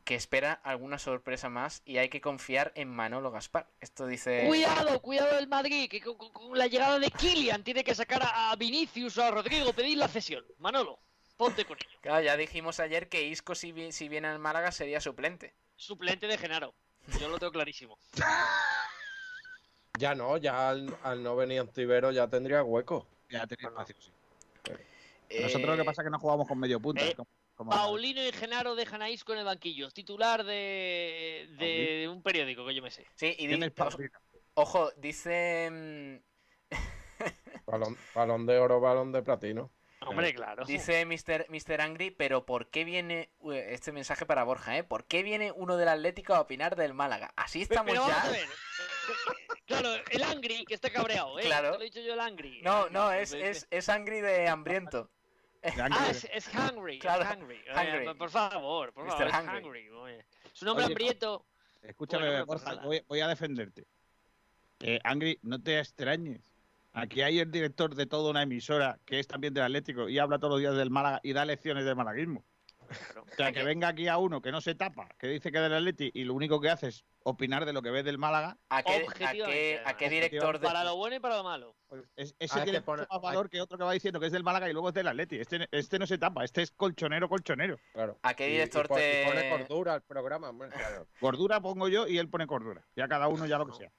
que 0.06 0.14
espera 0.14 0.52
alguna 0.62 1.00
sorpresa 1.00 1.48
más 1.50 1.82
y 1.84 1.98
hay 1.98 2.08
que 2.08 2.20
confiar 2.20 2.70
en 2.76 2.88
Manolo 2.88 3.32
Gaspar. 3.32 3.66
Esto 3.80 4.06
dice. 4.06 4.44
Cuidado, 4.46 5.02
cuidado 5.02 5.36
el 5.36 5.48
Madrid, 5.48 5.90
que 5.90 6.00
con, 6.00 6.56
la 6.56 6.68
llegada 6.68 7.00
de 7.00 7.10
Kylian 7.10 7.64
tiene 7.64 7.82
que 7.82 7.92
sacar 7.92 8.22
a, 8.24 8.54
Vinicius 8.54 9.18
o 9.18 9.24
a 9.24 9.32
Rodrigo, 9.32 9.72
pedir 9.72 9.98
la 9.98 10.06
cesión. 10.06 10.44
Manolo, 10.58 11.00
ponte 11.36 11.64
con 11.64 11.76
ello. 11.76 11.98
Claro, 12.02 12.24
ya 12.24 12.36
dijimos 12.36 12.78
ayer 12.78 13.08
que 13.08 13.26
Isco, 13.26 13.56
si, 13.56 13.90
si 13.90 14.08
viene 14.08 14.28
al 14.28 14.38
Málaga, 14.38 14.70
sería 14.70 15.00
suplente. 15.00 15.54
Suplente 15.74 16.28
de 16.28 16.38
Genaro. 16.38 16.72
Yo 17.20 17.28
lo 17.28 17.40
tengo 17.40 17.50
clarísimo. 17.50 17.98
ya 19.98 20.14
no, 20.14 20.36
ya 20.36 20.68
al, 20.68 21.22
no 21.22 21.34
venir 21.34 21.60
Antivero 21.60 22.12
ya 22.12 22.28
tendría 22.28 22.62
hueco. 22.62 23.08
Ya 23.28 23.44
tendría 23.44 23.70
espacio, 23.70 23.96
sí. 23.98 24.12
Nosotros 25.42 25.70
lo 25.70 25.76
que 25.76 25.84
pasa 25.84 26.02
es 26.02 26.06
que 26.06 26.10
no 26.12 26.20
jugamos 26.20 26.46
con 26.46 26.60
medio 26.60 26.78
punto. 26.78 27.04
Eh, 27.04 27.16
Paulino 27.56 28.22
y 28.22 28.32
Genaro 28.32 28.74
dejan 28.74 29.02
a 29.02 29.10
Isco 29.10 29.32
en 29.32 29.40
el 29.40 29.44
banquillo, 29.44 29.90
titular 29.90 30.44
de, 30.44 31.48
de, 31.58 32.08
un 32.08 32.22
periódico 32.22 32.66
que 32.66 32.74
yo 32.74 32.82
me 32.82 32.90
sé. 32.90 33.06
Sí, 33.14 33.34
y 33.38 33.46
dice, 33.46 33.72
ojo, 34.54 34.90
dice... 34.96 36.22
Balón, 38.14 38.46
de 38.46 38.58
oro, 38.58 38.80
balón 38.80 39.10
de 39.10 39.22
platino. 39.22 39.72
Hombre, 40.02 40.34
claro. 40.34 40.64
Dice 40.64 41.04
Mr. 41.04 41.46
Mr. 41.48 41.80
Angry, 41.80 42.10
pero 42.10 42.46
¿por 42.46 42.70
qué 42.70 42.84
viene 42.84 43.32
este 43.50 43.90
mensaje 43.90 44.24
para 44.24 44.44
Borja, 44.44 44.76
eh? 44.76 44.84
¿Por 44.84 45.04
qué 45.06 45.22
viene 45.24 45.50
uno 45.50 45.76
del 45.76 45.88
Atlético 45.88 46.34
a 46.34 46.40
opinar 46.40 46.76
del 46.76 46.94
Málaga? 46.94 47.32
Así 47.36 47.62
estamos 47.62 47.94
ya. 47.94 48.24
Claro, 49.66 49.88
el 50.10 50.22
Angry 50.22 50.64
que 50.64 50.74
está 50.74 50.90
cabreado, 50.90 51.40
¿eh? 51.40 51.42
Claro. 51.42 51.70
lo 51.70 51.80
he 51.80 51.86
dicho 51.86 52.00
yo 52.00 52.14
el 52.14 52.20
Angry. 52.20 52.62
No, 52.62 52.88
no, 52.88 53.10
es, 53.10 53.32
es, 53.32 53.66
es 53.70 53.88
Angry 53.88 54.20
de 54.20 54.46
hambriento. 54.46 55.10
Ah, 55.90 56.10
es, 56.10 56.48
Hungry. 56.48 56.98
Claro. 56.98 57.24
Es 57.24 57.30
hungry. 57.30 57.58
por 58.18 58.30
favor, 58.30 58.92
por 58.92 59.08
favor. 59.08 59.26
Es 59.26 59.34
Hungry. 59.34 59.88
Su 60.52 60.64
nombre 60.64 60.84
hambriento. 60.84 61.44
Escúchame, 61.82 62.42
Borja, 62.42 62.80
voy, 63.06 63.20
a 63.20 63.28
defenderte. 63.28 63.86
Eh, 64.80 64.98
Angry, 65.04 65.38
no 65.42 65.60
te 65.60 65.78
extrañes. 65.78 66.52
Aquí 66.92 67.22
hay 67.22 67.40
el 67.40 67.50
director 67.50 67.94
de 67.94 68.06
toda 68.06 68.30
una 68.30 68.42
emisora 68.42 68.98
que 69.04 69.20
es 69.20 69.26
también 69.26 69.54
del 69.54 69.64
Atlético 69.64 70.08
y 70.08 70.18
habla 70.18 70.38
todos 70.38 70.52
los 70.54 70.60
días 70.60 70.76
del 70.76 70.90
Málaga 70.90 71.20
y 71.22 71.32
da 71.32 71.44
lecciones 71.44 71.84
de 71.84 71.94
malaguismo. 71.94 72.42
O 73.20 73.34
sea, 73.36 73.52
que 73.52 73.62
venga 73.62 73.88
aquí 73.88 74.08
a 74.08 74.18
uno 74.18 74.40
que 74.40 74.52
no 74.52 74.60
se 74.60 74.74
tapa, 74.74 75.08
que 75.18 75.28
dice 75.28 75.50
que 75.50 75.58
es 75.58 75.62
del 75.62 75.74
Atleti 75.74 76.10
y 76.14 76.24
lo 76.24 76.34
único 76.34 76.60
que 76.60 76.70
hace 76.70 76.88
es 76.88 77.04
opinar 77.22 77.64
de 77.64 77.72
lo 77.72 77.82
que 77.82 77.90
ve 77.90 78.02
del 78.02 78.18
Málaga. 78.18 78.56
¿A 78.68 78.82
qué, 78.82 79.06
a 79.84 79.96
qué, 79.96 80.08
director 80.08 80.58
de... 80.58 80.66
Para 80.66 80.84
lo 80.84 80.96
bueno 80.96 81.16
y 81.16 81.20
para 81.20 81.36
lo 81.36 81.44
malo. 81.44 81.76
Pues 81.88 82.04
ese 82.38 82.60
tiene 82.62 82.82
más 82.86 83.22
valor 83.22 83.50
que 83.50 83.60
otro 83.60 83.76
que 83.76 83.84
va 83.84 83.92
diciendo 83.92 84.20
que 84.20 84.26
es 84.26 84.32
del 84.32 84.44
Málaga 84.44 84.68
y 84.68 84.72
luego 84.72 84.88
es 84.88 84.94
del 84.94 85.08
Atleti. 85.08 85.38
Este, 85.38 85.66
este 85.70 85.98
no 85.98 86.06
se 86.06 86.18
tapa, 86.18 86.44
este 86.44 86.62
es 86.62 86.70
colchonero, 86.70 87.28
colchonero. 87.28 87.78
Claro. 87.92 88.18
¿A 88.22 88.34
qué 88.34 88.46
director 88.46 88.88
te...? 88.88 89.24
pone 89.26 89.50
cordura 89.50 89.94
el 89.96 90.02
programa. 90.02 90.52
Claro. 90.70 91.08
Cordura 91.20 91.60
pongo 91.60 91.88
yo 91.88 92.06
y 92.06 92.18
él 92.18 92.28
pone 92.28 92.46
cordura. 92.46 92.86
Ya 92.94 93.08
cada 93.08 93.28
uno 93.28 93.46
ya 93.46 93.58
lo 93.58 93.66
que 93.66 93.74
sea. 93.74 93.92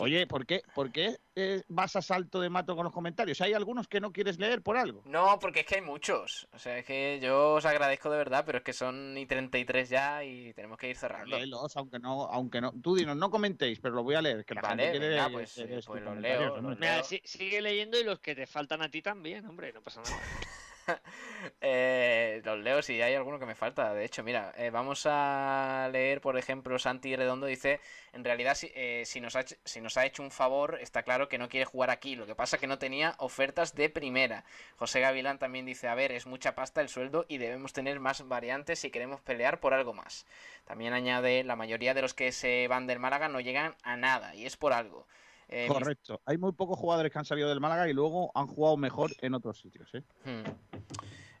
Oye, 0.00 0.26
¿por 0.26 0.46
qué, 0.46 0.62
por 0.74 0.90
qué 0.90 1.18
eh, 1.36 1.62
vas 1.68 1.94
a 1.94 2.02
salto 2.02 2.40
de 2.40 2.48
mato 2.48 2.74
con 2.74 2.84
los 2.84 2.92
comentarios? 2.92 3.40
¿Hay 3.40 3.52
algunos 3.52 3.86
que 3.86 4.00
no 4.00 4.12
quieres 4.12 4.38
leer 4.38 4.62
por 4.62 4.76
algo? 4.76 5.02
No, 5.04 5.38
porque 5.38 5.60
es 5.60 5.66
que 5.66 5.76
hay 5.76 5.82
muchos. 5.82 6.48
O 6.52 6.58
sea, 6.58 6.78
es 6.78 6.86
que 6.86 7.20
yo 7.22 7.54
os 7.54 7.66
agradezco 7.66 8.10
de 8.10 8.16
verdad, 8.16 8.44
pero 8.46 8.58
es 8.58 8.64
que 8.64 8.72
son 8.72 9.16
y 9.18 9.26
33 9.26 9.88
ya 9.88 10.24
y 10.24 10.54
tenemos 10.54 10.78
que 10.78 10.88
ir 10.88 10.96
cerrando. 10.96 11.36
Léelos, 11.36 11.76
aunque 11.76 11.98
no, 11.98 12.24
aunque 12.24 12.60
no. 12.60 12.72
Tú 12.80 12.96
dinos, 12.96 13.16
no 13.16 13.30
comentéis, 13.30 13.78
pero 13.78 13.94
lo 13.94 14.02
voy 14.02 14.14
a 14.14 14.22
leer, 14.22 14.44
que 14.44 14.54
la 14.54 14.62
gente 14.62 14.90
quiere 14.90 15.10
leer, 15.10 15.32
pues, 15.32 15.62
pues 15.86 16.02
los 16.02 16.16
leo. 16.16 16.60
Mira, 16.62 17.02
sigue 17.02 17.60
leyendo 17.60 18.00
y 18.00 18.04
los 18.04 18.20
que 18.20 18.34
te 18.34 18.46
faltan 18.46 18.82
a 18.82 18.90
ti 18.90 19.02
también, 19.02 19.46
hombre, 19.46 19.72
no 19.72 19.82
pasa 19.82 20.00
nada. 20.00 20.20
eh, 21.60 22.40
los 22.44 22.58
leo 22.58 22.82
si 22.82 23.00
hay 23.02 23.14
alguno 23.14 23.38
que 23.38 23.46
me 23.46 23.54
falta. 23.54 23.94
De 23.94 24.04
hecho, 24.04 24.22
mira, 24.22 24.52
eh, 24.56 24.70
vamos 24.70 25.06
a 25.06 25.88
leer, 25.92 26.20
por 26.20 26.36
ejemplo, 26.36 26.78
Santi 26.78 27.14
Redondo 27.16 27.46
dice, 27.46 27.80
en 28.12 28.24
realidad, 28.24 28.54
si, 28.54 28.70
eh, 28.74 29.02
si, 29.06 29.20
nos 29.20 29.36
ha, 29.36 29.44
si 29.64 29.80
nos 29.80 29.96
ha 29.96 30.06
hecho 30.06 30.22
un 30.22 30.30
favor, 30.30 30.78
está 30.80 31.02
claro 31.02 31.28
que 31.28 31.38
no 31.38 31.48
quiere 31.48 31.64
jugar 31.64 31.90
aquí. 31.90 32.16
Lo 32.16 32.26
que 32.26 32.34
pasa 32.34 32.56
es 32.56 32.60
que 32.60 32.66
no 32.66 32.78
tenía 32.78 33.14
ofertas 33.18 33.74
de 33.74 33.88
primera. 33.88 34.44
José 34.76 35.00
Gavilán 35.00 35.38
también 35.38 35.66
dice, 35.66 35.88
a 35.88 35.94
ver, 35.94 36.12
es 36.12 36.26
mucha 36.26 36.54
pasta 36.54 36.80
el 36.80 36.88
sueldo 36.88 37.26
y 37.28 37.38
debemos 37.38 37.72
tener 37.72 38.00
más 38.00 38.26
variantes 38.28 38.78
si 38.80 38.90
queremos 38.90 39.20
pelear 39.20 39.60
por 39.60 39.74
algo 39.74 39.94
más. 39.94 40.26
También 40.64 40.92
añade, 40.92 41.44
la 41.44 41.56
mayoría 41.56 41.94
de 41.94 42.02
los 42.02 42.14
que 42.14 42.32
se 42.32 42.68
van 42.68 42.86
del 42.86 42.98
Málaga 42.98 43.28
no 43.28 43.40
llegan 43.40 43.74
a 43.82 43.96
nada 43.96 44.34
y 44.34 44.46
es 44.46 44.56
por 44.56 44.72
algo. 44.72 45.06
Eh, 45.52 45.66
Correcto. 45.66 46.22
Hay 46.24 46.38
muy 46.38 46.52
pocos 46.52 46.78
jugadores 46.78 47.10
que 47.12 47.18
han 47.18 47.24
salido 47.24 47.48
del 47.48 47.60
Málaga 47.60 47.88
y 47.88 47.92
luego 47.92 48.30
han 48.34 48.46
jugado 48.46 48.76
mejor 48.76 49.10
en 49.20 49.34
otros 49.34 49.58
sitios. 49.58 49.92
¿eh? 49.94 50.02
Hmm. 50.24 50.42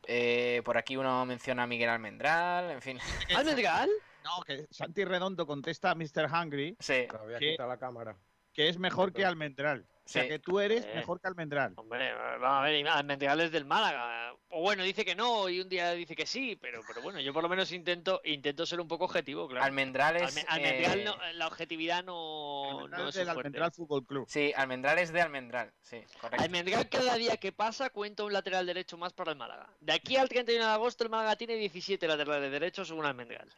Eh, 0.06 0.62
por 0.64 0.76
aquí 0.76 0.96
uno 0.96 1.24
menciona 1.24 1.62
a 1.62 1.66
Miguel 1.68 1.88
Almendral, 1.88 2.72
en 2.72 2.82
fin. 2.82 2.98
¿Almendral? 3.36 3.88
No, 4.24 4.42
que 4.42 4.66
Santi 4.70 5.04
Redondo 5.04 5.46
contesta 5.46 5.92
a 5.92 5.94
Mr. 5.94 6.28
Hungry. 6.30 6.76
Sí. 6.80 7.06
Que, 7.38 7.56
la 7.56 7.76
cámara. 7.78 8.16
Que 8.52 8.68
es 8.68 8.78
mejor 8.78 9.12
que 9.12 9.24
Almendral. 9.24 9.86
O 10.10 10.12
sea, 10.12 10.26
que 10.26 10.40
tú 10.40 10.58
eres 10.58 10.84
mejor 10.92 11.20
que 11.20 11.28
Almendral. 11.28 11.72
Hombre, 11.76 12.12
vamos 12.12 12.58
a 12.58 12.62
ver, 12.62 12.88
Almendral 12.88 13.40
es 13.42 13.52
del 13.52 13.64
Málaga. 13.64 14.34
O 14.48 14.60
bueno, 14.60 14.82
dice 14.82 15.04
que 15.04 15.14
no 15.14 15.48
y 15.48 15.60
un 15.60 15.68
día 15.68 15.92
dice 15.92 16.16
que 16.16 16.26
sí, 16.26 16.58
pero, 16.60 16.80
pero 16.84 17.00
bueno, 17.00 17.20
yo 17.20 17.32
por 17.32 17.44
lo 17.44 17.48
menos 17.48 17.70
intento 17.70 18.20
intento 18.24 18.66
ser 18.66 18.80
un 18.80 18.88
poco 18.88 19.04
objetivo, 19.04 19.46
claro. 19.46 19.64
Almendral 19.64 20.16
es... 20.16 20.44
Almendral, 20.48 20.98
eh, 20.98 21.34
la 21.34 21.46
objetividad 21.46 22.02
no, 22.02 22.88
no 22.88 23.08
es 23.08 23.14
del 23.14 23.28
Almendral 23.28 23.70
Fútbol 23.70 24.04
Club. 24.04 24.26
Sí, 24.28 24.52
Almendral 24.56 24.98
es 24.98 25.12
de 25.12 25.20
Almendral, 25.20 25.72
sí, 25.80 25.98
correcto. 26.20 26.42
Almendral 26.42 26.88
cada 26.88 27.14
día 27.14 27.36
que 27.36 27.52
pasa 27.52 27.90
cuenta 27.90 28.24
un 28.24 28.32
lateral 28.32 28.66
derecho 28.66 28.98
más 28.98 29.12
para 29.12 29.30
el 29.30 29.38
Málaga. 29.38 29.68
De 29.78 29.92
aquí 29.92 30.16
al 30.16 30.28
31 30.28 30.66
de 30.66 30.72
agosto 30.72 31.04
el 31.04 31.10
Málaga 31.10 31.36
tiene 31.36 31.54
17 31.54 32.08
laterales 32.08 32.50
derechos 32.50 32.88
según 32.88 33.06
Almendral. 33.06 33.48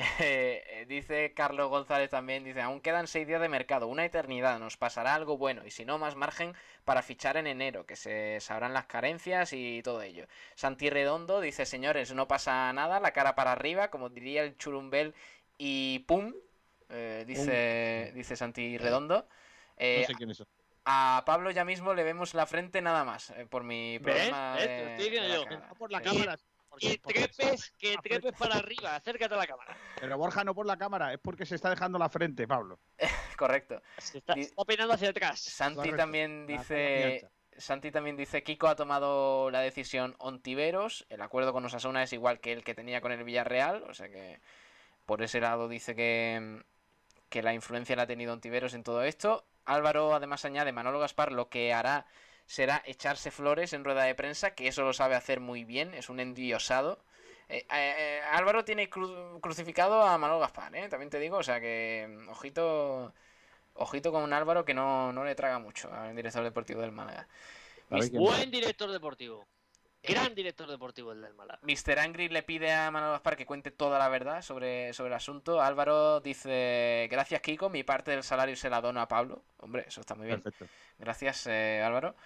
Eh, 0.20 0.86
dice 0.88 1.32
Carlos 1.34 1.68
González 1.68 2.10
también, 2.10 2.42
dice, 2.42 2.60
aún 2.62 2.80
quedan 2.80 3.06
seis 3.06 3.26
días 3.26 3.40
de 3.40 3.48
mercado, 3.48 3.86
una 3.86 4.04
eternidad, 4.04 4.58
nos 4.58 4.76
pasará 4.76 5.14
algo 5.14 5.36
bueno 5.36 5.66
y 5.66 5.70
si 5.70 5.84
no, 5.84 5.98
más 5.98 6.16
margen 6.16 6.54
para 6.84 7.02
fichar 7.02 7.36
en 7.36 7.46
enero, 7.46 7.84
que 7.84 7.96
se 7.96 8.40
sabrán 8.40 8.72
las 8.72 8.86
carencias 8.86 9.52
y 9.52 9.82
todo 9.82 10.02
ello. 10.02 10.26
Santi 10.54 10.88
Redondo 10.88 11.40
dice, 11.40 11.66
señores, 11.66 12.14
no 12.14 12.28
pasa 12.28 12.72
nada, 12.72 12.98
la 13.00 13.12
cara 13.12 13.34
para 13.34 13.52
arriba, 13.52 13.88
como 13.88 14.08
diría 14.08 14.42
el 14.42 14.56
churumbel 14.56 15.14
y 15.58 16.00
pum, 16.00 16.32
eh, 16.88 17.24
dice, 17.26 18.12
dice 18.14 18.36
Santi 18.36 18.78
Redondo. 18.78 19.28
Eh, 19.76 20.00
no 20.00 20.06
sé 20.06 20.14
quién 20.14 20.30
es 20.30 20.42
A 20.86 21.22
Pablo 21.26 21.50
ya 21.50 21.64
mismo 21.64 21.92
le 21.92 22.04
vemos 22.04 22.32
la 22.32 22.46
frente 22.46 22.80
nada 22.80 23.04
más, 23.04 23.34
por 23.50 23.64
mi 23.64 23.98
problema. 23.98 24.56
por 25.78 25.92
la 25.92 26.00
cámara. 26.00 26.38
Que 26.78 26.98
trepes, 26.98 27.72
que 27.78 27.96
trepes 28.02 28.32
para 28.38 28.56
arriba, 28.56 28.96
acércate 28.96 29.34
a 29.34 29.38
la 29.38 29.46
cámara. 29.46 29.76
Pero 30.00 30.16
Borja 30.16 30.44
no 30.44 30.54
por 30.54 30.66
la 30.66 30.76
cámara, 30.76 31.12
es 31.12 31.18
porque 31.18 31.44
se 31.44 31.54
está 31.54 31.70
dejando 31.70 31.98
la 31.98 32.08
frente, 32.08 32.46
Pablo. 32.46 32.78
Correcto. 33.36 33.82
Se 33.98 34.18
está, 34.18 34.34
opinando 34.56 34.94
hacia 34.94 35.10
atrás. 35.10 35.40
Santi 35.40 35.92
también 35.92 36.46
dice. 36.46 37.28
Santi 37.56 37.90
también 37.90 38.16
dice, 38.16 38.42
Kiko 38.42 38.68
ha 38.68 38.76
tomado 38.76 39.50
la 39.50 39.60
decisión 39.60 40.14
Ontiveros, 40.18 41.06
el 41.10 41.20
acuerdo 41.20 41.52
con 41.52 41.64
Osasuna 41.64 42.02
es 42.02 42.12
igual 42.12 42.40
que 42.40 42.52
el 42.52 42.64
que 42.64 42.74
tenía 42.74 43.02
con 43.02 43.12
el 43.12 43.22
Villarreal, 43.22 43.82
o 43.82 43.92
sea 43.92 44.08
que 44.08 44.40
por 45.04 45.22
ese 45.22 45.40
lado 45.40 45.68
dice 45.68 45.94
que, 45.94 46.62
que 47.28 47.42
la 47.42 47.52
influencia 47.52 47.96
la 47.96 48.04
ha 48.04 48.06
tenido 48.06 48.32
Ontiveros 48.32 48.72
en 48.72 48.82
todo 48.82 49.02
esto. 49.02 49.44
Álvaro 49.66 50.14
además 50.14 50.44
añade, 50.46 50.72
Manolo 50.72 51.00
Gaspar 51.00 51.32
lo 51.32 51.50
que 51.50 51.74
hará 51.74 52.06
será 52.50 52.82
echarse 52.84 53.30
flores 53.30 53.72
en 53.74 53.84
rueda 53.84 54.02
de 54.02 54.16
prensa, 54.16 54.56
que 54.56 54.66
eso 54.66 54.82
lo 54.82 54.92
sabe 54.92 55.14
hacer 55.14 55.38
muy 55.38 55.62
bien, 55.62 55.94
es 55.94 56.08
un 56.08 56.18
endiosado. 56.18 56.98
Eh, 57.48 57.64
eh, 57.70 57.94
eh, 57.96 58.20
Álvaro 58.32 58.64
tiene 58.64 58.90
crucificado 58.90 60.02
a 60.02 60.18
Manuel 60.18 60.40
Gaspar, 60.40 60.72
también 60.88 61.10
te 61.10 61.20
digo, 61.20 61.36
o 61.36 61.42
sea 61.44 61.60
que, 61.60 62.26
ojito, 62.28 63.14
Ojito 63.74 64.10
con 64.10 64.24
un 64.24 64.32
Álvaro 64.32 64.64
que 64.64 64.74
no, 64.74 65.12
no 65.12 65.24
le 65.24 65.36
traga 65.36 65.60
mucho 65.60 65.92
al 65.92 66.16
director 66.16 66.42
deportivo 66.42 66.80
del 66.80 66.90
Málaga. 66.90 67.28
Buen 67.88 68.50
director 68.50 68.90
deportivo. 68.90 69.46
Gran 70.02 70.34
director 70.34 70.68
deportivo 70.68 71.12
el 71.12 71.20
del 71.20 71.34
Málaga. 71.34 71.60
Mr. 71.62 72.00
Angry 72.00 72.28
le 72.30 72.42
pide 72.42 72.72
a 72.72 72.90
Manuel 72.90 73.12
Gaspar 73.12 73.36
que 73.36 73.46
cuente 73.46 73.70
toda 73.70 73.98
la 73.98 74.08
verdad 74.08 74.42
sobre, 74.42 74.92
sobre 74.92 75.08
el 75.08 75.14
asunto. 75.14 75.62
Álvaro 75.62 76.20
dice, 76.20 77.06
gracias 77.10 77.42
Kiko, 77.42 77.70
mi 77.70 77.84
parte 77.84 78.10
del 78.10 78.24
salario 78.24 78.56
se 78.56 78.70
la 78.70 78.80
dono 78.80 79.00
a 79.00 79.06
Pablo. 79.06 79.44
Hombre, 79.58 79.84
eso 79.86 80.00
está 80.00 80.16
muy 80.16 80.26
bien. 80.26 80.40
Perfecto. 80.40 80.66
Gracias 80.98 81.46
eh, 81.46 81.82
Álvaro. 81.84 82.16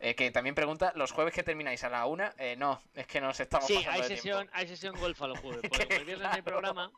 Eh, 0.00 0.14
que 0.16 0.30
también 0.30 0.54
pregunta, 0.54 0.92
¿los 0.96 1.12
jueves 1.12 1.34
que 1.34 1.42
termináis 1.42 1.84
a 1.84 1.90
la 1.90 2.06
una? 2.06 2.34
Eh, 2.38 2.56
no, 2.56 2.82
es 2.94 3.06
que 3.06 3.20
nos 3.20 3.38
estamos 3.38 3.66
Sí, 3.66 3.74
pasando 3.74 3.92
hay 3.92 4.02
de 4.02 4.08
sesión, 4.08 4.38
tiempo. 4.38 4.56
hay 4.56 4.68
sesión 4.68 4.96
golfa 4.96 5.26
los 5.26 5.38
jueves. 5.40 5.64
Porque 5.68 5.96
el 5.96 6.04
viernes 6.04 6.28
no 6.28 6.34
hay 6.34 6.42
programa. 6.42 6.90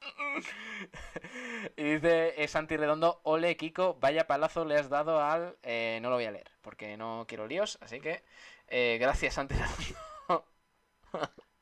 y 1.76 1.82
dice 1.84 2.42
eh, 2.42 2.48
Santi 2.48 2.76
Redondo, 2.76 3.20
ole 3.24 3.56
Kiko, 3.56 3.94
vaya 4.00 4.26
palazo 4.26 4.64
le 4.64 4.76
has 4.76 4.88
dado 4.90 5.22
al... 5.22 5.56
eh, 5.62 5.98
no 6.02 6.10
lo 6.10 6.16
voy 6.16 6.26
a 6.26 6.30
leer, 6.30 6.50
porque 6.60 6.96
no 6.96 7.24
quiero 7.28 7.46
líos, 7.46 7.78
así 7.80 8.00
que 8.00 8.22
eh, 8.68 8.98
gracias 9.00 9.34
Santi 9.34 9.54
Redondo. 9.54 9.94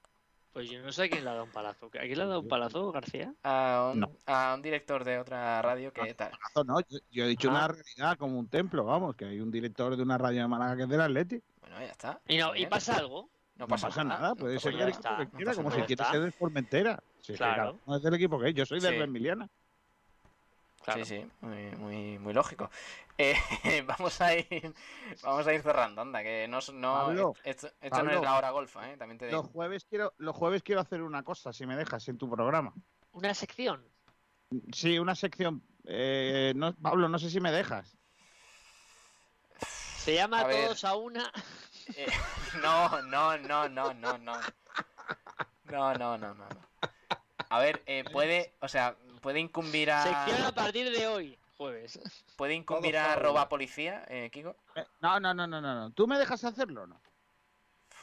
Pues 0.53 0.69
yo 0.71 0.83
no 0.83 0.93
sé 0.93 1.05
a 1.05 1.09
quién 1.09 1.25
le 1.25 1.31
ha 1.31 1.33
dado 1.33 1.45
un 1.45 1.51
palazo. 1.51 1.87
¿A 1.87 1.91
quién 1.91 2.17
le 2.19 2.23
ha 2.25 2.27
dado 2.27 2.41
un 2.41 2.49
palazo, 2.49 2.93
García? 2.93 3.33
A 3.43 3.91
un, 3.95 4.01
No. 4.01 4.11
a 4.27 4.53
un 4.55 4.61
director 4.63 5.03
de 5.03 5.19
otra 5.19 5.63
radio 5.63 5.93
que 5.93 6.13
tal. 6.15 6.31
No, 6.55 6.65
no, 6.65 6.81
yo, 6.89 6.99
yo 7.11 7.25
he 7.25 7.29
dicho 7.29 7.49
Ah. 7.49 7.53
una 7.53 7.69
realidad 7.69 8.19
como 8.19 8.39
un 8.39 8.49
templo, 8.49 8.85
vamos, 8.85 9.17
que 9.17 9.25
hay 9.25 9.41
un 9.41 9.51
director 9.51 9.97
de 9.97 10.03
una 10.03 10.19
radio 10.19 10.43
de 10.43 10.49
Málaga 10.49 10.77
que 10.77 10.83
es 10.83 10.89
del 10.91 11.01
Atleti. 11.01 11.43
Bueno, 11.61 11.77
ya 11.81 11.87
está. 11.87 12.21
Y, 12.29 12.37
no, 12.37 12.55
y 12.55 12.67
pasa 12.67 12.97
algo. 12.99 13.31
No 13.57 13.67
No 13.67 13.69
pasa, 13.69 14.03
nada, 14.05 14.35
puede 14.35 14.55
no 14.55 14.61
ser 14.61 14.75
del 14.77 14.89
equipo 14.89 15.09
que 15.19 15.29
quiera, 15.37 15.55
como 15.55 15.71
si 15.71 15.81
está. 15.81 16.11
ser 16.11 16.21
del 16.21 16.33
Formentera. 16.33 17.03
Sí, 17.21 17.35
Claro. 17.35 17.55
claro. 17.55 17.79
No 17.87 17.97
es 17.97 18.03
del 18.03 18.15
equipo 18.15 18.39
que 18.41 18.49
es, 18.49 18.55
yo 18.55 18.67
soy 18.67 18.81
del 18.81 18.93
Sí. 18.95 18.99
Vermiliana. 18.99 19.49
Claro. 20.83 21.05
Sí, 21.05 21.17
sí, 21.21 21.31
muy, 21.41 21.71
muy, 21.77 22.19
muy 22.19 22.35
lógico. 22.35 22.71
Eh, 23.17 23.35
vamos 23.87 24.21
a 24.21 24.35
ir 24.35 24.75
vamos 25.23 25.47
a 25.47 25.55
ir 25.55 25.63
cerrando, 25.63 26.03
anda, 26.03 26.23
que 26.23 26.47
no, 26.49 26.59
no 26.73 26.93
Pablo, 26.95 27.35
esto, 27.45 27.69
esto 27.81 28.03
no 28.03 28.11
es 28.11 28.21
la 28.21 28.37
hora 28.37 28.51
golfa, 28.51 28.91
¿eh? 28.91 28.97
también 28.97 29.19
te 29.19 29.27
digo. 29.27 29.43
Los 29.43 29.51
jueves 29.51 29.85
quiero, 29.85 30.13
los 30.19 30.35
jueves 30.35 30.63
quiero 30.63 30.81
hacer 30.81 31.03
una 31.03 31.23
cosa, 31.23 31.53
si 31.53 31.67
me 31.67 31.77
dejas, 31.77 32.09
en 32.09 32.19
tu 32.19 32.29
programa. 32.29 32.73
Una 33.13 33.33
sección. 33.35 33.85
Sí, 34.73 34.99
una 34.99 35.15
sección. 35.15 35.63
Eh, 35.85 36.53
no, 36.57 36.75
Pablo, 36.75 37.09
no 37.09 37.19
sé 37.19 37.31
si 37.31 37.41
me 37.41 37.53
dejas. 37.53 37.97
Se 39.97 40.15
llama 40.15 40.41
A 40.41 40.47
ver. 40.47 40.65
Todos 40.65 40.85
a 40.85 40.97
una. 40.97 41.33
Eh, 41.97 42.07
no, 42.63 43.03
no, 43.03 43.39
no, 43.39 43.69
no, 43.69 43.95
no, 43.95 44.19
no. 44.19 44.41
No, 45.65 45.95
no, 45.95 46.19
no, 46.19 46.19
no. 46.19 46.35
no. 46.35 46.47
A 47.49 47.59
ver, 47.59 47.83
eh, 47.85 48.03
puede, 48.11 48.57
o 48.61 48.69
sea, 48.69 48.97
puede 49.23 49.41
incumbir 49.41 49.89
Sección 49.89 50.43
a 50.43 50.49
a 50.49 50.53
partir 50.53 50.91
de 50.91 51.07
hoy, 51.07 51.39
jueves. 51.57 51.99
puede 52.37 52.55
incumbir 52.55 52.99
a 52.99 53.13
arroba 53.15 53.49
policía, 53.49 54.05
eh, 54.09 54.29
Kiko. 54.31 54.57
Eh, 54.75 54.85
no, 55.01 55.19
no, 55.21 55.33
no, 55.33 55.47
no, 55.47 55.61
no, 55.61 55.75
no. 55.75 55.91
¿Tú 55.93 56.07
me 56.07 56.19
dejas 56.19 56.45
hacerlo 56.45 56.83
o 56.83 56.87
no? 56.87 57.01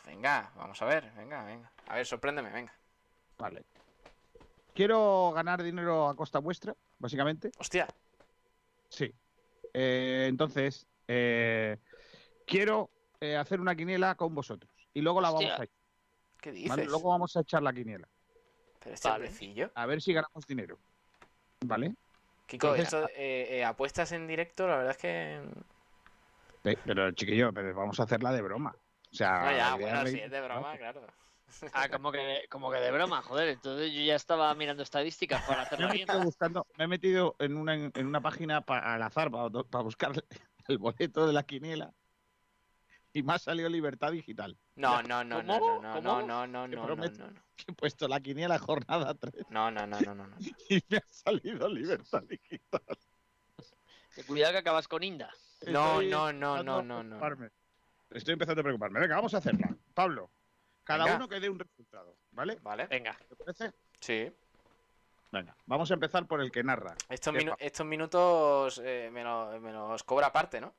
Venga, 0.05 0.51
vamos 0.55 0.81
a 0.81 0.85
ver, 0.85 1.11
venga, 1.15 1.43
venga. 1.43 1.71
A 1.87 1.95
ver, 1.95 2.05
sorpréndeme, 2.05 2.49
venga. 2.49 2.73
Vale. 3.37 3.63
Quiero 4.73 5.31
ganar 5.35 5.61
dinero 5.61 6.07
a 6.07 6.15
costa 6.15 6.39
vuestra, 6.39 6.75
básicamente. 6.97 7.51
Hostia, 7.59 7.87
Sí. 8.89 9.13
Eh, 9.73 10.25
entonces, 10.27 10.87
eh, 11.07 11.77
quiero 12.47 12.89
eh, 13.19 13.35
hacer 13.35 13.59
una 13.61 13.75
quiniela 13.75 14.15
con 14.15 14.33
vosotros. 14.33 14.71
Y 14.93 15.01
luego 15.01 15.21
la 15.21 15.29
vamos 15.29 15.45
a 15.51 15.53
echar. 15.55 15.69
¿qué 16.41 16.49
¿vale? 16.49 16.59
dices? 16.61 16.87
Luego 16.87 17.09
vamos 17.09 17.35
a 17.37 17.41
echar 17.41 17.61
la 17.61 17.71
quiniela. 17.71 18.07
Pero 18.79 18.95
este 18.95 19.09
Vale. 19.09 19.71
A 19.75 19.85
ver 19.85 20.01
si 20.01 20.13
ganamos 20.13 20.47
dinero. 20.47 20.79
¿Vale? 21.65 21.95
Kiko, 22.45 22.67
Entonces- 22.75 22.85
esto, 22.85 23.09
eh, 23.15 23.57
eh, 23.59 23.65
apuestas 23.65 24.11
en 24.11 24.27
directo, 24.27 24.67
la 24.67 24.77
verdad 24.77 24.91
es 24.91 24.97
que. 24.97 25.41
Pe- 26.61 26.77
Pero, 26.85 27.11
chiquillo, 27.11 27.53
pero 27.53 27.73
vamos 27.75 27.99
a 27.99 28.03
hacerla 28.03 28.31
de 28.31 28.41
broma. 28.41 28.75
O 29.11 29.15
sea, 29.15 29.39
No, 29.43 29.51
ya, 29.57 29.75
bueno, 29.75 30.07
si 30.07 30.19
es 30.19 30.31
de 30.31 30.41
broma, 30.41 30.77
claro. 30.77 31.05
Ah, 31.73 31.89
como 31.89 32.11
que, 32.11 32.45
como 32.49 32.69
que 32.71 32.77
de 32.77 32.91
broma, 32.91 33.23
joder. 33.23 33.49
Entonces 33.49 33.91
yo 33.91 34.01
ya 34.01 34.15
estaba 34.15 34.53
mirando 34.53 34.83
estadísticas 34.83 35.41
para 35.47 35.67
Me 35.77 35.87
metido 35.87 36.21
buscando, 36.23 36.67
me 36.77 36.83
he 36.83 36.87
metido 36.87 37.35
en 37.39 37.57
una, 37.57 37.73
en 37.73 38.05
una 38.05 38.21
página 38.21 38.61
pa- 38.61 38.79
al 38.93 39.01
azar 39.01 39.31
para, 39.31 39.81
buscar 39.81 40.11
el 40.67 40.77
boleto 40.77 41.25
de 41.25 41.33
la 41.33 41.43
quiniela 41.43 41.91
y 43.13 43.23
me 43.23 43.33
ha 43.33 43.39
salido 43.39 43.69
Libertad 43.69 44.11
Digital. 44.11 44.57
No, 44.75 45.01
no, 45.03 45.23
no, 45.23 45.41
no, 45.43 45.59
¿Cómo? 45.59 45.81
no, 45.81 45.81
no, 45.81 45.95
¿Cómo? 45.95 46.21
no, 46.21 46.47
no, 46.47 46.47
no, 46.47 46.67
no, 46.67 46.85
prometo. 46.85 47.19
no, 47.25 47.31
no. 47.31 47.41
Que 47.55 47.65
he 47.71 47.73
puesto 47.73 48.07
la 48.07 48.19
quiniela 48.19 48.57
jornada 48.59 49.13
3 49.15 49.45
No, 49.49 49.69
no, 49.71 49.85
no, 49.87 49.99
no, 50.01 50.15
no, 50.15 50.27
no. 50.27 50.37
y 50.69 50.81
me 50.89 50.97
ha 50.97 51.03
salido 51.09 51.67
Libertad 51.67 52.23
Digital. 52.23 52.81
Que 54.15 54.23
Cuidado 54.23 54.53
que 54.53 54.59
acabas 54.59 54.87
con 54.87 55.03
Inda. 55.03 55.29
No, 55.67 56.01
no, 56.01 56.31
no, 56.31 56.63
no, 56.63 56.81
no, 56.83 57.03
no. 57.03 57.49
Estoy 58.11 58.33
empezando 58.33 58.61
a 58.61 58.63
preocuparme. 58.63 58.99
Venga, 58.99 59.15
vamos 59.15 59.33
a 59.33 59.37
hacerla. 59.37 59.75
Pablo, 59.93 60.31
cada 60.83 61.03
Venga. 61.03 61.17
uno 61.17 61.27
que 61.27 61.39
dé 61.39 61.49
un 61.49 61.59
resultado, 61.59 62.15
¿vale? 62.31 62.57
Vale, 62.61 62.87
Venga. 62.87 63.17
¿Te 63.27 63.35
parece? 63.35 63.73
sí. 63.99 64.31
Venga, 65.31 65.55
vamos 65.67 65.91
a 65.91 65.93
empezar 65.93 66.25
por 66.25 66.41
el 66.41 66.51
que 66.51 66.63
narra. 66.63 66.95
Estos, 67.07 67.31
¿Qué 67.35 67.39
minu- 67.45 67.49
pa- 67.51 67.57
estos 67.59 67.85
minutos 67.85 68.81
eh, 68.83 69.11
me, 69.13 69.23
lo- 69.23 69.59
me 69.61 69.71
los 69.71 70.03
cobra 70.03 70.25
aparte, 70.27 70.59
¿no? 70.59 70.73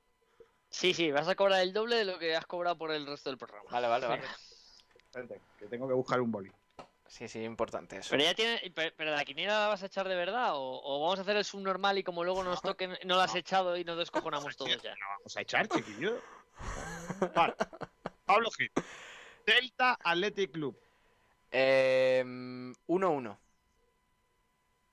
Sí, 0.70 0.94
sí, 0.94 1.10
vas 1.10 1.28
a 1.28 1.34
cobrar 1.34 1.60
el 1.60 1.72
doble 1.72 1.96
de 1.96 2.04
lo 2.04 2.18
que 2.18 2.36
has 2.36 2.46
cobrado 2.46 2.78
por 2.78 2.92
el 2.92 3.06
resto 3.06 3.28
del 3.28 3.38
programa. 3.38 3.68
Vale, 3.70 3.88
vale, 3.88 4.06
vale. 4.06 4.22
Espérate, 4.96 5.40
que 5.58 5.66
tengo 5.66 5.88
que 5.88 5.94
buscar 5.94 6.20
un 6.20 6.30
boli. 6.30 6.50
Sí, 7.08 7.26
sí, 7.26 7.42
importante 7.42 7.96
eso. 7.98 8.10
Pero 8.10 8.22
ya 8.22 8.34
tiene, 8.34 8.72
pero, 8.72 9.10
la 9.10 9.24
quiniela 9.24 9.58
la 9.58 9.66
vas 9.66 9.82
a 9.82 9.86
echar 9.86 10.08
de 10.08 10.14
verdad 10.14 10.54
o, 10.54 10.80
o 10.84 11.00
vamos 11.00 11.18
a 11.18 11.22
hacer 11.22 11.36
el 11.36 11.44
subnormal 11.44 11.98
y 11.98 12.04
como 12.04 12.22
luego 12.22 12.44
nos 12.44 12.62
toquen 12.62 12.96
no 13.04 13.16
la 13.16 13.24
has 13.24 13.34
echado 13.34 13.76
y 13.76 13.82
nos 13.82 13.98
descojonamos 13.98 14.56
todos 14.56 14.80
ya. 14.80 14.90
No 14.90 15.06
vamos 15.18 15.36
a 15.36 15.40
echar, 15.40 15.66
chiquillo. 15.68 16.20
Vale. 17.34 17.54
Pablo 18.24 18.48
Gil. 18.52 18.70
Delta 19.44 19.98
Athletic 20.04 20.52
Club. 20.52 20.78
Eh, 21.50 22.22
1-1. 22.24 23.38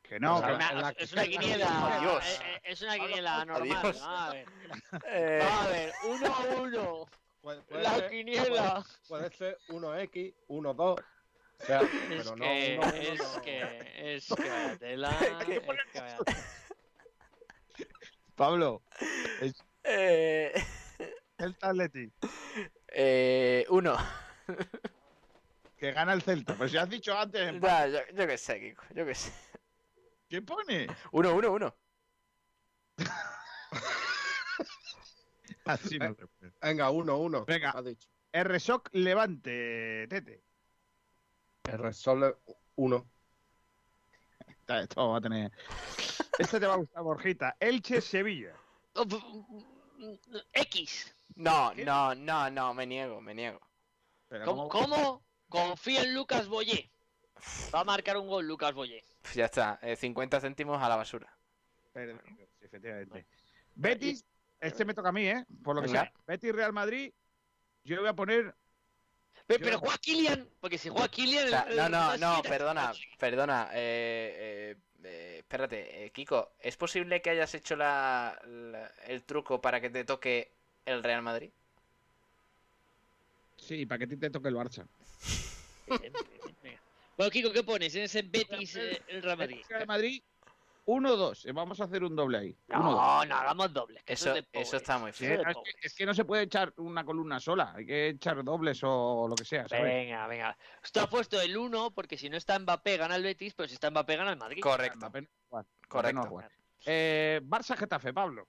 Que 0.08 0.20
no, 0.20 0.36
Pues 0.42 0.46
que- 0.46 0.52
ahora- 0.54 0.72
Una- 0.72 0.82
la- 0.82 0.90
es 0.98 1.12
una 1.14 1.24
quiniela. 1.26 1.98
Adiós. 1.98 2.26
eh, 2.26 2.40
eh, 2.46 2.62
Es 2.64 2.82
una 2.82 2.98
quiniela 2.98 3.46
normal. 3.46 3.78
Adiós. 3.84 4.02
A 4.04 4.30
ver. 4.32 4.46
Eh, 5.06 5.50
a 5.52 5.68
ver. 5.68 5.94
Uno 6.06 6.28
a 6.36 6.40
uno. 6.62 7.06
Puede, 7.42 7.62
puede 7.64 7.84
La 7.84 7.96
ser, 7.96 8.10
quiniela. 8.10 8.84
puede 9.08 9.30
ser 9.36 9.58
1X, 9.70 10.34
1-2. 10.48 11.00
O 11.60 11.66
sea, 11.66 11.82
Es 11.82 11.90
pero 12.10 12.24
no, 12.36 12.44
que, 12.44 12.78
1-1 12.80 12.94
es 12.96 13.20
no. 13.36 13.42
que, 13.42 13.60
es 14.16 14.28
que 14.36 14.94
es 14.94 15.46
que. 15.46 15.62
Pablo, 18.36 18.84
eh, 19.84 20.54
Delta 21.38 21.70
Athletic. 21.70 22.14
eh, 22.90 23.66
uno. 23.70 23.98
Que 25.78 25.92
gana 25.92 26.14
el 26.14 26.22
Celta. 26.24 26.56
Pues 26.56 26.72
si 26.72 26.78
has 26.78 26.90
dicho 26.90 27.18
antes, 27.18 27.54
yo, 27.62 28.00
yo 28.14 28.28
qué 28.28 28.38
sé, 28.38 28.60
Kiko, 28.60 28.84
yo 28.96 29.06
qué 29.06 29.16
sé. 29.16 29.32
¿Qué 30.30 30.42
pone? 30.42 30.88
1-1, 31.12 31.52
1. 31.52 31.76
Así 35.66 36.00
no 36.00 36.14
se 36.16 36.28
puede. 36.28 36.54
Venga, 36.62 36.90
1-1. 36.90 37.46
Venga. 37.46 37.72
Ha 37.76 37.82
dicho. 37.82 38.08
R-Shock 38.32 38.90
Levante, 38.94 40.08
Tete. 40.10 40.44
Resol 41.64 42.38
1. 42.76 43.10
Está- 44.48 44.82
Esto 44.82 45.10
va 45.10 45.18
a 45.18 45.22
tener. 45.22 45.52
Este 46.40 46.60
te 46.60 46.68
va 46.68 46.76
a 46.76 46.78
gustar, 46.78 47.04
Borjita. 47.04 47.56
Elche 47.60 48.02
Sevilla. 48.02 48.54
X. 50.54 51.14
No, 51.36 51.74
no, 51.76 52.16
no, 52.16 52.50
no, 52.50 52.74
me 52.74 52.86
niego, 52.86 53.22
me 53.22 53.34
niego. 53.34 53.60
Pero 54.28 54.46
¿Cómo, 54.46 54.70
¿cómo-? 54.70 55.24
Confío 55.50 56.02
en 56.02 56.14
Lucas 56.14 56.48
Boyé. 56.48 56.92
Va 57.74 57.82
a 57.82 57.84
marcar 57.84 58.18
un 58.18 58.28
gol 58.28 58.48
Lucas 58.48 58.74
Boyé. 58.74 59.04
Pues 59.28 59.36
ya 59.36 59.46
está, 59.46 59.78
eh, 59.82 59.98
50 59.98 60.40
céntimos 60.40 60.82
a 60.82 60.88
la 60.88 60.96
basura. 60.96 61.28
Efectivamente. 62.62 63.26
Betis, 63.76 64.24
este 64.62 64.86
me 64.86 64.94
toca 64.94 65.10
a 65.10 65.12
mí, 65.12 65.28
¿eh? 65.28 65.46
Por 65.64 65.76
lo 65.76 65.82
que 65.82 65.88
Venga. 65.88 66.04
sea. 66.04 66.14
Betis 66.26 66.54
Real 66.56 66.72
Madrid, 66.72 67.12
yo 67.84 68.00
voy 68.00 68.08
a 68.08 68.14
poner. 68.14 68.56
Pero, 69.46 69.60
Yo- 69.60 69.66
pero 69.66 69.80
juega 69.80 69.98
Kylian, 69.98 70.48
porque 70.62 70.78
si 70.78 70.88
juega 70.90 71.08
Kylian... 71.10 71.46
O 71.48 71.50
sea, 71.50 71.62
el- 71.64 71.76
no, 71.78 71.86
el- 71.86 71.92
no, 71.92 72.18
no, 72.18 72.42
perdona, 72.42 72.94
perdona. 73.20 73.70
Eh, 73.74 74.76
eh, 74.76 74.78
eh, 75.04 75.36
espérate, 75.40 76.06
eh, 76.06 76.12
Kiko, 76.12 76.54
¿es 76.60 76.78
posible 76.78 77.22
que 77.22 77.30
hayas 77.32 77.54
hecho 77.54 77.76
la, 77.76 78.40
la- 78.46 78.92
el 79.08 79.24
truco 79.24 79.60
para 79.62 79.82
que 79.82 79.90
te 79.90 80.06
toque 80.06 80.54
el 80.86 81.04
Real 81.04 81.22
Madrid? 81.22 81.52
Sí, 83.58 83.86
para 83.86 84.00
que 84.00 84.08
te 84.16 84.30
toque 84.30 84.48
el 84.48 84.56
Barça. 84.56 84.88
Bueno, 87.18 87.32
Kiko, 87.32 87.52
¿qué 87.52 87.64
pones 87.64 87.96
en 87.96 88.04
ese 88.04 88.22
Betis 88.22 88.76
eh, 88.76 89.02
el 89.08 89.24
Real 89.24 89.38
Madrid? 89.38 89.56
Betis 89.56 89.70
Real 89.70 89.88
Madrid, 89.88 90.22
1-2. 90.86 91.46
Eh, 91.48 91.52
Vamos 91.52 91.82
a 91.82 91.86
hacer 91.86 92.04
un 92.04 92.16
doble 92.16 92.38
ahí. 92.38 92.58
1-2. 92.68 92.80
No, 92.80 93.26
no, 93.26 93.36
hagamos 93.36 93.74
doble. 93.74 94.04
que 94.06 94.14
Eso, 94.14 94.30
es 94.30 94.36
de 94.36 94.44
pobres. 94.44 94.68
eso 94.68 94.78
está 94.78 94.98
muy 95.00 95.12
feo. 95.12 95.42
es, 95.42 95.58
es 95.82 95.94
que 95.96 96.06
no 96.06 96.14
se 96.14 96.26
puede 96.26 96.44
echar 96.44 96.72
una 96.78 97.04
columna 97.04 97.40
sola, 97.40 97.74
hay 97.76 97.86
que 97.88 98.10
echar 98.10 98.44
dobles 98.44 98.80
o 98.84 99.28
lo 99.28 99.36
que 99.36 99.46
sea, 99.46 99.68
¿sabes? 99.68 99.84
Venga, 99.84 100.28
venga. 100.28 100.58
Esto 100.84 101.02
ha 101.02 101.10
puesto 101.10 101.42
el 101.42 101.58
1 101.58 101.92
porque 101.92 102.18
si 102.18 102.30
no 102.30 102.38
está 102.38 102.60
Mbappé 102.60 102.98
gana 102.98 103.16
el 103.16 103.24
Betis, 103.24 103.56
pero 103.56 103.68
si 103.68 103.74
está 103.74 103.90
Mbappé 103.90 104.16
gana 104.16 104.30
el 104.32 104.38
Madrid. 104.38 104.62
Correcto, 104.62 104.98
Mbappé 105.00 105.22
no 105.22 105.28
Mbappé 105.50 105.70
no 105.82 105.88
correcto. 105.90 106.22
jugar. 106.28 106.52
Eh, 106.86 107.42
Barça 107.44 107.76
Getafe, 107.76 108.14
Pablo. 108.14 108.48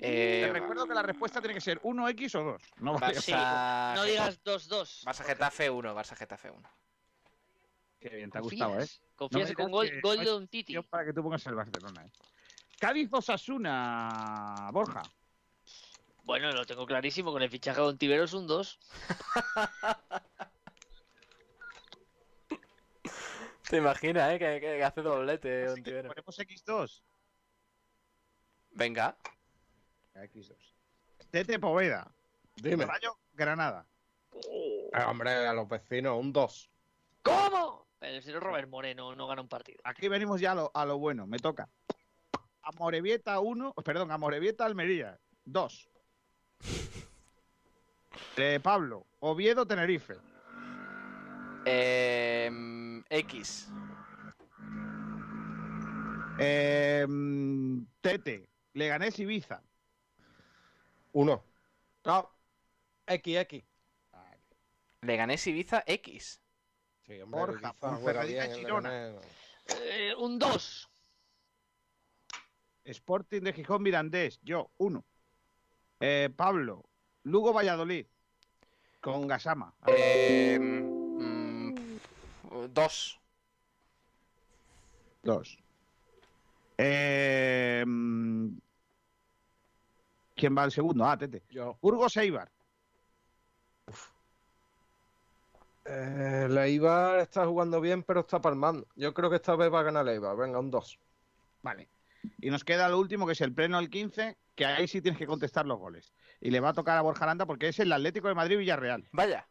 Eh, 0.00 0.44
Te 0.46 0.52
recuerdo 0.52 0.86
que 0.86 0.94
la 0.94 1.02
respuesta 1.02 1.40
tiene 1.40 1.54
que 1.54 1.60
ser 1.60 1.78
1x 1.82 2.34
o 2.34 2.42
2. 2.42 2.62
No 2.78 2.98
vale. 2.98 3.20
Sí, 3.20 3.30
no 3.32 4.02
digas 4.04 4.42
2-2. 4.42 5.04
Barça 5.04 5.24
Getafe 5.24 5.70
1, 5.70 5.94
Barça 5.94 6.16
Getafe 6.16 6.50
1. 6.50 6.68
Qué 8.02 8.10
bien, 8.16 8.30
te 8.32 8.38
ha 8.38 8.40
gustado, 8.40 8.80
¿eh? 8.80 8.88
Confías 9.14 9.50
me 9.50 9.54
con 9.54 9.70
gol, 9.70 9.88
que 9.88 10.00
gol 10.00 10.16
no 10.16 10.24
de 10.24 10.34
un 10.34 10.48
Titi. 10.48 10.76
Para 10.82 11.04
que 11.04 11.12
tú 11.12 11.22
pongas 11.22 11.46
el 11.46 11.54
Barcelona, 11.54 12.04
¿eh? 12.04 12.10
Cádiz 12.80 13.08
Osasuna, 13.12 14.68
Borja. 14.72 15.02
Bueno, 16.24 16.50
lo 16.50 16.66
tengo 16.66 16.84
clarísimo. 16.84 17.30
Con 17.30 17.42
el 17.42 17.50
fichaje 17.50 17.80
de 17.80 17.86
Ontiveros 17.86 18.32
un 18.32 18.48
2. 18.48 18.80
¿Te 23.70 23.76
imaginas, 23.76 24.32
eh? 24.32 24.40
Que, 24.40 24.58
que 24.60 24.82
hace 24.82 25.00
doblete, 25.00 25.68
Ontivero. 25.68 26.08
Ponemos 26.08 26.36
X2. 26.40 27.02
Venga. 28.72 29.16
X2. 30.14 30.56
Tete 31.30 31.60
Poveda. 31.60 32.12
Dime. 32.56 32.84
Rayo 32.84 33.16
Granada. 33.32 33.86
Eh, 34.34 34.90
hombre, 35.06 35.46
a 35.46 35.52
los 35.52 35.68
vecinos, 35.68 36.18
un 36.18 36.32
2. 36.32 36.68
¿Cómo? 37.22 37.91
El 38.02 38.20
señor 38.22 38.42
Robert 38.42 38.68
Moreno 38.68 39.14
no 39.14 39.26
gana 39.28 39.42
un 39.42 39.48
partido. 39.48 39.80
Aquí 39.84 40.08
venimos 40.08 40.40
ya 40.40 40.52
a 40.52 40.54
lo, 40.56 40.70
a 40.74 40.84
lo 40.84 40.98
bueno. 40.98 41.26
Me 41.26 41.38
toca. 41.38 41.68
Amorebieta 42.62 43.38
1. 43.38 43.74
Perdón, 43.84 44.10
Amorebieta 44.10 44.64
Almería. 44.64 45.18
2. 45.44 45.88
Eh, 48.36 48.60
Pablo. 48.62 49.06
Oviedo 49.20 49.66
Tenerife. 49.66 50.16
Eh, 51.66 52.48
mm, 52.50 53.00
X. 53.08 53.70
Eh, 56.38 57.06
Tete. 58.00 58.48
Leganés 58.74 59.18
Ibiza. 59.18 59.62
1. 61.12 61.44
No. 62.04 62.30
XX. 63.06 63.64
Leganés 65.02 65.46
Ibiza 65.46 65.84
X. 65.86 66.41
Sí, 67.06 67.20
hombre, 67.20 67.40
Borja, 67.40 67.74
Girona. 68.54 69.12
Eh, 69.66 70.14
un 70.18 70.38
2. 70.38 70.88
Sporting 72.84 73.40
de 73.42 73.52
Gijón 73.52 73.82
Mirandés. 73.82 74.40
Yo, 74.42 74.70
1. 74.78 75.04
Eh, 76.00 76.30
Pablo. 76.34 76.84
Lugo 77.24 77.52
Valladolid. 77.52 78.06
Con 79.00 79.26
Gasama. 79.26 79.74
Eh, 79.86 80.58
mm, 80.60 81.74
dos. 82.72 83.18
2. 85.22 85.58
Eh, 86.78 87.84
mm, 87.86 88.48
¿Quién 90.34 90.56
va 90.56 90.64
al 90.64 90.72
segundo? 90.72 91.04
Ah, 91.04 91.16
Tete. 91.16 91.42
Yo. 91.50 91.78
Burgos 91.80 92.16
Eibar. 92.16 92.50
Eh, 95.84 96.46
la 96.48 96.66
Eibar 96.66 97.18
está 97.18 97.46
jugando 97.46 97.80
bien, 97.80 98.02
pero 98.02 98.20
está 98.20 98.40
palmando. 98.40 98.86
Yo 98.94 99.12
creo 99.12 99.30
que 99.30 99.36
esta 99.36 99.56
vez 99.56 99.72
va 99.72 99.80
a 99.80 99.84
ganar 99.84 100.04
la 100.04 100.12
Eibar. 100.12 100.36
Venga, 100.36 100.58
un 100.58 100.70
2. 100.70 100.98
Vale. 101.62 101.88
Y 102.40 102.50
nos 102.50 102.64
queda 102.64 102.88
lo 102.88 102.98
último, 102.98 103.26
que 103.26 103.32
es 103.32 103.40
el 103.40 103.52
pleno 103.52 103.78
al 103.78 103.90
15, 103.90 104.36
que 104.54 104.64
ahí 104.64 104.86
sí 104.86 105.02
tienes 105.02 105.18
que 105.18 105.26
contestar 105.26 105.66
los 105.66 105.78
goles. 105.78 106.12
Y 106.40 106.50
le 106.50 106.60
va 106.60 106.70
a 106.70 106.74
tocar 106.74 106.96
a 106.96 107.02
Borja 107.02 107.24
Aranda 107.24 107.46
porque 107.46 107.68
es 107.68 107.78
el 107.80 107.92
Atlético 107.92 108.28
de 108.28 108.34
Madrid 108.34 108.58
Villarreal. 108.58 109.08
Vaya. 109.12 109.48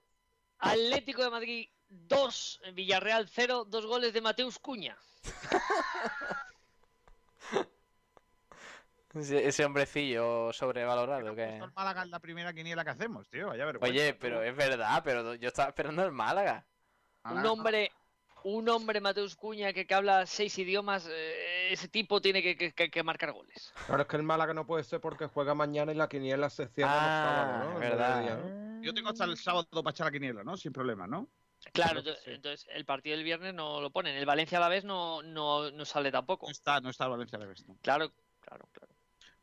Atlético 0.59 1.23
de 1.23 1.29
Madrid 1.29 1.69
2. 1.89 2.61
Villarreal 2.73 3.27
0. 3.27 3.65
Dos 3.67 3.85
goles 3.85 4.13
de 4.13 4.21
Mateus 4.21 4.59
Cuña. 4.59 4.97
Ese, 9.13 9.65
hombrecillo 9.65 10.53
sobrevalorado 10.53 11.35
que. 11.35 11.57
El 11.57 11.71
Málaga 11.73 12.03
es 12.03 12.09
la 12.09 12.19
primera 12.19 12.53
quiniela 12.53 12.83
que 12.83 12.91
hacemos, 12.91 13.29
tío. 13.29 13.47
Vaya 13.47 13.65
vergüenza. 13.65 13.91
Oye, 13.93 14.13
pero 14.13 14.41
es 14.41 14.55
verdad, 14.55 15.01
pero 15.03 15.35
yo 15.35 15.47
estaba 15.49 15.69
esperando 15.69 16.03
el 16.05 16.11
Málaga. 16.11 16.65
Un 17.25 17.45
hombre, 17.45 17.91
un 18.43 18.67
hombre 18.69 19.01
Mateus 19.01 19.35
Cuña 19.35 19.73
que, 19.73 19.85
que 19.85 19.93
habla 19.93 20.25
seis 20.25 20.57
idiomas. 20.57 21.07
eh, 21.11 21.71
ese 21.71 21.87
tipo 21.87 22.19
tiene 22.21 22.41
que, 22.41 22.55
que- 22.73 22.89
que- 22.89 23.03
marcar 23.03 23.31
goles. 23.31 23.73
Claro, 23.85 24.01
es 24.03 24.07
que 24.07 24.15
el 24.17 24.23
Málaga 24.23 24.53
no 24.53 24.65
puede 24.65 24.83
ser 24.83 24.99
porque 25.01 25.27
juega 25.27 25.53
mañana 25.53 25.91
y 25.91 25.95
la 25.95 26.07
quiniela 26.09 26.49
se 26.49 26.67
cierra 26.67 26.91
Ah, 26.93 27.03
los 27.03 27.29
sábados, 27.29 27.63
¿no? 27.65 27.69
es 27.69 27.75
En 27.75 27.97
verdad. 27.97 28.81
Yo 28.81 28.93
tengo 28.93 29.09
hasta 29.09 29.25
el 29.25 29.37
sábado 29.37 29.67
para 29.83 29.91
echar 29.91 30.07
la 30.07 30.11
quiniela, 30.11 30.43
¿no? 30.43 30.57
Sin 30.57 30.71
problema, 30.73 31.05
¿no? 31.05 31.27
Claro, 31.73 32.01
sí. 32.01 32.09
entonces 32.25 32.67
el 32.73 32.85
partido 32.85 33.15
del 33.15 33.23
viernes 33.23 33.53
no 33.53 33.79
lo 33.81 33.91
ponen. 33.91 34.15
El 34.15 34.25
Valencia 34.25 34.57
a 34.57 34.61
la 34.61 34.69
vez 34.69 34.83
no, 34.83 35.21
no, 35.21 35.69
no 35.69 35.85
sale 35.85 36.11
tampoco. 36.11 36.47
No 36.47 36.51
está, 36.51 36.79
no 36.81 36.89
está 36.89 37.03
el 37.03 37.11
Valencia 37.11 37.37
de 37.37 37.45
Besto. 37.45 37.75
Claro, 37.83 38.11
claro, 38.39 38.67
claro. 38.71 38.91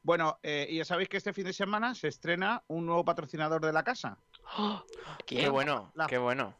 Bueno, 0.09 0.39
eh, 0.43 0.67
y 0.71 0.79
ya 0.79 0.87
sabéis 0.87 1.11
que 1.11 1.19
este 1.19 1.35
fin 1.35 1.45
de 1.45 1.53
semana 1.53 1.95
se 1.95 2.09
estrena 2.09 2.65
un 2.69 2.87
nuevo 2.87 3.05
patrocinador 3.05 3.61
de 3.61 3.75
la 3.75 3.85
casa, 3.85 4.17
¡Oh! 4.57 4.83
Qué 5.27 5.51
bueno, 5.51 5.93
La- 5.95 6.07
qué 6.07 6.17
bueno. 6.17 6.55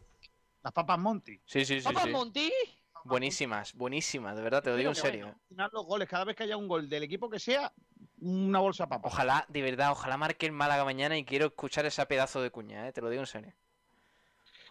las 0.63 0.75
papas 0.75 0.99
Monty. 0.99 1.41
Sí, 1.47 1.65
sí, 1.65 1.81
sí. 1.81 1.85
¿Papá 1.89 2.03
sí. 2.03 2.11
Monti? 2.11 2.53
Buenísimas, 3.05 3.73
buenísimas, 3.73 4.37
de 4.37 4.43
verdad, 4.43 4.63
te 4.63 4.69
lo 4.69 4.77
digo 4.77 4.91
en 4.91 4.97
serio. 4.97 5.27
patrocinar 5.29 5.71
los 5.73 5.87
goles, 5.87 6.07
cada 6.11 6.25
vez 6.27 6.37
que 6.37 6.43
haya 6.43 6.59
un 6.59 6.69
gol 6.69 6.91
del 6.91 7.05
equipo 7.05 7.31
que 7.31 7.39
sea, 7.41 7.73
una 8.21 8.59
bolsa 8.59 8.85
de 8.85 8.89
papas. 8.91 9.11
Ojalá, 9.15 9.47
de 9.49 9.63
verdad, 9.63 9.93
ojalá 9.93 10.19
marque 10.19 10.45
el 10.45 10.53
Málaga 10.53 10.85
mañana 10.85 11.17
y 11.17 11.25
quiero 11.25 11.47
escuchar 11.47 11.87
ese 11.87 12.05
pedazo 12.05 12.43
de 12.43 12.51
cuña, 12.51 12.87
¿eh? 12.87 12.93
te 12.93 13.01
lo 13.01 13.09
digo 13.09 13.23
en 13.23 13.27
serio. 13.27 13.55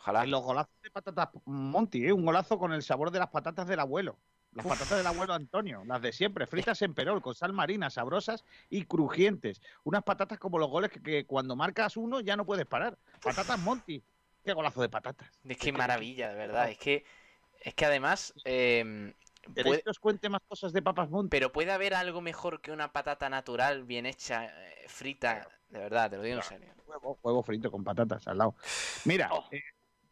Ojalá. 0.02 0.24
En 0.24 0.30
los 0.30 0.44
golazos 0.44 0.80
de 0.84 0.92
patatas 0.92 1.30
Monty, 1.46 2.06
¿eh? 2.06 2.14
un 2.14 2.24
golazo 2.24 2.60
con 2.60 2.72
el 2.74 2.84
sabor 2.84 3.10
de 3.10 3.18
las 3.18 3.30
patatas 3.30 3.66
del 3.68 3.80
abuelo. 3.80 4.20
Las 4.58 4.66
Uf. 4.66 4.72
patatas 4.72 4.98
del 4.98 5.06
abuelo 5.06 5.34
Antonio, 5.36 5.84
las 5.86 6.02
de 6.02 6.12
siempre, 6.12 6.48
fritas 6.48 6.82
en 6.82 6.96
perol, 6.96 7.22
con 7.22 7.36
sal 7.36 7.54
marina, 7.54 7.92
sabrosas 7.92 8.44
y 8.72 8.86
crujientes. 8.86 9.62
Unas 9.84 10.02
patatas 10.04 10.40
como 10.40 10.58
los 10.58 10.68
goles 10.72 10.90
que, 10.90 11.00
que 11.00 11.26
cuando 11.28 11.56
marcas 11.56 11.96
uno 11.96 12.22
ya 12.22 12.36
no 12.36 12.44
puedes 12.44 12.66
parar. 12.66 12.98
Patatas 13.22 13.60
Monty. 13.60 14.02
Qué 14.44 14.54
golazo 14.54 14.82
de 14.82 14.90
patatas. 14.90 15.30
Es 15.48 15.58
que 15.58 15.72
maravilla, 15.72 16.30
de 16.30 16.36
verdad. 16.36 16.72
Es 16.72 16.80
que, 16.80 17.06
es 17.62 17.76
que 17.76 17.86
además, 17.86 18.34
eh, 18.46 19.14
¿Queréis 19.44 19.64
puede- 19.64 19.84
que 19.84 19.90
os 19.92 20.00
cuente 20.00 20.28
más 20.28 20.42
cosas 20.48 20.74
de 20.74 20.82
papas 20.82 21.08
Monty? 21.12 21.30
pero 21.30 21.52
puede 21.52 21.72
haber 21.72 21.94
algo 21.94 22.22
mejor 22.22 22.60
que 22.60 22.72
una 22.72 22.92
patata 22.92 23.30
natural, 23.30 23.84
bien 23.84 24.08
hecha, 24.08 24.46
eh, 24.46 24.86
frita. 24.88 25.48
De 25.70 25.78
verdad, 25.78 26.10
te 26.10 26.18
lo 26.18 26.24
digo 26.24 26.38
en 26.38 26.44
serio. 26.44 26.74
Huevo, 26.88 27.20
huevo 27.22 27.44
frito 27.44 27.70
con 27.70 27.84
patatas 27.84 28.28
al 28.28 28.40
lado. 28.40 28.56
Mira, 29.06 29.30
Oh. 29.32 29.46
eh, 29.52 29.62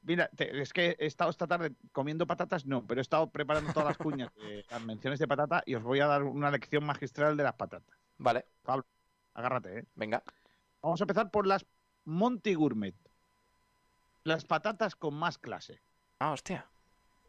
mira, 0.05 0.29
te- 0.35 0.61
es 0.61 0.71
que 0.73 0.95
he 0.99 1.05
estado 1.05 1.29
esta 1.29 1.47
tarde 1.47 1.73
comiendo 1.91 2.25
patatas, 2.25 2.65
no, 2.65 2.85
pero 2.85 2.99
he 2.99 3.03
estado 3.03 3.29
preparando 3.29 3.73
todas 3.73 3.89
las 3.89 3.97
cuñas, 3.97 4.33
de 4.35 4.65
las 4.69 4.81
menciones 4.83 5.19
de 5.19 5.27
patata 5.27 5.61
y 5.65 5.75
os 5.75 5.83
voy 5.83 5.99
a 5.99 6.07
dar 6.07 6.23
una 6.23 6.49
lección 6.51 6.85
magistral 6.85 7.35
de 7.37 7.43
las 7.43 7.53
patatas. 7.55 7.95
Vale, 8.17 8.45
Agárrate, 9.33 9.79
¿eh? 9.79 9.85
venga. 9.95 10.23
Vamos 10.81 11.01
a 11.01 11.03
empezar 11.03 11.29
por 11.29 11.45
las 11.45 11.65
Monty 12.05 12.53
Gourmet. 12.53 12.95
Las 14.23 14.45
patatas 14.45 14.95
con 14.95 15.13
más 15.13 15.37
clase. 15.37 15.81
Ah, 16.19 16.31
hostia. 16.31 16.65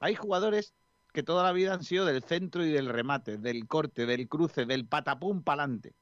Hay 0.00 0.14
jugadores 0.14 0.72
que 1.12 1.22
toda 1.22 1.42
la 1.42 1.52
vida 1.52 1.74
han 1.74 1.82
sido 1.82 2.04
del 2.04 2.22
centro 2.22 2.64
y 2.64 2.70
del 2.70 2.88
remate, 2.88 3.38
del 3.38 3.66
corte, 3.66 4.06
del 4.06 4.28
cruce, 4.28 4.66
del 4.66 4.86
patapum 4.86 5.42
pa'lante. 5.42 5.94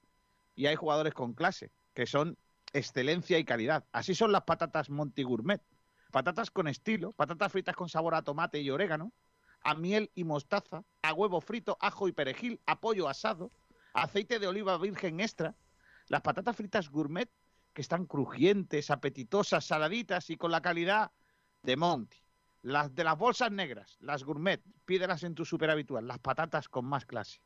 Y 0.56 0.66
hay 0.66 0.76
jugadores 0.76 1.14
con 1.14 1.32
clase, 1.32 1.70
que 1.94 2.06
son 2.06 2.36
excelencia 2.72 3.38
y 3.38 3.44
calidad. 3.44 3.84
Así 3.92 4.14
son 4.14 4.30
las 4.32 4.42
patatas 4.42 4.90
Monty 4.90 5.22
Gourmet. 5.22 5.62
Patatas 6.14 6.52
con 6.52 6.68
estilo, 6.68 7.10
patatas 7.10 7.50
fritas 7.50 7.74
con 7.74 7.88
sabor 7.88 8.14
a 8.14 8.22
tomate 8.22 8.60
y 8.60 8.70
orégano, 8.70 9.12
a 9.64 9.74
miel 9.74 10.12
y 10.14 10.22
mostaza, 10.22 10.84
a 11.02 11.12
huevo 11.12 11.40
frito, 11.40 11.76
ajo 11.80 12.06
y 12.06 12.12
perejil, 12.12 12.60
a 12.66 12.78
pollo 12.78 13.08
asado, 13.08 13.50
aceite 13.94 14.38
de 14.38 14.46
oliva 14.46 14.78
virgen 14.78 15.18
extra. 15.18 15.56
Las 16.06 16.20
patatas 16.20 16.54
fritas 16.54 16.88
gourmet 16.88 17.28
que 17.72 17.82
están 17.82 18.06
crujientes, 18.06 18.92
apetitosas, 18.92 19.64
saladitas 19.64 20.30
y 20.30 20.36
con 20.36 20.52
la 20.52 20.62
calidad 20.62 21.10
de 21.64 21.76
Monty. 21.76 22.16
Las 22.62 22.94
de 22.94 23.02
las 23.02 23.18
bolsas 23.18 23.50
negras, 23.50 23.96
las 23.98 24.22
gourmet, 24.22 24.62
pídelas 24.84 25.24
en 25.24 25.34
tu 25.34 25.44
super 25.44 25.68
habitual, 25.68 26.06
las 26.06 26.20
patatas 26.20 26.68
con 26.68 26.84
más 26.84 27.04
clase. 27.06 27.40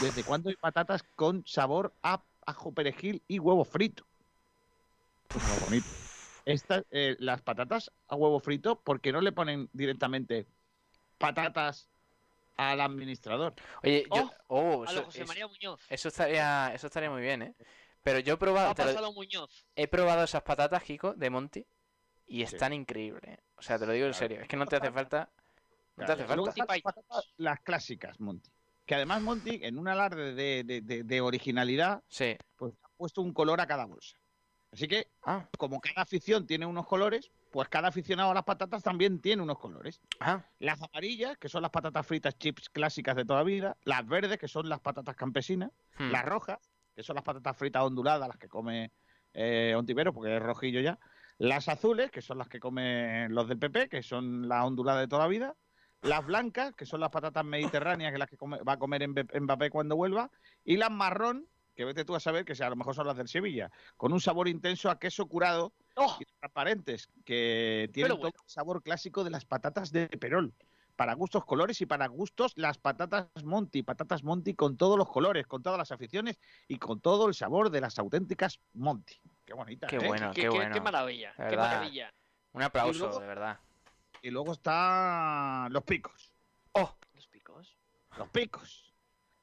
¿Desde 0.00 0.24
cuándo 0.24 0.48
hay 0.48 0.56
patatas 0.56 1.02
con 1.14 1.44
sabor 1.46 1.92
a 2.02 2.22
ajo, 2.46 2.72
perejil 2.72 3.22
y 3.28 3.38
huevo 3.38 3.66
frito? 3.66 4.02
Pues 5.28 5.60
bonito. 5.60 6.11
Estas, 6.44 6.84
eh, 6.90 7.16
las 7.18 7.40
patatas 7.42 7.92
a 8.08 8.16
huevo 8.16 8.40
frito, 8.40 8.80
¿por 8.80 9.00
qué 9.00 9.12
no 9.12 9.20
le 9.20 9.32
ponen 9.32 9.68
directamente 9.72 10.46
patatas 11.18 11.88
al 12.56 12.80
administrador? 12.80 13.54
Oye, 13.82 14.04
yo. 14.14 14.30
Oh, 14.48 14.82
A 14.82 14.86
eso, 14.86 14.94
lo 15.00 15.04
José 15.06 15.24
María 15.24 15.46
Muñoz. 15.46 15.80
eso 15.88 16.08
estaría, 16.08 16.72
eso 16.74 16.86
estaría 16.86 17.10
muy 17.10 17.22
bien, 17.22 17.42
¿eh? 17.42 17.54
Pero 18.02 18.18
yo 18.18 18.34
he 18.34 18.36
probado, 18.36 18.74
te 18.74 18.92
lo- 18.92 19.12
Muñoz. 19.12 19.64
he 19.76 19.86
probado 19.86 20.24
esas 20.24 20.42
patatas, 20.42 20.82
Kiko, 20.82 21.14
de 21.14 21.30
Monty, 21.30 21.64
y 22.26 22.38
Sí. 22.38 22.54
están 22.54 22.72
increíbles. 22.72 23.22
¿eh? 23.24 23.38
O 23.56 23.62
sea, 23.62 23.78
te 23.78 23.86
lo 23.86 23.92
digo 23.92 24.06
en 24.06 24.14
serio. 24.14 24.40
Es 24.40 24.48
que 24.48 24.56
no 24.56 24.66
te 24.66 24.76
hace 24.76 24.90
falta. 24.90 25.30
No 25.96 26.06
te 26.06 26.12
hace 26.12 26.24
falta. 26.24 26.52
las 26.56 26.80
patatas, 26.82 27.32
las 27.36 27.60
clásicas, 27.60 28.18
Monty. 28.18 28.50
Que 28.86 28.96
además 28.96 29.22
Monty, 29.22 29.60
en 29.62 29.78
un 29.78 29.86
alarde 29.86 30.34
de, 30.34 30.64
de- 30.64 30.80
de- 30.80 31.04
de 31.04 31.20
originalidad, 31.20 32.02
Sí. 32.08 32.36
pues 32.56 32.74
ha 32.82 32.88
puesto 32.96 33.22
un 33.22 33.32
color 33.32 33.60
a 33.60 33.66
cada 33.66 33.84
bolsa. 33.84 34.16
Así 34.72 34.88
que, 34.88 35.06
Ah, 35.24 35.46
como 35.58 35.80
cada 35.80 36.02
afición 36.02 36.46
tiene 36.46 36.64
unos 36.66 36.86
colores, 36.86 37.30
pues 37.50 37.68
cada 37.68 37.88
aficionado 37.88 38.30
a 38.30 38.34
las 38.34 38.44
patatas 38.44 38.82
también 38.82 39.20
tiene 39.20 39.42
unos 39.42 39.58
colores. 39.58 40.00
Ah, 40.18 40.42
Las 40.58 40.80
amarillas, 40.82 41.36
que 41.36 41.48
son 41.50 41.60
las 41.62 41.70
patatas 41.70 42.06
fritas 42.06 42.38
chips 42.38 42.70
clásicas 42.70 43.14
de 43.14 43.24
toda 43.26 43.42
vida. 43.42 43.76
Las 43.84 44.06
verdes, 44.06 44.38
que 44.38 44.48
son 44.48 44.68
las 44.70 44.80
patatas 44.80 45.14
campesinas. 45.14 45.70
hmm. 45.98 46.10
Las 46.10 46.24
rojas, 46.24 46.58
que 46.96 47.02
son 47.02 47.14
las 47.16 47.24
patatas 47.24 47.56
fritas 47.56 47.82
onduladas, 47.82 48.26
las 48.28 48.38
que 48.38 48.48
come 48.48 48.90
eh, 49.34 49.74
Ontivero, 49.76 50.12
porque 50.14 50.36
es 50.36 50.42
rojillo 50.42 50.80
ya. 50.80 50.98
Las 51.38 51.68
azules, 51.68 52.10
que 52.10 52.22
son 52.22 52.38
las 52.38 52.48
que 52.48 52.60
comen 52.60 53.34
los 53.34 53.48
del 53.48 53.58
PP, 53.58 53.88
que 53.90 54.02
son 54.02 54.48
las 54.48 54.64
onduladas 54.64 55.00
de 55.02 55.08
toda 55.08 55.26
vida. 55.26 55.54
Las 56.02 56.24
blancas, 56.26 56.74
que 56.74 56.84
son 56.86 57.00
las 57.00 57.10
patatas 57.10 57.44
mediterráneas, 57.44 58.12
que 58.12 58.18
las 58.18 58.28
que 58.28 58.36
come- 58.36 58.62
va 58.62 58.72
a 58.74 58.78
comer 58.78 59.06
Mbappé 59.08 59.70
cuando 59.70 59.96
vuelva. 59.96 60.30
Y 60.64 60.76
las 60.76 60.90
marrón, 60.90 61.46
que 61.74 61.84
vete 61.84 62.04
tú 62.04 62.14
a 62.14 62.20
saber 62.20 62.44
que 62.44 62.60
a 62.62 62.70
lo 62.70 62.76
mejor 62.76 62.94
son 62.94 63.06
las 63.06 63.16
del 63.16 63.28
Sevilla, 63.28 63.70
con 63.96 64.12
un 64.12 64.20
sabor 64.20 64.48
intenso 64.48 64.90
a 64.90 64.98
queso 64.98 65.26
curado 65.26 65.72
¡Oh! 65.96 66.16
y 66.20 66.24
transparentes, 66.24 67.08
que 67.24 67.90
tienen 67.92 68.16
todo 68.16 68.28
el 68.28 68.32
sabor 68.46 68.82
clásico 68.82 69.24
de 69.24 69.30
las 69.30 69.44
patatas 69.44 69.92
de 69.92 70.08
Perol. 70.08 70.52
Para 70.96 71.14
gustos 71.14 71.44
colores 71.46 71.80
y 71.80 71.86
para 71.86 72.06
gustos 72.06 72.52
las 72.56 72.76
patatas 72.76 73.26
Monty, 73.42 73.82
patatas 73.82 74.22
Monty 74.22 74.54
con 74.54 74.76
todos 74.76 74.98
los 74.98 75.08
colores, 75.10 75.46
con 75.46 75.62
todas 75.62 75.78
las 75.78 75.90
aficiones 75.90 76.38
y 76.68 76.76
con 76.76 77.00
todo 77.00 77.28
el 77.28 77.34
sabor 77.34 77.70
de 77.70 77.80
las 77.80 77.98
auténticas 77.98 78.60
Monty. 78.74 79.18
Qué 79.46 79.54
bonita. 79.54 79.86
Qué 79.86 79.96
¿eh? 79.96 80.06
bueno, 80.06 80.30
qué, 80.34 80.48
bueno. 80.50 80.74
qué 80.74 80.80
maravilla, 80.80 81.34
qué 81.48 81.56
maravilla. 81.56 82.12
Un 82.52 82.62
aplauso, 82.62 83.06
luego- 83.06 83.20
de 83.20 83.26
verdad. 83.26 83.58
Y 84.20 84.30
luego 84.30 84.52
están 84.52 85.72
los 85.72 85.82
picos. 85.82 86.32
¡Oh! 86.72 86.94
Los 87.14 87.26
picos. 87.26 87.76
Los 88.16 88.28
picos. 88.28 88.81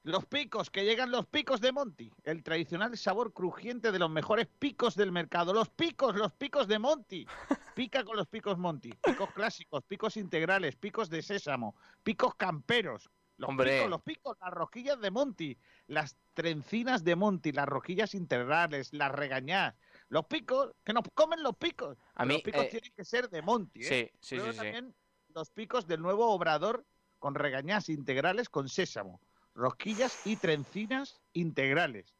Los 0.10 0.26
picos, 0.26 0.72
que 0.72 0.86
llegan 0.86 1.11
los 1.11 1.27
picos 1.27 1.61
de 1.61 1.72
Monty. 1.72 2.11
El 2.23 2.41
tradicional 2.41 2.98
sabor 2.98 3.31
crujiente 3.31 3.91
de 3.91 3.99
los 3.99 4.10
mejores 4.10 4.48
picos 4.48 4.95
del 4.95 5.11
mercado. 5.11 5.53
Los 5.53 5.69
picos, 5.69 6.15
los 6.15 6.34
picos 6.34 6.68
de 6.68 6.80
Monty. 6.80 7.27
Pica 7.76 8.03
con 8.03 8.18
los 8.18 8.26
picos 8.26 8.57
Monty. 8.57 8.91
Picos 8.91 9.31
clásicos, 9.34 9.84
picos 9.84 10.18
integrales, 10.18 10.76
picos 10.76 11.11
de 11.11 11.22
sésamo, 11.22 11.76
picos 12.02 12.34
camperos. 12.34 13.11
Los 13.38 13.52
Hombre. 13.52 13.76
picos, 13.76 13.90
los 13.91 14.02
picos, 14.02 14.38
las 14.41 14.52
rosquillas 14.52 14.99
de 14.99 15.11
Monty, 15.11 15.57
las 15.86 16.18
trencinas 16.34 17.03
de 17.03 17.15
Monty, 17.15 17.52
las 17.52 17.68
rosquillas 17.68 18.15
integrales, 18.15 18.91
las 18.91 19.11
regañás. 19.11 19.76
Los 20.07 20.26
picos, 20.26 20.72
que 20.84 20.91
nos 20.91 21.03
comen 21.14 21.44
los 21.44 21.56
picos. 21.56 21.95
A 22.15 22.23
Pero 22.23 22.27
mí, 22.30 22.34
los 22.34 22.41
picos 22.41 22.64
eh, 22.64 22.69
tienen 22.72 22.91
que 22.95 23.06
ser 23.06 23.30
de 23.30 23.44
Monty. 23.44 23.81
¿eh? 23.81 24.11
Sí, 24.11 24.19
sí, 24.22 24.36
Luego 24.38 24.53
sí, 24.53 24.57
sí. 24.57 24.64
también 24.64 24.95
los 25.36 25.52
picos 25.52 25.86
del 25.86 26.02
nuevo 26.02 26.31
obrador 26.31 26.84
con 27.19 27.36
regañás 27.36 27.90
integrales 27.90 28.49
con 28.49 28.69
sésamo, 28.69 29.22
rosquillas 29.60 30.19
y 30.23 30.38
trencinas 30.38 31.19
integrales. 31.34 32.15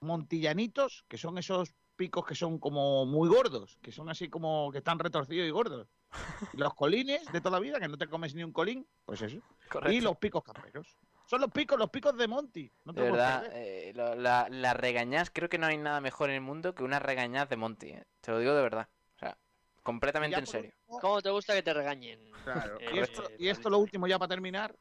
Montillanitos, 0.00 1.04
que 1.08 1.18
son 1.18 1.38
esos 1.38 1.74
picos 1.96 2.24
que 2.26 2.34
son 2.34 2.58
como 2.58 3.06
muy 3.06 3.28
gordos, 3.28 3.78
que 3.82 3.90
son 3.92 4.08
así 4.08 4.28
como 4.28 4.70
que 4.70 4.78
están 4.78 4.98
retorcidos 4.98 5.48
y 5.48 5.50
gordos. 5.50 5.88
Los 6.54 6.74
colines 6.74 7.30
de 7.32 7.40
toda 7.40 7.52
la 7.58 7.60
vida, 7.60 7.80
que 7.80 7.88
no 7.88 7.96
te 7.98 8.06
comes 8.06 8.34
ni 8.34 8.44
un 8.44 8.52
colín, 8.52 8.86
pues 9.04 9.22
eso. 9.22 9.38
Correcto. 9.68 9.92
Y 9.96 10.00
los 10.00 10.16
picos 10.16 10.44
camperos. 10.44 10.96
Son 11.26 11.40
los 11.40 11.50
picos, 11.50 11.76
los 11.78 11.90
picos 11.90 12.16
de 12.16 12.28
Monty. 12.28 12.70
No 12.84 12.94
te 12.94 13.00
De 13.02 13.10
verdad, 13.10 13.50
eh, 13.52 13.92
lo- 13.94 14.14
la, 14.14 14.46
la 14.48 14.74
regañaz, 14.74 15.30
creo 15.32 15.48
que 15.48 15.58
no 15.58 15.66
hay 15.66 15.76
nada 15.76 16.00
mejor 16.00 16.28
en 16.30 16.36
el 16.36 16.40
mundo 16.42 16.72
que 16.74 16.84
una 16.84 17.00
regañaz 17.00 17.48
de 17.48 17.56
Monty. 17.56 17.88
eh. 17.88 18.04
Te 18.20 18.30
lo 18.30 18.38
digo 18.38 18.54
de 18.54 18.62
verdad. 18.62 18.88
O 19.16 19.18
sea, 19.18 19.36
completamente 19.82 20.38
en 20.38 20.44
por 20.44 20.52
serio. 20.52 20.70
último, 20.78 21.00
¿Cómo 21.00 21.20
te 21.22 21.30
gusta 21.30 21.52
que 21.54 21.62
te 21.64 21.74
regañen? 21.74 22.20
Claro. 22.44 22.78
Eh, 22.80 22.90
Y 22.94 22.98
esto, 23.00 23.28
eh, 23.28 23.36
y 23.40 23.48
esto 23.48 23.68
lo 23.70 23.78
último 23.78 24.06
ya 24.06 24.18
para 24.20 24.28
terminar, 24.28 24.76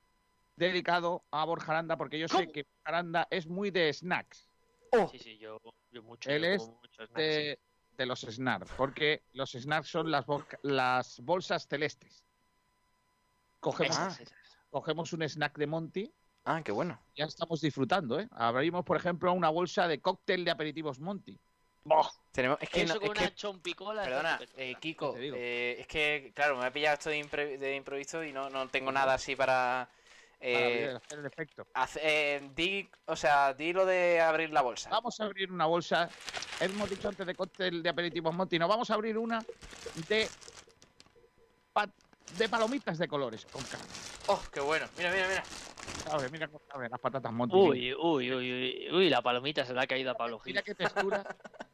dedicado 0.56 1.26
a 1.32 1.45
Borja 1.45 1.72
Aranda, 1.73 1.98
porque 1.98 2.19
yo 2.19 2.27
sé 2.27 2.52
que 2.52 2.64
Borja 2.64 2.82
Aranda 2.86 3.27
es 3.30 3.48
muy 3.48 3.72
de 3.72 3.91
snacks. 3.94 4.49
Sí, 5.11 5.19
sí, 5.19 5.38
yo, 5.38 5.60
yo 5.91 6.03
mucho. 6.03 6.30
Él 6.30 6.44
yo 6.44 6.48
es 6.49 6.68
mucho 6.68 7.07
de, 7.15 7.60
de 7.98 8.06
los 8.06 8.22
snacks, 8.22 8.72
porque 8.77 9.23
los 9.34 9.52
snacks 9.52 9.88
son 9.90 10.10
las, 10.10 10.26
boca- 10.26 10.60
las 10.64 11.19
bolsas 11.22 11.68
celestes. 11.68 12.23
Cogemos, 13.60 13.95
Esas, 13.98 14.19
esas. 14.22 14.38
cogemos 14.69 15.11
un 15.14 15.23
snack 15.23 15.57
de 15.57 15.68
Monty, 15.68 16.14
Ah, 16.45 16.61
qué 16.64 16.72
bueno. 16.72 16.99
ya 17.15 17.26
estamos 17.26 17.60
disfrutando, 17.61 18.19
¿eh? 18.19 18.27
Abrimos, 18.32 18.86
por 18.86 18.95
ejemplo, 18.98 19.34
una 19.34 19.49
bolsa 19.49 19.88
de 19.88 19.99
cóctel 19.99 20.45
de 20.45 20.52
aperitivos 20.52 20.99
Monty. 20.99 21.40
Tenemos, 22.32 22.57
es 22.61 22.69
que, 22.69 22.82
Eso 22.82 22.95
no- 22.95 22.99
con 22.99 23.11
es 23.18 23.18
una 23.22 23.30
que 23.30 23.36
chompicola. 23.36 24.03
Perdona, 24.03 24.40
eh, 24.57 24.76
Kiko, 24.80 25.15
eh, 25.18 25.77
es 25.80 25.88
que, 25.88 26.32
claro, 26.36 26.57
me 26.57 26.65
ha 26.65 26.72
pillado 26.72 26.94
esto 26.95 27.10
de, 27.10 27.19
impre- 27.23 27.57
de 27.57 27.76
improviso 27.76 28.23
y 28.23 28.32
no, 28.34 28.49
no 28.49 28.68
tengo 28.69 28.91
nada 28.91 29.14
así 29.15 29.36
para... 29.36 29.90
eh, 30.46 30.86
para 30.86 30.98
hacer 30.98 31.20
el 31.20 31.26
efecto. 31.26 31.68
hace- 31.74 32.00
eh, 32.04 32.50
di, 32.54 32.88
o 33.06 33.16
sea, 33.16 33.54
di 33.54 33.74
lo 33.74 33.86
de 33.86 34.22
abrir 34.22 34.50
la 34.52 34.62
bolsa. 34.62 34.90
Vamos 34.90 35.20
a 35.20 35.26
abrir 35.26 35.52
una 35.52 35.66
bolsa. 35.66 36.12
Hemos 36.60 36.90
dicho 36.90 37.10
antes 37.10 37.26
de 37.26 37.36
cóctel 37.36 37.84
de 37.84 37.90
aperitivos 37.90 38.34
Monty. 38.34 38.58
No, 38.60 38.68
vamos 38.68 38.90
a 38.90 38.94
abrir 38.94 39.18
una 39.18 39.44
de, 39.94 40.32
pa- 41.74 41.90
de 42.30 42.50
palomitas 42.50 42.98
de 42.98 43.08
colores 43.08 43.46
con 43.52 43.66
carne. 43.66 43.94
Oh, 44.28 44.42
qué 44.52 44.60
bueno. 44.60 44.90
Mira, 44.96 45.12
mira, 45.12 45.28
mira. 45.28 45.46
A 46.06 46.18
ver, 46.18 46.30
mira 46.32 46.48
cómo 46.48 46.62
saben 46.72 46.92
las 46.92 47.00
patatas 47.00 47.34
Monty. 47.34 47.56
Uy, 47.56 47.94
uy, 47.94 48.32
uy, 48.34 48.52
uy, 48.54 48.90
uy, 48.94 49.10
la 49.10 49.22
palomita 49.22 49.66
se 49.66 49.74
le 49.74 49.82
ha 49.82 49.88
caído 49.88 50.12
a 50.12 50.16
Pablo 50.16 50.40
Gil. 50.40 50.54
Mira 50.54 50.64
qué 50.64 50.76
textura. 50.76 51.24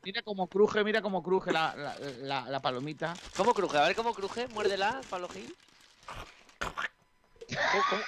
Mira 0.03 0.21
cómo 0.23 0.47
cruje, 0.47 0.83
mira 0.83 1.01
cómo 1.01 1.21
cruje 1.21 1.51
la, 1.51 1.75
la, 1.75 1.95
la- 1.99 2.49
la 2.49 2.59
palomita. 2.61 3.19
¿Cómo 3.35 3.53
cruje? 3.53 3.77
A 3.77 3.83
ver 3.85 3.95
cómo 3.95 4.13
cruje, 4.15 4.47
muérdela, 4.47 5.03
Pablo 5.09 5.29
Gil. 5.29 5.55
¿Cómo, 7.89 8.03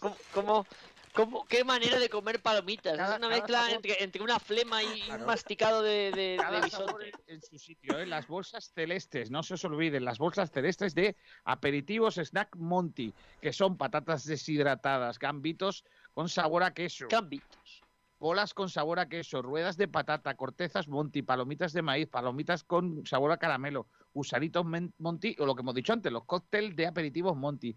cómo, 0.00 0.16
cómo, 0.32 0.66
cómo- 1.12 1.46
qué 1.46 1.64
manera 1.64 1.98
de 1.98 2.08
comer 2.08 2.40
palomitas? 2.40 2.96
Cada- 2.96 3.12
es 3.12 3.18
una 3.18 3.28
mezcla 3.28 3.60
sabor- 3.62 3.74
entre, 3.76 4.02
entre 4.02 4.22
una 4.22 4.38
flema 4.38 4.82
y 4.82 5.02
Claro. 5.06 5.20
un 5.20 5.26
masticado 5.26 5.82
de, 5.82 6.12
de, 6.12 6.20
de 6.32 6.36
Cada 6.38 6.68
sabor 6.68 7.02
bisonte. 7.04 7.32
en, 7.32 7.42
su 7.42 7.58
sitio, 7.58 7.98
¿eh? 7.98 8.06
Las 8.06 8.26
bolsas 8.26 8.72
celestes, 8.74 9.30
no 9.30 9.42
se 9.42 9.54
os 9.54 9.64
olviden, 9.64 10.04
las 10.04 10.18
bolsas 10.18 10.50
celestes 10.50 10.94
de 10.94 11.16
aperitivos 11.44 12.16
Snack 12.16 12.56
Monty, 12.56 13.14
que 13.40 13.52
son 13.52 13.76
patatas 13.76 14.24
deshidratadas, 14.24 15.18
gambitos 15.18 15.84
con 16.12 16.28
sabor 16.28 16.62
a 16.62 16.72
queso, 16.74 17.08
Cambitos. 17.08 17.84
bolas 18.18 18.54
con 18.54 18.70
sabor 18.70 18.98
a 18.98 19.08
queso, 19.08 19.42
ruedas 19.42 19.76
de 19.76 19.88
patata, 19.88 20.34
cortezas 20.36 20.88
Monty, 20.88 21.22
palomitas 21.22 21.72
de 21.72 21.82
maíz, 21.82 22.08
palomitas 22.08 22.64
con 22.64 23.04
sabor 23.06 23.30
a 23.32 23.36
caramelo, 23.38 23.88
gusanitos 24.16 24.64
Monty, 24.98 25.36
o 25.38 25.46
lo 25.46 25.54
que 25.54 25.60
hemos 25.60 25.74
dicho 25.74 25.92
antes, 25.92 26.10
los 26.10 26.24
cócteles 26.24 26.74
de 26.74 26.86
aperitivos 26.86 27.36
Monty. 27.36 27.76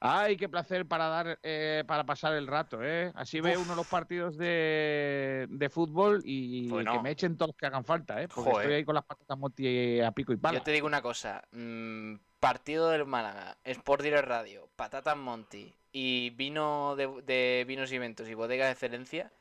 Ay, 0.00 0.36
qué 0.36 0.48
placer 0.48 0.86
para 0.86 1.08
dar, 1.08 1.38
eh, 1.42 1.84
para 1.86 2.04
pasar 2.04 2.34
el 2.34 2.46
rato, 2.46 2.82
¿eh? 2.82 3.12
Así 3.14 3.40
ve 3.40 3.56
uno 3.56 3.74
los 3.74 3.86
partidos 3.86 4.36
de, 4.36 5.46
de 5.48 5.68
fútbol 5.68 6.20
y 6.24 6.68
Bueno. 6.68 6.92
que 6.92 7.00
me 7.00 7.10
echen 7.10 7.36
todos 7.36 7.50
los 7.50 7.56
que 7.56 7.66
hagan 7.66 7.84
falta, 7.84 8.20
¿eh? 8.22 8.28
Porque 8.28 8.50
Joder. 8.50 8.64
estoy 8.66 8.74
ahí 8.76 8.84
con 8.84 8.94
las 8.94 9.04
patatas 9.04 9.38
Monty 9.38 10.00
a 10.00 10.10
pico 10.12 10.32
y 10.32 10.36
pala. 10.36 10.58
Yo 10.58 10.64
te 10.64 10.72
digo 10.72 10.86
una 10.86 11.02
cosa. 11.02 11.42
mm, 11.52 12.14
partido 12.40 12.90
del 12.90 13.06
Málaga, 13.06 13.56
Sport 13.64 14.02
Direct 14.02 14.28
Radio, 14.28 14.68
Patatas 14.76 15.16
Monty 15.16 15.72
y 15.92 16.30
vino 16.30 16.94
de, 16.96 17.06
de 17.22 17.64
vinos 17.66 17.90
y 17.92 17.96
eventos 17.96 18.28
y 18.28 18.34
bodegas 18.34 18.66
de 18.68 18.72
excelencia. 18.72 19.32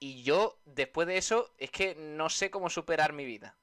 Y 0.00 0.22
yo, 0.22 0.56
después 0.64 1.06
de 1.08 1.18
eso, 1.18 1.50
es 1.58 1.70
que 1.70 1.94
no 1.96 2.28
sé 2.28 2.50
cómo 2.50 2.70
superar 2.70 3.12
mi 3.12 3.24
vida. 3.24 3.54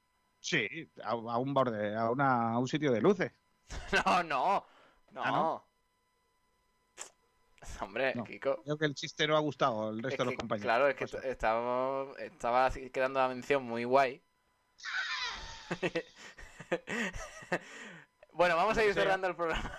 Sí, 0.46 0.88
a, 1.02 1.10
a 1.10 1.38
un 1.38 1.52
borde, 1.52 1.96
a, 1.96 2.08
una- 2.08 2.52
a 2.52 2.58
un 2.58 2.68
sitio 2.68 2.92
de 2.92 3.00
luces. 3.00 3.32
No, 4.06 4.22
no. 4.22 4.64
No. 5.10 5.22
¿Ah, 5.24 5.30
no? 5.32 5.66
Hombre, 7.84 8.14
No. 8.14 8.22
Kiko. 8.22 8.62
Creo 8.62 8.78
que 8.78 8.84
el 8.86 8.94
chiste 8.94 9.26
no 9.26 9.36
ha 9.36 9.40
gustado 9.40 9.88
al 9.88 9.96
es 9.98 10.04
resto 10.04 10.22
de 10.22 10.30
los 10.30 10.38
compañeros. 10.38 10.64
Claro, 10.64 10.86
es 10.88 10.94
que 10.94 11.04
estábamos- 11.28 12.16
estaba 12.18 12.70
quedando 12.70 13.18
la 13.18 13.26
mención 13.28 13.64
muy 13.64 13.82
guay. 13.82 14.22
bueno, 18.32 18.54
vamos 18.54 18.78
a 18.78 18.84
ir 18.84 18.94
cerrando 18.94 19.26
el 19.26 19.34
programa. 19.34 19.72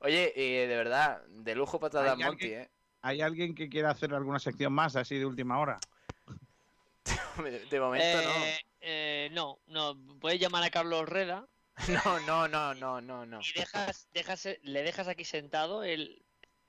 Oye, 0.00 0.32
y 0.36 0.66
de 0.66 0.76
verdad, 0.76 1.22
de 1.26 1.54
lujo 1.54 1.80
patatas 1.80 2.18
¿Hay 2.18 2.22
Monty, 2.24 2.44
alguien- 2.46 2.60
¿eh? 2.62 2.70
¿Hay 3.02 3.22
alguien 3.22 3.54
que 3.54 3.70
quiera 3.70 3.90
hacer 3.90 4.12
alguna 4.12 4.38
sección 4.38 4.74
más 4.74 4.94
así 4.94 5.16
de 5.18 5.24
última 5.24 5.58
hora? 5.58 5.78
De, 7.70 7.80
momento 7.80 8.04
Eh, 8.04 8.58
eh, 8.80 9.28
no, 9.32 9.58
no. 9.66 9.96
Puedes 10.20 10.40
llamar 10.40 10.62
a 10.64 10.70
Carlos 10.70 11.08
Reda 11.08 11.46
no. 11.88 12.00
No, 12.26 12.48
no, 12.48 12.48
no, 12.48 12.74
no, 12.74 13.00
no, 13.00 13.26
no. 13.26 13.40
y 13.40 13.58
dejas, 13.58 14.08
dejas, 14.12 14.48
le 14.62 14.82
dejas 14.82 15.08
aquí 15.08 15.24
sentado. 15.24 15.82
El, 15.82 16.22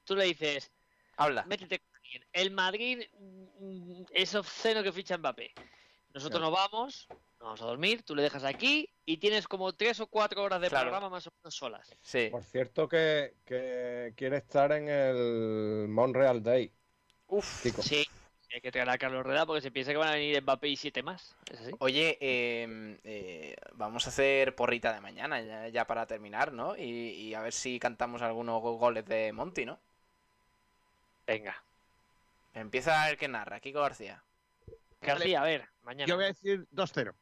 tú 0.05 0.15
le 0.15 0.25
dices, 0.25 0.71
Habla. 1.17 1.43
métete 1.45 1.79
con 1.79 1.95
alguien. 1.97 2.25
El 2.33 2.51
Madrid 2.51 3.03
mm, 3.19 4.03
es 4.13 4.35
obsceno 4.35 4.83
que 4.83 4.91
ficha 4.91 5.17
Mbappé. 5.17 5.53
Nosotros 6.13 6.39
Claro. 6.41 6.51
nos 6.51 6.71
vamos, 6.71 7.07
nos 7.09 7.39
vamos 7.39 7.61
a 7.61 7.65
dormir, 7.65 8.03
tú 8.03 8.15
le 8.15 8.23
dejas 8.23 8.43
aquí 8.43 8.89
y 9.05 9.15
tienes 9.17 9.47
como 9.47 9.71
tres 9.73 9.99
o 10.01 10.07
cuatro 10.07 10.43
horas 10.43 10.59
de 10.59 10.67
Claro. 10.67 10.85
programa 10.89 11.09
más 11.09 11.25
o 11.27 11.31
menos 11.41 11.55
solas. 11.55 11.89
Sí. 12.01 12.27
Por 12.29 12.43
cierto 12.43 12.87
que, 12.89 13.35
que 13.45 14.13
quiere 14.17 14.37
estar 14.37 14.71
en 14.73 14.89
el 14.89 15.87
Montreal 15.87 16.43
Day, 16.43 16.73
Uf. 17.27 17.45
Sí, 17.81 18.05
hay 18.53 18.61
que 18.61 18.71
traer 18.71 18.89
a 18.89 18.97
Carlos 18.97 19.25
Reda 19.25 19.45
porque 19.45 19.61
se 19.61 19.71
piensa 19.71 19.91
que 19.91 19.97
van 19.97 20.09
a 20.09 20.13
venir 20.13 20.41
Mbappé 20.41 20.67
y 20.67 20.75
siete 20.77 21.03
más. 21.03 21.35
¿Es 21.51 21.59
así? 21.61 21.71
Oye, 21.79 22.17
eh, 22.19 22.97
eh, 23.03 23.55
vamos 23.73 24.05
a 24.05 24.09
hacer 24.09 24.55
porrita 24.55 24.93
de 24.93 25.01
mañana 25.01 25.41
ya, 25.41 25.67
ya 25.69 25.85
para 25.85 26.05
terminar, 26.05 26.51
¿no? 26.51 26.75
Y, 26.75 26.81
y 26.83 27.33
a 27.33 27.41
ver 27.41 27.53
si 27.53 27.79
cantamos 27.79 28.21
algunos 28.21 28.61
go- 28.61 28.77
goles 28.77 29.05
de 29.05 29.31
Monty, 29.33 29.65
¿no? 29.65 29.79
Venga. 31.27 31.63
Empieza 32.53 33.09
el 33.09 33.17
que 33.17 33.27
narra, 33.27 33.59
Kiko 33.59 33.79
García. 33.81 34.21
García, 35.01 35.41
a 35.41 35.45
ver, 35.45 35.67
mañana. 35.83 36.07
Yo 36.07 36.15
voy 36.15 36.25
a 36.25 36.27
decir 36.27 36.67
2-0. 36.71 37.13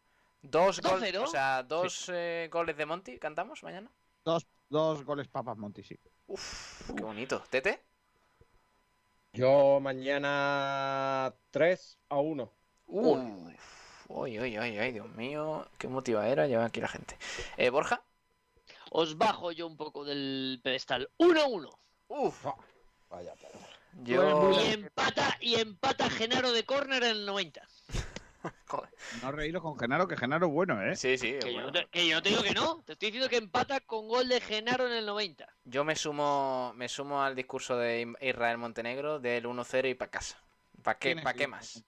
Dos, 0.42 0.82
gol- 0.82 1.02
2-0. 1.02 1.24
o 1.24 1.28
sea, 1.28 1.64
dos 1.64 2.10
eh, 2.14 2.50
goles 2.52 2.76
de 2.78 2.86
Monty, 2.86 3.20
¿cantamos 3.20 3.62
mañana? 3.64 3.90
Dos, 4.26 4.48
dos 4.70 5.04
goles 5.04 5.28
papas 5.28 5.58
Monti, 5.58 5.84
sí. 5.84 5.98
Uf, 6.28 6.92
qué 6.96 7.02
bonito. 7.04 7.44
¿Tete? 7.50 7.82
Yo 9.40 9.80
mañana 9.80 11.34
3 11.52 11.98
a 12.10 12.18
1. 12.18 12.54
Uf. 12.88 13.20
Uy, 14.10 14.38
uy, 14.38 14.60
uy, 14.60 14.80
uy, 14.82 14.92
Dios 14.92 15.08
mío, 15.16 15.66
qué 15.78 15.88
motivadera 15.88 16.46
lleva 16.46 16.66
aquí 16.66 16.82
la 16.82 16.90
gente. 16.90 17.18
Eh, 17.56 17.70
Borja, 17.70 18.04
Os 18.92 19.18
bajo 19.18 19.54
yo 19.54 19.66
un 19.66 19.78
poco 19.78 20.04
del 20.04 20.60
pedestal. 20.62 21.10
1-1. 21.18 21.70
uf, 22.10 22.46
Vaya 23.10 23.34
perro. 23.36 23.60
yo... 24.04 24.52
Y 24.52 24.74
empata, 24.74 25.38
y 25.40 25.56
empata 25.56 26.10
Genaro 26.10 26.52
de 26.52 26.66
córner 26.66 27.04
en 27.04 27.12
el 27.12 27.26
90. 27.26 27.66
Joder. 28.70 28.90
No 29.24 29.32
reíros 29.32 29.64
con 29.64 29.78
Genaro, 29.80 30.08
que 30.08 30.16
Genaro 30.16 30.46
es 30.46 30.54
bueno, 30.54 30.82
¿eh? 30.84 30.96
Sí, 30.96 31.18
sí, 31.18 31.34
Que, 31.40 31.48
yo 31.48 31.54
bueno. 31.54 31.72
te, 31.72 31.88
que 31.88 32.08
yo 32.08 32.16
no 32.18 32.22
te 32.22 32.30
digo 32.30 32.44
que 32.44 32.54
no. 32.54 32.84
Te 32.86 32.94
estoy 32.94 33.08
diciendo 33.08 33.28
que 33.30 33.38
empata 33.38 33.80
con 33.82 34.08
gol 34.08 34.28
de 34.30 34.40
Genaro 34.40 34.86
en 34.86 34.94
el 34.94 35.06
90. 35.08 35.48
Yo 35.66 35.84
me 35.84 35.96
sumo, 35.96 36.72
me 36.76 36.88
sumo 36.88 37.24
al 37.24 37.36
discurso 37.36 37.78
de 37.78 38.14
Israel 38.22 38.60
Montenegro 38.60 39.20
del 39.20 39.46
1-0 39.46 39.90
y 39.90 39.96
para 39.96 40.12
casa. 40.12 40.38
¿Para 40.84 41.00
qué, 41.00 41.10
¿Quién 41.10 41.20
es 41.20 41.24
pa' 41.24 41.34
qué 41.34 41.48
más? 41.48 41.84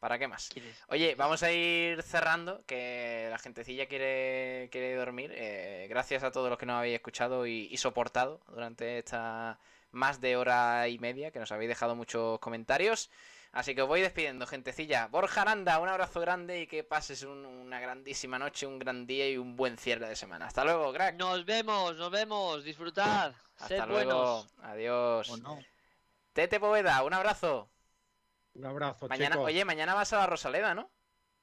¿Para 0.00 0.18
qué 0.18 0.28
más? 0.28 0.48
Oye, 0.88 1.14
vamos 1.16 1.42
a 1.42 1.52
ir 1.52 2.02
cerrando, 2.02 2.64
que 2.66 3.28
la 3.30 3.38
gentecilla 3.38 3.86
quiere, 3.86 4.68
quiere 4.70 4.94
dormir. 4.94 5.32
Eh, 5.34 5.86
gracias 5.88 6.22
a 6.24 6.30
todos 6.30 6.48
los 6.50 6.58
que 6.58 6.66
nos 6.66 6.76
habéis 6.76 6.94
escuchado 6.94 7.46
y, 7.46 7.68
y 7.70 7.76
soportado 7.78 8.40
durante 8.48 8.98
esta 8.98 9.58
más 9.90 10.20
de 10.20 10.36
hora 10.36 10.88
y 10.88 10.98
media, 10.98 11.30
que 11.30 11.38
nos 11.40 11.50
habéis 11.52 11.68
dejado 11.68 11.94
muchos 11.96 12.38
comentarios. 12.40 13.10
Así 13.52 13.74
que 13.74 13.82
os 13.82 13.88
voy 13.88 14.00
despidiendo, 14.02 14.46
gentecilla. 14.46 15.06
Borja 15.08 15.42
Aranda, 15.42 15.78
un 15.80 15.88
abrazo 15.88 16.20
grande 16.20 16.60
y 16.60 16.66
que 16.66 16.84
pases 16.84 17.22
un- 17.22 17.46
una 17.46 17.80
grandísima 17.80 18.38
noche, 18.38 18.66
un 18.66 18.78
gran 18.78 19.06
día 19.06 19.28
y 19.30 19.38
un 19.38 19.56
buen 19.56 19.78
cierre 19.78 20.08
de 20.08 20.16
semana. 20.16 20.46
Hasta 20.46 20.64
luego, 20.64 20.92
crack. 20.92 21.16
Nos 21.16 21.44
vemos, 21.46 21.96
nos 21.96 22.10
vemos. 22.10 22.62
Disfrutad. 22.64 23.32
Sed 23.56 23.76
Hasta 23.80 23.86
luego. 23.86 24.44
buenos. 24.44 24.54
Adiós. 24.62 25.32
Tete 26.32 26.60
Poveda, 26.60 27.02
un 27.02 27.14
abrazo. 27.14 27.70
Un 28.54 28.66
abrazo, 28.66 29.08
Mañana, 29.08 29.36
chicos. 29.36 29.46
oye, 29.46 29.64
mañana 29.64 29.94
vas 29.94 30.12
a 30.12 30.18
la 30.18 30.26
Rosaleda, 30.26 30.74
¿no? 30.74 30.90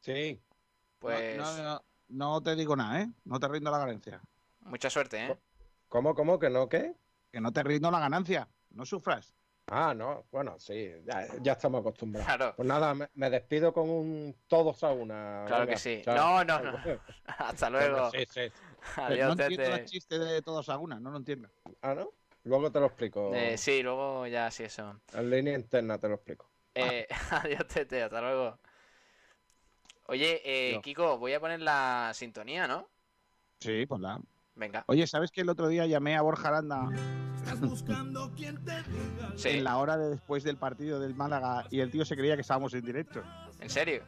Sí. 0.01 0.41
Pues 0.99 1.37
No, 1.37 1.57
no, 1.57 1.63
no, 1.63 1.85
no 2.09 2.43
te 2.43 2.55
digo 2.55 2.75
nada, 2.75 3.01
¿eh? 3.01 3.07
No 3.23 3.39
te 3.39 3.47
rindo 3.47 3.71
la 3.71 3.79
ganancia. 3.79 4.21
mucha 4.61 4.89
suerte, 4.89 5.25
¿eh? 5.25 5.37
¿Cómo, 5.89 6.13
cómo? 6.15 6.39
¿Que 6.39 6.49
no 6.49 6.67
qué? 6.69 6.93
Que 7.31 7.39
no 7.41 7.51
te 7.51 7.63
rindo 7.63 7.89
la 7.91 7.99
ganancia. 7.99 8.47
No 8.69 8.85
sufras. 8.85 9.33
Ah, 9.67 9.93
no. 9.95 10.25
Bueno, 10.31 10.59
sí. 10.59 10.91
Ya, 11.05 11.27
ya 11.41 11.53
estamos 11.53 11.81
acostumbrados. 11.81 12.27
Claro, 12.27 12.53
Pues 12.55 12.67
nada, 12.67 12.93
me, 12.93 13.09
me 13.15 13.29
despido 13.29 13.73
con 13.73 13.89
un 13.89 14.35
todos 14.47 14.83
a 14.83 14.91
una. 14.91 15.43
claro 15.47 15.61
Venga, 15.63 15.73
que 15.73 15.79
sí. 15.79 16.01
chao. 16.03 16.15
No, 16.15 16.43
no, 16.43 16.71
no. 16.71 16.79
Hasta 17.25 17.69
luego. 17.69 18.11
Sí, 18.11 18.25
sí. 18.29 18.41
Adiós, 18.97 19.35
no 19.35 19.43
entiendo 19.43 19.75
el 19.75 19.85
chiste 19.85 20.19
de 20.19 20.41
todos 20.41 20.69
a 20.69 20.77
una, 20.77 20.99
no 20.99 21.09
lo 21.09 21.17
entiendo. 21.17 21.49
Ah, 21.81 21.95
¿no? 21.95 22.11
Luego 22.43 22.71
te 22.71 22.79
lo 22.79 22.85
explico. 22.85 23.33
Eh, 23.33 23.57
sí, 23.57 23.81
luego 23.81 24.27
ya 24.27 24.51
sí 24.51 24.63
eso. 24.63 24.99
En 25.13 25.29
línea 25.31 25.55
interna 25.55 25.97
te 25.97 26.07
lo 26.07 26.15
explico. 26.15 26.47
Eh, 26.75 27.07
adiós, 27.31 27.65
Tete, 27.67 28.03
hasta 28.03 28.21
luego. 28.21 28.59
Oye, 30.07 30.41
eh. 30.45 30.79
Kiko, 30.83 31.17
voy 31.17 31.33
a 31.33 31.39
poner 31.39 31.61
la 31.61 32.11
sintonía, 32.13 32.67
¿no? 32.67 32.87
Sí, 33.59 33.87
pues 33.87 33.99
la. 33.99 34.21
Venga. 34.55 34.83
Oye, 34.87 35.05
¿sabes 35.05 35.31
que 35.31 35.41
el 35.41 35.49
otro 35.49 35.67
día 35.67 35.85
llamé 35.85 36.15
a 36.15 36.21
Borja 36.21 36.47
Aranda 36.47 36.89
Sí, 39.35 39.49
en 39.49 39.63
la 39.63 39.77
hora 39.77 39.97
de 39.97 40.09
después 40.09 40.43
del 40.43 40.57
partido 40.57 40.99
del 40.99 41.13
Málaga 41.13 41.65
y 41.69 41.81
el 41.81 41.91
tío 41.91 42.05
se 42.05 42.15
creía 42.15 42.35
que 42.35 42.41
estábamos 42.41 42.73
en 42.73 42.85
directo? 42.85 43.21
¿en 43.59 43.69
serio? 43.69 44.03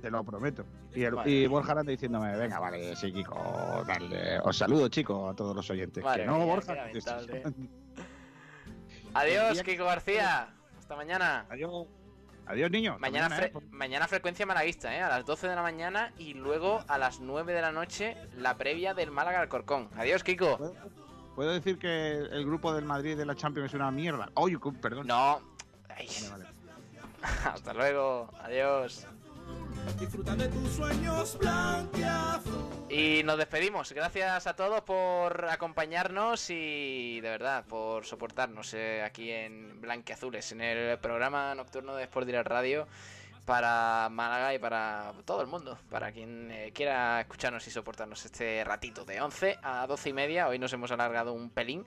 Te 0.00 0.10
lo 0.10 0.22
prometo. 0.24 0.64
Y, 0.94 1.04
el- 1.04 1.14
Vale. 1.14 1.30
y 1.30 1.46
Borja 1.46 1.72
Aranda 1.72 1.90
diciéndome, 1.90 2.36
venga, 2.36 2.58
vale, 2.58 2.94
sí, 2.96 3.12
Kiko, 3.12 3.84
dale. 3.86 4.40
Os 4.40 4.56
saludo, 4.58 4.88
chico, 4.88 5.28
a 5.30 5.34
todos 5.34 5.54
los 5.56 5.70
oyentes. 5.70 6.02
Madre 6.04 6.22
que 6.22 6.26
no, 6.26 6.36
mía, 6.38 6.44
Borja. 6.46 6.74
Adiós, 9.14 9.62
Kiko 9.62 9.84
García. 9.84 10.48
Hasta 10.78 10.96
mañana. 10.96 11.46
Adiós. 11.48 11.86
Adiós, 12.46 12.70
niño. 12.70 12.92
Hasta 12.94 13.00
Mañana, 13.00 13.38
¿eh? 13.44 13.52
mañana 13.70 14.08
frecuencia 14.08 14.44
malaguista, 14.46 14.94
¿eh? 14.94 15.00
A 15.00 15.08
las 15.08 15.24
12 15.24 15.48
de 15.48 15.54
la 15.54 15.62
mañana 15.62 16.12
y 16.18 16.34
luego 16.34 16.84
a 16.88 16.98
las 16.98 17.20
9 17.20 17.52
de 17.52 17.62
la 17.62 17.72
noche 17.72 18.16
la 18.36 18.56
previa 18.56 18.94
del 18.94 19.10
Málaga 19.10 19.40
al 19.40 19.48
Corcón. 19.48 19.88
Adiós, 19.96 20.22
Kiko. 20.24 20.58
¿Puedo, 20.58 20.74
puedo 21.36 21.52
decir 21.52 21.78
que 21.78 22.10
el 22.12 22.44
grupo 22.44 22.74
del 22.74 22.84
Madrid 22.84 23.16
de 23.16 23.24
la 23.24 23.34
Champions 23.36 23.70
es 23.70 23.74
una 23.74 23.90
mierda? 23.90 24.30
Oye, 24.34 24.58
cu- 24.58 24.74
perdón. 24.74 25.06
No. 25.06 25.40
Ay, 25.88 26.08
Vale, 26.30 26.44
vale. 26.44 26.46
hasta 27.44 27.72
luego. 27.74 28.28
Adiós. 28.42 29.06
Disfruta 29.98 30.34
de 30.36 30.48
tus 30.48 30.72
sueños 30.72 31.38
blanqueazul. 31.38 32.86
Y 32.88 33.22
nos 33.24 33.38
despedimos. 33.38 33.92
Gracias 33.92 34.46
a 34.46 34.54
todos 34.54 34.82
por 34.82 35.46
acompañarnos 35.48 36.50
y 36.50 37.20
de 37.20 37.30
verdad 37.30 37.64
por 37.66 38.04
soportarnos 38.04 38.74
eh, 38.74 39.02
aquí 39.02 39.30
en 39.30 39.80
Blanqueazules, 39.80 40.52
en 40.52 40.60
el 40.60 40.98
programa 40.98 41.54
nocturno 41.54 41.94
de 41.94 42.04
Sport 42.04 42.26
Direct 42.26 42.48
Radio 42.48 42.86
para 43.44 44.08
Málaga 44.10 44.54
y 44.54 44.58
para 44.58 45.12
todo 45.24 45.40
el 45.40 45.46
mundo, 45.46 45.78
para 45.90 46.12
quien 46.12 46.50
eh, 46.50 46.72
quiera 46.74 47.20
escucharnos 47.20 47.66
y 47.66 47.70
soportarnos 47.70 48.24
este 48.24 48.62
ratito 48.64 49.04
de 49.04 49.20
11 49.20 49.58
a 49.62 49.86
12 49.86 50.10
y 50.10 50.12
media. 50.12 50.48
Hoy 50.48 50.58
nos 50.58 50.72
hemos 50.72 50.90
alargado 50.90 51.32
un 51.32 51.50
pelín. 51.50 51.84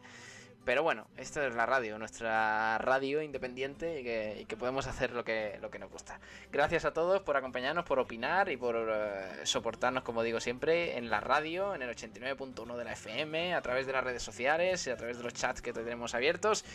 Pero 0.66 0.82
bueno, 0.82 1.06
esta 1.16 1.46
es 1.46 1.54
la 1.54 1.68
radio, 1.68 2.00
nuestra 2.00 2.80
radio 2.80 3.22
independiente 3.22 4.02
y 4.02 4.46
que, 4.46 4.58
podemos 4.58 4.88
hacer 4.88 5.12
lo 5.12 5.24
que, 5.24 5.60
lo 5.62 5.70
que 5.70 5.78
nos 5.78 5.92
gusta. 5.92 6.20
Gracias 6.52 6.86
a 6.86 6.92
todos 6.92 7.22
por 7.22 7.38
acompañarnos, 7.38 7.86
por 7.86 8.00
opinar 8.00 8.50
y 8.50 8.58
por 8.58 8.76
eh, 8.76 9.42
soportarnos, 9.44 10.04
como 10.04 10.24
digo 10.24 10.40
siempre, 10.40 10.98
en 10.98 11.12
la 11.12 11.20
radio, 11.20 11.76
en 11.76 11.84
el 11.84 11.96
89.1 11.96 12.78
de 12.78 12.84
la 12.84 12.94
FM, 12.94 13.54
a 13.54 13.62
través 13.62 13.86
de 13.86 13.94
las 13.94 14.04
redes 14.04 14.24
sociales 14.24 14.88
y 14.88 14.90
a 14.90 14.98
través 14.98 15.18
de 15.18 15.24
los 15.24 15.34
chats 15.34 15.62
que 15.62 15.72
tenemos 15.72 16.16
abiertos. 16.16 16.66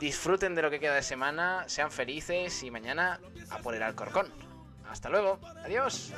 Disfruten 0.00 0.54
de 0.54 0.60
lo 0.60 0.70
que 0.70 0.78
queda 0.78 0.94
de 0.94 1.02
semana, 1.02 1.64
sean 1.66 1.90
felices 1.90 2.62
y 2.62 2.70
mañana 2.70 3.20
a 3.48 3.58
por 3.58 3.74
el 3.74 3.82
Alcorcón. 3.82 4.30
Hasta 4.90 5.08
luego, 5.08 5.38
adiós. 5.64 6.12